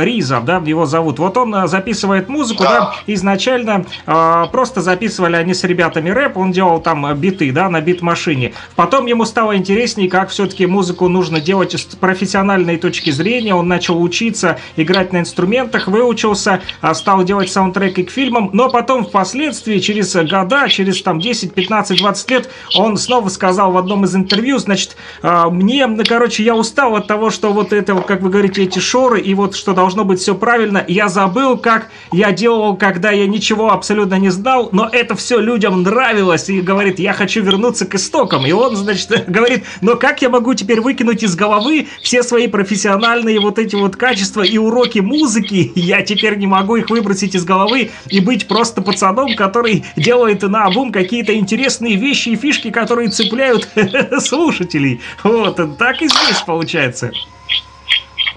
э, 0.00 0.04
Риза, 0.04 0.40
да, 0.40 0.62
его 0.64 0.86
зовут. 0.86 1.18
Вот 1.18 1.36
он 1.36 1.54
э, 1.54 1.66
записывает 1.66 2.28
музыку, 2.28 2.64
да, 2.64 2.70
Да. 2.70 2.94
изначально 3.06 3.84
э, 4.06 4.44
просто 4.52 4.80
записывали 4.80 5.36
они 5.36 5.54
с 5.54 5.64
ребятами 5.64 6.10
рэп, 6.10 6.36
он 6.36 6.52
делал 6.52 6.80
там 6.80 7.14
биты, 7.14 7.52
да, 7.52 7.68
на 7.68 7.80
бит-машине. 7.80 8.52
Потом 8.76 9.06
ему 9.06 9.24
стало 9.24 9.56
интереснее, 9.56 10.08
как 10.08 10.30
все-таки 10.30 10.66
музыку 10.66 11.08
нужно 11.08 11.40
делать 11.40 11.72
с 11.72 11.84
профессиональной 11.96 12.76
точки 12.76 13.10
зрения. 13.10 13.54
Он 13.54 13.68
начал 13.68 14.02
учиться 14.02 14.58
играть 14.76 15.12
на 15.12 15.18
инструментах, 15.18 15.88
выучился, 15.88 16.60
стал 16.92 17.24
делать 17.24 17.50
саундтреки 17.50 18.04
к 18.04 18.10
фильмам, 18.10 18.50
но 18.52 18.68
потом 18.68 19.04
впоследствии, 19.04 19.78
через 19.78 20.14
года, 20.14 20.68
через 20.68 21.02
там 21.02 21.18
10, 21.20 21.54
15, 21.54 21.98
20 21.98 22.30
лет, 22.30 22.50
он 22.76 22.96
снова 22.96 23.28
сказал 23.28 23.72
в 23.72 23.76
одном 23.76 24.04
из 24.04 24.14
интервью, 24.14 24.58
значит, 24.58 24.96
мне, 25.22 25.86
ну, 25.86 26.02
короче, 26.06 26.42
я 26.42 26.54
устал 26.54 26.96
от 26.96 27.06
того, 27.06 27.30
что 27.30 27.52
вот 27.52 27.72
это, 27.72 27.94
как 27.96 28.20
вы 28.20 28.30
говорите, 28.30 28.62
эти 28.62 28.78
шоры, 28.78 29.20
и 29.20 29.34
вот 29.34 29.49
что 29.54 29.72
должно 29.72 30.04
быть 30.04 30.20
все 30.20 30.34
правильно. 30.34 30.84
Я 30.88 31.08
забыл, 31.08 31.56
как 31.56 31.90
я 32.12 32.32
делал, 32.32 32.76
когда 32.76 33.10
я 33.10 33.26
ничего 33.26 33.72
абсолютно 33.72 34.14
не 34.14 34.30
знал, 34.30 34.68
но 34.72 34.88
это 34.90 35.14
все 35.14 35.38
людям 35.38 35.82
нравилось, 35.82 36.48
и 36.48 36.60
говорит, 36.60 36.98
я 36.98 37.12
хочу 37.12 37.42
вернуться 37.42 37.86
к 37.86 37.94
истокам. 37.94 38.46
И 38.46 38.52
он, 38.52 38.76
значит, 38.76 39.24
говорит, 39.28 39.64
но 39.80 39.96
как 39.96 40.22
я 40.22 40.28
могу 40.28 40.54
теперь 40.54 40.80
выкинуть 40.80 41.22
из 41.22 41.36
головы 41.36 41.88
все 42.02 42.22
свои 42.22 42.46
профессиональные 42.46 43.40
вот 43.40 43.58
эти 43.58 43.76
вот 43.76 43.96
качества 43.96 44.42
и 44.42 44.58
уроки 44.58 45.00
музыки? 45.00 45.72
Я 45.74 46.02
теперь 46.02 46.36
не 46.36 46.46
могу 46.46 46.76
их 46.76 46.90
выбросить 46.90 47.34
из 47.34 47.44
головы 47.44 47.90
и 48.08 48.20
быть 48.20 48.48
просто 48.48 48.82
пацаном, 48.82 49.34
который 49.36 49.84
делает 49.96 50.42
на 50.42 50.64
обум 50.64 50.92
какие-то 50.92 51.34
интересные 51.34 51.96
вещи 51.96 52.30
и 52.30 52.36
фишки, 52.36 52.70
которые 52.70 53.08
цепляют 53.08 53.68
слушателей. 54.20 55.00
Вот, 55.22 55.60
так 55.78 56.02
и 56.02 56.08
здесь 56.08 56.42
получается. 56.46 57.12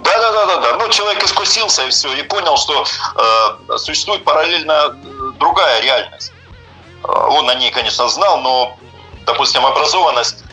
Да, 0.04 0.18
да, 0.18 0.32
да, 0.32 0.46
да, 0.46 0.58
да. 0.58 0.76
Ну, 0.78 0.90
человек 0.90 1.24
искусился 1.24 1.86
и 1.86 1.90
все, 1.90 2.14
и 2.14 2.24
понял, 2.24 2.58
что 2.58 2.84
э, 3.16 3.78
существует 3.78 4.24
параллельно 4.24 4.74
э, 4.74 5.32
другая 5.40 5.82
реальность. 5.82 6.34
Э, 7.04 7.08
Он 7.08 7.50
о 7.50 7.56
ней, 7.56 7.72
конечно, 7.72 8.10
знал, 8.10 8.42
но, 8.42 8.78
допустим, 9.26 9.66
образованность 9.66 10.44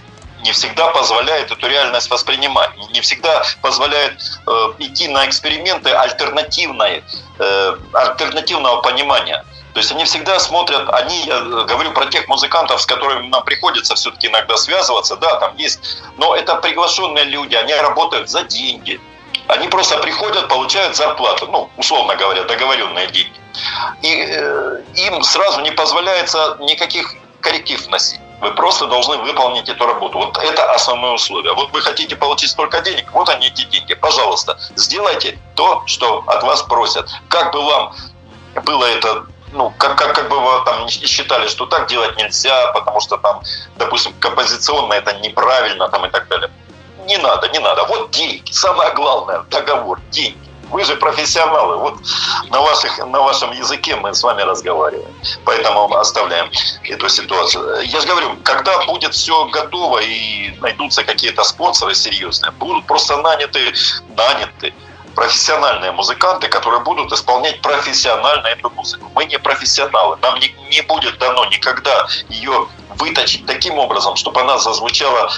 не 0.42 0.52
всегда 0.52 0.88
позволяет 0.88 1.50
эту 1.50 1.68
реальность 1.68 2.10
воспринимать, 2.10 2.70
не 2.92 3.00
всегда 3.00 3.42
позволяет 3.60 4.20
э, 4.46 4.72
идти 4.78 5.08
на 5.08 5.26
эксперименты 5.26 5.90
альтернативной, 5.90 7.02
э, 7.38 7.76
альтернативного 7.92 8.80
понимания. 8.82 9.44
То 9.74 9.80
есть 9.80 9.92
они 9.92 10.04
всегда 10.04 10.38
смотрят, 10.40 10.88
они, 10.90 11.26
я 11.26 11.40
говорю 11.40 11.92
про 11.92 12.06
тех 12.06 12.26
музыкантов, 12.28 12.80
с 12.80 12.86
которыми 12.86 13.28
нам 13.28 13.44
приходится 13.44 13.94
все-таки 13.94 14.26
иногда 14.26 14.56
связываться, 14.56 15.16
да, 15.16 15.36
там 15.36 15.56
есть, 15.56 16.02
но 16.16 16.34
это 16.34 16.56
приглашенные 16.56 17.24
люди, 17.24 17.54
они 17.54 17.72
работают 17.74 18.28
за 18.28 18.42
деньги, 18.42 19.00
они 19.50 19.68
просто 19.68 19.98
приходят, 19.98 20.48
получают 20.48 20.96
зарплату, 20.96 21.46
ну, 21.50 21.70
условно 21.76 22.16
говоря, 22.16 22.44
договоренные 22.44 23.06
деньги. 23.08 23.40
И 24.02 24.24
э, 24.28 24.82
им 24.94 25.22
сразу 25.22 25.60
не 25.60 25.72
позволяется 25.72 26.56
никаких 26.60 27.14
корректив 27.40 27.84
вносить. 27.86 28.20
Вы 28.40 28.52
просто 28.52 28.86
должны 28.86 29.18
выполнить 29.18 29.68
эту 29.68 29.86
работу. 29.86 30.18
Вот 30.18 30.38
это 30.38 30.72
основное 30.72 31.12
условие. 31.12 31.52
Вот 31.52 31.72
вы 31.72 31.82
хотите 31.82 32.16
получить 32.16 32.50
столько 32.50 32.80
денег, 32.80 33.12
вот 33.12 33.28
они 33.28 33.48
эти 33.48 33.64
деньги. 33.64 33.94
Пожалуйста, 33.94 34.58
сделайте 34.76 35.38
то, 35.56 35.82
что 35.86 36.24
от 36.26 36.42
вас 36.42 36.62
просят. 36.62 37.08
Как 37.28 37.52
бы 37.52 37.62
вам 37.62 37.94
было 38.64 38.84
это 38.86 39.26
ну, 39.52 39.72
как, 39.78 39.98
как, 39.98 40.14
как 40.14 40.28
бы 40.28 40.38
вы 40.38 40.64
там 40.64 40.88
считали, 40.88 41.48
что 41.48 41.66
так 41.66 41.88
делать 41.88 42.16
нельзя, 42.16 42.70
потому 42.72 43.00
что 43.00 43.16
там, 43.16 43.42
допустим, 43.78 44.12
композиционно 44.20 44.94
это 44.94 45.12
неправильно 45.14 45.88
там 45.88 46.06
и 46.06 46.08
так 46.08 46.28
далее. 46.28 46.50
Не 47.06 47.18
надо, 47.18 47.48
не 47.48 47.58
надо. 47.58 47.84
Вот 47.84 48.10
деньги. 48.10 48.50
Самое 48.50 48.92
главное, 48.92 49.44
договор, 49.50 50.00
деньги. 50.10 50.50
Вы 50.70 50.84
же 50.84 50.94
профессионалы. 50.96 51.76
Вот 51.76 51.98
на, 52.50 52.60
ваших, 52.60 52.98
на 52.98 53.20
вашем 53.20 53.50
языке 53.52 53.96
мы 53.96 54.14
с 54.14 54.22
вами 54.22 54.42
разговариваем. 54.42 55.12
Поэтому 55.44 55.92
оставляем 55.96 56.48
эту 56.84 57.08
ситуацию. 57.08 57.82
Я 57.82 58.00
же 58.00 58.06
говорю, 58.06 58.36
когда 58.44 58.84
будет 58.84 59.14
все 59.14 59.46
готово 59.46 59.98
и 59.98 60.54
найдутся 60.60 61.02
какие-то 61.02 61.42
спонсоры 61.42 61.94
серьезные, 61.94 62.52
будут 62.52 62.86
просто 62.86 63.16
наняты, 63.16 63.74
наняты 64.16 64.72
профессиональные 65.16 65.90
музыканты, 65.92 66.48
которые 66.48 66.82
будут 66.82 67.12
исполнять 67.12 67.60
профессионально 67.60 68.46
эту 68.46 68.70
музыку. 68.70 69.10
Мы 69.14 69.24
не 69.24 69.38
профессионалы. 69.38 70.16
Нам 70.22 70.38
не, 70.38 70.54
не 70.70 70.82
будет 70.82 71.18
дано 71.18 71.46
никогда 71.46 72.06
ее 72.28 72.68
выточить 72.90 73.44
таким 73.44 73.78
образом, 73.78 74.14
чтобы 74.14 74.40
она 74.40 74.58
зазвучала 74.58 75.30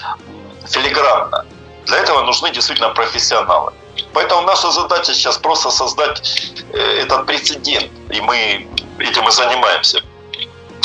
филигранно. 0.69 1.47
Для 1.87 1.99
этого 1.99 2.23
нужны 2.23 2.51
действительно 2.51 2.91
профессионалы. 2.91 3.73
Поэтому 4.13 4.43
наша 4.43 4.71
задача 4.71 5.15
сейчас 5.15 5.39
просто 5.39 5.71
создать 5.71 6.53
э, 6.73 7.03
этот 7.03 7.27
прецедент, 7.27 7.91
и 8.11 8.21
мы 8.21 8.69
этим 8.99 9.29
и 9.29 9.31
занимаемся. 9.31 10.03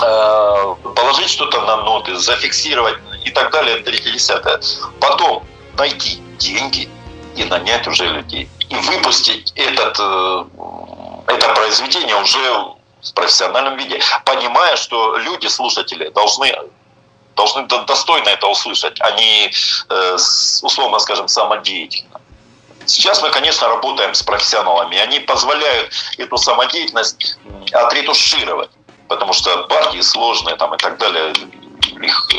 Э, 0.01 0.75
Положить 0.95 1.29
что-то 1.29 1.61
на 1.61 1.77
ноты, 1.77 2.15
зафиксировать 2.15 2.97
и 3.25 3.31
так 3.31 3.51
далее, 3.51 3.77
третье, 3.77 4.11
десятое. 4.11 4.59
Потом 4.99 5.43
найти 5.77 6.21
деньги 6.37 6.89
и 7.35 7.43
нанять 7.43 7.87
уже 7.87 8.05
людей. 8.05 8.49
И 8.69 8.75
выпустить 8.75 9.53
этот, 9.55 9.97
э, 9.99 10.43
это 11.27 11.53
произведение 11.53 12.15
уже 12.15 12.39
в 13.01 13.13
профессиональном 13.13 13.77
виде, 13.77 13.99
понимая, 14.25 14.75
что 14.75 15.17
люди, 15.17 15.47
слушатели, 15.47 16.09
должны 16.09 16.53
должны 17.38 17.67
до- 17.67 17.85
достойно 17.85 18.29
это 18.29 18.47
услышать, 18.47 18.99
а 18.99 19.11
не, 19.11 19.51
э, 19.89 20.15
условно 20.61 20.99
скажем, 20.99 21.27
самодеятельно. 21.27 22.19
Сейчас 22.85 23.21
мы, 23.21 23.29
конечно, 23.29 23.67
работаем 23.67 24.13
с 24.13 24.23
профессионалами. 24.23 24.97
Они 24.97 25.19
позволяют 25.19 25.93
эту 26.17 26.38
самодеятельность 26.38 27.38
отретушировать. 27.71 28.69
Потому 29.07 29.33
что 29.33 29.63
партии 29.67 30.01
сложные 30.01 30.55
там, 30.57 30.73
и 30.73 30.77
так 30.77 30.97
далее. 30.97 31.33
Их 32.01 32.29
э, 32.33 32.38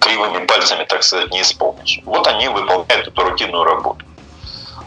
кривыми 0.00 0.46
пальцами, 0.46 0.84
так 0.84 1.02
сказать, 1.02 1.30
не 1.30 1.40
исполнишь. 1.40 2.00
Вот 2.04 2.26
они 2.26 2.48
выполняют 2.48 3.08
эту 3.08 3.22
рутинную 3.22 3.64
работу. 3.64 4.04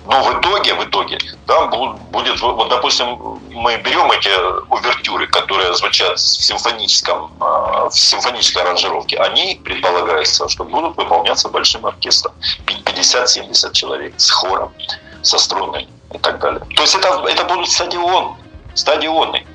Но 0.05 0.23
в 0.23 0.39
итоге, 0.39 0.73
в 0.73 0.83
итоге, 0.83 1.19
там 1.45 1.69
бу- 1.69 1.97
будет, 2.11 2.39
вот, 2.41 2.69
допустим, 2.69 3.39
мы 3.51 3.77
берем 3.77 4.11
эти 4.11 4.31
увертюры, 4.69 5.27
которые 5.27 5.73
звучат 5.75 6.17
в 6.17 6.43
симфоническом, 6.43 7.31
э, 7.39 7.89
в 7.89 7.93
симфонической 7.93 8.63
аранжировке, 8.63 9.17
они 9.17 9.61
предполагается, 9.63 10.49
что 10.49 10.63
будут 10.63 10.97
выполняться 10.97 11.49
большим 11.49 11.85
оркестром. 11.85 12.33
50-70 12.65 13.73
человек 13.73 14.13
с 14.17 14.31
хором, 14.31 14.73
со 15.21 15.37
струнами 15.37 15.87
и 16.13 16.17
так 16.17 16.39
далее. 16.39 16.61
То 16.75 16.81
есть 16.81 16.95
это, 16.95 17.23
это 17.27 17.43
будут 17.43 17.69
стадион, 17.69 18.35
стадионы. 18.73 19.45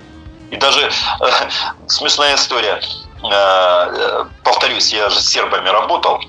И 0.50 0.56
даже 0.56 0.86
э, 0.86 0.90
смешная 1.88 2.36
история. 2.36 2.80
Э, 3.24 3.28
э, 3.30 4.24
повторюсь, 4.44 4.92
я 4.92 5.08
же 5.08 5.20
с 5.20 5.28
сербами 5.28 5.68
работал. 5.68 6.20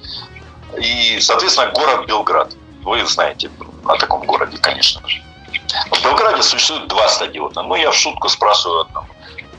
И, 0.77 1.19
соответственно, 1.19 1.71
город 1.71 2.07
Белград. 2.07 2.53
Вы 2.83 3.05
знаете, 3.05 3.51
о 3.89 3.97
таком 3.97 4.25
городе, 4.25 4.57
конечно 4.57 5.07
же. 5.07 5.21
В 5.91 6.03
Белграде 6.03 6.41
существует 6.43 6.87
два 6.87 7.07
стадиона. 7.09 7.63
Ну, 7.63 7.75
я 7.75 7.91
в 7.91 7.95
шутку 7.95 8.29
спрашиваю 8.29 8.81
одного. 8.81 9.07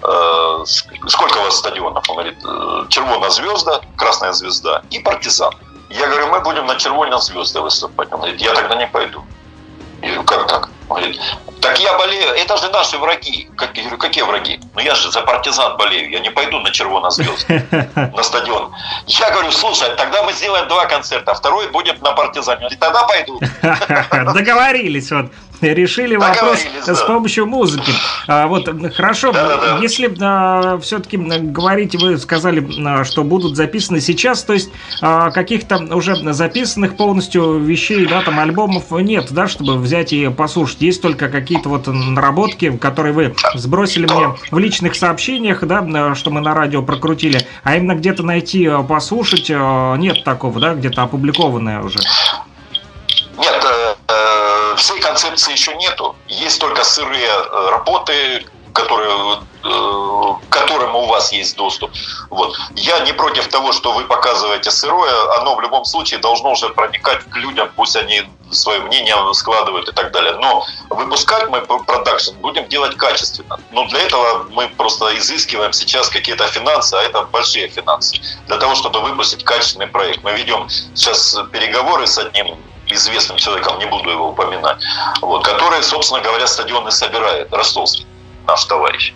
«Э, 0.01 0.65
сколько 1.09 1.39
у 1.39 1.43
вас 1.43 1.59
стадионов? 1.59 2.09
Он 2.09 2.17
говорит, 2.17 2.39
«Э, 2.45 2.85
Червона 2.89 3.31
звезда, 3.31 3.81
Красная 3.97 4.33
звезда 4.33 4.83
и 4.91 5.01
Партизан. 5.01 5.53
Я 5.91 6.07
говорю, 6.07 6.29
мы 6.29 6.41
будем 6.41 6.67
на 6.67 6.77
Червоной 6.77 7.21
звезды 7.21 7.61
выступать. 7.61 8.13
Он 8.13 8.21
говорит, 8.21 8.41
я 8.41 8.55
тогда 8.55 8.77
не 8.77 8.87
пойду. 8.87 9.25
Я 10.03 10.09
говорю, 10.09 10.25
как 10.25 10.47
так? 10.47 10.71
Он 10.89 10.97
говорит, 10.97 11.21
так 11.61 11.79
я 11.81 11.99
болею, 11.99 12.31
это 12.31 12.57
же 12.57 12.71
наши 12.71 12.97
враги. 12.99 13.49
Как, 13.57 13.77
я 13.77 13.83
говорю, 13.83 13.99
какие 13.99 14.25
враги? 14.25 14.61
Ну 14.75 14.81
я 14.81 14.95
же 14.95 15.11
за 15.11 15.23
партизан 15.23 15.77
болею, 15.77 16.11
я 16.11 16.21
не 16.21 16.31
пойду 16.31 16.61
на 16.61 16.71
червоно 16.71 17.11
звезд, 17.11 17.47
на 17.97 18.23
стадион. 18.23 18.73
Я 19.07 19.31
говорю, 19.31 19.51
слушай, 19.51 19.89
тогда 19.97 20.23
мы 20.23 20.33
сделаем 20.33 20.69
два 20.69 20.87
концерта, 20.87 21.35
второй 21.35 21.69
будет 21.69 22.01
на 22.01 22.13
партизане. 22.13 22.69
И 22.71 22.77
тогда 22.77 23.07
пойду. 23.07 23.41
Договорились, 24.35 25.11
вот. 25.11 25.27
Решили 25.61 26.17
вопрос 26.17 26.61
да. 26.87 26.95
с 26.95 27.03
помощью 27.03 27.47
музыки. 27.47 27.93
А, 28.27 28.47
вот 28.47 28.69
хорошо, 28.95 29.33
да, 29.33 29.57
да, 29.57 29.79
если 29.81 30.15
а, 30.21 30.79
все-таки 30.79 31.17
говорите, 31.17 31.99
вы 31.99 32.17
сказали, 32.19 32.67
а, 32.87 33.05
что 33.05 33.25
будут 33.25 33.57
записаны 33.57 34.01
сейчас, 34.01 34.45
то 34.45 34.53
есть 34.53 34.71
а, 35.01 35.31
каких-то 35.31 35.79
уже 35.95 36.17
записанных 36.33 36.97
полностью 36.97 37.59
вещей, 37.59 38.07
да, 38.07 38.23
там 38.23 38.39
альбомов 38.39 38.91
нет, 38.91 39.29
да, 39.31 39.49
чтобы 39.49 39.77
взять 39.77 40.13
и 40.13 40.29
послушать. 40.29 40.81
Есть 40.81 41.03
только 41.03 41.29
какие-то 41.29 41.69
вот 41.69 41.87
наработки, 41.87 42.77
которые 42.77 43.13
вы 43.13 43.35
сбросили 43.55 44.05
мне 44.05 44.35
в 44.51 44.59
личных 44.59 44.95
сообщениях, 44.95 45.65
да, 45.65 46.15
что 46.15 46.31
мы 46.31 46.41
на 46.41 46.55
радио 46.55 46.83
прокрутили, 46.83 47.47
а 47.65 47.77
именно 47.77 47.95
где-то 47.95 48.23
найти, 48.23 48.67
а, 48.67 48.83
послушать 48.83 49.51
а, 49.51 49.97
нет 49.97 50.23
такого, 50.25 50.61
да, 50.61 50.75
где-то 50.75 51.03
опубликованное 51.03 51.81
уже. 51.83 51.99
Нет, 53.39 53.65
всей 54.99 55.01
концепции 55.01 55.53
еще 55.53 55.75
нету. 55.75 56.17
Есть 56.29 56.61
только 56.61 56.85
сырые 56.85 57.29
э, 57.29 57.71
работы, 57.71 58.45
которые, 58.73 59.41
э, 59.65 60.49
к 60.49 60.53
которым 60.53 60.95
у 60.95 61.07
вас 61.07 61.33
есть 61.33 61.57
доступ. 61.57 61.91
Вот. 62.31 62.57
Я 62.75 63.01
не 63.01 63.13
против 63.13 63.49
того, 63.49 63.73
что 63.73 63.93
вы 63.93 64.05
показываете 64.05 64.71
сырое, 64.71 65.41
оно 65.41 65.57
в 65.57 65.61
любом 65.61 65.85
случае 65.85 66.21
должно 66.21 66.53
уже 66.53 66.69
проникать 66.69 67.25
к 67.31 67.37
людям, 67.37 67.69
пусть 67.77 67.97
они 67.97 68.23
свое 68.51 68.81
мнение 68.81 69.17
складывают 69.35 69.89
и 69.89 69.93
так 69.93 70.13
далее. 70.13 70.35
Но 70.41 70.65
выпускать 70.91 71.49
мы 71.49 71.61
продакшн 71.61 72.35
будем 72.41 72.69
делать 72.69 72.97
качественно. 72.97 73.59
Но 73.73 73.87
для 73.87 74.01
этого 74.01 74.47
мы 74.51 74.69
просто 74.69 75.17
изыскиваем 75.19 75.73
сейчас 75.73 76.09
какие-то 76.09 76.47
финансы, 76.47 76.95
а 76.95 77.03
это 77.03 77.23
большие 77.23 77.69
финансы. 77.69 78.21
Для 78.47 78.59
того, 78.59 78.75
чтобы 78.75 79.01
выпустить 79.01 79.45
качественный 79.45 79.87
проект. 79.87 80.23
Мы 80.25 80.33
ведем 80.33 80.69
сейчас 80.95 81.37
переговоры 81.53 82.07
с 82.07 82.19
одним 82.19 82.57
известным 82.95 83.39
человеком, 83.39 83.79
не 83.79 83.87
буду 83.87 84.11
его 84.11 84.29
упоминать, 84.29 84.79
вот, 85.21 85.45
который, 85.45 85.83
собственно 85.83 86.21
говоря, 86.21 86.47
стадионы 86.47 86.91
собирает, 86.91 87.53
ростовский 87.53 88.07
наш 88.49 88.65
товарищ. 88.65 89.13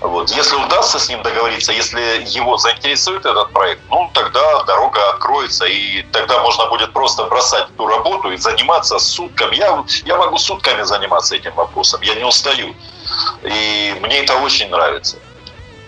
Вот. 0.00 0.30
Если 0.30 0.56
удастся 0.56 0.98
с 0.98 1.08
ним 1.08 1.22
договориться, 1.22 1.72
если 1.72 2.00
его 2.24 2.56
заинтересует 2.56 3.26
этот 3.26 3.50
проект, 3.52 3.82
ну, 3.90 4.08
тогда 4.14 4.62
дорога 4.62 5.10
откроется, 5.10 5.66
и 5.66 6.02
тогда 6.12 6.40
можно 6.40 6.66
будет 6.66 6.92
просто 6.92 7.24
бросать 7.24 7.68
эту 7.74 7.86
работу 7.86 8.30
и 8.30 8.36
заниматься 8.36 8.98
сутками. 8.98 9.56
Я, 9.56 9.84
я 10.04 10.16
могу 10.16 10.38
сутками 10.38 10.82
заниматься 10.82 11.34
этим 11.34 11.52
вопросом, 11.54 12.00
я 12.02 12.14
не 12.14 12.24
устаю. 12.24 12.74
И 13.42 13.96
мне 14.00 14.18
это 14.18 14.36
очень 14.36 14.70
нравится. 14.70 15.18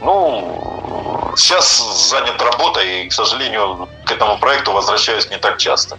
Ну, 0.01 1.32
сейчас 1.36 2.09
занят 2.11 2.40
работой, 2.40 3.05
и, 3.05 3.09
к 3.09 3.12
сожалению, 3.12 3.88
к 4.05 4.12
этому 4.12 4.38
проекту 4.38 4.72
возвращаюсь 4.72 5.28
не 5.30 5.38
так 5.38 5.59
часто. 5.59 5.99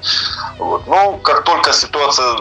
Вот. 0.58 0.88
Ну, 0.88 1.18
как 1.18 1.43
только 1.43 1.74
ситуация 1.74 2.38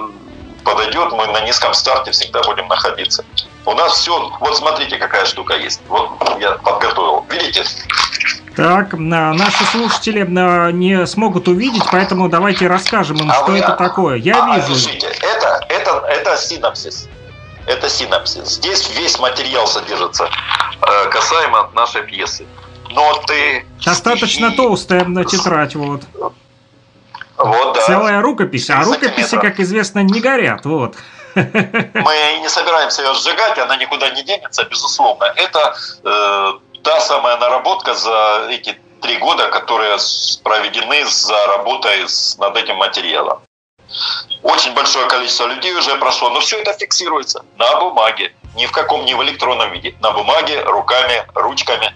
подойдет, 0.64 1.12
мы 1.12 1.26
на 1.26 1.40
низком 1.40 1.74
старте 1.74 2.11
всегда 2.12 2.42
будем 2.42 2.68
находиться. 2.68 3.24
У 3.64 3.74
нас 3.74 3.94
все, 3.94 4.30
вот 4.40 4.56
смотрите, 4.56 4.96
какая 4.96 5.24
штука 5.24 5.56
есть. 5.56 5.80
Вот 5.88 6.11
я 6.40 6.52
подготовил. 6.52 7.24
Видите? 7.30 7.64
Так, 8.56 8.94
наши 8.94 9.64
слушатели 9.66 10.26
не 10.72 11.06
смогут 11.06 11.48
увидеть, 11.48 11.84
поэтому 11.90 12.28
давайте 12.28 12.66
расскажем 12.66 13.16
им, 13.18 13.30
а 13.30 13.34
что 13.34 13.52
вы, 13.52 13.59
это 13.59 13.72
такое. 13.72 14.16
Я 14.16 14.44
а, 14.44 14.59
вижу. 14.59 14.90
Это, 15.22 15.64
это, 15.68 16.04
это 16.09 16.36
синапсис. 16.36 17.09
Это 17.68 17.88
синапсис. 17.90 18.48
Здесь 18.48 18.88
весь 18.96 19.18
материал 19.18 19.66
содержится 19.66 20.24
э, 20.24 21.08
касаемо 21.10 21.70
нашей 21.74 22.02
пьесы. 22.02 22.46
Ноты. 22.90 23.66
Достаточно 23.84 24.48
стихи, 24.48 24.56
толстая 24.56 25.04
тетрадь, 25.24 25.74
вот. 25.74 26.02
Вот, 27.36 27.74
да. 27.74 27.86
Целая 27.86 28.22
рукопись. 28.22 28.70
А 28.70 28.82
рукописи, 28.82 29.36
как 29.36 29.60
известно, 29.60 30.00
не 30.00 30.20
горят. 30.20 30.64
Вот. 30.64 30.96
Мы 31.34 32.38
не 32.40 32.48
собираемся 32.48 33.02
ее 33.02 33.14
сжигать, 33.14 33.58
она 33.58 33.76
никуда 33.76 34.10
не 34.10 34.22
денется, 34.22 34.64
безусловно. 34.64 35.24
Это 35.36 35.76
э, 36.04 36.52
та 36.82 37.00
самая 37.00 37.36
наработка 37.36 37.94
за 37.94 38.48
эти 38.50 38.78
три 39.02 39.18
года, 39.18 39.48
которые 39.50 39.98
проведены 40.42 41.04
за 41.06 41.46
работой 41.46 42.08
с, 42.08 42.36
над 42.38 42.56
этим 42.56 42.76
материалом. 42.76 43.40
Очень 44.43 44.74
большое 44.74 45.07
количество 45.07 45.47
людей 45.47 45.74
уже 45.74 45.97
прошло, 45.97 46.30
но 46.30 46.41
все 46.41 46.61
это 46.61 46.72
фиксируется 46.72 47.45
на 47.57 47.80
бумаге, 47.80 48.34
ни 48.55 48.66
в 48.66 48.72
каком, 48.72 49.05
ни 49.05 49.14
в 49.14 49.22
электронном 49.22 49.72
виде, 49.72 49.95
на 50.01 50.11
бумаге, 50.12 50.62
руками, 50.62 51.24
ручками 51.34 51.95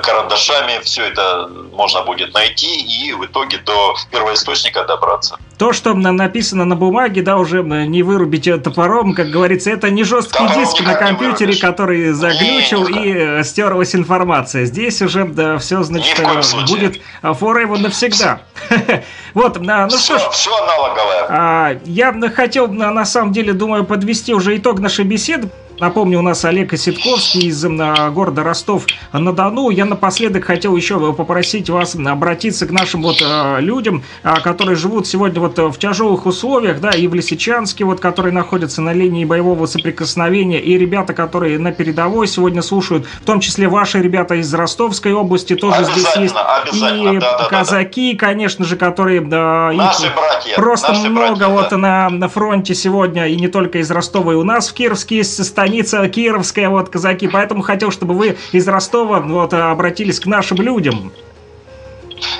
карандашами 0.00 0.80
все 0.82 1.04
это 1.04 1.48
можно 1.72 2.02
будет 2.02 2.34
найти 2.34 2.80
и 2.80 3.12
в 3.12 3.24
итоге 3.24 3.58
до 3.58 3.94
первоисточника 4.10 4.84
добраться. 4.84 5.38
То, 5.58 5.72
что 5.72 5.94
написано 5.94 6.64
на 6.64 6.76
бумаге, 6.76 7.22
да, 7.22 7.36
уже 7.36 7.62
не 7.62 8.02
вырубить 8.02 8.48
топором, 8.62 9.14
как 9.14 9.28
говорится, 9.28 9.70
это 9.70 9.90
не 9.90 10.02
жесткий 10.04 10.38
Топором 10.38 10.58
диск 10.58 10.80
на 10.80 10.94
компьютере, 10.94 11.56
который 11.56 12.12
заглючил 12.12 12.88
не, 12.88 13.04
и 13.04 13.14
э, 13.14 13.44
стерлась 13.44 13.94
информация. 13.94 14.64
Здесь 14.64 15.00
уже 15.02 15.24
да, 15.24 15.58
все, 15.58 15.82
значит, 15.82 16.18
э, 16.18 16.66
будет 16.68 17.00
forever 17.22 17.78
навсегда. 17.78 18.40
Вот, 19.34 19.58
ну 19.58 19.88
что 19.88 20.18
ж. 20.18 20.22
Все 20.30 20.54
аналоговое. 20.54 21.26
А, 21.30 21.76
я 21.86 22.12
хотел, 22.34 22.68
на 22.68 23.04
самом 23.06 23.32
деле, 23.32 23.54
думаю, 23.54 23.84
подвести 23.84 24.34
уже 24.34 24.56
итог 24.58 24.78
нашей 24.78 25.06
беседы. 25.06 25.48
Напомню, 25.82 26.20
у 26.20 26.22
нас 26.22 26.44
Олег 26.44 26.72
Осетковский 26.74 27.48
из 27.48 27.64
города 27.64 28.44
Ростов-на-Дону. 28.44 29.70
Я 29.70 29.84
напоследок 29.84 30.44
хотел 30.44 30.76
еще 30.76 31.12
попросить 31.12 31.68
вас 31.70 31.96
обратиться 31.96 32.68
к 32.68 32.70
нашим 32.70 33.02
вот 33.02 33.20
э, 33.20 33.56
людям, 33.58 34.04
э, 34.22 34.32
которые 34.44 34.76
живут 34.76 35.08
сегодня 35.08 35.40
вот 35.40 35.58
в 35.58 35.76
тяжелых 35.80 36.24
условиях, 36.24 36.78
да, 36.78 36.90
и 36.90 37.08
в 37.08 37.14
Лисичанске, 37.14 37.84
вот, 37.84 37.98
которые 37.98 38.32
находятся 38.32 38.80
на 38.80 38.92
линии 38.92 39.24
боевого 39.24 39.66
соприкосновения, 39.66 40.60
и 40.60 40.78
ребята, 40.78 41.14
которые 41.14 41.58
на 41.58 41.72
передовой 41.72 42.28
сегодня 42.28 42.62
слушают, 42.62 43.04
в 43.20 43.24
том 43.24 43.40
числе 43.40 43.66
ваши 43.66 44.00
ребята 44.00 44.36
из 44.36 44.54
Ростовской 44.54 45.12
области 45.12 45.56
тоже 45.56 45.82
здесь 45.82 46.14
есть. 46.14 46.36
И 46.74 47.18
да, 47.18 47.48
казаки, 47.50 48.12
да, 48.12 48.20
да. 48.20 48.26
конечно 48.26 48.64
же, 48.64 48.76
которые 48.76 49.20
да, 49.20 49.72
наши 49.72 50.06
их 50.06 50.14
братья, 50.14 50.54
просто 50.54 50.92
наши 50.92 51.08
много 51.08 51.34
братья, 51.34 51.48
вот 51.48 51.70
да. 51.70 51.76
на, 51.76 52.08
на 52.08 52.28
фронте 52.28 52.76
сегодня, 52.76 53.26
и 53.26 53.34
не 53.34 53.48
только 53.48 53.78
из 53.78 53.90
Ростова, 53.90 54.32
и 54.32 54.36
у 54.36 54.44
нас 54.44 54.68
в 54.68 54.74
Кировске 54.74 55.16
есть 55.16 55.34
состояние 55.34 55.71
станица 55.72 56.06
Кировская, 56.08 56.68
вот, 56.68 56.90
казаки. 56.90 57.28
Поэтому 57.28 57.62
хотел, 57.62 57.90
чтобы 57.90 58.14
вы 58.14 58.38
из 58.52 58.68
Ростова 58.68 59.20
вот 59.20 59.54
обратились 59.54 60.20
к 60.20 60.26
нашим 60.26 60.58
людям. 60.58 61.12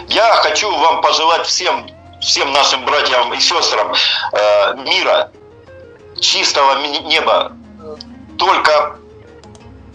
Я 0.09 0.35
хочу 0.35 0.70
вам 0.70 1.01
пожелать 1.01 1.47
всем, 1.47 1.87
всем 2.20 2.53
нашим 2.53 2.85
братьям 2.85 3.33
и 3.33 3.41
сестрам 3.41 3.93
э, 4.33 4.74
мира, 4.85 5.30
чистого 6.20 6.78
неба, 7.09 7.53
только 8.39 8.97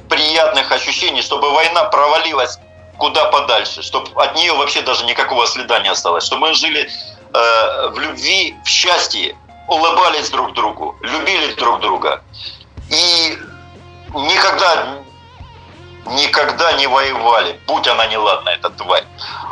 приятных 0.10 0.72
ощущений, 0.72 1.22
чтобы 1.22 1.52
война 1.52 1.86
провалилась 1.86 2.58
куда 2.98 3.26
подальше, 3.26 3.84
чтобы 3.84 4.10
от 4.16 4.36
нее 4.36 4.54
вообще 4.54 4.82
даже 4.82 5.06
никакого 5.06 5.46
следа 5.46 5.80
не 5.80 5.90
осталось, 5.90 6.26
чтобы 6.26 6.48
мы 6.48 6.54
жили 6.56 6.90
э, 7.34 7.90
в 7.90 8.00
любви, 8.00 8.56
в 8.66 8.68
счастье, 8.68 9.36
улыбались 9.68 10.30
друг 10.32 10.54
другу, 10.54 10.96
любили 11.02 11.54
друг 11.54 11.80
друга. 11.82 12.24
И 12.90 13.38
никогда, 14.14 15.00
никогда 16.06 16.74
не 16.74 16.88
воевали, 16.88 17.60
будь 17.68 17.88
она 17.88 18.08
неладна, 18.08 18.50
эта 18.50 18.70
тварь. 18.70 19.06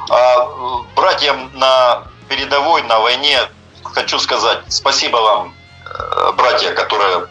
А 0.09 0.47
братьям 0.95 1.51
на 1.53 2.03
передовой, 2.29 2.83
на 2.83 2.99
войне 2.99 3.39
хочу 3.83 4.19
сказать 4.19 4.59
спасибо 4.69 5.17
вам, 5.17 5.53
э, 5.85 6.31
братья, 6.37 6.73
которые 6.73 7.27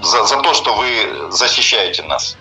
за, 0.00 0.24
за 0.24 0.36
то, 0.40 0.54
что 0.54 0.74
вы 0.74 1.30
защищаете 1.30 2.02
нас. 2.04 2.36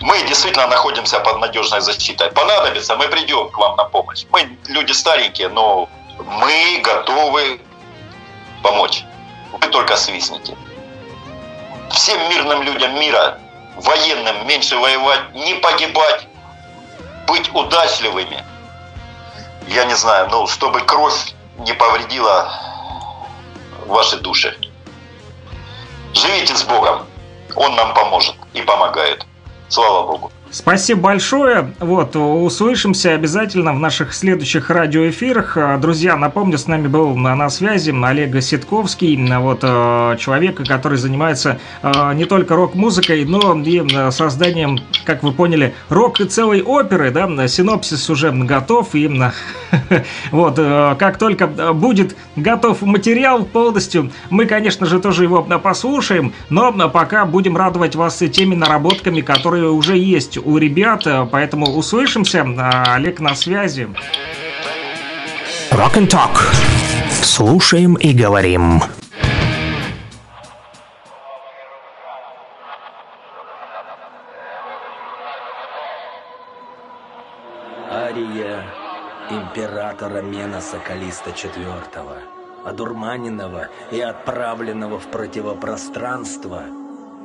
Мы 0.00 0.20
действительно 0.24 0.66
находимся 0.66 1.20
под 1.20 1.38
надежной 1.38 1.80
защитой. 1.80 2.30
Понадобится, 2.32 2.96
мы 2.96 3.08
придем 3.08 3.48
к 3.50 3.56
вам 3.56 3.76
на 3.76 3.84
помощь. 3.84 4.26
Мы 4.30 4.58
люди 4.66 4.92
старенькие, 4.92 5.48
но 5.48 5.88
мы 6.18 6.80
готовы 6.82 7.60
помочь. 8.62 9.04
Вы 9.52 9.66
только 9.68 9.96
свистните 9.96 10.56
всем 11.92 12.18
мирным 12.28 12.62
людям 12.62 12.98
мира, 12.98 13.38
военным 13.76 14.46
меньше 14.46 14.76
воевать, 14.76 15.34
не 15.34 15.54
погибать, 15.54 16.26
быть 17.26 17.50
удачливыми. 17.54 18.44
Я 19.68 19.84
не 19.84 19.94
знаю, 19.94 20.28
ну, 20.30 20.46
чтобы 20.46 20.80
кровь 20.80 21.34
не 21.58 21.72
повредила 21.72 22.52
ваши 23.86 24.16
души. 24.18 24.56
живите 26.14 26.54
с 26.54 26.62
Богом. 26.62 27.06
Он 27.56 27.74
нам 27.74 27.94
поможет 27.94 28.36
и 28.54 28.62
помогает. 28.62 29.26
Слава 29.68 30.06
Богу. 30.06 30.32
Спасибо 30.52 31.00
большое. 31.00 31.72
Вот, 31.80 32.14
услышимся 32.14 33.14
обязательно 33.14 33.72
в 33.72 33.78
наших 33.78 34.12
следующих 34.12 34.68
радиоэфирах. 34.68 35.56
А, 35.56 35.78
Друзья, 35.78 36.14
напомню, 36.14 36.58
с 36.58 36.66
нами 36.66 36.88
был 36.88 37.16
на, 37.16 37.34
на 37.34 37.48
связи 37.48 37.90
Олег 37.90 38.42
Ситковский, 38.42 39.16
вот, 39.38 39.60
э, 39.62 40.16
человек, 40.18 40.62
который 40.68 40.98
занимается 40.98 41.58
э, 41.82 42.12
не 42.14 42.26
только 42.26 42.54
рок-музыкой, 42.54 43.24
но 43.24 43.58
и 43.62 43.78
э, 43.78 44.10
созданием, 44.10 44.78
как 45.06 45.22
вы 45.22 45.32
поняли, 45.32 45.74
рок 45.88 46.20
и 46.20 46.24
целой 46.24 46.60
оперы, 46.60 47.10
да, 47.10 47.48
синопсис 47.48 48.10
уже 48.10 48.30
готов, 48.30 48.94
и 48.94 49.08
вот, 50.32 50.56
как 50.56 51.16
только 51.16 51.46
будет 51.46 52.14
готов 52.36 52.82
материал 52.82 53.44
полностью, 53.46 54.12
мы, 54.28 54.44
конечно 54.44 54.84
же, 54.84 55.00
тоже 55.00 55.22
его 55.22 55.42
послушаем, 55.42 56.34
но 56.50 56.90
пока 56.90 57.24
будем 57.24 57.56
радовать 57.56 57.94
вас 57.94 58.18
теми 58.18 58.54
наработками, 58.54 59.22
которые 59.22 59.70
уже 59.70 59.96
есть 59.96 60.41
у 60.44 60.58
ребят, 60.58 61.06
э, 61.06 61.26
поэтому 61.30 61.66
услышимся. 61.66 62.46
А, 62.58 62.94
Олег 62.94 63.20
на 63.20 63.34
связи. 63.34 63.88
Rock 65.70 65.94
and 65.94 66.08
Talk. 66.08 66.38
Слушаем 67.22 67.94
и 67.94 68.12
говорим. 68.12 68.82
Ария 77.90 78.64
императора 79.30 80.20
Меноса 80.22 80.78
Калиста 80.78 81.30
IV, 81.30 82.18
одурманенного 82.64 83.68
и 83.90 84.00
отправленного 84.00 84.98
в 84.98 85.06
противопространство, 85.06 86.64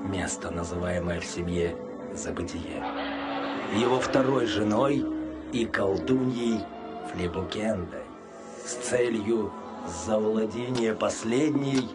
место, 0.04 0.52
называемое 0.52 1.20
в 1.20 1.26
семье 1.26 1.76
Забытие. 2.18 2.84
Его 3.76 4.00
второй 4.00 4.48
женой 4.48 5.06
и 5.54 5.66
колдуньей 5.66 6.62
Флебукендой 7.12 8.06
с 8.66 8.74
целью 8.74 9.54
завладения 10.06 10.96
последней 10.96 11.88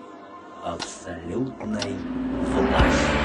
абсолютной 0.65 1.97
властью. 2.55 3.19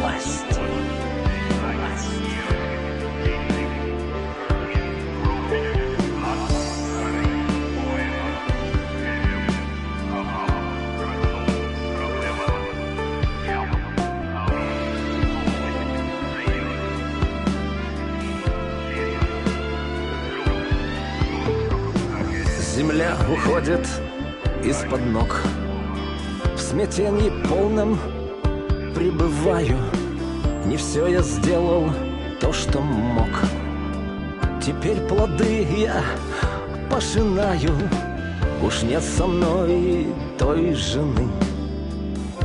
Власти. 0.00 1.13
Уходит 23.34 23.84
из-под 24.62 25.04
ног. 25.06 25.40
В 26.54 26.60
смятении 26.60 27.32
полном 27.48 27.98
пребываю. 28.94 29.76
Не 30.66 30.76
все 30.76 31.08
я 31.08 31.20
сделал 31.20 31.90
то, 32.40 32.52
что 32.52 32.80
мог. 32.80 33.28
Теперь 34.64 35.00
плоды 35.08 35.66
я 35.76 36.04
пожинаю. 36.88 37.72
Уж 38.62 38.82
нет 38.82 39.02
со 39.02 39.26
мной 39.26 40.06
той 40.38 40.74
жены, 40.74 41.28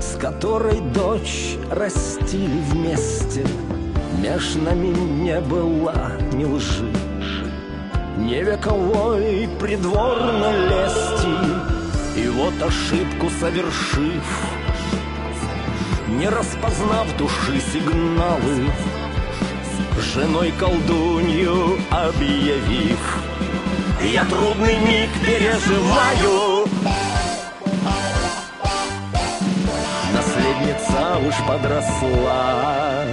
С 0.01 0.17
которой 0.17 0.81
дочь 0.95 1.55
растили 1.69 2.61
вместе. 2.71 3.45
Меж 4.17 4.55
нами 4.55 4.87
не 4.87 5.39
было 5.39 6.11
ни 6.33 6.45
лжи, 6.45 6.91
не 8.19 8.43
вековой 8.43 9.49
придворной 9.59 10.67
лести. 10.69 11.79
И 12.17 12.27
вот 12.27 12.53
ошибку 12.61 13.29
совершив 13.39 14.23
Не 16.07 16.27
распознав 16.27 17.15
души 17.17 17.61
сигналы 17.71 18.71
Женой 20.13 20.51
колдунью 20.59 21.79
объявив 21.89 23.19
Я 24.01 24.25
трудный 24.25 24.77
миг 24.79 25.09
переживаю 25.25 26.67
Наследница 30.13 31.19
уж 31.25 31.35
подросла 31.47 33.05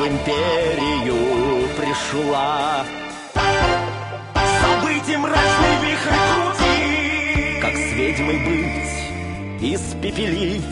в 0.00 0.02
империю 0.02 1.68
пришла. 1.76 2.84
Событий 4.62 5.16
мрачный 5.16 5.76
вихрь 5.82 6.16
крути 6.32 7.60
Как 7.60 7.74
с 7.74 7.92
ведьмой 7.92 8.38
быть, 8.38 9.74
испепелить? 9.74 10.64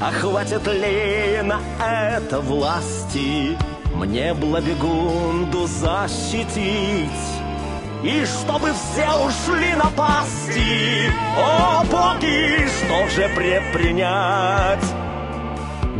А 0.00 0.10
хватит 0.10 0.66
ли 0.66 1.40
на 1.42 1.60
это 1.80 2.40
власти? 2.40 3.56
Мне 3.94 4.34
Благогунду 4.34 5.66
защитить. 5.66 7.08
И 8.02 8.24
чтобы 8.26 8.72
все 8.72 9.08
ушли 9.24 9.74
на 9.76 9.88
пасти. 9.90 11.10
О, 11.38 11.84
боги, 11.84 12.66
что 12.66 13.08
же 13.08 13.30
предпринять? 13.34 15.01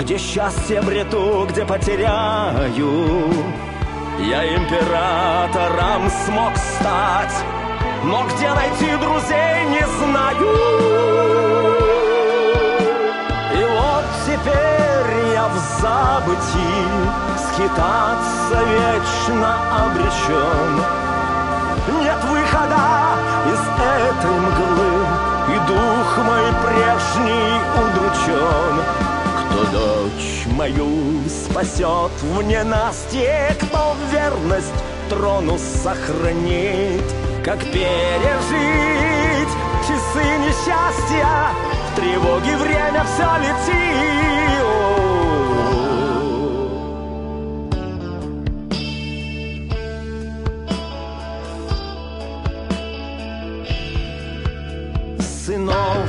Где 0.02 0.18
счастье 0.18 0.80
обрету, 0.80 1.46
где 1.48 1.64
потеряю. 1.64 3.32
Я 4.18 4.56
императором 4.56 6.10
смог 6.26 6.56
стать 6.56 7.32
Но 8.02 8.24
где 8.24 8.52
найти 8.52 8.96
друзей, 8.96 9.64
не 9.66 9.86
знаю. 10.00 10.56
И 13.54 13.64
вот 13.64 14.04
теперь 14.26 15.34
я 15.34 15.46
в 15.46 15.56
забытии 15.80 16.88
Скитаться 17.38 18.58
вечно 18.72 19.54
обречен. 19.84 20.82
Нет 22.00 22.18
выхода 22.24 23.20
из 23.46 23.60
этой 23.78 24.30
мглы 24.32 25.06
И 25.48 25.58
дух 25.68 26.18
мой 26.24 26.46
прежний 26.64 27.60
удручен 27.78 29.11
Дочь 29.70 30.46
мою 30.46 31.22
спасет 31.28 32.12
в 32.22 32.42
ненастье 32.42 33.56
Кто 33.60 33.94
верность 34.10 34.72
трону 35.08 35.58
сохранит. 35.58 37.04
Как 37.44 37.58
пережить 37.60 39.52
часы 39.82 40.24
несчастья 40.38 41.50
В 41.92 41.96
тревоге 41.96 42.56
время 42.56 43.04
все 43.04 43.28
летит 43.40 44.71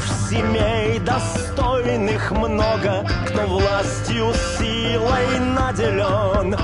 сынов 0.04 0.30
семей 0.30 1.00
достойных 1.00 2.32
много, 2.32 3.06
кто 3.28 3.48
властью 3.48 4.34
силой 4.58 5.40
наделен. 5.40 6.56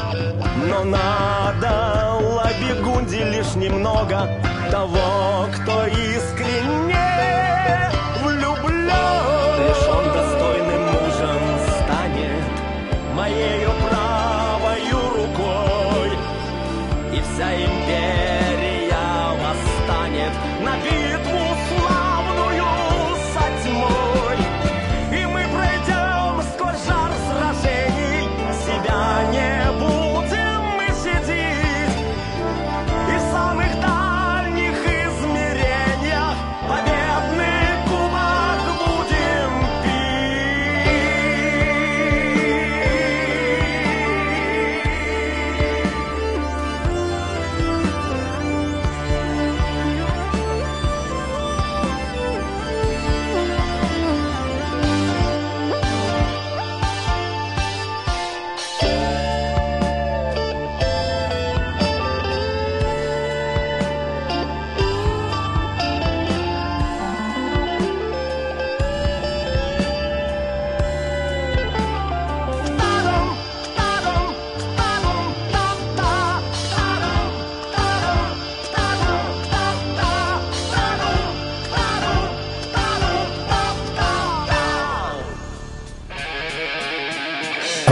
Но 0.70 0.84
надо 0.84 2.20
Лабигунде 2.22 3.24
лишь 3.26 3.56
немного 3.56 4.28
того, 4.72 5.48
кто 5.56 5.86
искренне 5.86 6.89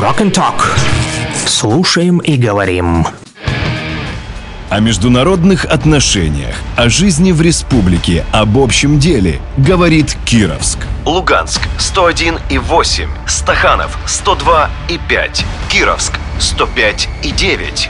Rock 0.08 0.22
and 0.22 0.32
Talk. 0.32 0.64
Слушаем 1.46 2.20
и 2.20 2.38
говорим. 2.38 3.06
О 4.70 4.80
международных 4.80 5.66
отношениях, 5.66 6.56
о 6.78 6.88
жизни 6.88 7.34
в 7.34 7.42
республике, 7.42 8.24
об 8.32 8.58
общем 8.58 9.00
деле, 9.00 9.42
говорит 9.58 10.16
Кировск. 10.24 10.80
Луганск 11.06 11.62
101 11.78 12.40
и 12.50 12.58
8, 12.58 13.10
Стаханов 13.28 13.98
102 14.06 14.70
и 14.88 14.98
5, 15.10 15.46
Кировск 15.70 16.14
105 16.40 17.10
и 17.24 17.32
9. 17.32 17.90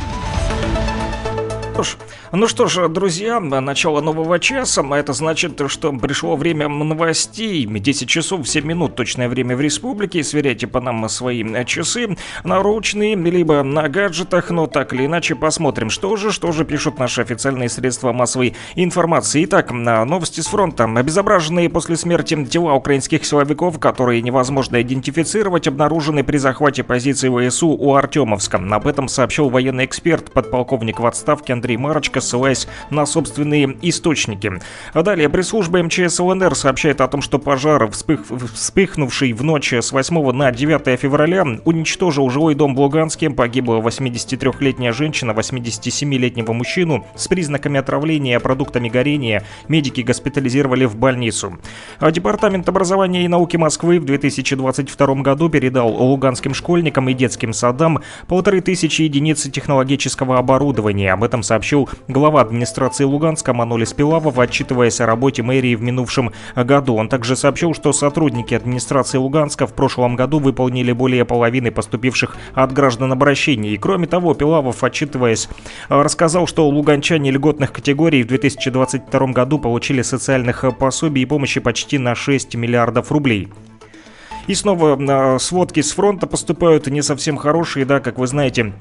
Ну 2.34 2.48
что 2.48 2.68
ж, 2.68 2.90
друзья, 2.90 3.40
начало 3.40 4.02
нового 4.02 4.38
часа, 4.38 4.84
это 4.98 5.14
значит, 5.14 5.62
что 5.68 5.94
пришло 5.94 6.36
время 6.36 6.68
новостей. 6.68 7.66
10 7.66 8.10
часов 8.10 8.48
7 8.48 8.66
минут, 8.66 8.96
точное 8.96 9.30
время 9.30 9.56
в 9.56 9.62
республике. 9.62 10.24
Сверяйте 10.26 10.68
по 10.68 10.82
нам 10.82 11.08
свои 11.08 11.46
часы 11.64 12.18
наручные, 12.44 13.16
либо 13.16 13.64
на 13.64 13.88
гаджетах, 13.88 14.50
но 14.50 14.68
так 14.68 14.94
или 14.94 15.06
иначе 15.06 15.36
посмотрим, 15.36 15.90
что 15.90 16.18
же, 16.18 16.34
что 16.34 16.52
же 16.52 16.66
пишут 16.66 17.00
наши 17.00 17.22
официальные 17.22 17.70
средства 17.70 18.12
массовой 18.12 18.56
информации. 18.76 19.46
Итак, 19.46 19.72
новости 19.72 20.42
с 20.42 20.48
фронта. 20.48 20.84
Обезображенные 20.84 21.70
после 21.70 21.96
смерти 21.96 22.44
тела 22.46 22.74
украинских 22.74 23.26
силовиков, 23.26 23.80
которые 23.80 24.22
невозможно 24.22 24.82
идентифицировать, 24.82 25.70
обнаружены 25.70 26.26
при 26.26 26.38
захвате 26.38 26.84
позиции 26.84 27.30
ВСУ 27.50 27.70
у 27.70 27.96
Артемовска. 27.96 28.58
Об 28.58 28.86
этом 28.86 29.08
сообщил 29.08 29.50
военный 29.50 29.86
эксперт, 29.86 30.34
подполковник 30.34 31.00
в 31.00 31.06
отставке 31.06 31.54
Андрей 31.54 31.78
Марочка, 31.78 32.17
ссылаясь 32.22 32.68
на 32.90 33.06
собственные 33.06 33.78
источники. 33.82 34.52
А 34.94 35.04
далее 35.04 35.30
пресс-служба 35.30 35.84
МЧС 35.84 36.20
ЛНР 36.20 36.56
сообщает 36.56 37.02
о 37.02 37.08
том, 37.08 37.22
что 37.22 37.40
пожар, 37.40 37.90
вспых... 37.92 38.22
вспыхнувший 38.54 39.34
в 39.34 39.44
ночь 39.44 39.74
с 39.74 39.92
8 39.92 40.32
на 40.32 40.52
9 40.52 41.00
февраля, 41.00 41.46
уничтожил 41.66 42.30
жилой 42.30 42.56
дом 42.56 42.76
в 42.76 42.80
Луганске. 42.80 43.30
Погибла 43.30 43.78
83-летняя 43.78 44.92
женщина, 44.92 45.32
87-летнего 45.32 46.54
мужчину 46.54 47.06
с 47.16 47.28
признаками 47.28 47.80
отравления 47.80 48.40
продуктами 48.40 48.90
горения. 48.90 49.44
Медики 49.68 50.02
госпитализировали 50.02 50.86
в 50.86 50.96
больницу. 50.96 51.58
А 52.00 52.12
Департамент 52.12 52.68
образования 52.70 53.26
и 53.26 53.28
науки 53.28 53.58
Москвы 53.58 54.00
в 54.00 54.06
2022 54.06 55.16
году 55.16 55.50
передал 55.50 55.90
луганским 55.90 56.54
школьникам 56.54 57.10
и 57.10 57.14
детским 57.14 57.54
садам 57.54 58.00
полторы 58.28 58.62
тысячи 58.62 59.04
единиц 59.04 59.44
технологического 59.44 60.38
оборудования. 60.38 61.14
Об 61.14 61.24
этом 61.24 61.44
сообщил 61.44 61.90
глава 62.08 62.42
администрации 62.42 63.04
Луганска 63.04 63.54
Манолис 63.54 63.94
Пилавов, 63.94 64.40
отчитываясь 64.40 65.02
о 65.02 65.06
работе 65.06 65.44
мэрии 65.44 65.76
в 65.76 65.82
минувшем 65.82 66.32
году. 66.56 66.96
Он 66.96 67.10
также 67.10 67.36
сообщил, 67.36 67.74
что 67.74 67.92
сотрудники 67.94 68.54
администрации 68.54 69.18
Луганска 69.18 69.68
в 69.68 69.74
прошлом 69.74 70.16
году 70.16 70.40
выполнили 70.40 70.92
более 70.92 71.26
половины 71.26 71.72
поступивших 71.72 72.38
от 72.54 72.72
граждан 72.72 73.12
обращений. 73.12 73.74
И 73.74 73.78
кроме 73.78 74.08
того, 74.08 74.34
Пилавов, 74.34 74.84
отчитываясь, 74.84 75.50
рассказал, 75.90 76.48
что 76.48 76.68
луганчане 76.68 77.32
льготных 77.32 77.74
категорий 77.74 78.24
в 78.24 78.28
2022 78.28 79.28
году 79.28 79.60
получили 79.60 80.02
социальных 80.02 80.64
пособий 80.78 81.24
и 81.24 81.26
помощи 81.26 81.60
почти 81.60 81.98
на 81.98 82.16
6 82.16 82.56
миллиардов 82.56 83.12
рублей. 83.12 83.50
И 84.48 84.56
снова 84.56 84.98
э, 84.98 85.40
сводки 85.40 85.82
с 85.82 85.92
фронта 85.92 86.26
поступают 86.26 86.88
не 86.88 87.02
совсем 87.02 87.36
хорошие, 87.36 87.86
да, 87.86 88.00
как 88.00 88.18
вы 88.18 88.28
знаете. 88.28 88.74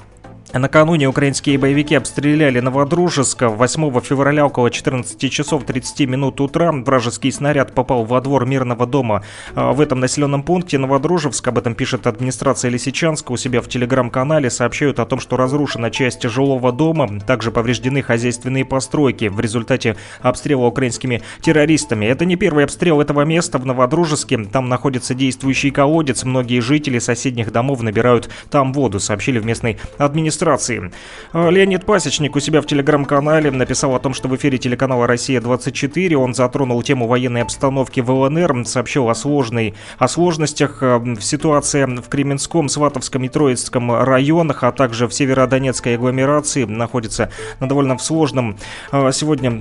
Накануне 0.52 1.08
украинские 1.08 1.58
боевики 1.58 1.96
обстреляли 1.96 2.60
Новодружеск. 2.60 3.42
8 3.42 4.00
февраля 4.00 4.46
около 4.46 4.70
14 4.70 5.30
часов 5.30 5.64
30 5.64 6.08
минут 6.08 6.40
утра 6.40 6.70
вражеский 6.70 7.32
снаряд 7.32 7.74
попал 7.74 8.04
во 8.04 8.20
двор 8.20 8.46
мирного 8.46 8.86
дома. 8.86 9.24
А, 9.54 9.72
в 9.72 9.80
этом 9.80 9.98
населенном 9.98 10.44
пункте 10.44 10.78
Новодружевск, 10.78 11.48
об 11.48 11.58
этом 11.58 11.74
пишет 11.74 12.06
администрация 12.06 12.70
Лисичанска, 12.70 13.32
у 13.32 13.36
себя 13.36 13.60
в 13.60 13.68
телеграм-канале 13.68 14.48
сообщают 14.48 15.00
о 15.00 15.04
том, 15.04 15.18
что 15.18 15.36
разрушена 15.36 15.90
часть 15.90 16.22
жилого 16.22 16.72
дома, 16.72 17.20
также 17.26 17.50
повреждены 17.50 18.00
хозяйственные 18.00 18.64
постройки 18.64 19.26
в 19.26 19.40
результате 19.40 19.96
обстрела 20.22 20.66
украинскими 20.66 21.22
террористами. 21.42 22.06
Это 22.06 22.24
не 22.24 22.36
первый 22.36 22.64
обстрел 22.64 23.00
этого 23.00 23.22
места 23.22 23.58
в 23.58 23.66
Новодружеске. 23.66 24.38
Там 24.44 24.68
находится 24.68 25.12
действующий 25.12 25.72
колодец. 25.72 26.22
Многие 26.24 26.60
жители 26.60 27.00
соседних 27.00 27.50
домов 27.50 27.82
набирают 27.82 28.30
там 28.48 28.72
воду, 28.72 29.00
сообщили 29.00 29.40
в 29.40 29.44
местной 29.44 29.78
администрации 29.98 30.35
администрации. 30.36 30.92
А, 31.32 31.48
Леонид 31.48 31.84
Пасечник 31.84 32.36
у 32.36 32.40
себя 32.40 32.60
в 32.60 32.66
телеграм-канале 32.66 33.50
написал 33.50 33.94
о 33.94 33.98
том, 33.98 34.14
что 34.14 34.28
в 34.28 34.36
эфире 34.36 34.58
телеканала 34.58 35.06
«Россия-24» 35.06 36.14
он 36.14 36.34
затронул 36.34 36.82
тему 36.82 37.06
военной 37.06 37.42
обстановки 37.42 38.00
в 38.00 38.10
ЛНР, 38.10 38.66
сообщил 38.66 39.08
о, 39.08 39.14
сложной, 39.14 39.74
о 39.98 40.08
сложностях 40.08 40.82
а, 40.82 40.98
в 40.98 41.20
ситуации 41.20 41.84
в 41.86 42.08
Кременском, 42.08 42.68
Сватовском 42.68 43.24
и 43.24 43.28
Троицком 43.28 43.92
районах, 43.92 44.62
а 44.62 44.72
также 44.72 45.08
в 45.08 45.14
Северодонецкой 45.14 45.94
агломерации 45.96 46.64
находится 46.64 47.30
на 47.60 47.68
довольно 47.68 47.96
в 47.96 48.02
сложном 48.02 48.56
а, 48.92 49.12
сегодня 49.12 49.60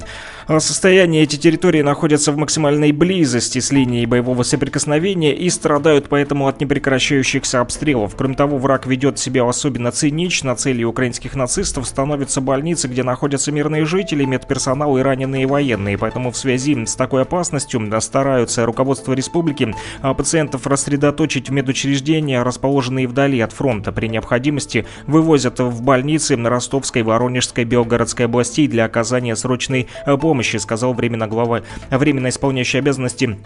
состоянии. 0.59 1.23
Эти 1.23 1.37
территории 1.37 1.81
находятся 1.81 2.31
в 2.31 2.37
максимальной 2.37 2.91
близости 2.91 3.59
с 3.59 3.71
линией 3.71 4.05
боевого 4.05 4.43
соприкосновения 4.43 5.35
и 5.35 5.49
страдают 5.49 6.07
поэтому 6.07 6.47
от 6.47 6.59
непрекращающихся 6.61 7.61
обстрелов. 7.61 8.15
Кроме 8.15 8.35
того, 8.35 8.57
враг 8.57 8.85
ведет 8.85 9.17
себя 9.17 9.47
особенно 9.47 9.91
цинично, 9.91 10.55
целью 10.55 10.89
украинских 10.89 11.35
нацистов 11.35 11.87
становятся 11.87 12.41
больницы, 12.41 12.87
где 12.87 13.01
находятся 13.01 13.51
мирные 13.51 13.85
жители, 13.85 14.23
медперсонал 14.25 14.97
и 14.97 15.01
раненые 15.01 15.47
военные. 15.47 15.97
Поэтому 15.97 16.31
в 16.31 16.37
связи 16.37 16.85
с 16.85 16.95
такой 16.95 17.23
опасностью 17.23 17.81
стараются 17.99 18.65
руководство 18.65 19.13
республики 19.13 19.73
а, 20.01 20.13
пациентов 20.13 20.67
рассредоточить 20.67 21.49
в 21.49 21.53
медучреждения, 21.53 22.43
расположенные 22.43 23.07
вдали 23.07 23.39
от 23.39 23.51
фронта. 23.51 23.91
При 23.91 24.07
необходимости 24.07 24.85
вывозят 25.07 25.59
в 25.59 25.81
больницы 25.81 26.35
Ростовской, 26.35 27.01
Воронежской, 27.01 27.63
Белгородской 27.63 28.25
областей 28.25 28.67
для 28.67 28.85
оказания 28.85 29.35
срочной 29.35 29.87
а, 30.05 30.17
помощи, 30.35 30.57
сказал 30.57 30.93
временно 30.93 31.27
глава, 31.27 31.61
временно 31.89 32.27
исполняющий 32.27 32.79
обязанности 32.79 33.37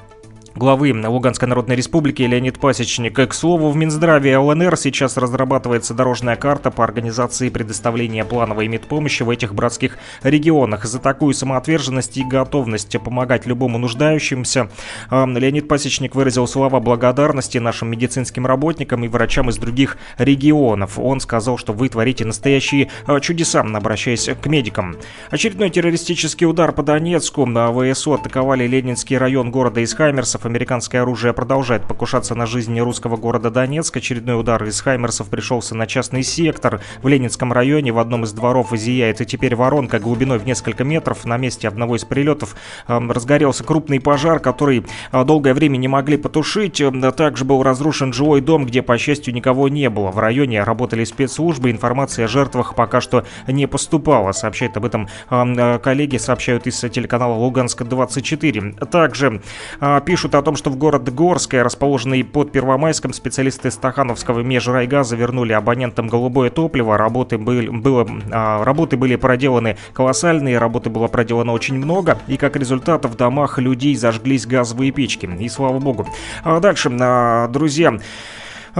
главы 0.56 0.94
Луганской 0.94 1.48
Народной 1.48 1.76
Республики 1.76 2.24
Леонид 2.24 2.60
Пасечник. 2.60 3.16
К 3.16 3.34
слову, 3.34 3.70
в 3.70 3.76
Минздраве 3.76 4.38
ЛНР 4.38 4.78
сейчас 4.78 5.18
разрабатывается 5.18 5.94
дорожная 5.94 6.36
карта 6.36 6.72
по 6.72 6.84
организации 6.84 7.50
предоставления 7.50 8.26
плановой 8.26 8.68
медпомощи 8.68 9.24
в 9.24 9.30
этих 9.30 9.54
братских 9.54 9.98
регионах. 10.24 10.86
За 10.86 11.00
такую 11.00 11.34
самоотверженность 11.34 12.18
и 12.18 12.24
готовность 12.24 12.98
помогать 13.00 13.46
любому 13.46 13.78
нуждающимся 13.78 14.70
Леонид 15.12 15.68
Пасечник 15.68 16.16
выразил 16.16 16.48
слова 16.48 16.80
благодарности 16.80 17.58
нашим 17.58 17.90
медицинским 17.90 18.46
работникам 18.46 19.04
и 19.04 19.08
врачам 19.08 19.50
из 19.50 19.58
других 19.58 19.98
регионов. 20.18 20.98
Он 21.00 21.20
сказал, 21.20 21.58
что 21.58 21.74
вы 21.74 21.90
творите 21.90 22.26
настоящие 22.26 22.90
а, 23.06 23.20
чудеса, 23.20 23.62
обращаясь 23.62 24.30
к 24.42 24.46
медикам. 24.48 24.98
Очередной 25.30 25.70
террористический 25.70 26.48
удар 26.48 26.72
по 26.72 26.84
Донецку. 26.84 27.46
На 27.46 27.72
ВСУ 27.72 28.14
атаковали 28.14 28.68
Ленинский 28.68 29.18
район 29.18 29.52
города 29.52 29.82
из 29.82 29.94
Хаймерсов 30.40 30.46
американское 30.46 31.02
оружие 31.02 31.34
продолжает 31.34 31.86
покушаться 31.86 32.36
на 32.36 32.46
жизни 32.46 32.80
русского 32.80 33.18
города 33.18 33.50
Донецк. 33.50 33.96
Очередной 33.98 34.40
удар 34.40 34.64
из 34.64 34.80
Хаймерсов 34.82 35.28
пришелся 35.30 35.76
на 35.76 35.86
частный 35.86 36.24
сектор. 36.24 36.82
В 37.02 37.08
Ленинском 37.08 37.52
районе 37.52 37.92
в 37.92 38.00
одном 38.00 38.24
из 38.24 38.32
дворов 38.34 38.72
зияет 38.72 39.22
и 39.22 39.26
теперь 39.26 39.56
воронка 39.56 40.00
глубиной 40.00 40.40
в 40.40 40.46
несколько 40.46 40.84
метров. 40.84 41.26
На 41.26 41.38
месте 41.38 41.68
одного 41.68 41.96
из 41.96 42.06
прилетов 42.06 42.56
э, 42.88 43.00
разгорелся 43.00 43.64
крупный 43.64 44.00
пожар, 44.00 44.40
который 44.40 44.86
э, 45.12 45.24
долгое 45.26 45.54
время 45.54 45.78
не 45.78 45.88
могли 45.88 46.18
потушить. 46.18 46.82
Также 47.16 47.46
был 47.46 47.64
разрушен 47.64 48.14
жилой 48.14 48.42
дом, 48.42 48.66
где, 48.66 48.82
по 48.82 48.98
счастью, 48.98 49.34
никого 49.34 49.68
не 49.68 49.90
было. 49.90 50.12
В 50.12 50.20
районе 50.20 50.64
работали 50.64 51.04
спецслужбы. 51.04 51.72
Информация 51.72 52.26
о 52.26 52.28
жертвах 52.28 52.76
пока 52.76 53.02
что 53.02 53.26
не 53.48 53.68
поступала. 53.68 54.32
Сообщает 54.32 54.78
об 54.78 54.86
этом 54.86 55.10
э, 55.30 55.80
коллеги, 55.80 56.18
сообщают 56.18 56.68
из 56.68 56.80
телеканала 56.80 57.36
Луганск-24. 57.36 58.86
Также 58.86 59.42
э, 59.82 60.02
пишут 60.30 60.36
о 60.36 60.44
том, 60.44 60.56
что 60.56 60.70
в 60.70 60.76
город 60.76 61.12
Горское, 61.12 61.64
расположенный 61.64 62.24
под 62.24 62.52
Первомайском, 62.52 63.14
специалисты 63.14 63.72
Стахановского 63.72 64.42
межрайгаза 64.42 65.16
вернули 65.16 65.54
абонентам 65.54 66.08
голубое 66.08 66.52
топливо. 66.52 66.98
Работы, 66.98 67.40
были, 67.40 67.70
было, 67.70 68.08
а, 68.32 68.64
работы 68.64 68.96
были 68.96 69.16
проделаны 69.16 69.78
колоссальные, 69.94 70.60
работы 70.60 70.92
было 70.92 71.08
проделано 71.08 71.54
очень 71.54 71.78
много, 71.78 72.20
и 72.28 72.38
как 72.38 72.56
результат 72.56 73.06
в 73.06 73.16
домах 73.16 73.58
людей 73.58 73.96
зажглись 73.96 74.46
газовые 74.46 74.92
печки. 74.92 75.28
И 75.40 75.50
слава 75.50 75.80
богу. 75.80 76.08
А 76.44 76.60
дальше, 76.60 76.92
а, 77.02 77.48
друзья, 77.48 77.98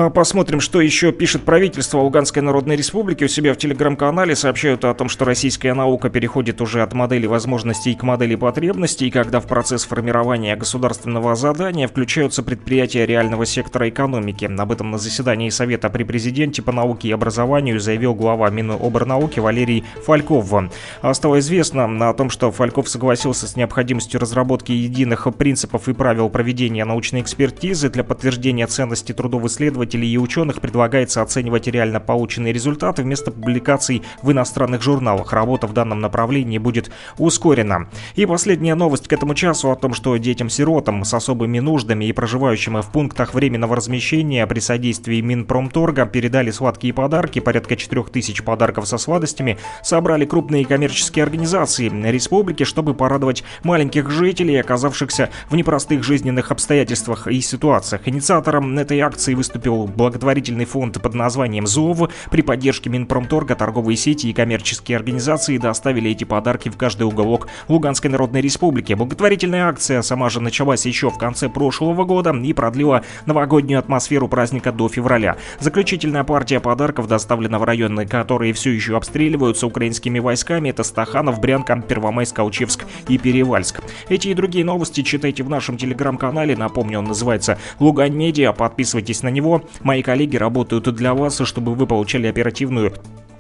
посмотрим, 0.08 0.62
что 0.62 0.80
еще 0.80 1.12
пишет 1.12 1.44
правительство 1.44 1.98
Луганской 1.98 2.42
Народной 2.42 2.78
Республики. 2.78 3.26
У 3.26 3.28
себя 3.28 3.54
в 3.54 3.58
телеграм-канале 3.58 4.36
сообщают 4.36 4.86
о 4.86 4.94
том, 4.94 5.10
что 5.10 5.26
российская 5.26 5.74
наука 5.74 6.10
переходит 6.10 6.62
уже 6.62 6.82
от 6.82 6.94
модели 6.94 7.26
возможностей 7.26 7.94
к 7.96 8.04
модели 8.04 8.36
потребностей, 8.36 9.12
когда 9.12 9.42
в 9.42 9.48
процесс 9.48 9.84
формирования 9.84 10.56
государственного 10.56 11.36
задания 11.36 11.88
включаются 11.88 12.42
предприятия 12.42 13.06
реального 13.06 13.46
сектора 13.46 13.90
экономики. 13.90 14.50
Об 14.58 14.72
этом 14.72 14.92
на 14.92 14.98
заседании 14.98 15.50
Совета 15.50 15.90
при 15.90 16.04
президенте 16.04 16.62
по 16.62 16.72
науке 16.72 17.10
и 17.10 17.12
образованию 17.12 17.80
заявил 17.80 18.16
глава 18.16 18.50
Миноборнауки 18.50 19.40
Валерий 19.40 19.84
Фальков. 20.06 20.54
А 21.02 21.14
стало 21.14 21.40
известно 21.40 22.10
о 22.10 22.14
том, 22.14 22.30
что 22.30 22.52
Фальков 22.52 22.88
согласился 22.88 23.48
с 23.48 23.56
необходимостью 23.58 24.22
разработки 24.22 24.72
единых 24.72 25.28
принципов 25.36 25.90
и 25.90 25.94
правил 25.94 26.30
проведения 26.30 26.86
научной 26.86 27.22
экспертизы 27.22 27.90
для 27.90 28.04
подтверждения 28.04 28.68
ценности 28.68 29.14
трудов 29.14 29.46
исследователей 29.46 29.89
исследователей 29.90 30.12
и 30.12 30.18
ученых 30.18 30.62
предлагается 30.62 31.22
оценивать 31.22 31.68
реально 31.68 32.00
полученные 32.00 32.54
результаты 32.54 33.04
вместо 33.04 33.32
публикаций 33.32 34.04
в 34.22 34.32
иностранных 34.32 34.82
журналах. 34.82 35.34
Работа 35.34 35.68
в 35.68 35.74
данном 35.74 36.00
направлении 36.00 36.58
будет 36.58 36.92
ускорена. 37.18 37.90
И 38.16 38.26
последняя 38.26 38.76
новость 38.76 39.08
к 39.08 39.14
этому 39.14 39.34
часу 39.34 39.72
о 39.72 39.76
том, 39.76 39.94
что 39.94 40.16
детям-сиротам 40.18 41.04
с 41.04 41.14
особыми 41.14 41.60
нуждами 41.60 42.06
и 42.06 42.14
проживающим 42.14 42.82
в 42.82 42.92
пунктах 42.92 43.34
временного 43.34 43.76
размещения 43.76 44.46
при 44.46 44.60
содействии 44.60 45.22
Минпромторга 45.22 46.06
передали 46.06 46.52
сладкие 46.52 46.94
подарки. 46.94 47.40
Порядка 47.40 47.76
4000 47.76 48.44
подарков 48.44 48.88
со 48.88 48.98
сладостями 48.98 49.58
собрали 49.84 50.26
крупные 50.26 50.66
коммерческие 50.66 51.24
организации 51.24 51.90
республики, 52.12 52.64
чтобы 52.64 52.94
порадовать 52.94 53.44
маленьких 53.64 54.10
жителей, 54.10 54.60
оказавшихся 54.62 55.30
в 55.50 55.56
непростых 55.56 56.04
жизненных 56.04 56.52
обстоятельствах 56.52 57.28
и 57.28 57.42
ситуациях. 57.42 58.02
Инициатором 58.06 58.78
этой 58.78 59.00
акции 59.00 59.34
выступил 59.34 59.69
благотворительный 59.70 60.66
фонд 60.66 61.02
под 61.02 61.14
названием 61.14 61.68
ЗОВ. 61.68 62.10
При 62.32 62.42
поддержке 62.42 62.90
Минпромторга 62.90 63.56
торговые 63.56 63.98
сети 63.98 64.28
и 64.28 64.34
коммерческие 64.34 64.98
организации 64.98 65.58
доставили 65.58 66.12
эти 66.12 66.24
подарки 66.24 66.70
в 66.70 66.78
каждый 66.78 67.04
уголок 67.04 67.48
Луганской 67.68 68.10
Народной 68.10 68.42
Республики. 68.42 68.94
Благотворительная 68.94 69.68
акция 69.68 70.02
сама 70.02 70.30
же 70.30 70.42
началась 70.42 70.86
еще 70.86 71.10
в 71.10 71.18
конце 71.18 71.50
прошлого 71.50 72.04
года 72.06 72.32
и 72.32 72.54
продлила 72.54 73.04
новогоднюю 73.26 73.80
атмосферу 73.80 74.28
праздника 74.28 74.72
до 74.72 74.90
февраля. 74.90 75.38
Заключительная 75.60 76.24
партия 76.24 76.60
подарков 76.60 77.08
доставлена 77.08 77.60
в 77.60 77.64
районы, 77.64 78.06
которые 78.06 78.54
все 78.54 78.72
еще 78.72 78.96
обстреливаются 78.98 79.68
украинскими 79.68 80.20
войсками. 80.20 80.70
Это 80.70 80.84
Стаханов, 80.84 81.40
Брянка, 81.40 81.82
Первомайск, 81.82 82.36
Колчевск 82.36 82.86
и 83.08 83.18
Перевальск. 83.18 83.82
Эти 84.10 84.30
и 84.30 84.34
другие 84.34 84.66
новости 84.66 85.02
читайте 85.02 85.44
в 85.44 85.50
нашем 85.50 85.78
телеграм-канале. 85.78 86.56
Напомню, 86.56 87.00
он 87.00 87.06
называется 87.06 87.58
Лугань 87.80 88.14
Медиа. 88.14 88.54
Подписывайтесь 88.54 89.24
на 89.24 89.30
него. 89.30 89.59
Мои 89.82 90.02
коллеги 90.02 90.38
работают 90.38 90.94
для 90.96 91.14
вас, 91.14 91.42
чтобы 91.44 91.76
вы 91.76 91.88
получали 91.88 92.28
оперативную 92.28 92.94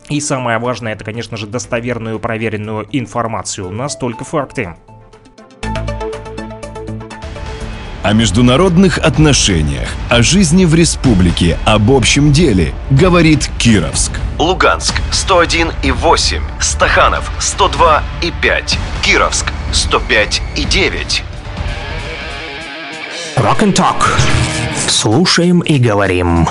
и 0.09 0.19
самое 0.21 0.57
важное, 0.57 0.93
это, 0.93 1.03
конечно 1.05 1.37
же, 1.37 1.45
достоверную 1.45 2.19
проверенную 2.19 2.87
информацию. 2.91 3.67
У 3.67 3.71
нас 3.71 3.95
только 3.95 4.23
факты. 4.23 4.75
О 8.01 8.13
международных 8.13 8.97
отношениях, 8.97 9.87
о 10.09 10.23
жизни 10.23 10.65
в 10.65 10.73
республике, 10.73 11.59
об 11.65 11.91
общем 11.91 12.31
деле, 12.31 12.73
говорит 12.89 13.51
Кировск. 13.59 14.13
Луганск 14.39 14.95
101 15.11 15.73
и 15.83 15.91
8, 15.91 16.41
Стаханов 16.59 17.29
102 17.39 18.01
и 18.23 18.31
5, 18.41 18.79
Кировск 19.03 19.51
105 19.73 20.41
и 20.55 20.63
9. 20.63 21.23
Rock 23.35 23.59
and 23.59 23.75
Talk. 23.75 24.58
Слушаем 24.89 25.59
и 25.59 25.77
говорим. 25.77 26.47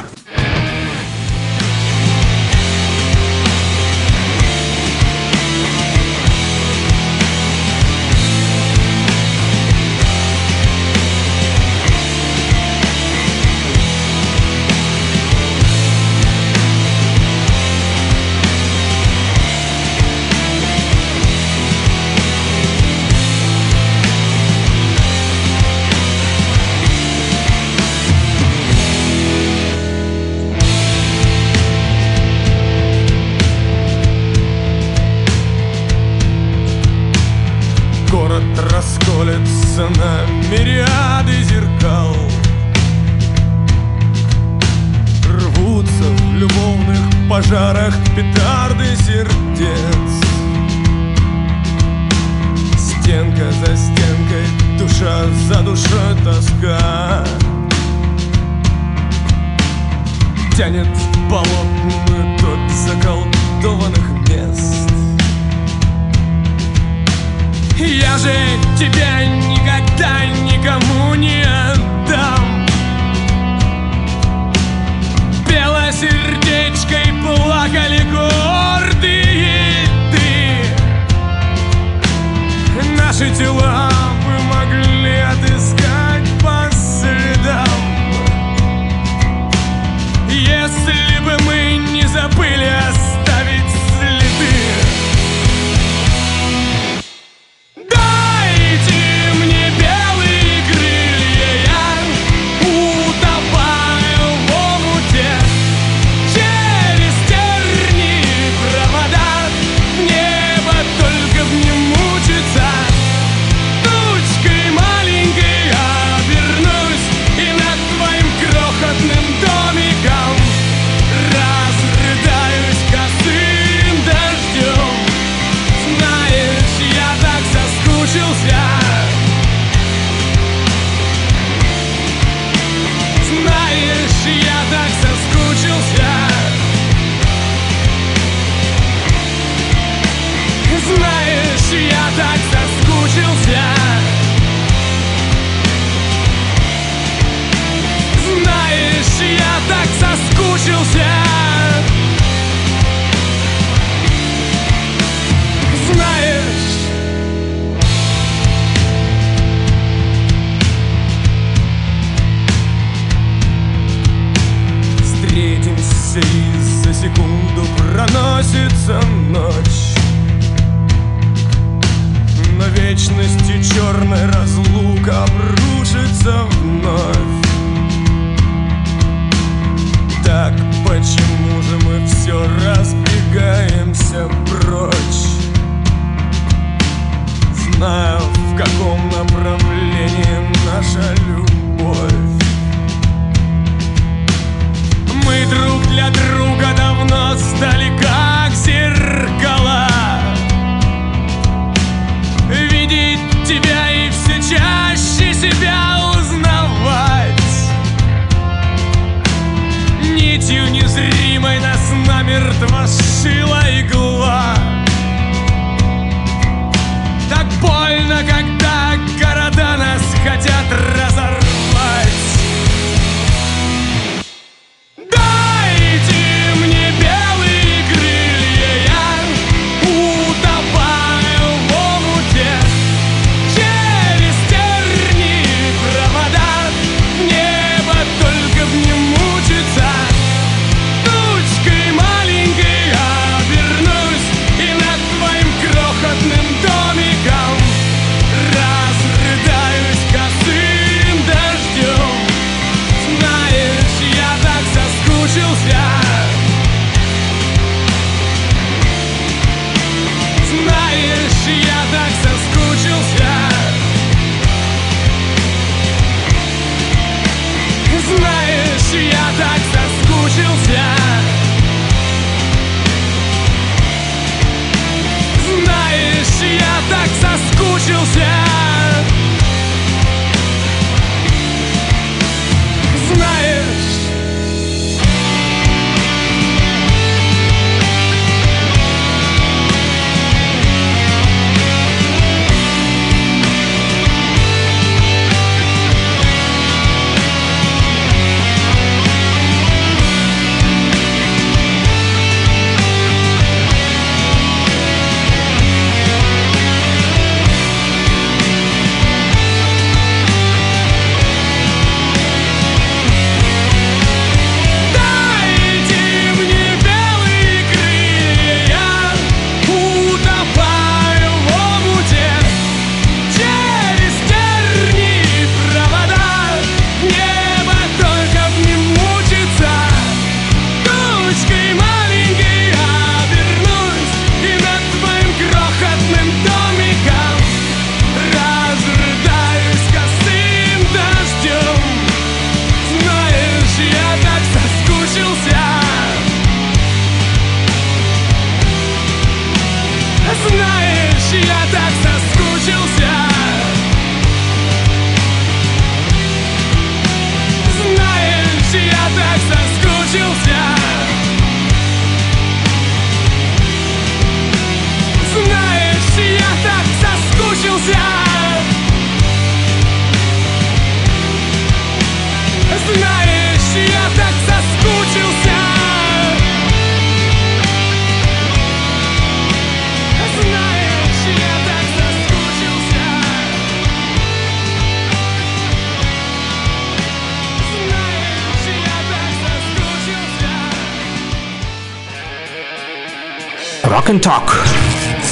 Talk. 394.16 394.66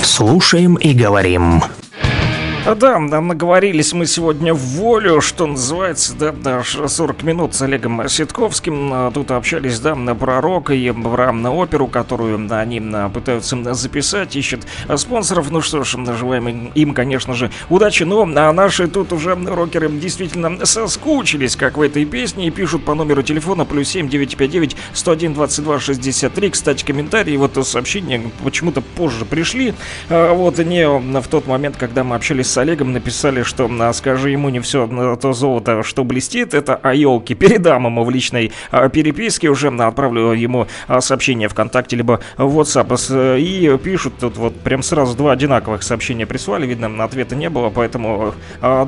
Слушаем 0.03 0.74
и 0.74 0.93
говорим. 0.93 1.62
А, 2.66 2.74
Да, 2.74 2.98
нам 2.98 3.28
наговорились 3.28 3.93
мы 3.93 4.06
сегодня 4.06 4.52
в 4.52 4.59
волю, 4.59 5.20
что 5.20 5.47
называется, 5.47 6.16
да, 6.16 6.32
даже 6.32 6.88
40 6.88 7.22
минут 7.22 7.55
с 7.55 7.62
Олегом 7.62 8.09
Ситковским. 8.09 8.90
А, 8.93 9.10
Тут 9.12 9.30
общались, 9.30 9.78
да, 9.78 9.94
про 9.94 10.40
рок 10.40 10.70
и 10.70 10.90
про 10.90 11.32
оперу, 11.52 11.86
которую 11.86 12.48
они 12.51 12.82
а, 12.93 13.09
пытаются 13.09 13.72
записать, 13.72 14.34
ищут 14.34 14.66
спонсоров. 14.97 15.52
Ну 15.52 15.60
что 15.60 15.84
ж, 15.84 15.97
желаем 16.18 16.70
им- 16.74 16.93
конечно 16.93 17.34
же, 17.34 17.52
удачи. 17.70 18.02
Но 18.02 18.22
а 18.22 18.52
наши 18.52 18.88
тут 18.88 19.12
уже 19.12 19.36
рокеры 19.36 19.88
действительно 19.88 20.66
соскучились, 20.66 21.55
как 21.55 21.76
в 21.76 21.82
этой 21.82 22.05
песне, 22.05 22.48
и 22.48 22.51
пишут 22.51 22.84
по 22.84 22.94
номеру 22.94 23.22
телефона 23.22 23.64
плюс 23.64 23.90
7 23.90 24.09
959 24.09 24.76
101 24.93 25.34
22 25.34 25.78
63. 25.78 26.51
Кстати, 26.51 26.84
комментарии, 26.84 27.36
вот 27.36 27.64
сообщения 27.64 28.22
почему-то 28.43 28.80
позже 28.80 29.24
пришли. 29.24 29.72
Вот 30.09 30.59
не 30.59 30.88
в 31.20 31.28
тот 31.28 31.47
момент, 31.47 31.76
когда 31.76 32.02
мы 32.02 32.16
общались 32.16 32.56
с 32.57 32.59
Олегом, 32.59 32.95
написали, 32.95 33.43
что 33.43 33.70
а, 33.81 33.93
скажи 33.93 34.31
ему 34.31 34.49
не 34.49 34.61
все 34.61 34.87
то 35.20 35.35
золото, 35.35 35.83
что 35.83 36.05
блестит, 36.05 36.55
это 36.55 36.74
о 36.74 36.95
елке. 36.95 37.35
Передам 37.35 37.85
ему 37.85 38.03
в 38.03 38.09
личной 38.09 38.51
а, 38.70 38.89
переписке, 38.89 39.51
уже 39.51 39.69
отправлю 39.69 40.33
ему 40.33 40.66
а, 40.89 41.03
сообщение 41.03 41.51
ВКонтакте, 41.51 41.97
либо 41.97 42.20
в 42.39 42.59
WhatsApp. 42.59 43.39
И 43.39 43.77
пишут 43.77 44.15
тут 44.20 44.39
вот 44.39 44.59
прям 44.61 44.83
сразу 44.83 45.15
два 45.15 45.33
одинаковых 45.33 45.83
сообщения 45.83 46.24
прислали, 46.24 46.66
видно, 46.66 47.05
ответа 47.05 47.37
не 47.37 47.51
было, 47.51 47.69
поэтому 47.69 48.33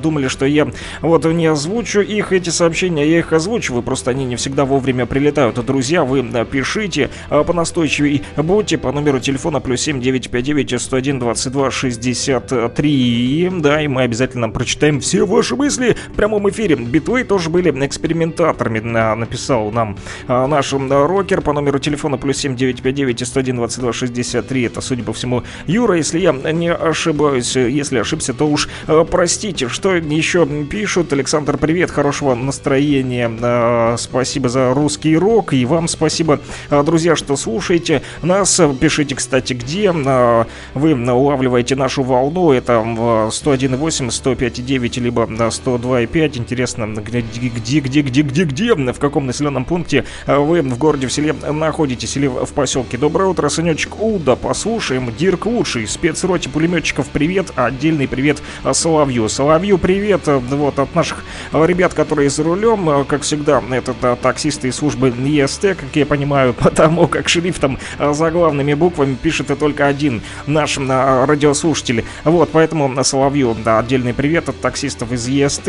думали, 0.02 0.28
что 0.28 0.46
я 0.46 0.66
вот 1.02 1.26
не 1.26 1.46
озвучу 1.46 2.00
их, 2.00 2.32
эти 2.32 2.48
сообщения, 2.48 3.06
я 3.06 3.18
их 3.18 3.34
озвучиваю, 3.34 3.82
просто 3.82 4.12
они 4.12 4.24
не 4.24 4.36
всегда 4.36 4.64
вовремя 4.64 5.04
прилетают. 5.04 5.62
Друзья, 5.66 6.04
вы 6.04 6.22
пишите 6.50 7.10
понастойчивее, 7.28 8.22
будьте 8.38 8.78
по 8.78 8.92
номеру 8.92 9.20
телефона 9.20 9.60
плюс 9.60 9.82
7 9.82 10.00
959 10.00 10.80
101 10.80 11.18
22 11.18 11.70
63. 11.70 13.57
Да, 13.60 13.82
и 13.82 13.88
мы 13.88 14.02
обязательно 14.02 14.48
прочитаем 14.50 15.00
все 15.00 15.24
ваши 15.26 15.56
мысли 15.56 15.96
в 16.12 16.16
прямом 16.16 16.48
эфире. 16.50 16.76
Битвы 16.76 17.24
тоже 17.24 17.50
были 17.50 17.70
экспериментаторами, 17.86 18.78
на- 18.78 19.14
написал 19.16 19.70
нам 19.72 19.96
а, 20.28 20.46
наш 20.46 20.72
рокер 20.72 21.40
по 21.40 21.52
номеру 21.52 21.78
телефона 21.78 22.18
плюс 22.18 22.36
7 22.38 22.54
959 22.56 23.26
101 23.26 23.56
22 23.56 23.92
63. 23.92 24.62
Это, 24.62 24.80
судя 24.80 25.02
по 25.02 25.12
всему, 25.12 25.42
Юра, 25.66 25.96
если 25.96 26.20
я 26.20 26.32
не 26.32 26.72
ошибаюсь, 26.72 27.56
если 27.56 27.98
ошибся, 27.98 28.32
то 28.32 28.46
уж 28.48 28.68
э, 28.86 29.04
простите. 29.10 29.68
Что 29.68 29.94
еще 29.96 30.46
пишут? 30.70 31.12
Александр, 31.12 31.56
привет, 31.58 31.90
хорошего 31.90 32.34
настроения. 32.34 33.30
Э, 33.40 33.96
Спасибо 33.98 34.48
за 34.48 34.72
русский 34.74 35.16
рок. 35.16 35.52
И 35.52 35.64
вам 35.64 35.88
спасибо, 35.88 36.40
э, 36.70 36.82
друзья, 36.84 37.16
что 37.16 37.36
слушаете 37.36 38.02
нас. 38.22 38.60
Пишите, 38.80 39.14
кстати, 39.14 39.52
где 39.52 39.90
вы 39.92 40.94
улавливаете 41.12 41.74
нашу 41.76 42.02
волну. 42.02 42.52
Это 42.52 42.80
в 42.80 43.30
101.8, 43.48 44.08
105.9, 44.08 45.00
либо 45.00 45.26
на 45.26 45.44
102.5. 45.48 46.38
Интересно, 46.38 46.86
где, 46.86 47.20
где, 47.22 47.80
где, 47.80 48.02
где, 48.02 48.22
где, 48.22 48.44
где, 48.44 48.74
в 48.74 48.98
каком 48.98 49.26
населенном 49.26 49.64
пункте 49.64 50.04
э, 50.26 50.36
вы 50.36 50.60
в 50.60 50.76
городе, 50.78 51.06
в 51.06 51.12
селе 51.12 51.32
находитесь 51.32 52.16
или 52.16 52.26
в 52.26 52.52
поселке. 52.52 52.98
Доброе 52.98 53.30
утро, 53.30 53.48
Санечек 53.48 54.00
Уда. 54.00 54.36
Послушаем. 54.36 55.12
Дирк 55.18 55.46
лучший. 55.46 55.86
Спецроте 55.86 56.50
пулеметчиков 56.50 57.06
привет. 57.08 57.52
Отдельный 57.56 58.06
привет 58.06 58.42
э, 58.64 58.72
Соловью. 58.74 59.28
Соловью 59.28 59.78
привет. 59.78 60.28
э, 60.28 60.36
Вот 60.38 60.78
от 60.78 60.94
наших 60.94 61.24
э, 61.52 61.66
ребят, 61.66 61.94
которые 61.94 62.28
за 62.28 62.42
рулем. 62.42 62.88
Э, 62.90 63.04
Как 63.04 63.22
всегда, 63.22 63.62
это 63.70 63.94
э, 64.02 64.16
таксисты 64.20 64.68
из 64.68 64.76
службы 64.76 65.08
ЕСТ, 65.08 65.60
как 65.62 65.94
я 65.94 66.04
понимаю, 66.04 66.52
потому 66.58 67.08
как 67.08 67.28
шрифтом 67.28 67.78
э, 67.98 68.12
заглавными 68.12 68.74
буквами 68.74 69.14
пишет 69.14 69.50
и 69.50 69.54
только 69.54 69.86
один 69.86 70.22
наш 70.46 70.76
э, 70.76 71.24
радиослушатель. 71.24 72.04
Вот, 72.24 72.50
поэтому 72.52 72.92
э, 72.94 73.04
Соловью, 73.38 73.56
да, 73.64 73.78
отдельный 73.78 74.14
привет 74.14 74.48
от 74.48 74.60
таксистов 74.60 75.12
из 75.12 75.28
ЕСТ. 75.28 75.68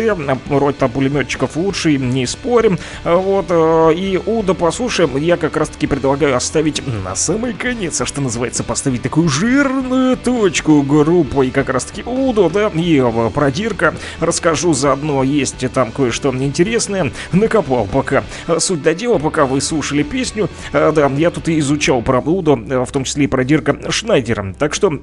Рота 0.49 0.87
пулеметчиков 0.87 1.55
лучший, 1.55 1.97
не 1.97 2.25
спорим. 2.25 2.79
Вот, 3.03 3.45
э, 3.49 3.93
и 3.95 4.19
Уда 4.25 4.55
послушаем. 4.55 5.17
Я 5.17 5.37
как 5.37 5.55
раз 5.55 5.69
таки 5.69 5.85
предлагаю 5.85 6.35
оставить 6.35 6.81
на 6.87 7.15
самый 7.15 7.53
конец, 7.53 8.01
а 8.01 8.05
что 8.07 8.21
называется, 8.21 8.63
поставить 8.63 9.03
такую 9.03 9.29
жирную 9.29 10.17
точку 10.17 10.81
группой 10.81 11.51
как 11.51 11.69
раз 11.69 11.85
таки 11.85 12.01
Уду, 12.03 12.49
да, 12.49 12.69
и 12.73 12.97
э, 12.97 13.29
про 13.29 13.51
Дирка 13.51 13.93
расскажу 14.19 14.73
заодно, 14.73 15.21
есть 15.23 15.63
там 15.71 15.91
кое-что 15.91 16.33
интересное, 16.33 17.11
накопал 17.31 17.85
пока. 17.85 18.23
Суть 18.57 18.81
до 18.81 18.95
дела, 18.95 19.19
пока 19.19 19.45
вы 19.45 19.61
слушали 19.61 20.01
песню, 20.01 20.49
э, 20.73 20.91
да, 20.95 21.07
я 21.17 21.29
тут 21.29 21.47
и 21.49 21.59
изучал 21.59 22.01
про 22.01 22.19
Уду, 22.19 22.57
э, 22.57 22.83
в 22.83 22.91
том 22.91 23.03
числе 23.03 23.25
и 23.25 23.27
про 23.27 23.43
Дирка 23.43 23.91
Шнайдера, 23.91 24.55
так 24.57 24.73
что 24.73 24.99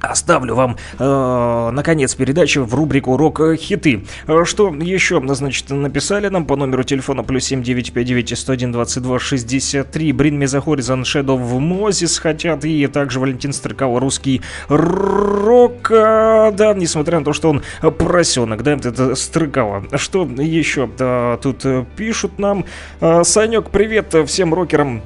Оставлю 0.00 0.54
вам, 0.54 0.76
э, 0.98 1.70
наконец, 1.72 2.14
передачу 2.14 2.64
в 2.64 2.74
рубрику 2.74 3.16
«Рок-хиты». 3.16 4.04
Э, 4.26 4.44
Что 4.44 4.68
еще, 4.74 5.22
значит, 5.26 5.70
написали 5.70 6.28
нам 6.28 6.44
по 6.44 6.54
номеру 6.56 6.82
телефона 6.84 7.22
плюс 7.22 7.44
7959 7.44 8.38
101 8.38 8.72
22 8.72 9.18
63. 9.18 10.12
Брин 10.12 10.38
Мезахоризон 10.38 11.02
Shadow 11.02 11.36
в 11.36 11.58
Мозис 11.60 12.18
хотят. 12.18 12.64
И 12.64 12.86
также 12.88 13.20
Валентин 13.20 13.52
Стрыкало 13.52 13.98
русский 13.98 14.42
рок. 14.68 15.90
э, 15.90 16.52
Да, 16.52 16.74
несмотря 16.74 17.18
на 17.18 17.24
то, 17.24 17.32
что 17.32 17.50
он 17.50 17.62
поросенок, 17.80 18.62
да, 18.62 18.72
это 18.72 19.14
Стрыкало. 19.14 19.84
Что 19.94 20.24
еще 20.26 20.88
да, 20.98 21.38
тут 21.42 21.64
э, 21.64 21.84
пишут 21.96 22.38
нам? 22.38 22.66
Э, 23.00 23.24
Санек, 23.24 23.70
привет 23.70 24.14
всем 24.26 24.52
рокерам 24.52 25.02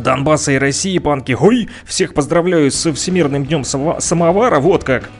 Донбасса 0.00 0.52
и 0.52 0.58
России, 0.58 0.98
панки. 0.98 1.36
Ой, 1.38 1.68
всех 1.84 2.14
поздравляю 2.14 2.70
со 2.70 2.92
Всемирным 2.92 3.44
днем 3.44 3.64
самовара, 3.64 4.60
вот 4.60 4.84
как. 4.84 5.10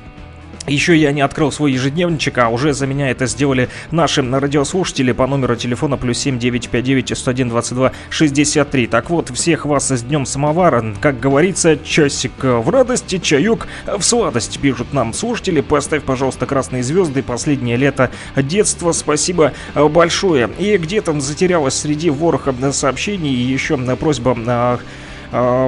Еще 0.66 0.94
я 0.94 1.10
не 1.12 1.22
открыл 1.22 1.50
свой 1.50 1.72
ежедневничек, 1.72 2.36
а 2.38 2.48
уже 2.48 2.74
за 2.74 2.86
меня 2.86 3.10
это 3.10 3.26
сделали 3.26 3.70
наши 3.90 4.22
радиослушатели 4.22 5.12
по 5.12 5.26
номеру 5.26 5.56
телефона 5.56 5.96
плюс 5.96 6.18
7959 6.18 7.16
101 7.16 7.48
22 7.48 7.92
63. 8.10 8.86
Так 8.86 9.10
вот, 9.10 9.30
всех 9.30 9.64
вас 9.64 9.90
с 9.90 10.02
Днем 10.02 10.26
Самовара. 10.26 10.94
Как 11.00 11.18
говорится, 11.18 11.78
часик 11.78 12.32
в 12.42 12.68
радости, 12.68 13.18
чаек 13.18 13.68
в 13.86 14.02
сладость, 14.02 14.60
пишут 14.60 14.92
нам 14.92 15.14
слушатели. 15.14 15.60
Поставь, 15.60 16.02
пожалуйста, 16.02 16.46
красные 16.46 16.82
звезды. 16.82 17.22
Последнее 17.22 17.76
лето 17.76 18.10
детства. 18.36 18.92
Спасибо 18.92 19.54
большое. 19.74 20.50
И 20.58 20.76
где-то 20.76 21.18
затерялась 21.20 21.74
среди 21.74 22.10
вороха 22.10 22.54
сообщений 22.72 23.32
еще 23.32 23.78
просьба 23.96 24.36
а, 24.46 24.78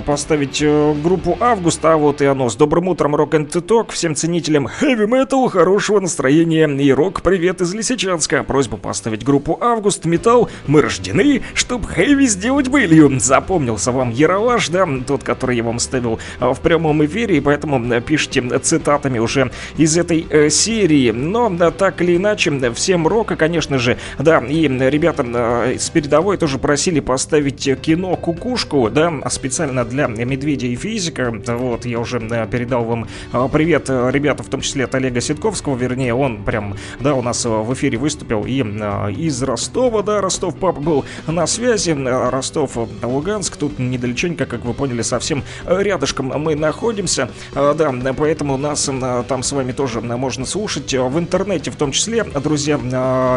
поставить 0.06 0.60
э, 0.60 0.94
группу 1.02 1.36
Августа, 1.40 1.92
а 1.92 1.96
вот 1.96 2.20
и 2.20 2.24
оно. 2.24 2.48
С 2.48 2.56
добрым 2.56 2.88
утром, 2.88 3.14
рок 3.14 3.34
and 3.34 3.60
ток, 3.60 3.92
всем 3.92 4.16
ценителям 4.16 4.66
хэви 4.66 5.06
метал, 5.06 5.48
хорошего 5.48 6.00
настроения 6.00 6.66
и 6.66 6.92
рок 6.92 7.22
привет 7.22 7.60
из 7.60 7.72
Лисичанска. 7.72 8.42
Просьба 8.42 8.76
поставить 8.76 9.24
группу 9.24 9.58
Август, 9.60 10.04
металл, 10.04 10.50
мы 10.66 10.82
рождены, 10.82 11.42
чтобы 11.54 11.86
хэви 11.86 12.26
сделать 12.26 12.68
былью. 12.68 13.20
Запомнился 13.20 13.92
вам 13.92 14.10
Яроваш, 14.10 14.68
да, 14.68 14.88
тот, 15.06 15.22
который 15.22 15.56
я 15.56 15.62
вам 15.62 15.78
ставил 15.78 16.18
а, 16.40 16.54
в 16.54 16.60
прямом 16.60 17.04
эфире, 17.04 17.36
и 17.36 17.40
поэтому 17.40 17.94
э, 17.94 18.00
пишите 18.00 18.42
цитатами 18.58 19.20
уже 19.20 19.52
из 19.76 19.96
этой 19.96 20.26
э, 20.28 20.50
серии. 20.50 21.12
Но 21.12 21.48
да, 21.50 21.70
так 21.70 22.02
или 22.02 22.16
иначе, 22.16 22.72
всем 22.72 23.06
рока, 23.06 23.36
конечно 23.36 23.78
же, 23.78 23.96
да, 24.18 24.38
и 24.40 24.66
ребята 24.66 25.24
э, 25.24 25.78
с 25.78 25.88
передовой 25.88 26.36
тоже 26.36 26.58
просили 26.58 26.98
поставить 26.98 27.80
кино 27.80 28.16
«Кукушку», 28.16 28.90
да, 28.90 29.12
специально 29.28 29.51
специально 29.52 29.84
для 29.84 30.06
Медведя 30.06 30.66
и 30.66 30.76
Физика. 30.76 31.30
Вот, 31.30 31.84
я 31.84 32.00
уже 32.00 32.20
передал 32.50 32.84
вам 32.84 33.06
а, 33.32 33.48
привет, 33.48 33.84
э, 33.90 34.10
ребята, 34.10 34.42
в 34.42 34.48
том 34.48 34.62
числе 34.62 34.84
от 34.84 34.94
Олега 34.94 35.20
Ситковского, 35.20 35.76
вернее, 35.76 36.14
он 36.14 36.42
прям, 36.42 36.74
да, 37.00 37.14
у 37.14 37.20
нас 37.20 37.44
э, 37.44 37.50
в 37.50 37.70
эфире 37.74 37.98
выступил 37.98 38.46
и 38.46 38.60
из 38.62 39.42
Ростова, 39.42 40.02
да, 40.02 40.22
Ростов 40.22 40.56
папа 40.56 40.80
был 40.80 41.04
на 41.26 41.46
связи, 41.46 41.90
Ростов, 41.90 42.78
Луганск, 43.02 43.58
тут 43.58 43.78
недалеченько, 43.78 44.46
как 44.46 44.64
вы 44.64 44.72
поняли, 44.72 45.02
совсем 45.02 45.44
рядышком 45.66 46.28
мы 46.28 46.54
находимся, 46.54 47.28
да, 47.54 47.92
поэтому 48.16 48.56
нас 48.56 48.88
там 49.28 49.42
с 49.42 49.52
вами 49.52 49.72
тоже 49.72 50.00
можно 50.00 50.46
слушать 50.46 50.94
в 50.94 51.18
интернете, 51.18 51.70
в 51.70 51.76
том 51.76 51.92
числе, 51.92 52.24
друзья, 52.24 52.78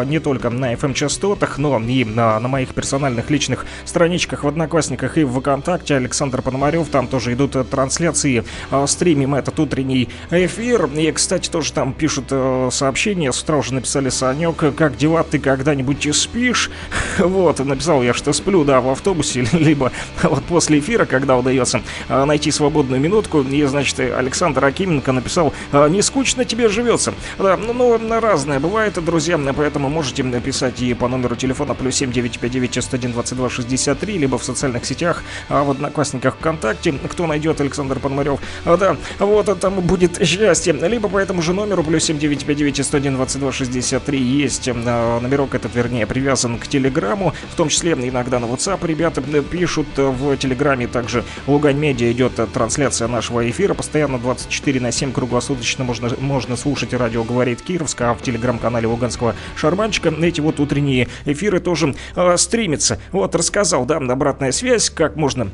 не 0.06 0.18
только 0.18 0.48
на 0.48 0.72
FM-частотах, 0.72 1.58
но 1.58 1.78
и 1.78 2.04
на, 2.06 2.40
на 2.40 2.48
моих 2.48 2.72
персональных 2.72 3.28
личных 3.28 3.66
страничках 3.84 4.44
в 4.44 4.48
Одноклассниках 4.48 5.18
и 5.18 5.24
ВКонтакте, 5.24 6.05
Александр 6.06 6.40
Пономарев. 6.40 6.88
Там 6.88 7.08
тоже 7.08 7.32
идут 7.34 7.56
э, 7.56 7.64
трансляции. 7.64 8.44
Э, 8.70 8.86
стримим 8.86 9.34
этот 9.34 9.58
утренний 9.58 10.08
эфир. 10.30 10.86
И, 10.86 11.10
кстати, 11.10 11.50
тоже 11.50 11.72
там 11.72 11.92
пишут 11.92 12.26
э, 12.30 12.68
сообщения. 12.70 13.32
С 13.32 13.42
утра 13.42 13.56
уже 13.56 13.74
написали 13.74 14.08
Санек, 14.08 14.56
как 14.76 14.96
дела, 14.96 15.24
ты 15.24 15.38
когда-нибудь 15.38 16.14
спишь? 16.14 16.70
Вот, 17.18 17.58
написал 17.58 18.02
я, 18.02 18.14
что 18.14 18.32
сплю, 18.32 18.64
да, 18.64 18.80
в 18.80 18.88
автобусе, 18.88 19.46
либо 19.52 19.90
вот 20.22 20.44
после 20.44 20.78
эфира, 20.78 21.06
когда 21.06 21.36
удается 21.36 21.82
найти 22.08 22.50
свободную 22.50 23.00
минутку. 23.00 23.40
И, 23.40 23.64
значит, 23.64 23.98
Александр 23.98 24.64
Акименко 24.64 25.12
написал, 25.12 25.52
не 25.72 26.02
скучно 26.02 26.44
тебе 26.44 26.68
живется. 26.68 27.14
Да, 27.38 27.56
ну, 27.56 27.72
ну, 27.72 28.20
разное 28.20 28.60
бывает, 28.60 29.02
друзья, 29.02 29.38
поэтому 29.56 29.88
можете 29.88 30.22
написать 30.22 30.80
и 30.82 30.94
по 30.94 31.08
номеру 31.08 31.36
телефона 31.36 31.74
плюс 31.74 31.96
7959 31.96 32.84
101 32.84 33.12
22 33.12 33.50
63, 33.50 34.18
либо 34.18 34.38
в 34.38 34.44
социальных 34.44 34.84
сетях, 34.84 35.22
а 35.48 35.64
в 35.64 35.70
Одноклассниках 35.70 35.95
Одноклассниках 35.96 36.36
ВКонтакте. 36.36 36.92
Кто 36.92 37.26
найдет 37.26 37.60
Александр 37.60 37.98
Пономарев, 37.98 38.38
а, 38.66 38.76
да, 38.76 38.96
вот 39.18 39.58
там 39.60 39.80
будет 39.80 40.26
счастье. 40.26 40.74
Либо 40.74 41.08
по 41.08 41.16
этому 41.16 41.40
же 41.40 41.54
номеру, 41.54 41.82
плюс 41.82 42.04
7959 42.04 42.84
101 42.84 43.16
22 43.16 43.52
63, 43.52 44.20
есть 44.20 44.68
а, 44.68 45.20
номерок 45.20 45.54
этот, 45.54 45.74
вернее, 45.74 46.06
привязан 46.06 46.58
к 46.58 46.66
Телеграму, 46.66 47.32
в 47.50 47.54
том 47.56 47.70
числе 47.70 47.92
иногда 47.92 48.38
на 48.38 48.44
WhatsApp 48.44 48.86
ребята 48.86 49.22
пишут 49.22 49.86
в 49.96 50.36
Телеграме, 50.36 50.86
также 50.86 51.24
Лугань 51.46 51.78
Медиа 51.78 52.12
идет 52.12 52.32
трансляция 52.52 53.08
нашего 53.08 53.48
эфира, 53.48 53.72
постоянно 53.72 54.18
24 54.18 54.80
на 54.80 54.92
7 54.92 55.12
круглосуточно 55.12 55.84
можно, 55.84 56.10
можно 56.18 56.56
слушать 56.56 56.92
радио 56.92 57.24
«Говорит 57.24 57.62
Кировск», 57.62 58.02
а 58.02 58.12
в 58.12 58.20
Телеграм-канале 58.20 58.86
Луганского 58.86 59.34
Шарманчика 59.56 60.10
эти 60.10 60.42
вот 60.42 60.60
утренние 60.60 61.08
эфиры 61.24 61.60
тоже 61.60 61.94
э, 62.14 62.36
стримятся. 62.36 63.00
Вот, 63.12 63.34
рассказал, 63.34 63.86
да, 63.86 63.96
обратная 63.96 64.52
связь, 64.52 64.90
как 64.90 65.16
можно 65.16 65.48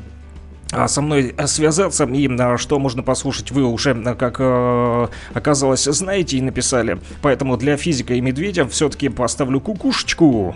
со 0.87 1.01
мной 1.01 1.35
связаться 1.45 2.05
и 2.05 2.27
а, 2.39 2.57
что 2.57 2.79
можно 2.79 3.03
послушать 3.03 3.51
вы 3.51 3.63
уже, 3.63 3.91
а, 4.05 4.15
как 4.15 4.37
э, 4.39 5.07
оказалось, 5.33 5.83
знаете 5.83 6.37
и 6.37 6.41
написали. 6.41 6.99
Поэтому 7.21 7.57
для 7.57 7.77
физика 7.77 8.13
и 8.13 8.21
медведя 8.21 8.67
все-таки 8.67 9.09
поставлю 9.09 9.59
кукушечку. 9.61 10.55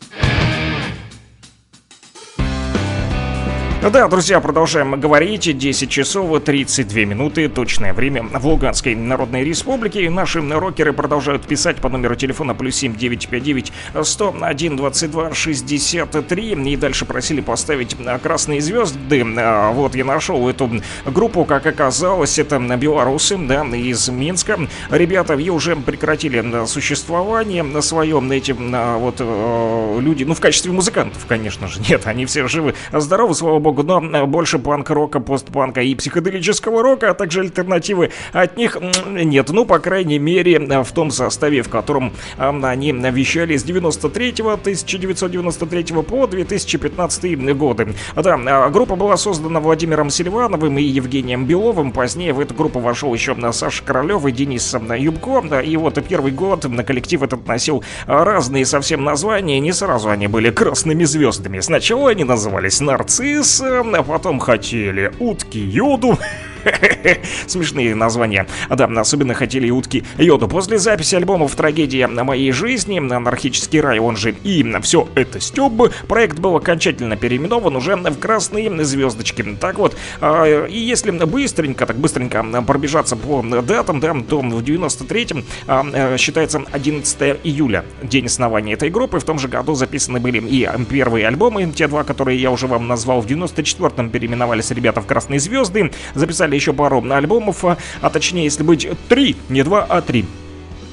Да, 3.81 4.07
друзья, 4.07 4.39
продолжаем 4.39 4.99
говорить. 4.99 5.57
10 5.57 5.89
часов 5.89 6.39
32 6.43 6.99
минуты, 7.01 7.49
точное 7.49 7.93
время 7.93 8.21
в 8.21 8.45
Луганской 8.45 8.93
Народной 8.93 9.43
Республике. 9.43 10.07
Наши 10.07 10.39
рокеры 10.39 10.93
продолжают 10.93 11.47
писать 11.47 11.77
по 11.77 11.89
номеру 11.89 12.15
телефона 12.15 12.53
плюс 12.53 12.75
7 12.75 12.95
959 12.95 13.73
101 14.03 14.77
22 14.77 15.33
63. 15.33 16.51
И 16.71 16.75
дальше 16.77 17.05
просили 17.05 17.41
поставить 17.41 17.97
а, 18.05 18.19
красные 18.19 18.61
звезды. 18.61 19.25
А, 19.37 19.71
Вот 19.71 19.95
я 19.95 20.05
нашел 20.05 20.47
эту 20.47 20.69
группу, 21.05 21.43
как 21.43 21.65
оказалось, 21.65 22.37
это 22.37 22.59
белорусы, 22.59 23.35
да, 23.35 23.65
из 23.65 24.07
Минска. 24.09 24.59
Ребята 24.91 25.33
уже 25.33 25.75
прекратили 25.75 26.65
существование 26.67 27.81
свое. 27.81 28.21
Эти 28.31 28.55
а, 28.73 28.99
вот 28.99 29.15
э, 29.19 29.97
люди, 29.99 30.23
ну, 30.23 30.35
в 30.35 30.39
качестве 30.39 30.71
музыкантов, 30.71 31.25
конечно 31.25 31.67
же, 31.67 31.81
нет, 31.89 32.03
они 32.05 32.27
все 32.27 32.47
живы, 32.47 32.75
здоровы, 32.91 33.33
слава 33.33 33.57
богу, 33.57 33.70
но 33.73 34.01
э, 34.01 34.25
больше 34.25 34.59
панк-рока, 34.59 35.19
постпанка 35.19 35.81
и 35.81 35.95
психоделического 35.95 36.81
рока, 36.81 37.11
а 37.11 37.13
также 37.13 37.41
альтернативы 37.41 38.11
от 38.33 38.57
них 38.57 38.77
нет. 39.07 39.49
Ну, 39.49 39.65
по 39.65 39.79
крайней 39.79 40.19
мере, 40.19 40.55
э, 40.57 40.83
в 40.83 40.91
том 40.91 41.11
составе, 41.11 41.61
в 41.61 41.69
котором 41.69 42.13
они 42.37 42.91
вещали 42.91 43.57
с 43.57 43.63
93 43.63 44.31
1993 44.41 46.03
по 46.03 46.27
2015 46.27 47.53
годы. 47.53 47.93
Да, 48.15 48.37
э, 48.37 48.69
группа 48.69 48.95
была 48.95 49.17
создана 49.17 49.59
Владимиром 49.59 50.09
Селивановым 50.09 50.77
и 50.77 50.83
Евгением 50.83 51.45
Беловым. 51.45 51.91
Позднее 51.91 52.33
в 52.33 52.39
эту 52.39 52.53
группу 52.53 52.79
вошел 52.79 53.13
еще 53.13 53.35
Саша 53.51 53.83
Королев 53.83 54.25
и 54.25 54.31
Денис 54.31 54.75
Юбко. 54.97 55.61
И 55.61 55.77
вот 55.77 56.01
первый 56.07 56.31
год 56.31 56.65
на 56.65 56.83
коллектив 56.83 57.23
этот 57.23 57.47
носил 57.47 57.83
разные 58.05 58.65
совсем 58.65 59.03
названия. 59.03 59.59
Не 59.59 59.71
сразу 59.71 60.09
они 60.09 60.27
были 60.27 60.49
красными 60.49 61.03
звездами. 61.03 61.59
Сначала 61.59 62.09
они 62.09 62.23
назывались 62.23 62.81
Нарцисс, 62.81 63.60
э, 63.61 63.83
а 63.97 64.03
потом 64.03 64.39
хотели 64.39 65.11
утки 65.19 65.59
Йоду. 65.59 66.17
Смешные 67.47 67.95
названия. 67.95 68.47
Да, 68.69 68.85
особенно 68.85 69.33
хотели 69.33 69.67
и 69.67 69.71
утки 69.71 70.03
Йоду. 70.17 70.47
После 70.47 70.77
записи 70.77 71.15
альбомов 71.15 71.55
«Трагедия 71.55 72.07
моей 72.07 72.51
жизни», 72.51 72.99
«Анархический 72.99 73.81
рай», 73.81 73.99
он 73.99 74.17
же 74.17 74.35
и 74.43 74.65
«Все 74.81 75.07
это 75.15 75.39
Стёб», 75.39 75.91
проект 76.07 76.39
был 76.39 76.55
окончательно 76.55 77.15
переименован 77.15 77.75
уже 77.75 77.95
в 77.95 78.19
«Красные 78.19 78.83
звездочки». 78.83 79.41
Так 79.59 79.77
вот, 79.77 79.95
а, 80.19 80.65
и 80.65 80.77
если 80.77 81.11
быстренько, 81.11 81.85
так 81.85 81.97
быстренько 81.97 82.43
пробежаться 82.65 83.15
по 83.15 83.43
датам, 83.61 83.99
да, 83.99 84.15
то 84.27 84.39
в 84.39 84.61
93-м 84.61 85.43
а, 85.67 85.85
э, 85.93 86.17
считается 86.17 86.63
11 86.71 87.39
июля, 87.43 87.85
день 88.03 88.25
основания 88.25 88.73
этой 88.73 88.89
группы. 88.89 89.19
В 89.19 89.23
том 89.23 89.39
же 89.39 89.47
году 89.47 89.75
записаны 89.75 90.19
были 90.19 90.39
и 90.39 90.67
первые 90.89 91.27
альбомы, 91.27 91.71
те 91.71 91.87
два, 91.87 92.03
которые 92.03 92.39
я 92.39 92.51
уже 92.51 92.67
вам 92.67 92.87
назвал. 92.87 93.21
В 93.21 93.27
94-м 93.27 94.09
переименовались 94.09 94.71
ребята 94.71 95.01
в 95.01 95.05
«Красные 95.05 95.39
звезды», 95.39 95.91
записали 96.13 96.50
еще 96.55 96.73
пару 96.73 97.03
альбомов, 97.11 97.63
а, 97.65 97.77
а 98.01 98.09
точнее, 98.09 98.45
если 98.45 98.63
быть, 98.63 98.87
три, 99.09 99.35
не 99.49 99.63
два, 99.63 99.85
а 99.87 100.01
три. 100.01 100.25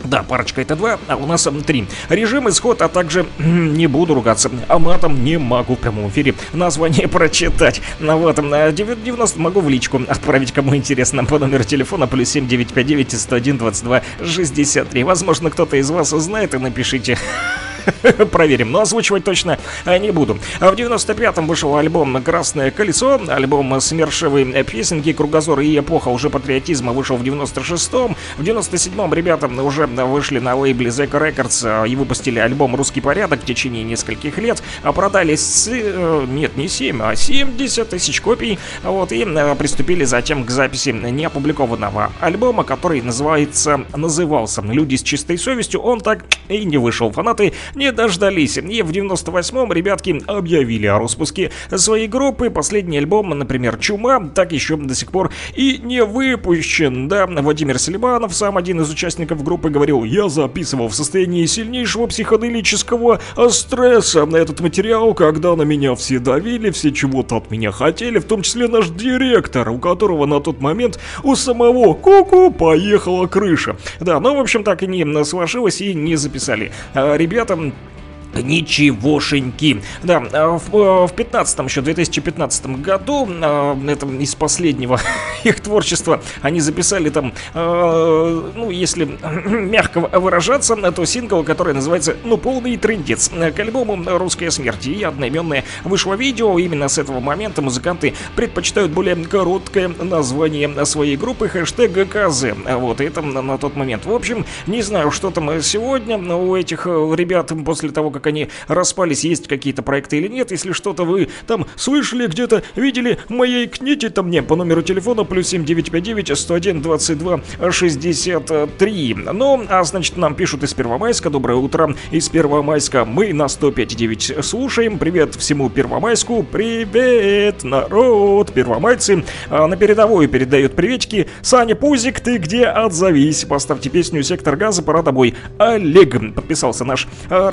Да, 0.05 0.22
парочка 0.22 0.62
это 0.62 0.76
два, 0.76 0.98
а 1.09 1.16
у 1.16 1.26
нас 1.26 1.48
три. 1.66 1.86
Режим, 2.09 2.48
исход, 2.48 2.82
а 2.82 2.89
также 2.89 3.26
не 3.39 3.86
буду 3.86 4.14
ругаться, 4.14 4.51
а 4.68 4.78
матом 4.78 5.24
не 5.24 5.39
могу 5.39 5.74
в 5.74 5.78
прямом 5.78 6.09
эфире 6.09 6.35
название 6.52 7.09
прочитать. 7.09 7.80
Ну 7.98 8.16
вот, 8.16 8.39
м, 8.39 8.51
а, 8.52 8.70
90 8.70 9.39
могу 9.40 9.60
в 9.60 9.68
личку 9.68 10.01
отправить, 10.09 10.52
кому 10.52 10.76
интересно, 10.76 11.24
по 11.24 11.39
номеру 11.39 11.64
телефона 11.64 12.06
плюс 12.06 12.28
7959 12.30 13.20
101 13.20 13.59
22 13.59 14.02
63. 14.24 15.05
Возможно, 15.05 15.51
кто-то 15.51 15.76
из 15.76 15.90
вас 15.90 16.12
узнает 16.12 16.55
и 16.55 16.59
напишите. 16.59 17.18
проверим, 18.32 18.70
но 18.70 18.81
озвучивать 18.81 19.24
точно 19.24 19.59
э, 19.85 19.98
не 19.98 20.10
буду. 20.10 20.39
А 20.60 20.70
В 20.70 20.74
95-м 20.74 21.47
вышел 21.47 21.77
альбом 21.77 22.23
«Красное 22.23 22.70
колесо», 22.70 23.20
альбом 23.28 23.81
«Смершевые 23.81 24.65
песенки», 24.65 25.12
«Кругозор 25.12 25.60
и 25.60 25.78
эпоха» 25.78 26.09
уже 26.09 26.31
патриотизма 26.31 26.93
вышел 26.93 27.16
в 27.16 27.23
96-м. 27.23 28.16
В 28.36 28.43
97-м 28.43 29.15
ребята 29.15 29.47
уже 29.47 29.86
вышли 29.86 30.39
на 30.39 30.55
лейбле 30.55 30.90
Zack 30.90 31.10
Records 31.10 31.85
э, 31.85 31.89
и 31.89 31.97
выпустили 31.97 32.39
альбом 32.39 32.77
«Русский 32.77 33.01
порядок» 33.01 33.43
в 33.43 33.44
течение 33.44 33.85
нескольких 33.85 34.39
лет. 34.39 34.62
А 34.82 34.93
Продали, 34.93 35.36
с, 35.36 35.69
э, 35.70 36.27
нет, 36.28 36.56
не 36.56 36.69
7, 36.69 37.02
а 37.02 37.15
70 37.15 37.89
тысяч 37.89 38.20
копий. 38.20 38.59
Вот, 38.82 39.12
и 39.12 39.24
э, 39.24 39.55
приступили 39.55 40.05
затем 40.05 40.44
к 40.44 40.51
записи 40.51 40.90
неопубликованного 40.90 42.12
альбома, 42.20 42.65
который 42.65 43.01
называется, 43.02 43.85
назывался 43.94 44.62
«Люди 44.62 44.97
с 44.97 45.02
чистой 45.02 45.39
совестью». 45.39 45.81
Он 45.81 46.01
так 46.01 46.24
и 46.48 46.65
не 46.65 46.78
вышел. 46.78 47.10
Фанаты 47.12 47.52
не 47.79 47.93
дождались. 47.93 48.59
И 48.59 48.83
в 48.83 48.91
98-м 48.91 49.73
ребятки 49.73 50.23
объявили 50.27 50.87
о 50.87 50.99
распуске 50.99 51.51
своей 51.75 52.09
группы. 52.09 52.51
Последний 52.51 52.99
альбом, 52.99 53.31
например, 53.31 53.79
«Чума», 53.79 54.29
так 54.35 54.53
еще 54.53 54.77
до 54.77 54.95
сих 54.95 55.13
пор 55.13 55.31
и 55.55 55.79
не 55.83 56.03
выпущен. 56.03 57.09
Да, 57.09 57.27
Владимир 57.27 57.79
Селиманов, 57.79 58.35
сам 58.35 58.57
один 58.57 58.81
из 58.81 58.91
участников 58.91 59.43
группы, 59.43 59.71
говорил, 59.71 60.05
я 60.05 60.29
записывал 60.29 60.89
в 60.89 60.95
состоянии 60.95 61.47
сильнейшего 61.47 62.07
психоделического 62.07 63.21
стресса 63.49 64.27
на 64.27 64.37
этот 64.37 64.61
материал, 64.61 65.15
когда 65.15 65.55
на 65.55 65.63
меня 65.63 65.95
все 65.95 66.19
давили, 66.19 66.71
все 66.71 66.93
чего-то 66.93 67.37
от 67.37 67.51
меня 67.51 67.71
хотели, 67.71 68.19
в 68.19 68.25
том 68.25 68.43
числе 68.43 68.67
наш 68.67 68.89
директор, 68.89 69.69
у 69.71 69.79
которого 69.79 70.27
на 70.27 70.41
тот 70.41 70.61
момент 70.61 70.99
у 71.23 71.37
самого 71.37 71.95
ку-ку 71.95 72.51
поехала 72.51 73.27
крыша. 73.27 73.77
Да, 74.01 74.19
ну, 74.19 74.35
в 74.35 74.41
общем, 74.41 74.65
так 74.65 74.83
и 74.83 74.87
не 74.87 75.25
сложилось 75.25 75.81
и 75.81 75.95
не 75.95 76.17
записали. 76.17 76.73
А, 76.95 77.17
Ребята 77.17 77.57
some 77.59 77.98
Ничегошеньки. 78.35 79.83
Да, 80.03 80.23
а 80.33 80.59
в, 80.59 80.75
э, 80.75 81.07
в 81.07 81.13
15 81.13 81.61
еще 81.61 81.81
2015 81.81 82.67
году, 82.81 83.29
э, 83.29 83.77
это 83.89 84.07
из 84.07 84.35
последнего 84.35 85.01
их 85.45 85.61
творчества, 85.61 86.21
они 86.43 86.61
записали 86.61 87.11
там, 87.11 87.33
э, 87.55 88.51
ну, 88.55 88.71
если 88.71 89.05
мягко 89.47 90.01
выражаться, 90.01 90.77
то 90.77 91.05
сингл, 91.05 91.43
который 91.43 91.75
называется 91.75 92.17
«Ну, 92.25 92.37
полный 92.37 92.77
трендец» 92.77 93.29
к 93.31 93.59
альбому 93.59 93.99
«Русская 94.19 94.51
смерть». 94.51 94.87
И 94.87 95.03
одноименное 95.03 95.65
вышло 95.85 96.15
видео. 96.15 96.59
Именно 96.59 96.89
с 96.89 96.99
этого 96.99 97.21
момента 97.21 97.63
музыканты 97.63 98.15
предпочитают 98.37 98.93
более 98.93 99.17
короткое 99.17 99.89
название 99.89 100.85
своей 100.85 101.17
группы, 101.17 101.49
хэштег 101.49 102.09
КЗ. 102.09 102.47
Вот, 102.67 103.01
это 103.01 103.23
на 103.23 103.59
тот 103.59 103.77
момент. 103.77 104.07
В 104.07 104.13
общем, 104.13 104.45
не 104.67 104.83
знаю, 104.83 105.11
что 105.11 105.31
там 105.31 105.61
сегодня 105.63 106.19
у 106.19 106.57
этих 106.57 106.87
ребят 106.87 107.53
после 107.65 107.91
того, 107.91 108.11
как 108.11 108.18
они 108.27 108.49
распались, 108.66 109.24
есть 109.24 109.49
какие-то 109.49 109.82
проекты 109.82 110.19
или 110.19 110.28
нет. 110.28 110.51
Если 110.51 110.73
что-то 110.73 111.05
вы 111.05 111.28
там 111.47 111.66
слышали, 111.77 112.27
где-то 112.27 112.62
видели, 112.77 113.19
маякните 113.28 114.11
там 114.11 114.28
мне 114.28 114.43
по 114.43 114.57
номеру 114.57 114.82
телефона 114.82 115.24
плюс 115.24 115.49
7959 115.49 116.39
101 116.39 116.82
22 116.82 117.40
63. 117.70 119.15
Ну, 119.32 119.66
а 119.69 119.85
значит, 119.85 120.16
нам 120.16 120.35
пишут 120.35 120.62
из 120.62 120.74
Первомайска. 120.74 121.31
Доброе 121.31 121.57
утро. 121.57 121.95
Из 122.11 122.28
Первомайска 122.28 123.05
мы 123.05 123.32
на 123.32 123.45
105.9 123.45 124.43
слушаем. 124.43 124.99
Привет 124.99 125.35
всему 125.35 125.70
Первомайску. 125.70 126.43
Привет, 126.43 127.65
народ. 127.65 128.53
Первомайцы 128.53 129.24
а, 129.51 129.66
на 129.66 129.77
передовую 129.77 130.28
передают 130.28 130.74
приветики. 130.74 131.28
Саня 131.43 131.74
Пузик, 131.74 132.20
ты 132.20 132.39
где? 132.39 132.66
Отзовись. 132.66 133.45
Поставьте 133.45 133.90
песню 133.90 134.23
«Сектор 134.23 134.57
газа», 134.57 134.82
пора 134.82 135.03
тобой. 135.03 135.35
Олег, 135.59 136.35
подписался 136.35 136.85
наш 136.85 137.07
а, 137.31 137.51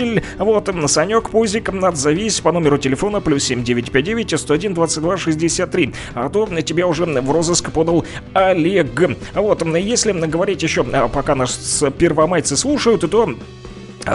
радиослушатель. 0.00 0.22
Вот, 0.38 0.90
Санек 0.90 1.30
Пузик, 1.30 1.68
отзовись 1.68 2.40
по 2.40 2.52
номеру 2.52 2.78
телефона 2.78 3.20
плюс 3.20 3.44
7959 3.44 4.40
101 4.40 4.74
22 4.74 5.16
63. 5.16 5.94
А 6.14 6.28
то 6.28 6.46
тебя 6.62 6.86
уже 6.86 7.04
в 7.04 7.30
розыск 7.30 7.70
подал 7.70 8.04
Олег. 8.32 9.16
Вот, 9.34 9.62
если 9.76 10.12
говорить 10.12 10.62
еще, 10.62 10.84
а, 10.92 11.08
пока 11.08 11.34
нас 11.34 11.84
первомайцы 11.98 12.56
слушают, 12.56 13.10
то 13.10 13.34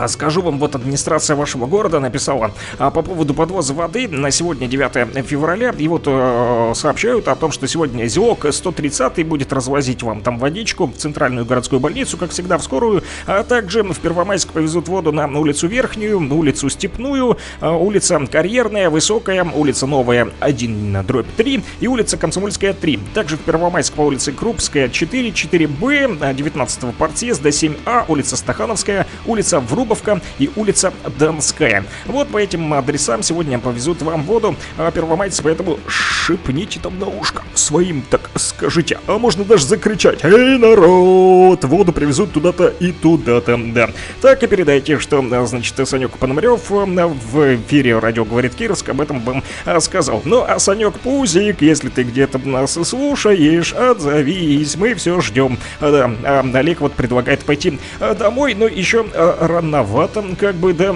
Скажу 0.08 0.42
вам, 0.42 0.58
вот 0.58 0.76
администрация 0.76 1.36
вашего 1.36 1.68
города 1.68 2.00
написала 2.00 2.52
а, 2.80 2.90
по 2.90 3.04
поводу 3.04 3.36
подвоза 3.36 3.74
воды 3.74 4.08
на 4.08 4.32
сегодня 4.32 4.68
9 4.68 5.26
февраля. 5.26 5.74
И 5.78 5.88
вот 5.88 6.04
э, 6.08 6.72
сообщают 6.74 7.28
о 7.28 7.36
том, 7.36 7.52
что 7.52 7.68
сегодня 7.68 8.08
ЗИОК 8.08 8.48
130 8.52 9.26
будет 9.28 9.54
развозить 9.54 10.02
вам 10.02 10.22
там 10.22 10.40
водичку 10.40 10.88
в 10.88 10.96
центральную 10.96 11.46
городскую 11.46 11.80
больницу, 11.80 12.18
как 12.18 12.32
всегда, 12.32 12.58
в 12.58 12.64
скорую. 12.64 13.04
А 13.28 13.44
также 13.44 13.84
в 13.84 14.00
Первомайск 14.00 14.50
повезут 14.50 14.88
воду 14.88 15.12
на 15.12 15.28
улицу 15.28 15.68
Верхнюю, 15.68 16.20
улицу 16.34 16.70
Степную, 16.70 17.38
э, 17.62 17.70
улица 17.70 18.20
Карьерная, 18.26 18.90
Высокая, 18.90 19.44
улица 19.44 19.86
Новая 19.86 20.30
1 20.40 21.04
дробь 21.06 21.28
3 21.38 21.64
и 21.80 21.88
улица 21.88 22.18
Комсомольская 22.18 22.74
3. 22.74 23.00
Также 23.14 23.38
в 23.38 23.42
Первомайск 23.42 23.94
по 23.94 24.02
улице 24.02 24.32
Крупская 24.32 24.90
4, 24.90 25.30
4Б, 25.30 26.34
19 26.34 26.96
партсъезда 26.96 27.50
7А, 27.50 28.06
улица 28.08 28.36
Стахановская, 28.36 29.06
улица 29.28 29.60
Врубовка 29.76 30.22
и 30.40 30.50
улица 30.56 30.94
Донская. 31.20 31.84
Вот 32.06 32.30
по 32.30 32.38
этим 32.38 32.74
адресам 32.74 33.22
сегодня 33.22 33.60
повезут 33.60 34.02
вам 34.02 34.24
воду 34.24 34.56
а, 34.78 34.90
первомайцы, 34.90 35.44
поэтому 35.44 35.80
шипните 35.86 36.80
там 36.80 36.98
на 36.98 37.08
ушко 37.08 37.44
своим, 37.54 38.02
так 38.10 38.30
скажите, 38.36 39.00
а 39.06 39.18
можно 39.18 39.44
даже 39.44 39.66
закричать 39.66 40.24
«Эй, 40.24 40.58
народ!» 40.58 41.66
Воду 41.66 41.92
привезут 41.92 42.32
туда-то 42.32 42.68
и 42.80 42.94
туда-то, 42.94 43.58
да. 43.58 43.90
Так 44.22 44.44
и 44.44 44.48
передайте, 44.48 44.98
что, 44.98 45.22
значит, 45.46 45.76
Санек 45.86 46.12
Пономарев 46.12 46.72
а, 46.72 46.86
в 46.86 47.56
эфире 47.56 48.00
радио 48.00 48.24
«Говорит 48.24 48.56
Кировск» 48.56 48.88
об 48.88 49.02
этом 49.02 49.20
вам 49.20 49.44
а, 49.66 49.82
сказал. 49.82 50.22
Ну, 50.24 50.42
а 50.48 50.58
Санек 50.58 50.94
Пузик, 51.00 51.62
если 51.62 51.90
ты 51.90 52.04
где-то 52.04 52.40
нас 52.40 52.80
слушаешь, 52.82 53.74
отзовись, 53.74 54.78
мы 54.78 54.94
все 54.94 55.20
ждем. 55.20 55.58
Да, 55.82 56.10
а, 56.24 56.46
Олег 56.54 56.80
вот 56.80 56.94
предлагает 56.94 57.44
пойти 57.44 57.78
а, 58.00 58.16
домой, 58.16 58.54
но 58.54 58.68
еще 58.68 59.06
а, 59.14 59.62
рановато, 59.66 60.24
как 60.40 60.56
бы, 60.56 60.74
да. 60.74 60.96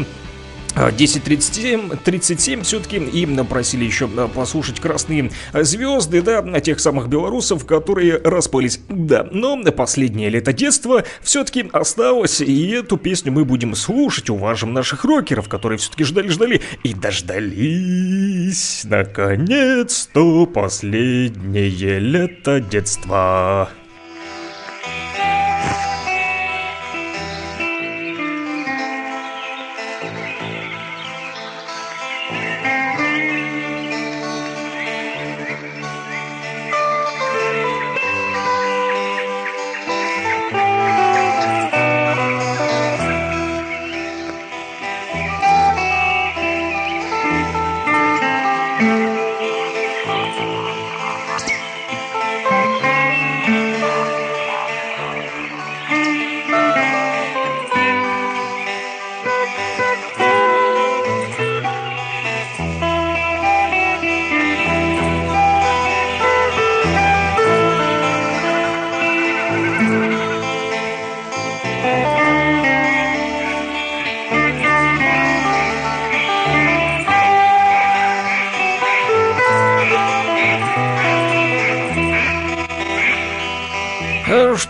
10.37, 0.75 1.97
37 2.05 2.61
все-таки 2.61 2.97
им 2.97 3.45
просили 3.47 3.83
еще 3.83 4.07
послушать 4.07 4.79
красные 4.79 5.31
звезды, 5.51 6.21
да, 6.21 6.41
тех 6.61 6.79
самых 6.79 7.09
белорусов, 7.09 7.65
которые 7.65 8.21
распались. 8.23 8.79
Да, 8.87 9.27
но 9.31 9.61
последнее 9.71 10.29
лето 10.29 10.53
детства 10.53 11.03
все-таки 11.21 11.67
осталось, 11.73 12.39
и 12.39 12.69
эту 12.69 12.97
песню 12.97 13.31
мы 13.31 13.45
будем 13.45 13.73
слушать, 13.75 14.29
уважим 14.29 14.71
наших 14.71 15.03
рокеров, 15.03 15.49
которые 15.49 15.79
все-таки 15.79 16.03
ждали-ждали 16.03 16.61
и 16.83 16.93
дождались. 16.93 18.83
Наконец-то 18.85 20.45
последнее 20.45 21.99
лето 21.99 22.61
детства. 22.61 23.69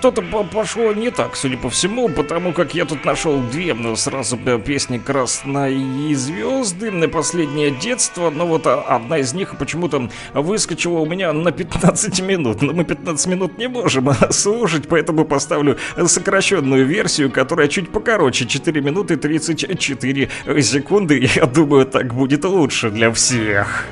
Что-то 0.09 0.23
по- 0.23 0.43
пошло 0.43 0.91
не 0.91 1.11
так, 1.11 1.35
судя 1.35 1.55
по 1.57 1.69
всему, 1.69 2.09
потому 2.09 2.51
как 2.51 2.73
я 2.73 2.85
тут 2.85 3.05
нашел 3.05 3.39
две 3.51 3.75
ну, 3.75 3.95
сразу 3.95 4.39
э, 4.43 4.57
песни 4.57 4.97
«Красные 4.97 6.15
звезды», 6.15 6.89
на 6.89 7.07
«Последнее 7.07 7.69
детство», 7.69 8.31
но 8.31 8.47
вот 8.47 8.65
а, 8.65 8.81
одна 8.81 9.19
из 9.19 9.33
них 9.35 9.55
почему-то 9.59 10.09
выскочила 10.33 10.97
у 10.97 11.05
меня 11.05 11.31
на 11.31 11.51
15 11.51 12.21
минут. 12.21 12.63
Но 12.63 12.73
мы 12.73 12.85
15 12.85 13.27
минут 13.27 13.59
не 13.59 13.69
можем 13.69 14.09
слушать, 14.31 14.87
поэтому 14.87 15.25
поставлю 15.25 15.77
сокращенную 16.03 16.87
версию, 16.87 17.29
которая 17.29 17.67
чуть 17.67 17.91
покороче, 17.91 18.47
4 18.47 18.81
минуты 18.81 19.15
34 19.15 20.27
секунды. 20.63 21.29
Я 21.35 21.45
думаю, 21.45 21.85
так 21.85 22.15
будет 22.15 22.45
лучше 22.45 22.89
для 22.89 23.11
всех. 23.11 23.85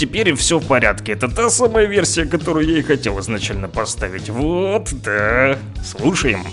Теперь 0.00 0.34
все 0.34 0.58
в 0.58 0.66
порядке. 0.66 1.12
Это 1.12 1.28
та 1.28 1.50
самая 1.50 1.84
версия, 1.84 2.24
которую 2.24 2.66
я 2.66 2.78
и 2.78 2.82
хотел 2.82 3.20
изначально 3.20 3.68
поставить. 3.68 4.30
Вот, 4.30 4.88
да. 5.04 5.58
Слушаем. 5.84 6.46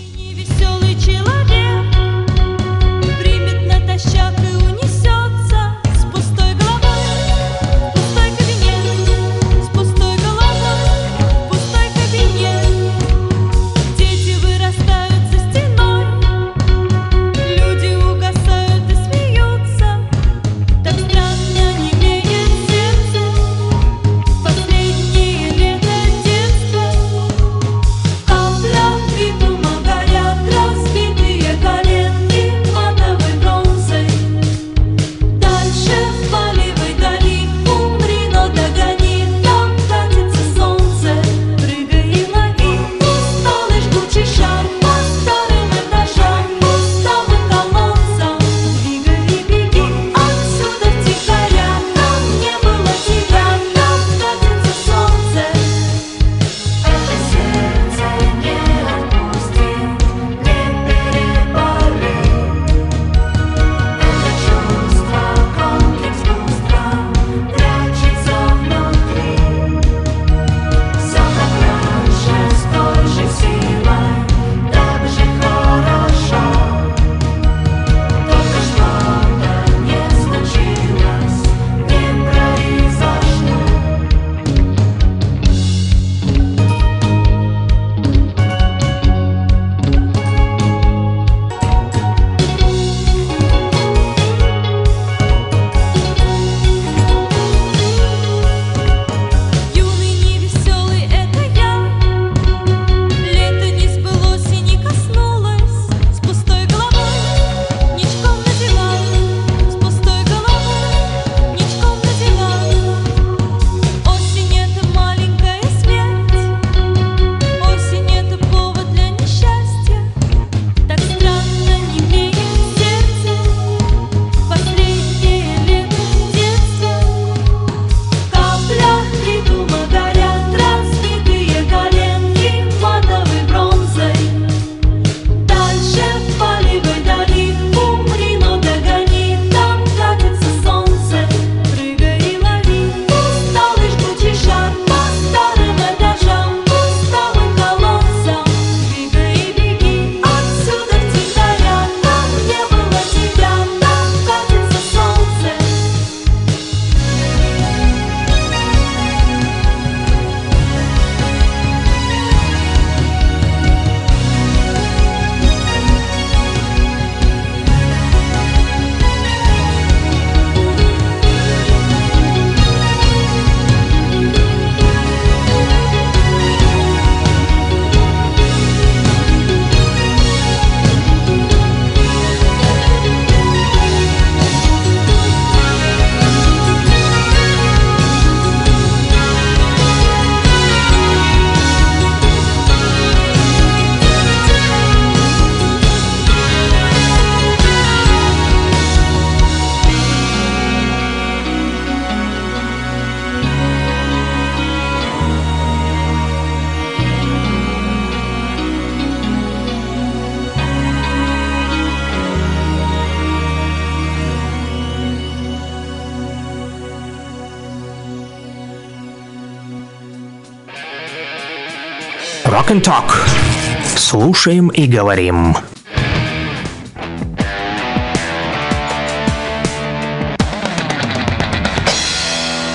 Слушаем 224.10 224.68
и 224.68 224.86
говорим. 224.86 225.54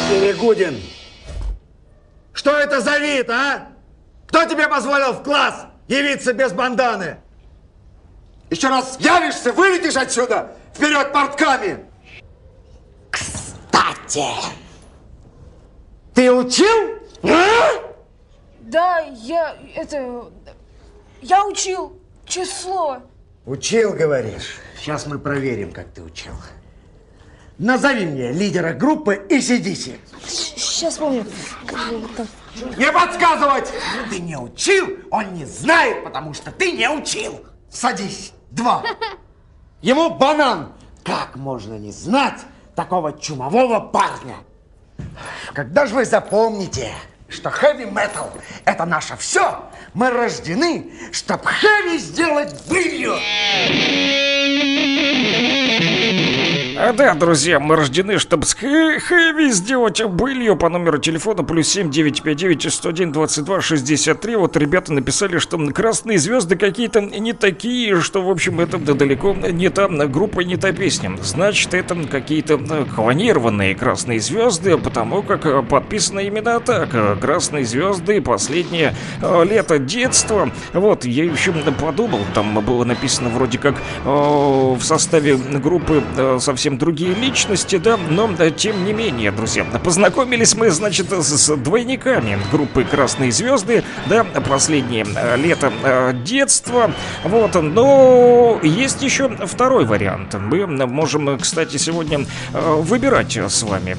Перегудин, 0.08 0.80
что 2.34 2.52
это 2.52 2.82
за 2.82 3.00
вид, 3.00 3.32
а? 3.32 3.70
Кто 4.28 4.46
тебе 4.46 4.68
позволил 4.68 5.14
в 5.14 5.24
класс 5.24 5.66
явиться 5.88 6.34
без 6.34 6.54
банданы? 6.54 7.18
Еще 8.52 8.68
раз 8.68 8.98
явишься, 9.00 9.54
вылетишь 9.54 9.96
отсюда! 9.96 10.52
Вперед 10.76 11.12
портками! 11.12 11.84
Катя! 13.72 14.36
Ты 16.14 16.32
учил? 16.32 17.00
А? 17.24 17.94
Да, 18.62 19.00
я 19.00 19.56
это... 19.76 20.30
Я 21.24 21.46
учил 21.46 21.98
число. 22.26 22.98
Учил, 23.46 23.94
говоришь? 23.94 24.58
Сейчас 24.78 25.06
мы 25.06 25.18
проверим, 25.18 25.72
как 25.72 25.88
ты 25.94 26.02
учил. 26.02 26.34
Назови 27.58 28.06
мне 28.06 28.34
лидера 28.34 28.74
группы 28.74 29.26
ACDC. 29.30 29.98
Сейчас 30.28 30.98
помню. 30.98 31.26
Не 32.78 32.92
подсказывать! 32.92 33.72
Ты 34.10 34.20
не 34.20 34.38
учил, 34.38 34.98
он 35.12 35.34
не 35.34 35.46
знает, 35.46 36.04
потому 36.04 36.34
что 36.34 36.52
ты 36.52 36.74
не 36.74 36.90
учил. 36.90 37.46
Садись. 37.70 38.34
Два. 38.52 38.84
Ему 39.82 40.10
банан. 40.16 40.74
Как 41.06 41.38
можно 41.38 41.76
не 41.76 41.94
знать 41.94 42.42
такого 42.76 43.18
чумового 43.18 43.80
парня? 43.80 44.36
Когда 45.54 45.86
же 45.86 45.96
вы 45.96 46.04
запомните, 46.04 46.92
что 47.34 47.50
хэви-метал– 47.50 48.32
это 48.66 48.86
наше 48.86 49.16
все, 49.18 49.66
мы 49.94 50.10
рождены, 50.10 50.92
чтобы 51.12 51.44
хэви 51.46 51.98
сделать 51.98 52.56
былью. 52.70 53.16
А 56.76 56.92
да, 56.92 57.14
друзья, 57.14 57.60
мы 57.60 57.76
рождены, 57.76 58.18
чтобы 58.18 58.46
с 58.46 58.56
хэ- 58.56 59.00
хэви 59.00 59.52
сделать 59.52 60.04
былью 60.04 60.58
по 60.58 60.70
номеру 60.70 60.98
телефона 60.98 61.44
плюс 61.44 61.68
7 61.70 61.90
959 61.90 62.74
101 62.74 63.12
22 63.12 63.62
63. 63.62 64.36
Вот 64.36 64.58
ребята 64.58 64.92
написали, 64.92 65.38
что 65.38 65.58
красные 65.72 66.18
звезды 66.18 66.58
какие-то 66.58 67.00
не 67.00 67.34
такие, 67.34 68.02
что, 68.02 68.22
в 68.22 68.30
общем, 68.30 68.60
это 68.60 68.78
да 68.78 68.94
далеко 68.96 69.34
не 69.34 69.70
та 69.70 69.88
группа, 69.88 70.42
не 70.42 70.58
та 70.58 70.72
песня. 70.72 71.16
Значит, 71.22 71.74
это 71.74 71.96
какие-то 71.96 72.56
э, 72.56 72.86
клонированные 72.94 73.76
красные 73.76 74.20
звезды, 74.20 74.78
потому 74.78 75.22
как 75.22 75.46
э, 75.46 75.62
подписано 75.62 76.20
именно 76.20 76.60
так. 76.60 76.90
Красные 77.24 77.64
звезды, 77.64 78.20
последнее 78.20 78.94
э, 79.22 79.46
лето 79.46 79.80
детства. 79.80 80.52
Вот, 80.74 81.06
я 81.06 81.24
еще 81.24 81.54
подумал, 81.54 82.20
там 82.34 82.54
было 82.66 82.84
написано 82.84 83.30
вроде 83.30 83.58
как 83.58 83.76
э, 83.76 84.10
в 84.10 84.82
составе 84.82 85.38
группы 85.38 86.04
э, 86.18 86.40
совсем 86.42 86.78
другие 86.78 87.14
личности, 87.14 87.78
да, 87.78 87.96
но 87.96 88.30
тем 88.50 88.84
не 88.84 88.92
менее, 88.92 89.32
друзья, 89.32 89.64
познакомились 89.64 90.54
мы, 90.56 90.70
значит, 90.70 91.14
с, 91.14 91.56
двойниками 91.56 92.38
группы 92.52 92.84
Красные 92.84 93.32
Звезды, 93.32 93.86
да, 94.08 94.26
последнее 94.26 95.06
лето 95.38 95.72
детства, 96.26 96.92
вот, 97.24 97.56
но 97.56 98.60
есть 98.62 99.02
еще 99.02 99.30
второй 99.46 99.86
вариант. 99.86 100.34
Мы 100.34 100.68
можем, 100.68 101.40
кстати, 101.40 101.78
сегодня 101.78 102.26
выбирать 102.52 103.38
с 103.38 103.64
вами 103.64 103.96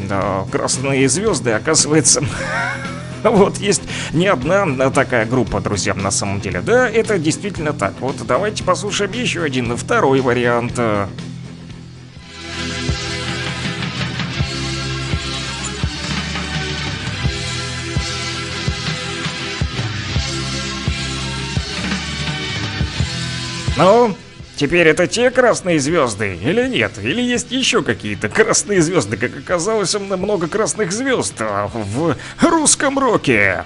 Красные 0.52 1.08
Звезды, 1.08 1.52
оказывается, 1.52 2.22
Вот, 3.34 3.56
есть 3.58 3.82
не 4.12 4.26
одна 4.26 4.90
такая 4.90 5.24
группа, 5.24 5.60
друзья, 5.60 5.94
на 5.94 6.10
самом 6.10 6.40
деле. 6.40 6.60
Да, 6.60 6.88
это 6.88 7.18
действительно 7.18 7.72
так. 7.72 7.94
Вот 8.00 8.16
давайте 8.26 8.62
послушаем 8.64 9.12
еще 9.12 9.42
один, 9.42 9.76
второй 9.76 10.20
вариант. 10.20 10.78
Ну, 23.76 24.14
теперь 24.56 24.88
это 24.88 25.06
те 25.06 25.30
красные 25.30 25.78
звезды 25.78 26.36
или 26.36 26.66
нет? 26.68 26.92
Или 27.02 27.22
есть 27.22 27.50
еще 27.50 27.82
какие-то 27.82 28.28
красные 28.28 28.80
звезды? 28.82 29.16
Как 29.16 29.36
оказалось, 29.36 29.94
много 29.94 30.48
красных 30.48 30.92
звезд 30.92 31.34
а, 31.40 31.70
в 31.72 32.16
русском 32.42 32.98
роке. 32.98 33.64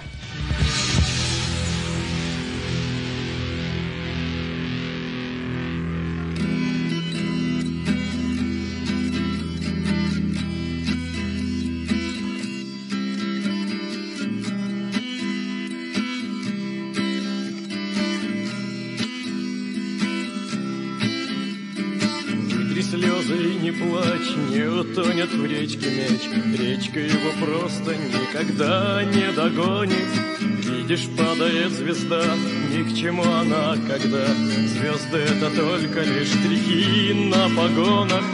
Штрихи 36.48 37.12
на 37.14 37.48
погонах. 37.48 38.24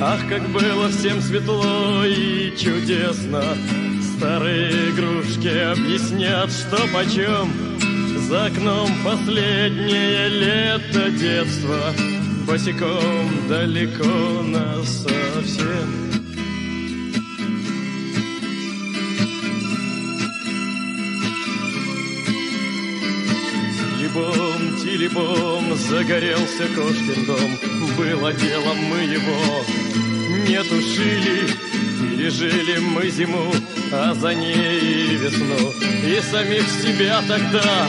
Ах, 0.00 0.20
как 0.28 0.48
было 0.50 0.88
всем 0.88 1.20
светло 1.20 2.04
и 2.04 2.54
чудесно. 2.56 3.42
Старые 4.16 4.90
игрушки 4.90 5.48
объяснят, 5.48 6.50
что 6.50 6.78
почем. 6.92 7.50
За 8.28 8.46
окном 8.46 8.88
последнее 9.04 10.28
лето 10.28 11.10
детства 11.10 11.92
Босиком 12.46 13.48
далеко 13.48 14.42
нас 14.42 15.04
совсем 15.04 16.07
Тилибом, 24.88 25.64
тилибом, 25.64 25.76
загорелся 25.76 26.66
кошкин 26.74 27.26
дом. 27.26 27.58
Было 27.98 28.32
дело 28.32 28.72
мы 28.74 28.98
его 29.00 29.64
не 30.46 30.62
тушили 30.62 31.46
Пережили 32.00 32.78
мы 32.78 33.10
зиму, 33.10 33.52
а 33.92 34.14
за 34.14 34.34
ней 34.34 34.80
и 34.80 35.16
весну. 35.16 35.72
И 36.06 36.20
самих 36.22 36.66
себя 36.82 37.20
тогда 37.28 37.86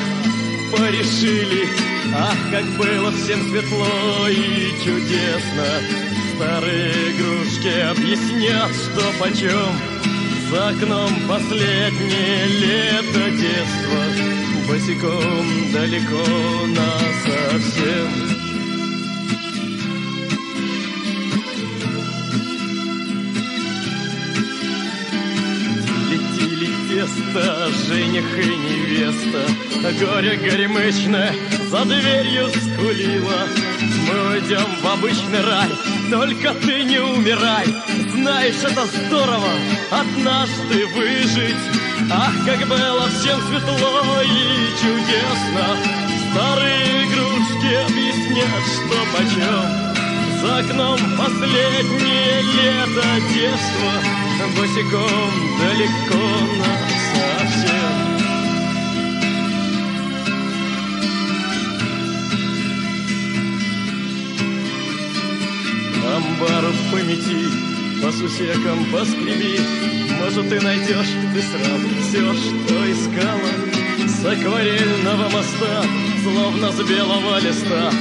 порешили. 0.72 1.68
Ах, 2.14 2.38
как 2.52 2.66
было 2.78 3.12
всем 3.12 3.50
светло 3.50 4.28
и 4.28 4.72
чудесно. 4.84 5.68
Старые 6.36 6.92
игрушки 7.12 7.80
объяснят, 7.80 8.72
что 8.72 9.12
почем. 9.20 9.72
За 10.52 10.70
окном 10.70 11.12
последнее 11.28 12.48
лето 12.48 13.32
детства 13.32 14.39
Босиком 14.70 15.72
далеко 15.74 16.68
нас 16.68 17.24
совсем 17.24 18.08
Летели 26.12 26.70
тесто, 26.88 27.72
жених 27.88 28.38
и 28.38 28.58
невеста. 28.58 29.48
Горе 30.00 30.36
горемычное 30.38 31.34
за 31.68 31.86
дверью 31.86 32.50
скулила 32.50 33.48
Мы 34.08 34.36
уйдем 34.36 34.68
в 34.84 34.88
обычный 34.88 35.42
рай, 35.42 35.70
только 36.12 36.54
ты 36.54 36.84
не 36.84 37.00
умирай. 37.00 37.66
Знаешь, 38.14 38.64
это 38.64 38.86
здорово, 38.86 39.50
однажды 39.90 40.86
выжить 40.96 41.79
Ах, 42.12 42.34
как 42.46 42.68
было 42.68 43.08
всем 43.10 43.40
светло 43.48 44.22
и 44.24 44.70
чудесно 44.82 45.78
Старые 46.32 47.06
игрушки 47.06 47.70
объяснят, 47.86 48.64
что 48.66 48.98
почем. 49.14 49.90
За 50.42 50.58
окном 50.58 51.00
последнее 51.18 52.42
лето 52.42 53.08
детства 53.34 53.94
Босиком 54.56 55.32
далеко 55.60 56.26
нас 56.58 56.88
совсем 57.14 58.20
Амбаров 66.16 66.76
помети, 66.92 67.69
по 68.02 68.12
сусекам 68.12 68.86
поскреби. 68.92 69.60
Может, 70.20 70.50
ты 70.50 70.62
найдешь 70.62 71.14
ты 71.34 71.42
сразу 71.42 71.88
все, 72.02 72.34
что 72.34 72.92
искала 72.92 73.52
С 74.08 74.26
акварельного 74.26 75.30
моста, 75.30 75.84
словно 76.24 76.72
с 76.72 76.82
белого 76.88 77.40
листа. 77.40 77.92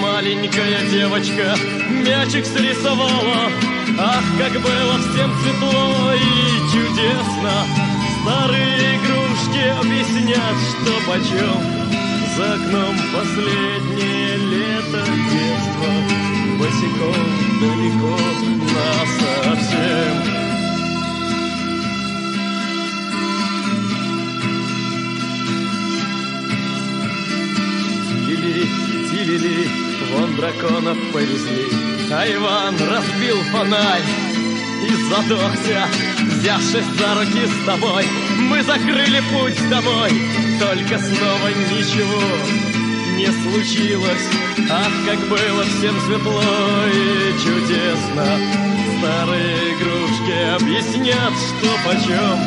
Маленькая 0.00 0.88
девочка 0.90 1.56
мячик 1.90 2.44
срисовала. 2.44 3.50
Ах, 3.98 4.24
как 4.38 4.52
было 4.62 4.98
всем 4.98 5.32
светло 5.42 6.12
и 6.14 6.72
чудесно. 6.72 7.66
Старые 8.22 8.96
игрушки 8.96 9.62
объяснят, 9.80 10.56
что 10.70 10.92
почем 11.06 11.62
За 12.36 12.54
окном 12.54 12.96
последнее 13.14 14.36
лето 14.36 15.04
детства. 15.30 16.26
Босиком 16.58 17.60
далеко 17.60 18.55
драконов 30.36 30.96
повезли, 31.12 31.66
а 32.12 32.26
Иван 32.26 32.76
разбил 32.76 33.36
фонарь 33.50 34.02
и 34.82 34.94
задохся, 35.08 35.88
взявшись 36.20 36.84
за 36.98 37.14
руки 37.14 37.46
с 37.46 37.66
тобой. 37.66 38.04
Мы 38.38 38.62
закрыли 38.62 39.22
путь 39.32 39.68
домой, 39.70 40.10
только 40.60 40.98
снова 40.98 41.48
ничего 41.70 42.75
не 43.16 43.26
случилось. 43.26 44.28
Ах, 44.70 44.92
как 45.06 45.18
было 45.28 45.64
всем 45.64 45.98
светло 46.02 46.42
и 46.92 47.32
чудесно. 47.42 48.26
Старые 48.98 49.74
игрушки 49.74 50.36
объяснят, 50.54 51.32
что 51.32 51.68
почем. 51.84 52.38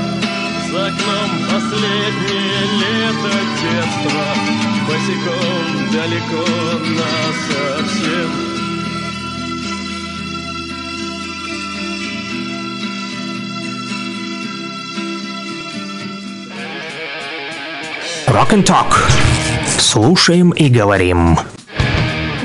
За 0.71 0.87
окном 0.87 1.29
последнее 1.51 2.61
лето 2.79 3.33
детства 3.61 4.25
Босиком 4.87 5.91
далеко 5.91 6.45
нас 6.95 7.35
совсем 7.47 8.49
Rock 18.27 18.53
and 18.53 18.63
Talk. 18.63 19.38
Слушаем 19.79 20.51
и 20.51 20.69
говорим. 20.69 21.39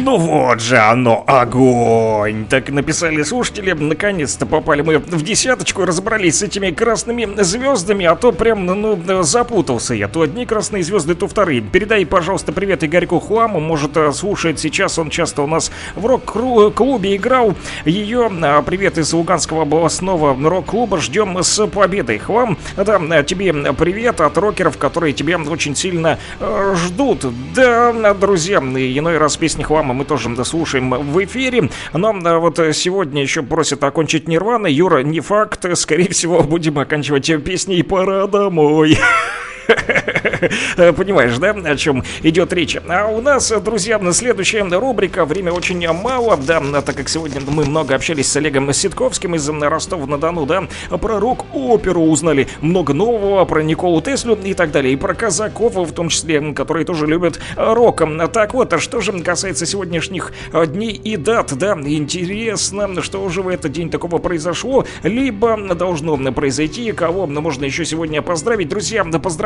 Ну 0.05 0.19
вот 0.19 0.61
же 0.61 0.77
оно, 0.77 1.25
огонь! 1.27 2.45
Так 2.51 2.69
написали 2.69 3.23
слушатели, 3.23 3.73
наконец-то 3.73 4.45
попали 4.45 4.83
мы 4.83 4.99
в 4.99 5.23
десяточку, 5.23 5.87
разобрались 5.87 6.41
с 6.41 6.43
этими 6.43 6.73
красными 6.73 7.27
звездами, 7.43 8.05
а 8.05 8.15
то 8.15 8.31
прям, 8.31 8.67
ну, 8.67 9.23
запутался 9.23 9.95
я. 9.95 10.09
То 10.09 10.21
одни 10.21 10.45
красные 10.45 10.83
звезды, 10.83 11.15
то 11.15 11.27
вторые. 11.27 11.63
Передай, 11.63 12.05
пожалуйста, 12.05 12.53
привет 12.53 12.85
Игорьку 12.85 13.19
Хуаму, 13.19 13.61
может, 13.61 13.97
э, 13.97 14.13
слушает 14.13 14.61
сейчас, 14.61 14.99
он 14.99 15.09
часто 15.09 15.41
у 15.41 15.47
нас 15.47 15.73
в 15.95 16.05
рок-клубе 16.05 17.17
играл. 17.17 17.55
Ее 17.87 18.31
а, 18.43 18.61
привет 18.61 18.99
из 18.99 19.11
Луганского 19.15 19.63
областного 19.63 20.37
рок-клуба, 20.51 20.99
ждем 20.99 21.43
с 21.43 21.67
победой. 21.69 22.19
Хвам, 22.19 22.59
да, 22.77 23.23
тебе 23.23 23.55
привет 23.73 24.21
от 24.21 24.37
рокеров, 24.37 24.77
которые 24.77 25.15
тебя 25.15 25.39
очень 25.39 25.75
сильно 25.75 26.19
э, 26.41 26.75
ждут. 26.77 27.25
Да, 27.55 28.13
друзья, 28.13 28.59
иной 28.59 29.17
раз 29.17 29.39
песни 29.39 29.63
Хвама 29.63 29.94
мы 29.95 30.05
тоже 30.05 30.45
слушаем 30.45 30.91
в 30.91 31.25
эфире. 31.25 31.71
Но 31.93 32.15
а, 32.25 32.39
вот 32.39 32.61
сегодня 32.73 33.23
еще 33.23 33.43
просят 33.43 33.83
окончить 33.85 34.29
Нирвана. 34.29 34.67
Юра, 34.67 35.03
не 35.03 35.21
факт. 35.21 35.65
Скорее 35.79 36.09
всего, 36.11 36.43
будем 36.43 36.79
оканчивать 36.79 37.31
песней 37.43 37.83
«Пора 37.83 38.27
домой». 38.27 38.99
Понимаешь, 40.97 41.37
да, 41.39 41.51
о 41.51 41.77
чем 41.77 42.03
идет 42.23 42.53
речь? 42.53 42.77
А 42.89 43.07
у 43.07 43.21
нас, 43.21 43.53
друзья, 43.63 44.01
следующая 44.13 44.63
рубрика. 44.63 45.25
Время 45.25 45.53
очень 45.53 45.87
мало, 45.93 46.37
да, 46.37 46.61
так 46.83 46.97
как 46.97 47.09
сегодня 47.09 47.41
мы 47.47 47.65
много 47.65 47.95
общались 47.95 48.31
с 48.31 48.37
Олегом 48.37 48.73
Ситковским 48.73 49.35
из 49.35 49.49
Ростова-на-Дону, 49.49 50.47
да, 50.47 50.65
про 50.99 51.21
рок-оперу 51.21 52.03
узнали 52.03 52.49
много 52.61 52.93
нового, 52.93 53.45
про 53.45 53.63
Николу 53.63 54.01
Теслю 54.01 54.37
и 54.37 54.55
так 54.55 54.71
далее, 54.71 54.93
и 54.93 54.97
про 54.97 55.15
казаков, 55.15 55.75
в 55.75 55.93
том 55.93 56.09
числе, 56.09 56.53
которые 56.53 56.85
тоже 56.85 57.07
любят 57.07 57.41
рок. 57.57 58.03
Так 58.33 58.55
вот, 58.55 58.73
а 58.73 58.79
что 58.79 59.01
же 59.01 59.13
касается 59.21 59.67
сегодняшних 59.67 60.33
дней 60.67 60.93
и 60.93 61.17
дат, 61.17 61.53
да, 61.57 61.79
интересно, 61.85 63.03
что 63.03 63.23
уже 63.23 63.43
в 63.43 63.49
этот 63.49 63.73
день 63.73 63.91
такого 63.91 64.19
произошло, 64.19 64.85
либо 65.03 65.57
должно 65.75 66.17
произойти, 66.33 66.93
кого 66.93 67.27
можно 67.27 67.65
еще 67.65 67.85
сегодня 67.85 68.23
поздравить. 68.23 68.69
Друзья, 68.69 69.05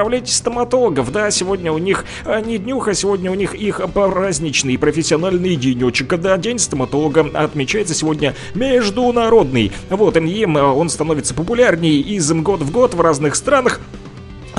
поздравляйте 0.09 0.33
стоматологов, 0.33 1.13
да, 1.13 1.31
сегодня 1.31 1.71
у 1.71 1.77
них 1.77 2.07
а, 2.25 2.41
не 2.41 2.57
днюха, 2.57 2.95
сегодня 2.95 3.31
у 3.31 3.35
них 3.35 3.55
их 3.55 3.83
праздничный 3.93 4.79
профессиональный 4.79 5.55
денечек, 5.55 6.19
да, 6.19 6.39
день 6.39 6.59
стоматолога 6.59 7.29
отмечается 7.35 7.93
сегодня 7.93 8.35
международный. 8.55 9.71
Вот, 9.91 10.17
им 10.17 10.57
он 10.57 10.89
становится 10.89 11.35
популярнее 11.35 12.01
из 12.01 12.33
года 12.33 12.65
в 12.65 12.71
год 12.71 12.95
в 12.95 13.01
разных 13.03 13.35
странах. 13.35 13.83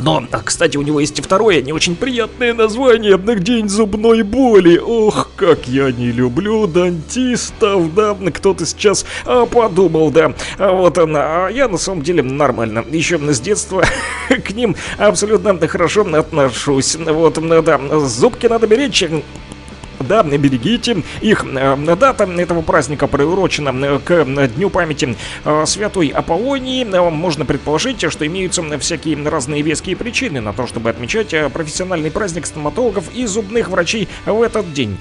Но, 0.02 0.24
кстати, 0.46 0.78
у 0.78 0.82
него 0.82 1.00
есть 1.00 1.20
и 1.20 1.22
второе, 1.22 1.62
не 1.62 1.74
очень 1.74 1.96
приятное 1.96 2.54
название 2.54 3.18
«День 3.40 3.70
зубной 3.70 4.24
боли». 4.24 4.78
Ох, 4.78 5.30
как 5.36 5.68
я 5.68 5.92
не 5.92 6.12
люблю 6.12 6.68
дантистов, 6.68 7.94
да, 7.94 8.16
кто-то 8.34 8.66
сейчас 8.66 9.06
а, 9.26 9.46
подумал, 9.46 10.12
да. 10.12 10.34
А 10.58 10.72
вот 10.72 10.98
она, 10.98 11.48
а 11.48 11.50
я 11.50 11.68
на 11.68 11.78
самом 11.78 12.02
деле 12.02 12.24
нормально. 12.24 12.84
Еще 12.90 13.18
с 13.18 13.40
детства 13.40 13.84
к 14.30 14.52
ним 14.52 14.76
абсолютно 14.98 15.68
хорошо 15.68 16.06
отношусь. 16.14 16.96
Вот, 16.96 17.40
да, 17.64 17.80
зубки 18.00 18.48
надо 18.48 18.68
беречь, 18.68 19.04
да, 20.00 20.24
берегите 20.24 21.04
их. 21.22 21.46
Э, 21.46 21.76
дата 21.96 22.24
этого 22.24 22.62
праздника 22.62 23.08
приурочена 23.08 24.00
к 24.00 24.26
Дню 24.56 24.70
памяти 24.70 25.16
э, 25.46 25.64
Святой 25.66 26.08
Аполлонии. 26.08 26.86
Э, 26.86 27.10
можно 27.10 27.46
предположить, 27.46 28.10
что 28.12 28.26
имеются 28.26 28.64
всякие 28.80 29.18
разные 29.28 29.62
веские 29.62 29.96
причины 29.96 30.42
на 30.42 30.54
то, 30.54 30.68
чтобы 30.68 30.90
отмечать 30.90 31.34
профессиональный 31.54 32.12
праздник 32.12 32.46
стоматологов 32.46 33.06
и 33.14 33.26
зубных 33.26 33.70
врачей 33.70 34.08
в 34.26 34.42
этот 34.42 34.74
день. 34.74 34.98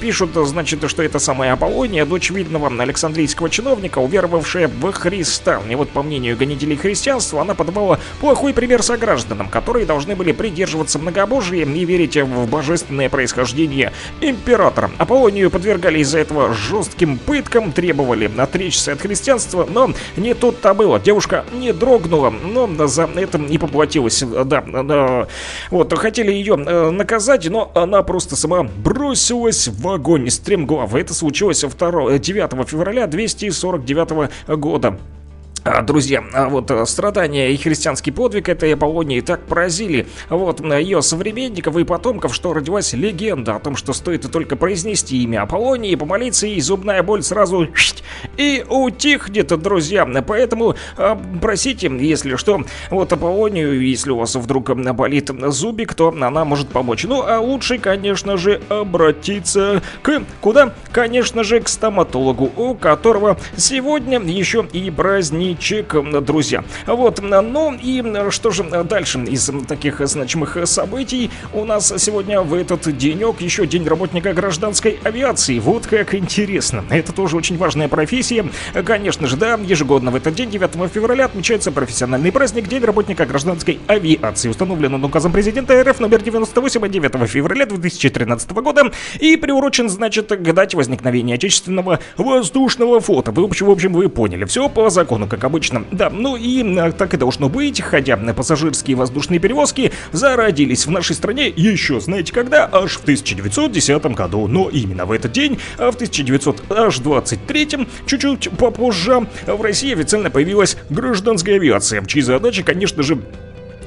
Пишут, 0.00 0.30
значит, 0.34 0.88
что 0.88 1.02
это 1.02 1.18
самая 1.18 1.52
Аполлония, 1.52 2.04
дочь 2.04 2.30
видного 2.30 2.68
Александрийского 2.82 3.50
чиновника, 3.50 3.98
уверовавшая 3.98 4.68
в 4.68 4.92
Христа. 4.92 5.60
И 5.68 5.74
вот, 5.74 5.90
по 5.90 6.02
мнению 6.02 6.36
гонителей 6.36 6.76
христианства, 6.76 7.40
она 7.40 7.54
подавала 7.54 7.98
плохой 8.20 8.52
пример 8.52 8.82
согражданам, 8.82 9.48
которые 9.48 9.86
должны 9.86 10.14
были 10.16 10.32
придерживаться 10.32 10.98
многобожия 10.98 11.64
и 11.64 11.84
верить 11.84 12.16
в 12.16 12.46
божественное 12.48 13.08
происхождение 13.08 13.92
императора. 14.20 14.90
Аполлонию 14.98 15.50
подвергали 15.50 16.00
из-за 16.00 16.18
этого 16.18 16.54
жестким 16.54 17.18
пыткам, 17.18 17.72
требовали 17.72 18.30
отречься 18.38 18.92
от 18.92 19.00
христианства, 19.00 19.66
но 19.68 19.92
не 20.16 20.34
тут-то 20.34 20.74
было. 20.74 20.98
Девушка 20.98 21.44
не 21.52 21.72
дрогнула, 21.72 22.30
но 22.30 22.86
за 22.86 23.04
это 23.04 23.38
не 23.38 23.58
поплатилась. 23.58 24.22
Да, 24.22 24.62
да. 24.62 25.28
Вот, 25.70 25.92
хотели 25.98 26.32
ее 26.32 26.54
э, 26.54 26.90
наказать, 26.90 27.48
но 27.48 27.70
она 27.74 28.02
просто 28.02 28.36
сама 28.36 28.62
бросилась 28.62 29.68
в 29.68 29.88
огонь 29.88 30.30
стремглав. 30.30 30.94
Это 30.94 31.14
случилось 31.14 31.62
2, 31.62 32.18
9 32.18 32.68
февраля 32.68 33.06
249 33.06 34.30
года. 34.56 34.98
А, 35.64 35.82
Друзья, 35.82 36.22
а 36.32 36.48
вот 36.48 36.70
э, 36.70 36.86
страдания 36.86 37.52
и 37.52 37.56
христианский 37.56 38.10
подвиг 38.10 38.48
этой 38.48 38.74
Аполлонии 38.74 39.20
так 39.20 39.46
поразили 39.46 40.06
вот 40.28 40.60
ее 40.60 41.02
современников 41.02 41.76
и 41.76 41.84
потомков, 41.84 42.34
что 42.34 42.52
родилась 42.52 42.92
легенда 42.92 43.56
о 43.56 43.58
том, 43.58 43.74
что 43.74 43.92
стоит 43.92 44.30
только 44.30 44.56
произнести 44.56 45.22
имя 45.22 45.42
Аполлонии, 45.42 45.94
помолиться, 45.96 46.46
и 46.46 46.60
зубная 46.60 47.02
боль 47.02 47.22
сразу 47.22 47.68
и 48.36 48.64
утихнет, 48.68 49.48
друзья. 49.48 50.06
Поэтому 50.26 50.76
а, 50.96 51.20
просите, 51.40 51.90
если 51.98 52.36
что, 52.36 52.62
вот 52.90 53.12
Аполлонию, 53.12 53.80
если 53.80 54.10
у 54.10 54.18
вас 54.18 54.36
вдруг 54.36 54.70
болит 54.94 55.30
зубик, 55.48 55.94
то 55.94 56.08
она 56.08 56.44
может 56.44 56.68
помочь. 56.68 57.04
Ну, 57.04 57.24
а 57.26 57.40
лучше, 57.40 57.78
конечно 57.78 58.36
же, 58.36 58.60
обратиться 58.68 59.82
к 60.02 60.22
куда? 60.40 60.74
Конечно 60.92 61.42
же, 61.42 61.60
к 61.60 61.68
стоматологу, 61.68 62.50
у 62.56 62.74
которого 62.74 63.38
сегодня 63.56 64.20
еще 64.20 64.66
и 64.72 64.90
праздник 64.90 65.47
чек, 65.56 65.94
друзья. 66.24 66.64
Вот, 66.86 67.20
ну 67.22 67.74
и 67.74 68.02
что 68.30 68.50
же 68.50 68.64
дальше 68.84 69.20
из 69.20 69.50
таких 69.66 70.06
значимых 70.06 70.58
событий 70.64 71.30
у 71.52 71.64
нас 71.64 71.92
сегодня 71.98 72.40
в 72.40 72.54
этот 72.54 72.96
денек 72.96 73.40
еще 73.40 73.66
День 73.66 73.86
работника 73.86 74.32
гражданской 74.32 74.98
авиации. 75.04 75.58
Вот 75.58 75.86
как 75.86 76.14
интересно. 76.14 76.84
Это 76.90 77.12
тоже 77.12 77.36
очень 77.36 77.56
важная 77.56 77.88
профессия. 77.88 78.44
Конечно 78.84 79.26
же, 79.26 79.36
да, 79.36 79.58
ежегодно 79.62 80.10
в 80.10 80.16
этот 80.16 80.34
день, 80.34 80.50
9 80.50 80.90
февраля, 80.92 81.26
отмечается 81.26 81.72
профессиональный 81.72 82.32
праздник 82.32 82.68
День 82.68 82.84
работника 82.84 83.26
гражданской 83.26 83.78
авиации. 83.86 84.48
Установлен 84.48 85.02
указом 85.04 85.32
президента 85.32 85.82
РФ 85.82 86.00
номер 86.00 86.22
98 86.22 86.84
от 86.84 86.90
9 86.90 87.28
февраля 87.28 87.66
2013 87.66 88.50
года 88.52 88.90
и 89.20 89.36
приурочен, 89.36 89.88
значит, 89.88 90.28
к 90.28 90.52
дате 90.52 90.76
возникновения 90.76 91.34
отечественного 91.34 92.00
воздушного 92.16 93.00
флота. 93.00 93.32
Вы, 93.32 93.42
в 93.42 93.70
общем, 93.70 93.92
вы 93.92 94.08
поняли. 94.08 94.44
Все 94.44 94.68
по 94.68 94.90
закону, 94.90 95.26
как 95.26 95.37
обычно. 95.44 95.84
Да, 95.90 96.10
ну 96.10 96.36
и 96.36 96.78
а, 96.78 96.92
так 96.92 97.14
и 97.14 97.16
должно 97.16 97.48
быть, 97.48 97.80
хотя 97.80 98.16
пассажирские 98.16 98.96
воздушные 98.96 99.38
перевозки 99.38 99.92
зародились 100.12 100.86
в 100.86 100.90
нашей 100.90 101.16
стране 101.16 101.48
еще, 101.48 102.00
знаете 102.00 102.32
когда, 102.32 102.68
аж 102.70 102.96
в 102.96 103.02
1910 103.02 104.06
году. 104.14 104.46
Но 104.46 104.68
именно 104.68 105.06
в 105.06 105.12
этот 105.12 105.32
день, 105.32 105.58
а 105.76 105.90
в 105.90 105.94
1923, 105.94 107.68
чуть-чуть 108.06 108.50
попозже, 108.58 109.26
в 109.46 109.62
России 109.62 109.92
официально 109.92 110.30
появилась 110.30 110.76
гражданская 110.90 111.56
авиация, 111.56 112.04
чьи 112.04 112.22
задачи, 112.22 112.62
конечно 112.62 113.02
же, 113.02 113.18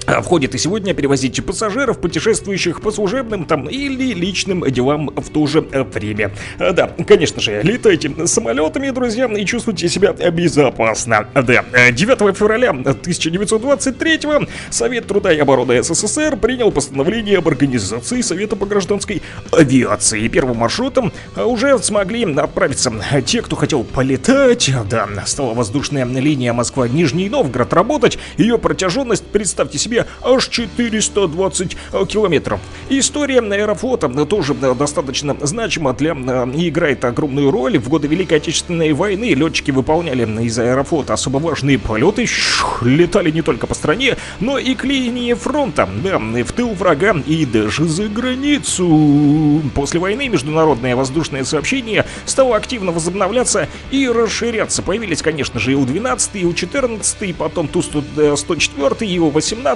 входит 0.06 0.56
и 0.56 0.57
сегодня 0.57 0.94
перевозить 0.94 1.44
пассажиров, 1.45 1.99
путешествующих 1.99 2.82
по 2.82 2.91
служебным 2.91 3.45
там 3.45 3.68
или 3.68 4.14
личным 4.14 4.64
делам 4.69 5.10
в 5.15 5.30
то 5.30 5.48
же 5.48 5.61
время. 5.61 6.32
А, 6.60 6.72
Да, 6.72 6.88
конечно 7.07 7.41
же, 7.41 7.61
летайте 7.64 8.28
самолетами, 8.28 8.90
друзья, 8.90 9.26
и 9.28 9.45
чувствуйте 9.45 9.90
себя 9.90 10.14
безопасно. 10.14 11.28
Да, 11.34 11.65
э, 11.73 11.91
9 11.91 12.36
февраля 12.36 12.72
1923 12.72 14.48
Совет 14.69 15.07
труда 15.07 15.34
и 15.34 15.40
обороны 15.40 15.84
СССР 15.84 16.38
принял 16.38 16.72
постановление 16.72 17.38
об 17.38 17.48
организации 17.48 18.22
Совета 18.22 18.56
по 18.56 18.65
гражданской 18.65 19.22
авиации. 19.52 20.28
Первым 20.28 20.57
маршрутом 20.57 21.11
а, 21.36 21.45
уже 21.45 21.78
смогли 21.80 22.22
отправиться 22.36 22.91
те, 23.26 23.41
кто 23.41 23.56
хотел 23.56 23.84
полетать. 23.84 24.72
Да, 24.90 25.07
стала 25.26 25.53
воздушная 25.53 26.06
линия 26.06 26.53
Москва-Нижний 26.53 27.30
Новгород 27.30 27.73
работать. 27.73 28.18
Ее 28.38 28.57
протяженность, 28.57 29.26
представьте 29.26 29.78
себе, 29.78 29.90
аж 30.22 30.47
420 30.47 31.77
километров. 32.07 32.59
История 32.89 33.39
аэрофлота 33.39 34.09
тоже 34.26 34.55
э, 34.61 34.76
достаточно 34.76 35.35
значима 35.41 35.93
для 35.93 36.13
э, 36.13 36.51
и 36.55 36.69
играет 36.69 37.03
огромную 37.05 37.51
роль. 37.51 37.77
В 37.77 37.89
годы 37.89 38.07
Великой 38.07 38.38
Отечественной 38.38 38.93
войны 38.93 39.34
летчики 39.34 39.72
выполняли 39.72 40.26
из 40.43 40.57
аэрофлота 40.59 41.13
особо 41.13 41.38
важные 41.38 41.80
полеты, 41.80 42.26
Щух, 42.26 42.84
летали 42.84 43.31
не 43.31 43.41
только 43.41 43.68
по 43.68 43.73
стране, 43.73 44.18
но 44.39 44.57
и 44.57 44.76
к 44.76 44.84
линии 44.84 45.34
фронта, 45.34 45.89
да, 46.03 46.19
в 46.19 46.51
тыл 46.51 46.73
врага 46.73 47.15
и 47.26 47.45
даже 47.45 47.85
за 47.85 48.07
границу. 48.07 49.61
После 49.73 49.99
войны 49.99 50.27
международное 50.30 50.95
воздушное 50.95 51.43
сообщение 51.43 52.05
стало 52.26 52.55
активно 52.55 52.91
возобновляться 52.91 53.68
и 53.91 54.07
расширяться. 54.07 54.81
Появились, 54.81 55.22
конечно 55.22 55.59
же, 55.59 55.72
Ил-12, 55.73 56.41
Ил-14, 56.41 57.35
потом 57.35 57.68
Ту-104, 57.68 59.05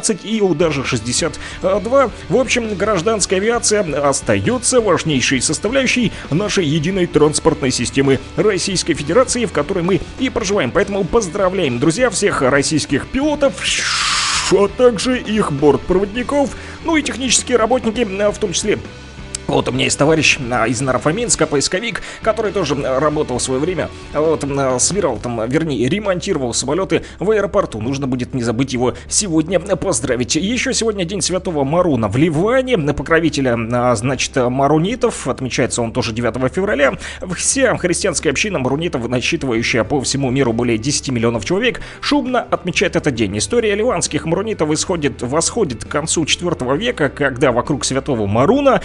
Ил-18, 0.10 0.20
Ил 0.24 0.54
даже 0.54 0.84
62. 0.84 2.10
В 2.30 2.38
общем, 2.38 2.76
гражданская 2.76 3.40
авиация 3.40 3.84
остается 4.08 4.82
важнейшей 4.82 5.42
составляющей 5.42 6.12
нашей 6.30 6.66
единой 6.66 7.08
транспортной 7.08 7.72
системы 7.72 8.20
Российской 8.36 8.94
Федерации, 8.94 9.46
в 9.46 9.52
которой 9.52 9.84
мы 9.84 10.02
и 10.20 10.30
проживаем. 10.30 10.72
Поэтому 10.72 11.04
поздравляем, 11.04 11.80
друзья, 11.80 12.10
всех 12.10 12.42
российских 12.42 13.08
пилотов, 13.08 13.54
а 14.52 14.68
также 14.68 15.20
их 15.20 15.52
бортпроводников, 15.52 16.52
ну 16.84 16.96
и 16.98 17.02
технические 17.02 17.58
работники, 17.58 18.04
в 18.04 18.38
том 18.38 18.54
числе 18.54 18.80
вот 19.48 19.68
у 19.68 19.72
меня 19.72 19.86
есть 19.86 19.98
товарищ 19.98 20.40
а, 20.52 20.68
из 20.68 20.82
Нарафаминска, 20.82 21.46
поисковик, 21.48 22.02
который 22.22 22.52
тоже 22.52 22.76
а, 22.76 23.00
работал 23.00 23.38
в 23.38 23.42
свое 23.42 23.60
время, 23.60 23.90
вот, 24.14 24.44
а, 24.44 24.80
собирал 24.80 25.18
там, 25.18 25.48
вернее, 25.48 25.88
ремонтировал 25.88 26.54
самолеты 26.54 27.04
в 27.20 27.30
аэропорту. 27.30 27.80
Нужно 27.80 28.08
будет 28.08 28.34
не 28.34 28.44
забыть 28.44 28.74
его 28.74 28.94
сегодня 29.08 29.60
поздравить. 29.60 30.36
Еще 30.36 30.74
сегодня 30.74 31.06
День 31.06 31.22
Святого 31.22 31.64
Маруна 31.64 32.08
в 32.08 32.18
Ливане, 32.18 32.78
покровителя, 32.78 33.58
а, 33.72 33.96
значит, 33.96 34.36
марунитов, 34.36 35.28
отмечается 35.28 35.82
он 35.82 35.92
тоже 35.92 36.12
9 36.12 36.52
февраля. 36.52 36.94
Вся 37.36 37.76
христианская 37.78 38.32
община 38.32 38.60
марунитов, 38.60 39.08
насчитывающая 39.08 39.84
по 39.84 40.02
всему 40.02 40.32
миру 40.32 40.54
более 40.54 40.78
10 40.78 41.10
миллионов 41.10 41.46
человек, 41.46 41.82
шумно 42.02 42.42
отмечает 42.42 42.96
этот 42.96 43.14
день. 43.14 43.38
История 43.38 43.76
ливанских 43.76 44.26
марунитов 44.26 44.72
исходит, 44.72 45.22
восходит 45.22 45.86
к 45.86 45.88
концу 45.88 46.26
4 46.26 46.76
века, 46.76 47.10
когда 47.10 47.52
вокруг 47.52 47.86
Святого 47.86 48.26
Маруна 48.26 48.82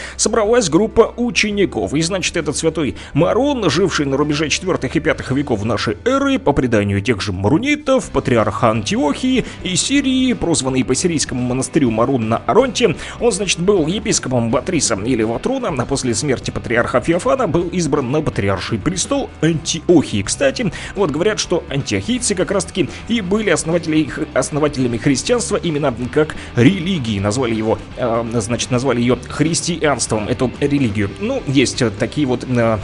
собралась 0.51 0.69
группа 0.69 1.15
учеников. 1.17 1.95
И 1.95 2.03
значит, 2.03 2.37
этот 2.37 2.57
святой 2.57 2.97
Марун, 3.15 3.71
живший 3.71 4.07
на 4.07 4.17
рубеже 4.17 4.49
4 4.49 4.91
и 4.93 5.01
5 5.01 5.31
веков 5.31 5.65
нашей 5.65 5.97
эры, 6.05 6.39
по 6.39 6.53
преданию 6.53 7.01
тех 7.01 7.21
же 7.21 7.33
марунитов, 7.33 8.11
патриарха 8.11 8.71
Антиохии 8.71 9.45
и 9.63 9.77
Сирии, 9.77 10.33
прозванный 10.33 10.85
по 10.85 10.95
сирийскому 10.95 11.41
монастырю 11.41 11.91
Марун 11.91 12.29
на 12.29 12.39
Аронте, 12.39 12.97
он, 13.21 13.33
значит, 13.33 13.61
был 13.61 13.87
епископом 13.87 14.51
Батриса 14.51 14.95
или 14.95 15.23
Ватруна, 15.23 15.69
а 15.69 15.87
после 15.87 16.15
смерти 16.15 16.51
патриарха 16.51 17.01
Феофана 17.01 17.47
был 17.47 17.69
избран 17.69 18.11
на 18.11 18.21
патриарший 18.21 18.79
престол 18.79 19.31
Антиохии. 19.43 20.23
Кстати, 20.23 20.73
вот 20.97 21.11
говорят, 21.11 21.39
что 21.39 21.63
антиохийцы 21.71 22.35
как 22.35 22.51
раз-таки 22.51 22.89
и 23.09 23.21
были 23.21 23.51
основатели, 23.51 24.09
основателями 24.35 24.97
христианства 24.97 25.57
именно 25.57 25.95
как 26.13 26.35
религии. 26.57 27.21
Назвали 27.21 27.55
его, 27.55 27.79
э, 27.97 28.25
значит, 28.35 28.71
назвали 28.71 29.01
ее 29.01 29.17
христианством. 29.29 30.27
Это 30.29 30.40
эту 30.41 30.51
религию. 30.61 31.11
Ну, 31.21 31.43
есть 31.47 31.83
такие 31.99 32.27
вот 32.27 32.45
э, 32.49 32.79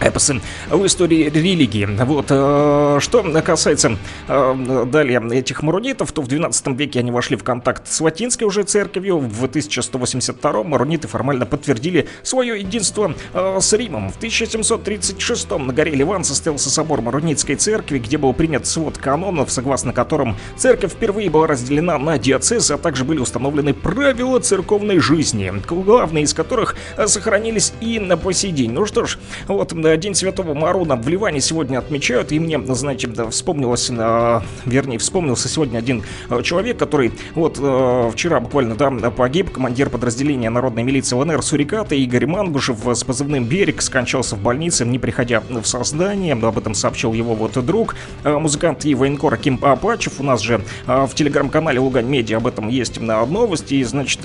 эпосы 0.00 0.40
в 0.70 0.86
истории 0.86 1.28
религии. 1.28 1.86
Вот, 2.04 2.26
э, 2.30 2.98
что 3.00 3.42
касается 3.42 3.96
э, 4.28 4.84
далее 4.86 5.20
этих 5.32 5.62
марунитов, 5.62 6.12
то 6.12 6.22
в 6.22 6.28
12 6.28 6.68
веке 6.78 7.00
они 7.00 7.10
вошли 7.10 7.36
в 7.36 7.44
контакт 7.44 7.86
с 7.86 8.00
латинской 8.00 8.46
уже 8.46 8.62
церковью. 8.62 9.18
В 9.18 9.44
1182 9.44 10.62
маруниты 10.64 11.08
формально 11.08 11.46
подтвердили 11.46 12.08
свое 12.22 12.58
единство 12.58 13.14
э, 13.34 13.58
с 13.60 13.72
Римом. 13.72 14.10
В 14.10 14.16
1736 14.16 15.50
на 15.50 15.72
горе 15.72 15.92
Ливан 15.92 16.24
состоялся 16.24 16.70
собор 16.70 17.02
Марунитской 17.02 17.56
церкви, 17.56 17.98
где 17.98 18.18
был 18.18 18.32
принят 18.32 18.66
свод 18.66 18.98
канонов, 18.98 19.50
согласно 19.50 19.92
которым 19.92 20.36
церковь 20.56 20.92
впервые 20.92 21.30
была 21.30 21.46
разделена 21.46 21.98
на 21.98 22.18
диацезы, 22.18 22.74
а 22.74 22.78
также 22.78 23.04
были 23.04 23.18
установлены 23.18 23.74
правила 23.74 24.40
церковной 24.40 24.98
жизни, 24.98 25.52
главные 25.68 26.24
из 26.24 26.34
которых 26.34 26.76
сохранились 27.06 27.72
и 27.80 27.98
на 27.98 28.16
по 28.16 28.32
сей 28.32 28.52
день. 28.52 28.72
Ну 28.72 28.86
что 28.86 29.04
ж, 29.04 29.18
вот 29.48 29.72
День 29.96 30.14
Святого 30.14 30.54
Маруна 30.54 30.96
в 30.96 31.08
Ливане 31.08 31.40
сегодня 31.40 31.78
отмечают, 31.78 32.32
и 32.32 32.38
мне, 32.38 32.58
да, 32.58 33.30
вспомнилось, 33.30 33.90
э, 33.90 34.40
вернее, 34.66 34.98
вспомнился 34.98 35.48
сегодня 35.48 35.78
один 35.78 36.02
э, 36.28 36.42
человек, 36.42 36.78
который 36.78 37.12
вот 37.34 37.58
э, 37.60 38.10
вчера 38.12 38.40
буквально, 38.40 38.74
да, 38.74 39.10
погиб, 39.10 39.50
командир 39.50 39.90
подразделения 39.90 40.50
народной 40.50 40.82
милиции 40.82 41.16
ЛНР 41.16 41.42
Суриката 41.42 41.94
Игорь 41.94 42.26
Мангушев 42.26 42.78
с 42.86 43.04
позывным 43.04 43.44
«Берег» 43.44 43.82
скончался 43.82 44.36
в 44.36 44.40
больнице, 44.40 44.84
не 44.84 44.98
приходя 44.98 45.40
в 45.48 45.64
создание, 45.64 46.34
об 46.34 46.58
этом 46.58 46.74
сообщил 46.74 47.12
его 47.12 47.34
вот 47.34 47.64
друг, 47.64 47.96
музыкант 48.24 48.84
и 48.84 48.94
военкор 48.94 49.36
Ким 49.36 49.58
Апачев, 49.62 50.20
у 50.20 50.22
нас 50.22 50.40
же 50.40 50.62
в 50.86 51.10
телеграм-канале 51.14 51.80
Лугань 51.80 52.06
Медиа 52.06 52.38
об 52.38 52.46
этом 52.46 52.68
есть 52.68 53.00
новости, 53.00 53.74
и, 53.74 53.84
значит, 53.84 54.20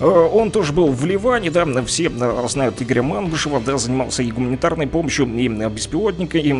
он 0.00 0.50
тоже 0.50 0.72
был 0.72 0.88
в 0.88 1.04
Ливане, 1.04 1.50
да, 1.50 1.66
все 1.84 2.10
знают 2.46 2.82
Игоря 2.82 3.02
Мангушева, 3.02 3.60
да, 3.60 3.78
занимался 3.78 4.22
и 4.22 4.30
гуманитарной 4.30 4.86
помощью, 4.86 5.26
и 5.26 5.48
беспилотника, 5.48 6.38
и 6.38 6.52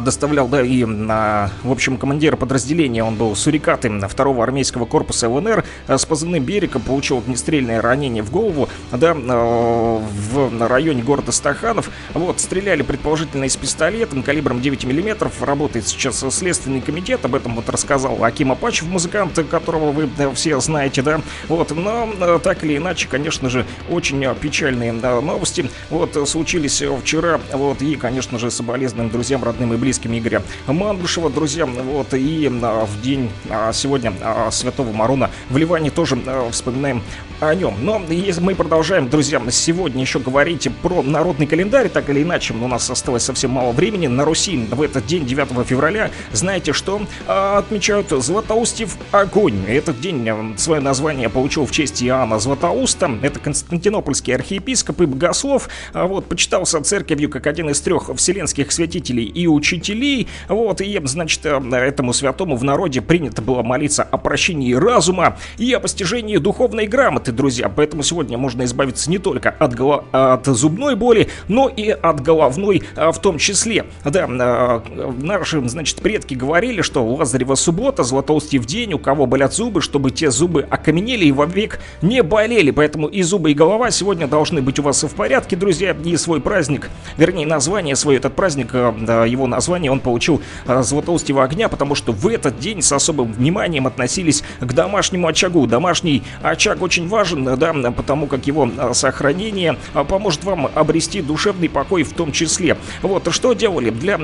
доставлял, 0.00 0.48
да, 0.48 0.62
и, 0.62 0.84
в 0.84 1.70
общем, 1.70 1.96
командир 1.96 2.36
подразделения, 2.36 3.04
он 3.04 3.16
был 3.16 3.36
сурикатым 3.36 4.00
второго 4.08 4.42
армейского 4.42 4.84
корпуса 4.86 5.28
ЛНР. 5.28 5.64
А, 5.86 5.98
с 5.98 6.04
позывным 6.04 6.42
«Берега», 6.42 6.78
получил 6.78 7.18
огнестрельное 7.18 7.80
ранение 7.80 8.22
в 8.22 8.30
голову, 8.30 8.68
да, 8.92 9.14
а, 9.16 9.98
в 9.98 10.66
районе 10.66 11.02
города 11.02 11.32
Стаханов, 11.32 11.90
вот, 12.14 12.40
стреляли 12.40 12.82
предположительно 12.82 13.44
из 13.44 13.56
пистолета 13.56 14.20
калибром 14.22 14.60
9 14.60 14.84
мм, 14.84 15.30
работает 15.40 15.88
сейчас 15.88 16.24
следственный 16.34 16.80
комитет, 16.80 17.24
об 17.24 17.34
этом 17.34 17.54
вот 17.54 17.68
рассказал 17.68 18.22
Аким 18.24 18.52
Апачев, 18.52 18.86
музыкант, 18.86 19.38
которого 19.50 19.92
вы 19.92 20.08
все 20.34 20.58
знаете, 20.60 21.02
да, 21.02 21.20
вот, 21.48 21.72
но 21.72 22.38
так 22.38 22.64
или 22.64 22.76
иначе, 22.76 23.08
конечно 23.08 23.50
же, 23.50 23.66
очень 23.90 24.24
печальные 24.36 24.92
новости, 24.92 25.68
вот, 25.90 26.16
случились 26.28 26.82
вчера, 27.02 27.40
вот, 27.52 27.82
и, 27.82 27.96
конечно 27.96 28.38
же, 28.38 28.50
соболезнуем 28.50 29.10
друзьям, 29.10 29.42
родным 29.44 29.73
и 29.74 29.76
близким 29.76 30.16
Игоря 30.16 30.42
Мангушева, 30.66 31.30
друзья. 31.30 31.66
Вот 31.66 32.14
и 32.14 32.50
а, 32.62 32.86
в 32.86 33.02
день 33.02 33.30
а, 33.50 33.72
сегодня 33.72 34.12
а, 34.22 34.50
Святого 34.50 34.92
Марона 34.92 35.30
в 35.50 35.56
Ливане 35.56 35.90
тоже 35.90 36.18
вспоминаем 36.50 37.02
о 37.40 37.54
нем. 37.54 37.74
Но 37.80 38.00
если 38.08 38.40
мы 38.40 38.54
продолжаем, 38.54 39.08
друзья, 39.08 39.42
сегодня 39.50 40.00
еще 40.00 40.18
говорить 40.18 40.68
про 40.82 41.02
народный 41.02 41.46
календарь, 41.46 41.88
так 41.88 42.08
или 42.08 42.22
иначе, 42.22 42.54
у 42.54 42.68
нас 42.68 42.88
осталось 42.88 43.24
совсем 43.24 43.50
мало 43.50 43.72
времени. 43.72 44.06
На 44.06 44.24
Руси 44.24 44.56
в 44.70 44.80
этот 44.80 45.06
день, 45.06 45.26
9 45.26 45.66
февраля, 45.66 46.10
знаете 46.32 46.72
что? 46.72 47.02
Отмечают 47.26 48.10
Златоустив 48.10 48.96
огонь. 49.10 49.64
Этот 49.66 50.00
день 50.00 50.54
свое 50.56 50.80
название 50.80 51.28
получил 51.28 51.66
в 51.66 51.72
честь 51.72 52.02
Иоанна 52.02 52.38
Златоуста. 52.38 53.10
Это 53.22 53.40
константинопольский 53.40 54.34
архиепископ 54.34 55.02
и 55.02 55.06
богослов. 55.06 55.68
Вот, 55.92 56.26
почитался 56.26 56.80
церковью 56.82 57.28
как 57.28 57.46
один 57.46 57.70
из 57.70 57.80
трех 57.80 58.10
вселенских 58.14 58.70
святителей 58.72 59.24
и 59.24 59.46
учителей. 59.54 60.28
Вот, 60.48 60.80
и, 60.80 61.00
значит, 61.04 61.44
этому 61.46 62.12
святому 62.12 62.56
в 62.56 62.64
народе 62.64 63.00
принято 63.00 63.42
было 63.42 63.62
молиться 63.62 64.02
о 64.02 64.18
прощении 64.18 64.74
разума 64.74 65.36
и 65.58 65.72
о 65.72 65.80
постижении 65.80 66.36
духовной 66.36 66.86
грамоты, 66.86 67.32
друзья. 67.32 67.68
Поэтому 67.68 68.02
сегодня 68.02 68.38
можно 68.38 68.64
избавиться 68.64 69.10
не 69.10 69.18
только 69.18 69.50
от, 69.50 69.74
голо... 69.74 70.04
от 70.12 70.46
зубной 70.46 70.96
боли, 70.96 71.28
но 71.48 71.68
и 71.68 71.90
от 71.90 72.20
головной 72.20 72.82
а, 72.96 73.12
в 73.12 73.20
том 73.20 73.38
числе. 73.38 73.86
Да, 74.04 74.26
а, 74.28 74.82
наши, 75.20 75.66
значит, 75.68 76.00
предки 76.00 76.34
говорили, 76.34 76.82
что 76.82 77.04
Лазарева 77.06 77.54
суббота, 77.54 78.02
Златоустив 78.02 78.66
день, 78.66 78.94
у 78.94 78.98
кого 78.98 79.26
болят 79.26 79.54
зубы, 79.54 79.80
чтобы 79.80 80.10
те 80.10 80.30
зубы 80.30 80.66
окаменели 80.68 81.26
и 81.26 81.32
вовек 81.32 81.80
не 82.02 82.22
болели. 82.22 82.70
Поэтому 82.70 83.06
и 83.06 83.22
зубы, 83.22 83.50
и 83.50 83.54
голова 83.54 83.90
сегодня 83.90 84.26
должны 84.26 84.62
быть 84.62 84.78
у 84.78 84.82
вас 84.82 85.02
в 85.02 85.14
порядке, 85.14 85.56
друзья. 85.56 85.96
И 86.04 86.16
свой 86.16 86.40
праздник, 86.40 86.90
вернее, 87.16 87.46
название 87.46 87.96
свой 87.96 88.16
этот 88.16 88.34
праздник, 88.34 88.74
его 88.74 89.43
его 89.44 89.46
названия 89.46 89.90
он 89.90 90.00
получил 90.00 90.40
а, 90.66 90.82
Златоустьего 90.82 91.44
огня, 91.44 91.68
потому 91.68 91.94
что 91.94 92.12
в 92.12 92.26
этот 92.28 92.58
день 92.58 92.82
с 92.82 92.92
особым 92.92 93.32
вниманием 93.32 93.86
относились 93.86 94.42
к 94.60 94.72
домашнему 94.72 95.28
очагу. 95.28 95.66
Домашний 95.66 96.22
очаг 96.42 96.82
очень 96.82 97.08
важен, 97.08 97.44
да, 97.44 97.72
потому 97.90 98.26
как 98.26 98.46
его 98.46 98.68
а, 98.78 98.94
сохранение 98.94 99.76
а, 99.92 100.04
поможет 100.04 100.44
вам 100.44 100.70
обрести 100.74 101.20
душевный 101.20 101.68
покой 101.68 102.02
в 102.02 102.14
том 102.14 102.32
числе. 102.32 102.76
Вот, 103.02 103.28
что 103.32 103.52
делали 103.52 103.90
для, 103.90 104.18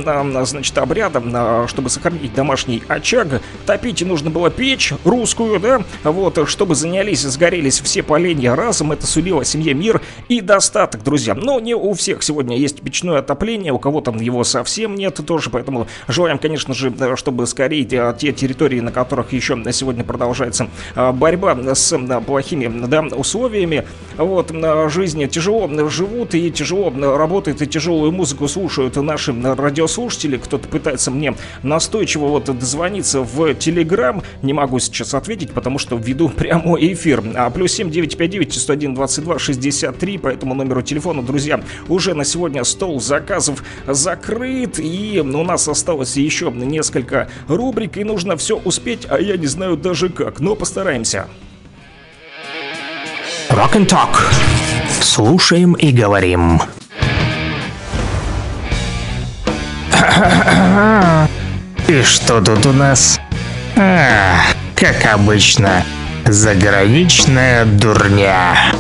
значит, 0.45 0.77
обряда, 0.79 1.67
чтобы 1.69 1.91
сохранить 1.91 2.35
домашний 2.35 2.83
очаг, 2.89 3.43
топить 3.67 4.03
нужно 4.03 4.31
было 4.31 4.51
печь 4.51 4.93
русскую, 5.05 5.61
да, 5.61 5.83
вот, 6.05 6.49
чтобы 6.49 6.75
занялись, 6.75 7.23
сгорелись 7.23 7.81
все 7.81 8.03
поленья 8.03 8.55
разом, 8.55 8.93
это 8.93 9.07
сулило 9.07 9.45
семье 9.45 9.75
мир 9.75 10.01
и 10.29 10.41
достаток, 10.41 11.03
друзья. 11.03 11.35
Но 11.35 11.61
не 11.61 11.75
у 11.75 11.93
всех 11.93 12.23
сегодня 12.23 12.57
есть 12.57 12.81
печное 12.81 13.19
отопление, 13.19 13.73
у 13.73 13.79
кого-то 13.79 14.13
его 14.13 14.45
совсем 14.45 14.95
нет 14.95 15.10
тоже, 15.11 15.51
поэтому 15.51 15.87
желаем, 16.09 16.39
конечно 16.39 16.74
же, 16.74 16.93
э, 16.99 17.16
чтобы 17.16 17.47
скорее 17.47 17.85
те, 17.85 18.15
те 18.19 18.32
территории, 18.32 18.81
на 18.81 18.93
которых 18.93 19.32
еще 19.32 19.61
сегодня 19.73 20.05
продолжается 20.05 20.69
а, 20.95 21.12
борьба 21.12 21.57
с 21.74 21.97
плохими 22.27 22.87
да, 22.87 23.03
условиями, 23.03 23.87
вот, 24.16 24.51
на 24.51 24.89
жизни 24.89 25.27
тяжело 25.27 25.69
живут 25.89 26.35
и 26.35 26.51
тяжело 26.51 26.91
работают, 27.16 27.62
и 27.62 27.66
тяжелую 27.66 28.12
музыку 28.12 28.49
слушают 28.49 28.97
наши 28.97 29.32
радиослушатели. 29.32 30.37
Кто-то 30.37 30.69
пытается 30.69 31.11
мне 31.11 31.35
настойчиво 31.62 32.27
вот 32.27 32.45
дозвониться 32.45 33.20
в 33.20 33.55
Телеграм. 33.55 34.23
Не 34.43 34.53
могу 34.53 34.78
сейчас 34.78 35.15
ответить, 35.15 35.53
потому 35.53 35.78
что 35.78 35.97
веду 35.97 36.28
прямой 36.37 36.93
эфир. 36.93 37.23
А 37.35 37.51
плюс 37.51 37.73
7 37.73 37.91
959 37.91 38.55
101 38.55 38.95
22 38.95 39.39
63 39.39 40.19
по 40.19 40.28
этому 40.28 40.55
номеру 40.55 40.82
телефона, 40.82 41.23
друзья, 41.23 41.61
уже 41.89 42.15
на 42.15 42.24
сегодня 42.24 42.65
стол 42.65 43.01
заказов 43.01 43.62
закрыт. 43.87 44.78
И 44.78 45.00
у 45.23 45.45
нас 45.45 45.69
осталось 45.69 46.17
еще 46.17 46.51
несколько 46.51 47.29
рубрик, 47.49 47.97
и 47.97 48.05
нужно 48.05 48.37
все 48.37 48.57
успеть, 48.57 49.07
а 49.09 49.19
я 49.19 49.37
не 49.37 49.47
знаю 49.47 49.77
даже 49.77 50.09
как, 50.09 50.41
но 50.41 50.55
постараемся. 50.55 51.27
Rock 53.51 53.75
and 53.75 53.89
Talk. 53.89 54.33
Слушаем 55.01 55.75
и 55.75 55.91
говорим. 55.91 56.61
И 61.89 62.03
что 62.03 62.41
тут 62.41 62.67
у 62.67 62.73
нас? 62.73 63.19
А, 63.77 64.37
как 64.77 65.05
обычно, 65.13 65.85
заграничная 66.27 67.65
дурня. 67.65 68.73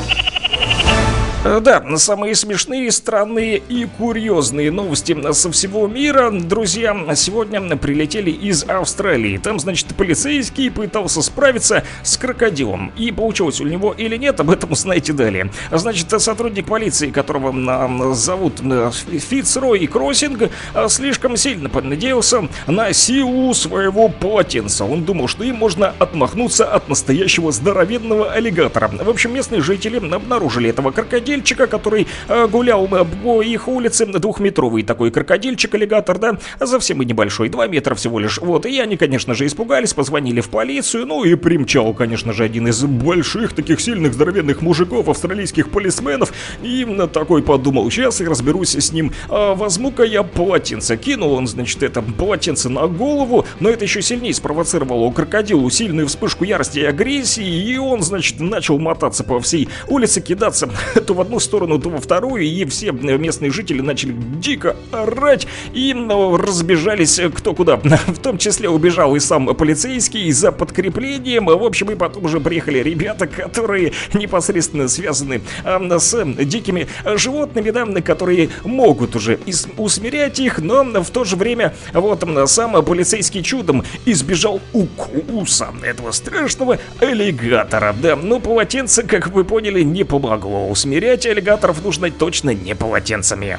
Э, 1.42 1.58
Да, 1.60 1.82
самые 1.96 2.34
смешные, 2.34 2.92
странные 2.92 3.56
и 3.56 3.86
курьезные 3.86 4.70
новости 4.70 5.16
со 5.32 5.50
всего 5.50 5.86
мира, 5.86 6.30
друзья, 6.30 6.94
сегодня 7.14 7.60
прилетели 7.78 8.30
из 8.30 8.64
Австралии. 8.64 9.38
Там, 9.38 9.58
значит, 9.58 9.94
полицейский 9.96 10.70
пытался 10.70 11.22
справиться 11.22 11.84
с 12.02 12.18
крокодилом. 12.18 12.92
И 12.98 13.10
получилось 13.10 13.60
у 13.62 13.66
него 13.66 13.94
или 13.96 14.16
нет, 14.16 14.38
об 14.40 14.50
этом 14.50 14.72
узнаете 14.72 15.14
далее. 15.14 15.50
Значит, 15.70 16.10
сотрудник 16.20 16.66
полиции, 16.66 17.10
которого 17.10 18.14
зовут 18.14 18.60
м, 18.60 18.92
Фицрой 18.92 19.86
Кроссинг, 19.86 20.50
а, 20.74 20.88
слишком 20.90 21.38
сильно 21.38 21.70
понадеялся 21.70 22.48
на 22.66 22.92
силу 22.92 23.54
своего 23.54 24.10
полотенца. 24.10 24.84
Он 24.84 25.04
думал, 25.04 25.26
что 25.26 25.42
им 25.44 25.56
можно 25.56 25.94
отмахнуться 25.98 26.70
от 26.70 26.88
настоящего 26.90 27.50
здоровенного 27.50 28.30
аллигатора. 28.30 28.88
В 28.88 29.08
общем, 29.08 29.32
местные 29.32 29.62
жители 29.62 29.96
обнаружили 30.14 30.68
этого 30.68 30.90
крокодильчика, 31.30 31.66
который 31.66 32.06
э, 32.28 32.46
гулял 32.48 32.86
э, 32.86 33.04
по 33.22 33.42
их 33.42 33.68
улице, 33.68 34.06
двухметровый 34.06 34.82
такой 34.82 35.10
крокодильчик-аллигатор, 35.10 36.18
да, 36.18 36.38
совсем 36.64 37.02
и 37.02 37.04
небольшой, 37.04 37.48
2 37.48 37.66
метра 37.68 37.94
всего 37.94 38.18
лишь. 38.18 38.38
Вот, 38.38 38.66
и 38.66 38.80
они, 38.80 38.96
конечно 38.96 39.34
же, 39.34 39.46
испугались, 39.46 39.94
позвонили 39.94 40.40
в 40.40 40.48
полицию, 40.48 41.06
ну 41.06 41.24
и 41.24 41.34
примчал, 41.36 41.94
конечно 41.94 42.32
же, 42.32 42.44
один 42.44 42.68
из 42.68 42.82
больших 42.82 43.52
таких 43.52 43.80
сильных 43.80 44.14
здоровенных 44.14 44.62
мужиков, 44.62 45.08
австралийских 45.08 45.70
полисменов, 45.70 46.32
и 46.62 46.86
такой 47.12 47.42
подумал, 47.42 47.90
сейчас 47.90 48.20
я 48.20 48.28
разберусь 48.28 48.74
с 48.74 48.92
ним, 48.92 49.12
а, 49.28 49.54
возьму-ка 49.54 50.02
я 50.02 50.22
полотенце. 50.22 50.96
Кинул 50.96 51.32
он, 51.34 51.46
значит, 51.46 51.82
это 51.82 52.02
полотенце 52.02 52.68
на 52.68 52.86
голову, 52.86 53.46
но 53.60 53.68
это 53.68 53.84
еще 53.84 54.02
сильнее 54.02 54.34
спровоцировало 54.34 55.10
крокодилу 55.12 55.70
сильную 55.70 56.08
вспышку 56.08 56.44
ярости 56.44 56.80
и 56.80 56.84
агрессии, 56.84 57.72
и 57.72 57.76
он, 57.78 58.02
значит, 58.02 58.40
начал 58.40 58.78
мотаться 58.78 59.24
по 59.24 59.40
всей 59.40 59.68
улице, 59.88 60.20
кидаться 60.20 60.68
то 61.06 61.14
в 61.14 61.19
одну 61.20 61.40
сторону, 61.40 61.78
то 61.78 61.90
во 61.90 61.98
вторую, 61.98 62.44
и 62.44 62.64
все 62.64 62.92
местные 62.92 63.50
жители 63.50 63.80
начали 63.80 64.14
дико 64.40 64.76
орать 64.92 65.46
и 65.72 65.94
ну, 65.94 66.36
разбежались 66.36 67.18
э, 67.18 67.30
кто 67.30 67.54
куда. 67.54 67.76
В 68.06 68.18
том 68.18 68.38
числе 68.38 68.68
убежал 68.68 69.14
и 69.16 69.20
сам 69.20 69.54
полицейский 69.54 70.30
за 70.32 70.52
подкреплением. 70.52 71.46
В 71.46 71.64
общем, 71.64 71.90
и 71.90 71.94
потом 71.94 72.24
уже 72.24 72.40
приехали 72.40 72.78
ребята, 72.78 73.26
которые 73.26 73.92
непосредственно 74.14 74.88
связаны 74.88 75.42
а, 75.64 75.98
с 75.98 76.24
дикими 76.44 76.86
животными, 77.16 77.70
да, 77.70 77.86
которые 78.00 78.50
могут 78.64 79.16
уже 79.16 79.38
усмирять 79.76 80.40
их, 80.40 80.58
но 80.58 80.84
в 81.02 81.10
то 81.10 81.24
же 81.24 81.36
время 81.36 81.74
вот 81.92 82.24
сам 82.46 82.84
полицейский 82.84 83.42
чудом 83.42 83.84
избежал 84.06 84.60
укуса 84.72 85.68
этого 85.82 86.12
страшного 86.12 86.78
аллигатора. 87.00 87.94
Да, 88.00 88.16
но 88.16 88.40
полотенце, 88.40 89.02
как 89.02 89.28
вы 89.28 89.44
поняли, 89.44 89.82
не 89.82 90.04
помогло. 90.04 90.68
Усмирять 90.68 91.09
аллигаторов 91.10 91.82
нужно 91.82 92.10
точно 92.10 92.50
не 92.54 92.74
полотенцами. 92.74 93.58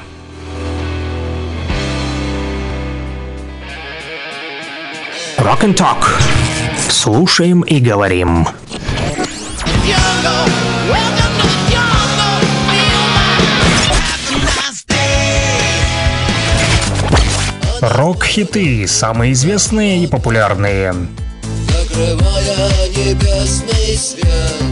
Rock 5.38 5.62
and 5.62 5.74
Talk. 5.74 6.06
Слушаем 6.88 7.62
и 7.62 7.80
говорим. 7.80 8.46
Рок-хиты, 17.80 18.86
самые 18.86 19.32
известные 19.32 20.04
и 20.04 20.06
популярные. 20.06 20.94
Закрывая 21.68 22.88
небесный 22.90 23.98
свет 23.98 24.71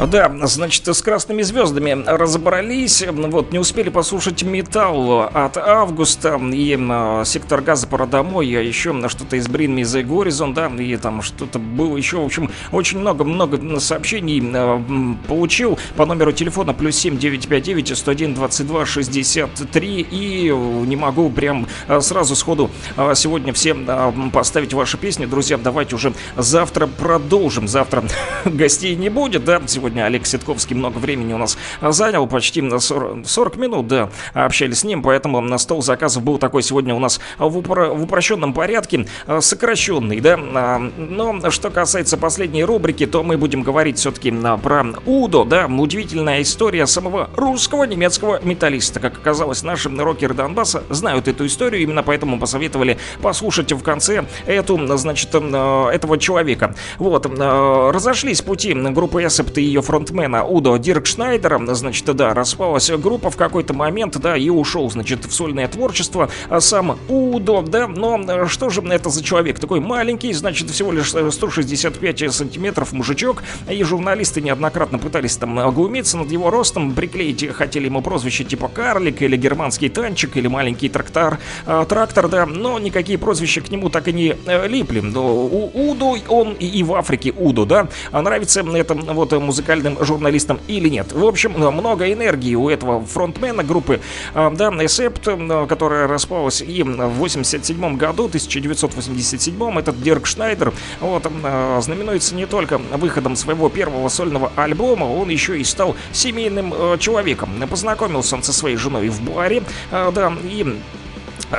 Да, 0.00 0.34
значит, 0.42 0.88
с 0.88 1.02
красными 1.02 1.42
звездами 1.42 2.04
разобрались. 2.04 3.04
Вот, 3.08 3.52
не 3.52 3.60
успели 3.60 3.90
послушать 3.90 4.42
металл 4.42 5.30
от 5.32 5.56
августа 5.56 6.40
и 6.52 6.76
э, 6.76 7.22
сектор 7.24 7.60
газа 7.60 7.86
пора 7.86 8.06
домой, 8.06 8.52
а 8.58 8.60
еще 8.60 8.92
что-то 9.08 9.36
из 9.36 9.46
Me 9.46 9.82
the 9.82 10.02
Horizon, 10.04 10.52
да, 10.52 10.66
и 10.66 10.96
там 10.96 11.22
что-то 11.22 11.60
было 11.60 11.96
еще, 11.96 12.18
в 12.18 12.24
общем, 12.24 12.50
очень 12.72 12.98
много-много 12.98 13.78
сообщений 13.78 14.40
м, 14.40 15.16
получил 15.28 15.78
по 15.96 16.06
номеру 16.06 16.32
телефона 16.32 16.74
плюс 16.74 16.96
7 16.96 17.16
959 17.16 17.96
101 17.96 18.34
22 18.34 18.86
63 18.86 20.00
и 20.10 20.48
э, 20.48 20.86
не 20.86 20.96
могу 20.96 21.30
прям 21.30 21.68
сразу 22.00 22.34
сходу 22.34 22.68
сегодня 23.14 23.52
все 23.52 23.76
э, 23.76 24.12
поставить 24.32 24.74
ваши 24.74 24.98
песни. 24.98 25.24
Друзья, 25.24 25.56
давайте 25.56 25.94
уже 25.94 26.12
завтра 26.36 26.88
продолжим. 26.88 27.68
Завтра 27.68 28.02
гостей 28.44 28.96
не 28.96 29.08
будет, 29.08 29.44
да, 29.44 29.62
сегодня 29.66 29.83
Олег 29.84 30.26
Ситковский 30.26 30.76
много 30.76 30.98
времени 30.98 31.32
у 31.32 31.38
нас 31.38 31.56
занял, 31.80 32.26
почти 32.26 32.62
на 32.62 32.78
40, 32.78 33.26
40 33.26 33.56
минут, 33.56 33.86
да, 33.88 34.10
общались 34.32 34.80
с 34.80 34.84
ним, 34.84 35.02
поэтому 35.02 35.40
на 35.40 35.58
стол 35.58 35.82
заказов 35.82 36.22
был 36.22 36.38
такой 36.38 36.62
сегодня 36.62 36.94
у 36.94 36.98
нас 36.98 37.20
в, 37.38 37.58
упро- 37.58 37.94
в 37.94 38.04
упрощенном 38.04 38.52
порядке, 38.52 39.06
э, 39.26 39.40
сокращенный, 39.40 40.20
да, 40.20 40.38
А, 40.38 40.78
но 40.78 41.50
что 41.50 41.70
касается 41.70 42.16
последней 42.16 42.64
рубрики, 42.64 43.06
то 43.06 43.22
мы 43.22 43.36
будем 43.36 43.62
говорить 43.62 43.98
все-таки 43.98 44.32
про 44.62 44.84
Удо, 45.06 45.44
да, 45.44 45.66
удивительная 45.66 46.42
история 46.42 46.86
самого 46.86 47.30
русского 47.36 47.84
немецкого 47.84 48.40
металлиста, 48.42 49.00
как 49.00 49.18
оказалось, 49.18 49.62
наши 49.62 49.88
рокеры 49.88 50.34
Донбасса 50.34 50.84
знают 50.90 51.28
эту 51.28 51.46
историю, 51.46 51.82
именно 51.82 52.02
поэтому 52.02 52.38
посоветовали 52.38 52.98
послушать 53.22 53.72
в 53.72 53.82
конце 53.82 54.24
эту, 54.46 54.96
значит, 54.96 55.30
э, 55.32 55.88
этого 55.92 56.18
человека. 56.18 56.74
Вот, 56.98 57.26
э, 57.26 57.90
разошлись 57.92 58.42
пути 58.42 58.74
группы 58.74 59.24
Эсепт 59.24 59.58
и 59.58 59.73
ее 59.74 59.82
фронтмена 59.82 60.44
Удо 60.44 60.76
Диркшнайдера, 60.76 61.74
значит, 61.74 62.04
да, 62.14 62.32
распалась 62.32 62.90
группа 62.90 63.30
в 63.30 63.36
какой-то 63.36 63.74
момент, 63.74 64.16
да, 64.18 64.36
и 64.36 64.48
ушел, 64.48 64.90
значит, 64.90 65.24
в 65.24 65.32
сольное 65.32 65.68
творчество 65.68 66.30
а 66.48 66.60
сам 66.60 66.98
Удо, 67.08 67.62
да, 67.62 67.88
но 67.88 68.20
э, 68.26 68.46
что 68.46 68.70
же 68.70 68.82
это 68.82 69.10
за 69.10 69.22
человек? 69.22 69.58
Такой 69.58 69.80
маленький, 69.80 70.32
значит, 70.32 70.70
всего 70.70 70.92
лишь 70.92 71.10
165 71.10 72.32
сантиметров 72.32 72.92
мужичок, 72.92 73.42
и 73.68 73.82
журналисты 73.82 74.40
неоднократно 74.40 74.98
пытались 74.98 75.36
там 75.36 75.58
оглумиться 75.58 76.16
над 76.16 76.30
его 76.30 76.50
ростом, 76.50 76.92
приклеить 76.92 77.46
хотели 77.52 77.86
ему 77.86 78.02
прозвище 78.02 78.44
типа 78.44 78.68
карлик 78.68 79.22
или 79.22 79.36
германский 79.36 79.88
танчик 79.88 80.36
или 80.36 80.46
маленький 80.46 80.88
трактор, 80.88 81.38
э, 81.66 81.84
трактор, 81.88 82.28
да, 82.28 82.46
но 82.46 82.78
никакие 82.78 83.18
прозвища 83.18 83.60
к 83.60 83.70
нему 83.70 83.90
так 83.90 84.08
и 84.08 84.12
не 84.12 84.36
э, 84.46 84.68
липли. 84.68 85.00
Но 85.00 85.34
у 85.34 85.90
Удо 85.90 86.16
он 86.28 86.52
и, 86.52 86.82
в 86.82 86.94
Африке 86.94 87.32
Удо, 87.36 87.64
да, 87.64 87.88
а 88.12 88.22
нравится 88.22 88.60
это 88.60 88.94
вот 88.94 89.32
музыкальным 89.64 90.04
журналистам 90.04 90.60
или 90.68 90.88
нет. 90.88 91.12
В 91.12 91.24
общем, 91.24 91.52
много 91.52 92.12
энергии 92.12 92.54
у 92.54 92.68
этого 92.68 93.04
фронтмена 93.04 93.64
группы, 93.64 94.00
э, 94.34 94.50
да, 94.54 94.70
Эсепт, 94.84 95.26
э, 95.26 95.66
которая 95.68 96.06
распалась 96.06 96.60
и 96.60 96.82
в 96.82 97.08
87 97.08 97.96
году, 97.96 98.28
1987 98.28 99.78
этот 99.78 100.02
Дирк 100.02 100.26
Шнайдер, 100.26 100.72
вот, 101.00 101.26
э, 101.26 101.80
знаменуется 101.82 102.34
не 102.34 102.46
только 102.46 102.78
выходом 102.78 103.36
своего 103.36 103.70
первого 103.70 104.08
сольного 104.08 104.52
альбома, 104.56 105.04
он 105.04 105.30
еще 105.30 105.58
и 105.58 105.64
стал 105.64 105.96
семейным 106.12 106.74
э, 106.76 106.98
человеком. 106.98 107.50
Познакомился 107.70 108.36
он 108.36 108.42
со 108.42 108.52
своей 108.52 108.76
женой 108.76 109.08
в 109.08 109.22
баре, 109.22 109.62
э, 109.90 110.12
да, 110.14 110.32
и 110.44 110.76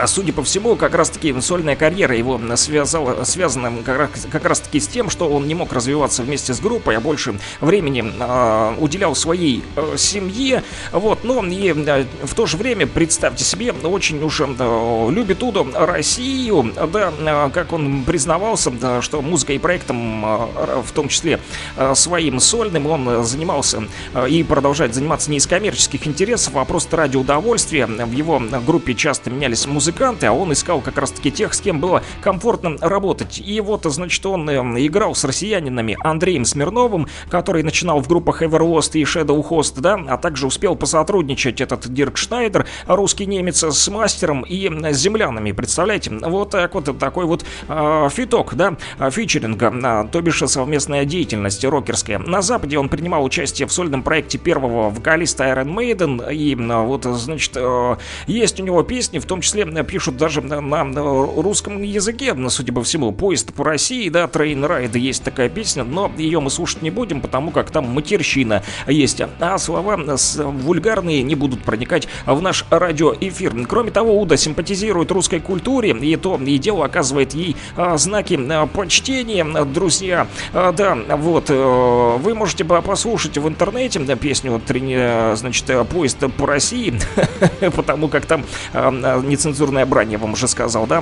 Судя 0.08 0.34
по 0.34 0.44
всему, 0.44 0.76
как 0.76 0.96
раз-таки 0.96 1.34
сольная 1.42 1.76
карьера 1.76 2.16
его 2.16 2.40
связала, 2.56 3.24
связана 3.24 3.72
как, 3.84 3.98
раз- 3.98 4.28
как 4.32 4.46
раз-таки 4.46 4.80
с 4.80 4.88
тем, 4.88 5.10
что 5.10 5.30
он 5.30 5.48
не 5.48 5.56
мог 5.56 5.72
развиваться 5.74 6.24
вместе 6.24 6.54
с 6.54 6.60
группой, 6.60 6.98
а 6.98 7.00
больше 7.00 7.40
времени 7.62 8.04
э, 8.20 8.76
уделял 8.80 9.16
своей 9.16 9.64
э, 9.76 9.96
семье. 9.98 10.64
Вот, 10.92 11.24
но 11.24 11.44
и 11.46 11.74
э, 11.74 12.06
в 12.24 12.34
то 12.34 12.46
же 12.46 12.58
время, 12.58 12.88
представьте 12.88 13.44
себе, 13.44 13.72
очень 13.72 14.22
уж 14.24 14.42
э, 14.42 15.08
любит 15.12 15.44
Удо 15.44 15.66
Россию, 15.74 16.74
да, 16.92 17.14
э, 17.18 17.50
как 17.54 17.74
он 17.74 18.04
признавался, 18.04 18.72
да, 18.72 19.02
что 19.02 19.22
музыкой 19.22 19.56
и 19.58 19.60
проектом, 19.60 20.26
э, 20.26 20.82
в 20.86 20.92
том 20.92 21.08
числе 21.08 21.40
э, 21.78 21.94
своим 21.96 22.40
сольным, 22.40 22.88
он 22.88 23.24
занимался 23.24 23.88
э, 24.14 24.30
и 24.30 24.44
продолжает 24.44 24.94
заниматься 24.94 25.32
не 25.32 25.38
из 25.38 25.48
коммерческих 25.48 26.06
интересов, 26.08 26.56
а 26.56 26.66
просто 26.66 26.98
ради 26.98 27.18
удовольствия. 27.18 27.86
В 27.86 28.12
его 28.12 28.42
группе 28.66 28.94
часто 28.94 29.30
менялись 29.30 29.66
музыканты, 29.76 30.26
а 30.28 30.32
он 30.32 30.54
искал 30.54 30.82
как 30.82 30.98
раз-таки 30.98 31.32
тех, 31.32 31.54
с 31.54 31.60
кем 31.60 31.80
было 31.80 32.02
комфортно 32.22 32.78
работать. 32.80 33.42
И 33.46 33.60
вот, 33.62 33.84
значит, 33.84 34.26
он 34.26 34.50
э, 34.50 34.86
играл 34.86 35.14
с 35.14 35.24
россиянинами 35.24 35.98
Андреем 36.02 36.46
Смирновым, 36.46 37.08
который 37.30 37.62
начинал 37.62 38.00
в 38.00 38.08
группах 38.08 38.42
Everlost 38.42 38.92
и 38.94 39.04
Shadow 39.04 39.46
Host, 39.48 39.82
да, 39.82 40.00
а 40.08 40.18
также 40.18 40.48
успел 40.48 40.76
посотрудничать 40.76 41.60
этот 41.62 41.94
Дирк 41.94 42.18
Шнайдер, 42.18 42.66
русский 42.88 43.26
немец, 43.26 43.64
с 43.64 43.88
мастером 43.90 44.44
и 44.44 44.70
э, 44.70 44.94
землянами, 44.94 45.52
представляете? 45.52 46.12
Вот 46.12 46.52
так 46.52 46.74
вот, 46.74 46.98
такой 46.98 47.26
вот 47.26 47.46
э, 47.68 48.10
фиток, 48.12 48.56
да, 48.56 48.78
э, 49.00 49.12
фичеринга, 49.12 49.74
э, 49.74 50.08
то 50.10 50.22
бишь 50.22 50.40
совместная 50.46 51.04
деятельность 51.04 51.66
рокерская. 51.66 52.20
На 52.20 52.42
Западе 52.42 52.80
он 52.80 52.88
принимал 52.88 53.24
участие 53.24 53.68
в 53.68 53.74
сольном 53.74 54.04
проекте 54.04 54.38
первого 54.38 54.90
вокалиста 54.90 55.44
Iron 55.46 55.76
Maiden, 55.76 56.34
и 56.34 56.56
э, 56.56 56.86
вот, 56.86 57.04
значит, 57.04 57.52
э, 57.56 57.98
есть 58.28 58.60
у 58.60 58.64
него 58.64 58.82
песни, 58.84 59.20
в 59.20 59.26
том 59.26 59.42
числе 59.42 59.65
э, 59.66 59.84
пишут 59.84 60.18
даже 60.18 60.42
на, 60.42 60.62
на 60.62 61.04
русском 61.04 61.82
языке, 61.82 62.34
ну, 62.34 62.50
судя 62.50 62.74
по 62.74 62.84
всему, 62.84 63.12
«Поезд 63.12 63.54
по 63.54 63.64
России», 63.64 64.10
да, 64.10 64.28
«Train 64.28 64.64
Ride» 64.64 64.96
есть 64.96 65.24
такая 65.24 65.50
песня, 65.50 65.84
но 65.84 66.12
ее 66.18 66.40
мы 66.40 66.50
слушать 66.50 66.82
не 66.82 66.92
будем, 66.92 67.22
потому 67.22 67.52
как 67.52 67.72
там 67.72 67.86
матерщина 67.86 68.64
есть, 68.88 69.22
а 69.40 69.58
слова 69.58 69.98
вульгарные 70.38 71.24
не 71.24 71.36
будут 71.36 71.64
проникать 71.64 72.08
в 72.26 72.42
наш 72.42 72.66
радиоэфир. 72.70 73.66
Кроме 73.68 73.92
того, 73.92 74.20
Уда 74.20 74.38
симпатизирует 74.38 75.12
русской 75.12 75.40
культуре, 75.40 75.92
и 75.92 76.16
то 76.16 76.38
и 76.38 76.58
дело 76.58 76.86
оказывает 76.86 77.34
ей 77.34 77.56
а, 77.76 77.98
знаки 77.98 78.40
а, 78.50 78.68
почтения, 78.68 79.46
друзья. 79.66 80.28
А, 80.54 80.72
да, 80.72 80.96
вот, 81.18 81.46
э, 81.50 82.18
вы 82.20 82.34
можете 82.36 82.66
по- 82.66 82.82
послушать 82.82 83.38
в 83.38 83.48
интернете 83.48 84.00
да, 84.00 84.16
песню, 84.16 84.62
э, 84.68 85.36
значит, 85.38 85.70
э, 85.70 85.84
«Поезд 85.84 86.24
по 86.38 86.46
России», 86.46 86.94
потому 87.76 88.08
как 88.08 88.26
там 88.26 88.44
а, 88.74 88.94
а, 89.04 89.20
нецензурная 89.56 89.86
брань, 89.86 90.12
я 90.12 90.18
вам 90.18 90.34
уже 90.34 90.48
сказал, 90.48 90.86
да, 90.86 91.02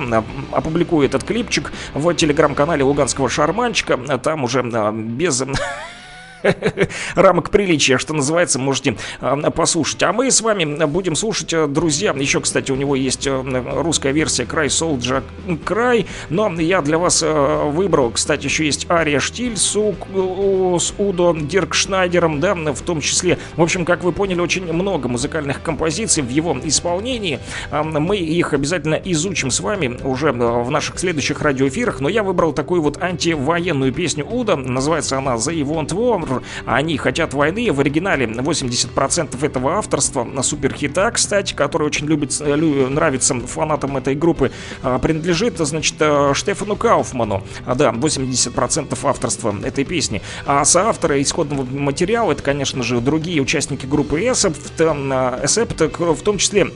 опубликую 0.52 1.06
этот 1.06 1.24
клипчик 1.24 1.72
в 1.92 2.14
телеграм-канале 2.14 2.84
Луганского 2.84 3.28
Шарманчика, 3.28 3.96
там 4.18 4.44
уже 4.44 4.60
а, 4.72 4.92
без 4.92 5.42
рамок 7.14 7.50
приличия, 7.50 7.98
что 7.98 8.14
называется, 8.14 8.58
можете 8.58 8.96
э, 9.20 9.50
послушать. 9.54 10.02
А 10.02 10.12
мы 10.12 10.30
с 10.30 10.40
вами 10.40 10.84
будем 10.86 11.16
слушать, 11.16 11.52
э, 11.52 11.66
друзья, 11.66 12.12
еще, 12.16 12.40
кстати, 12.40 12.70
у 12.70 12.76
него 12.76 12.96
есть 12.96 13.26
э, 13.26 13.62
русская 13.76 14.12
версия 14.12 14.44
Край 14.44 14.70
Солджа 14.70 15.22
Край, 15.64 16.06
но 16.28 16.52
я 16.60 16.82
для 16.82 16.98
вас 16.98 17.22
выбрал, 17.24 18.10
кстати, 18.10 18.44
еще 18.44 18.66
есть 18.66 18.90
Ария 18.90 19.20
Штиль 19.20 19.56
с, 19.56 19.76
У- 19.76 20.78
с 20.78 20.94
Удо 20.98 21.34
Дирк 21.34 21.74
Шнайдером, 21.74 22.40
да, 22.40 22.54
в 22.54 22.80
том 22.82 23.00
числе, 23.00 23.38
в 23.56 23.62
общем, 23.62 23.84
как 23.84 24.04
вы 24.04 24.12
поняли, 24.12 24.40
очень 24.40 24.70
много 24.72 25.08
музыкальных 25.08 25.62
композиций 25.62 26.22
в 26.22 26.28
его 26.28 26.56
исполнении. 26.64 27.40
А, 27.70 27.82
Мы 27.82 28.18
их 28.18 28.52
обязательно 28.52 28.94
изучим 28.94 29.50
с 29.50 29.60
вами 29.60 29.98
уже 30.02 30.32
в 30.32 30.70
наших 30.70 30.98
следующих 30.98 31.40
радиоэфирах, 31.40 32.00
но 32.00 32.08
я 32.08 32.22
выбрал 32.22 32.52
такую 32.52 32.82
вот 32.82 33.02
антивоенную 33.02 33.92
песню 33.92 34.26
Уда, 34.28 34.56
называется 34.56 35.18
она 35.18 35.34
The 35.34 35.62
Want 35.62 35.88
War, 35.88 36.33
они 36.66 36.96
хотят 36.96 37.34
войны, 37.34 37.70
в 37.72 37.80
оригинале 37.80 38.26
80% 38.26 39.44
этого 39.44 39.74
авторства 39.78 40.24
на 40.24 40.42
суперхита, 40.42 41.10
кстати, 41.10 41.54
который 41.54 41.86
очень 41.86 42.06
любит, 42.06 42.36
э, 42.40 42.54
нравится 42.54 43.34
фанатам 43.40 43.96
этой 43.96 44.14
группы, 44.14 44.50
а, 44.82 44.98
принадлежит, 44.98 45.58
значит, 45.58 45.96
э, 46.00 46.32
Штефану 46.34 46.76
Кауфману, 46.76 47.42
А, 47.66 47.74
да, 47.74 47.92
80% 47.92 49.04
авторства 49.04 49.54
этой 49.64 49.84
песни, 49.84 50.22
а 50.46 50.64
соавторы 50.64 51.22
исходного 51.22 51.64
материала, 51.64 52.32
это, 52.32 52.42
конечно 52.42 52.82
же, 52.82 53.00
другие 53.00 53.40
участники 53.40 53.86
группы 53.86 54.20
Эсепт, 54.20 54.80
Эсепт, 54.80 55.80
в 55.80 56.22
том 56.22 56.38
числе 56.38 56.68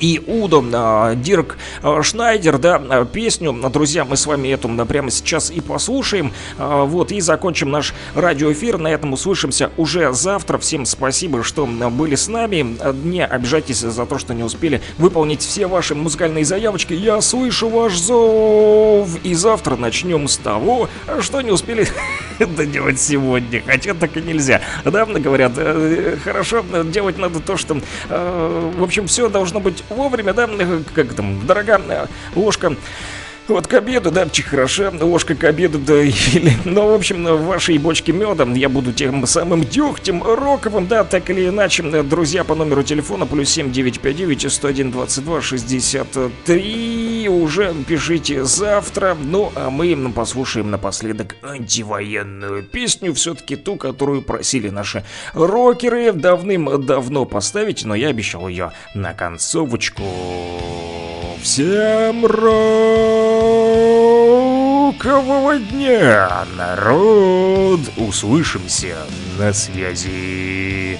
и 0.00 0.22
Удо, 0.26 0.64
а, 0.72 1.14
Дирк 1.14 1.56
а, 1.82 2.02
Шнайдер, 2.02 2.58
да, 2.58 2.82
а, 2.88 3.04
песню. 3.04 3.52
Друзья, 3.72 4.04
мы 4.04 4.16
с 4.16 4.26
вами 4.26 4.48
эту 4.48 4.68
прямо 4.86 5.10
сейчас 5.10 5.50
и 5.50 5.60
послушаем. 5.60 6.32
Вот, 6.58 7.12
и 7.12 7.20
закончим 7.20 7.70
наш 7.70 7.94
радиоэфир. 8.14 8.78
На 8.78 8.88
этом 8.88 9.12
услышимся 9.12 9.70
уже 9.76 10.12
завтра. 10.12 10.58
Всем 10.58 10.84
спасибо, 10.84 11.42
что 11.42 11.66
были 11.66 12.14
с 12.14 12.28
нами. 12.28 12.76
Не 13.04 13.24
обижайтесь 13.24 13.80
за 13.80 14.06
то, 14.06 14.18
что 14.18 14.34
не 14.34 14.42
успели 14.42 14.80
выполнить 14.98 15.42
все 15.42 15.66
ваши 15.66 15.94
музыкальные 15.94 16.44
заявочки. 16.44 16.92
Я 16.92 17.20
слышу 17.20 17.68
ваш 17.68 17.96
зов. 17.96 19.08
И 19.22 19.34
завтра 19.34 19.76
начнем 19.76 20.28
с 20.28 20.36
того, 20.36 20.88
что 21.20 21.40
не 21.40 21.50
успели 21.50 21.86
доделать 22.38 23.00
сегодня. 23.00 23.62
Хотя 23.66 23.94
так 23.94 24.16
и 24.16 24.20
нельзя. 24.20 24.60
Да, 24.84 25.06
говорят, 25.06 25.52
э, 25.56 26.16
хорошо 26.22 26.64
делать 26.84 27.18
надо 27.18 27.40
то, 27.40 27.56
что... 27.56 27.78
э, 28.08 28.72
В 28.76 28.82
общем, 28.82 29.06
все 29.06 29.28
должно 29.28 29.60
быть 29.60 29.82
вовремя, 29.88 30.32
да, 30.32 30.48
как 30.94 31.14
там, 31.14 31.46
дорога 31.46 31.80
э, 31.88 32.06
ложка 32.34 32.76
вот 33.48 33.66
к 33.66 33.74
обеду, 33.74 34.10
да, 34.10 34.28
чих 34.28 34.46
хороша, 34.46 34.92
ложка 35.00 35.34
к 35.34 35.44
обеду, 35.44 35.78
да, 35.78 36.02
или, 36.02 36.52
ну, 36.64 36.90
в 36.90 36.94
общем, 36.94 37.24
в 37.24 37.46
вашей 37.46 37.78
бочке 37.78 38.12
меда 38.12 38.44
я 38.54 38.68
буду 38.68 38.92
тем 38.92 39.26
самым 39.26 39.64
дегтем 39.64 40.22
роковым, 40.22 40.86
да, 40.86 41.04
так 41.04 41.30
или 41.30 41.48
иначе, 41.48 41.82
друзья, 42.02 42.44
по 42.44 42.54
номеру 42.54 42.82
телефона 42.82 43.26
плюс 43.26 43.50
7959 43.50 44.52
101 44.52 44.90
22 44.90 45.40
63 45.40 47.28
уже 47.28 47.74
пишите 47.86 48.44
завтра, 48.44 49.16
ну, 49.20 49.52
а 49.54 49.70
мы 49.70 49.96
послушаем 50.12 50.70
напоследок 50.70 51.36
антивоенную 51.42 52.62
песню, 52.62 53.14
все-таки 53.14 53.56
ту, 53.56 53.76
которую 53.76 54.22
просили 54.22 54.68
наши 54.68 55.04
рокеры 55.34 56.12
давным-давно 56.12 57.24
поставить, 57.24 57.84
но 57.84 57.94
я 57.94 58.08
обещал 58.08 58.48
ее 58.48 58.72
на 58.94 59.14
концовочку. 59.14 60.02
Всем 61.42 62.26
рокового 62.26 62.78
дня, 65.58 66.44
народ! 66.56 67.80
Услышимся 67.96 68.96
на 69.38 69.52
связи. 69.52 70.98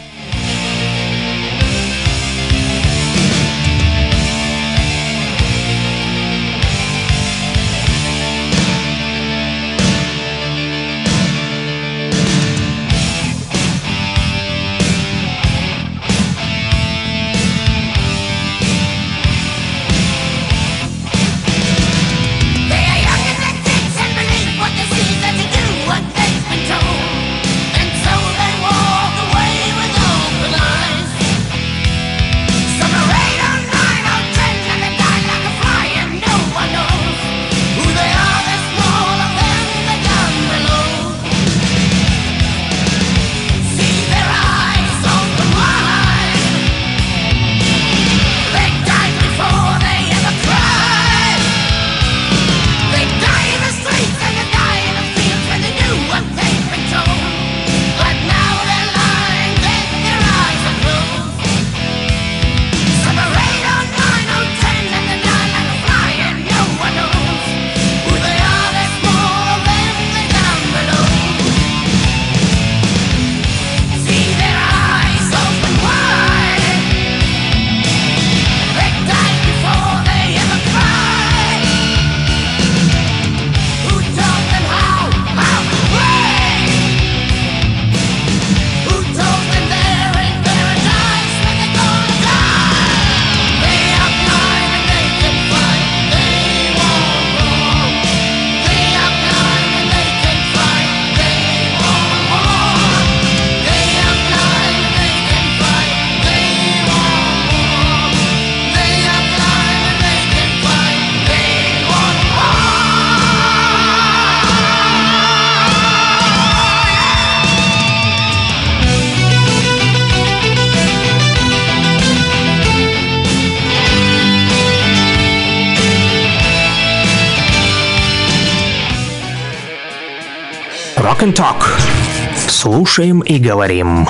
Слушаем 132.96 133.20
и 133.20 133.38
говорим. 133.38 134.06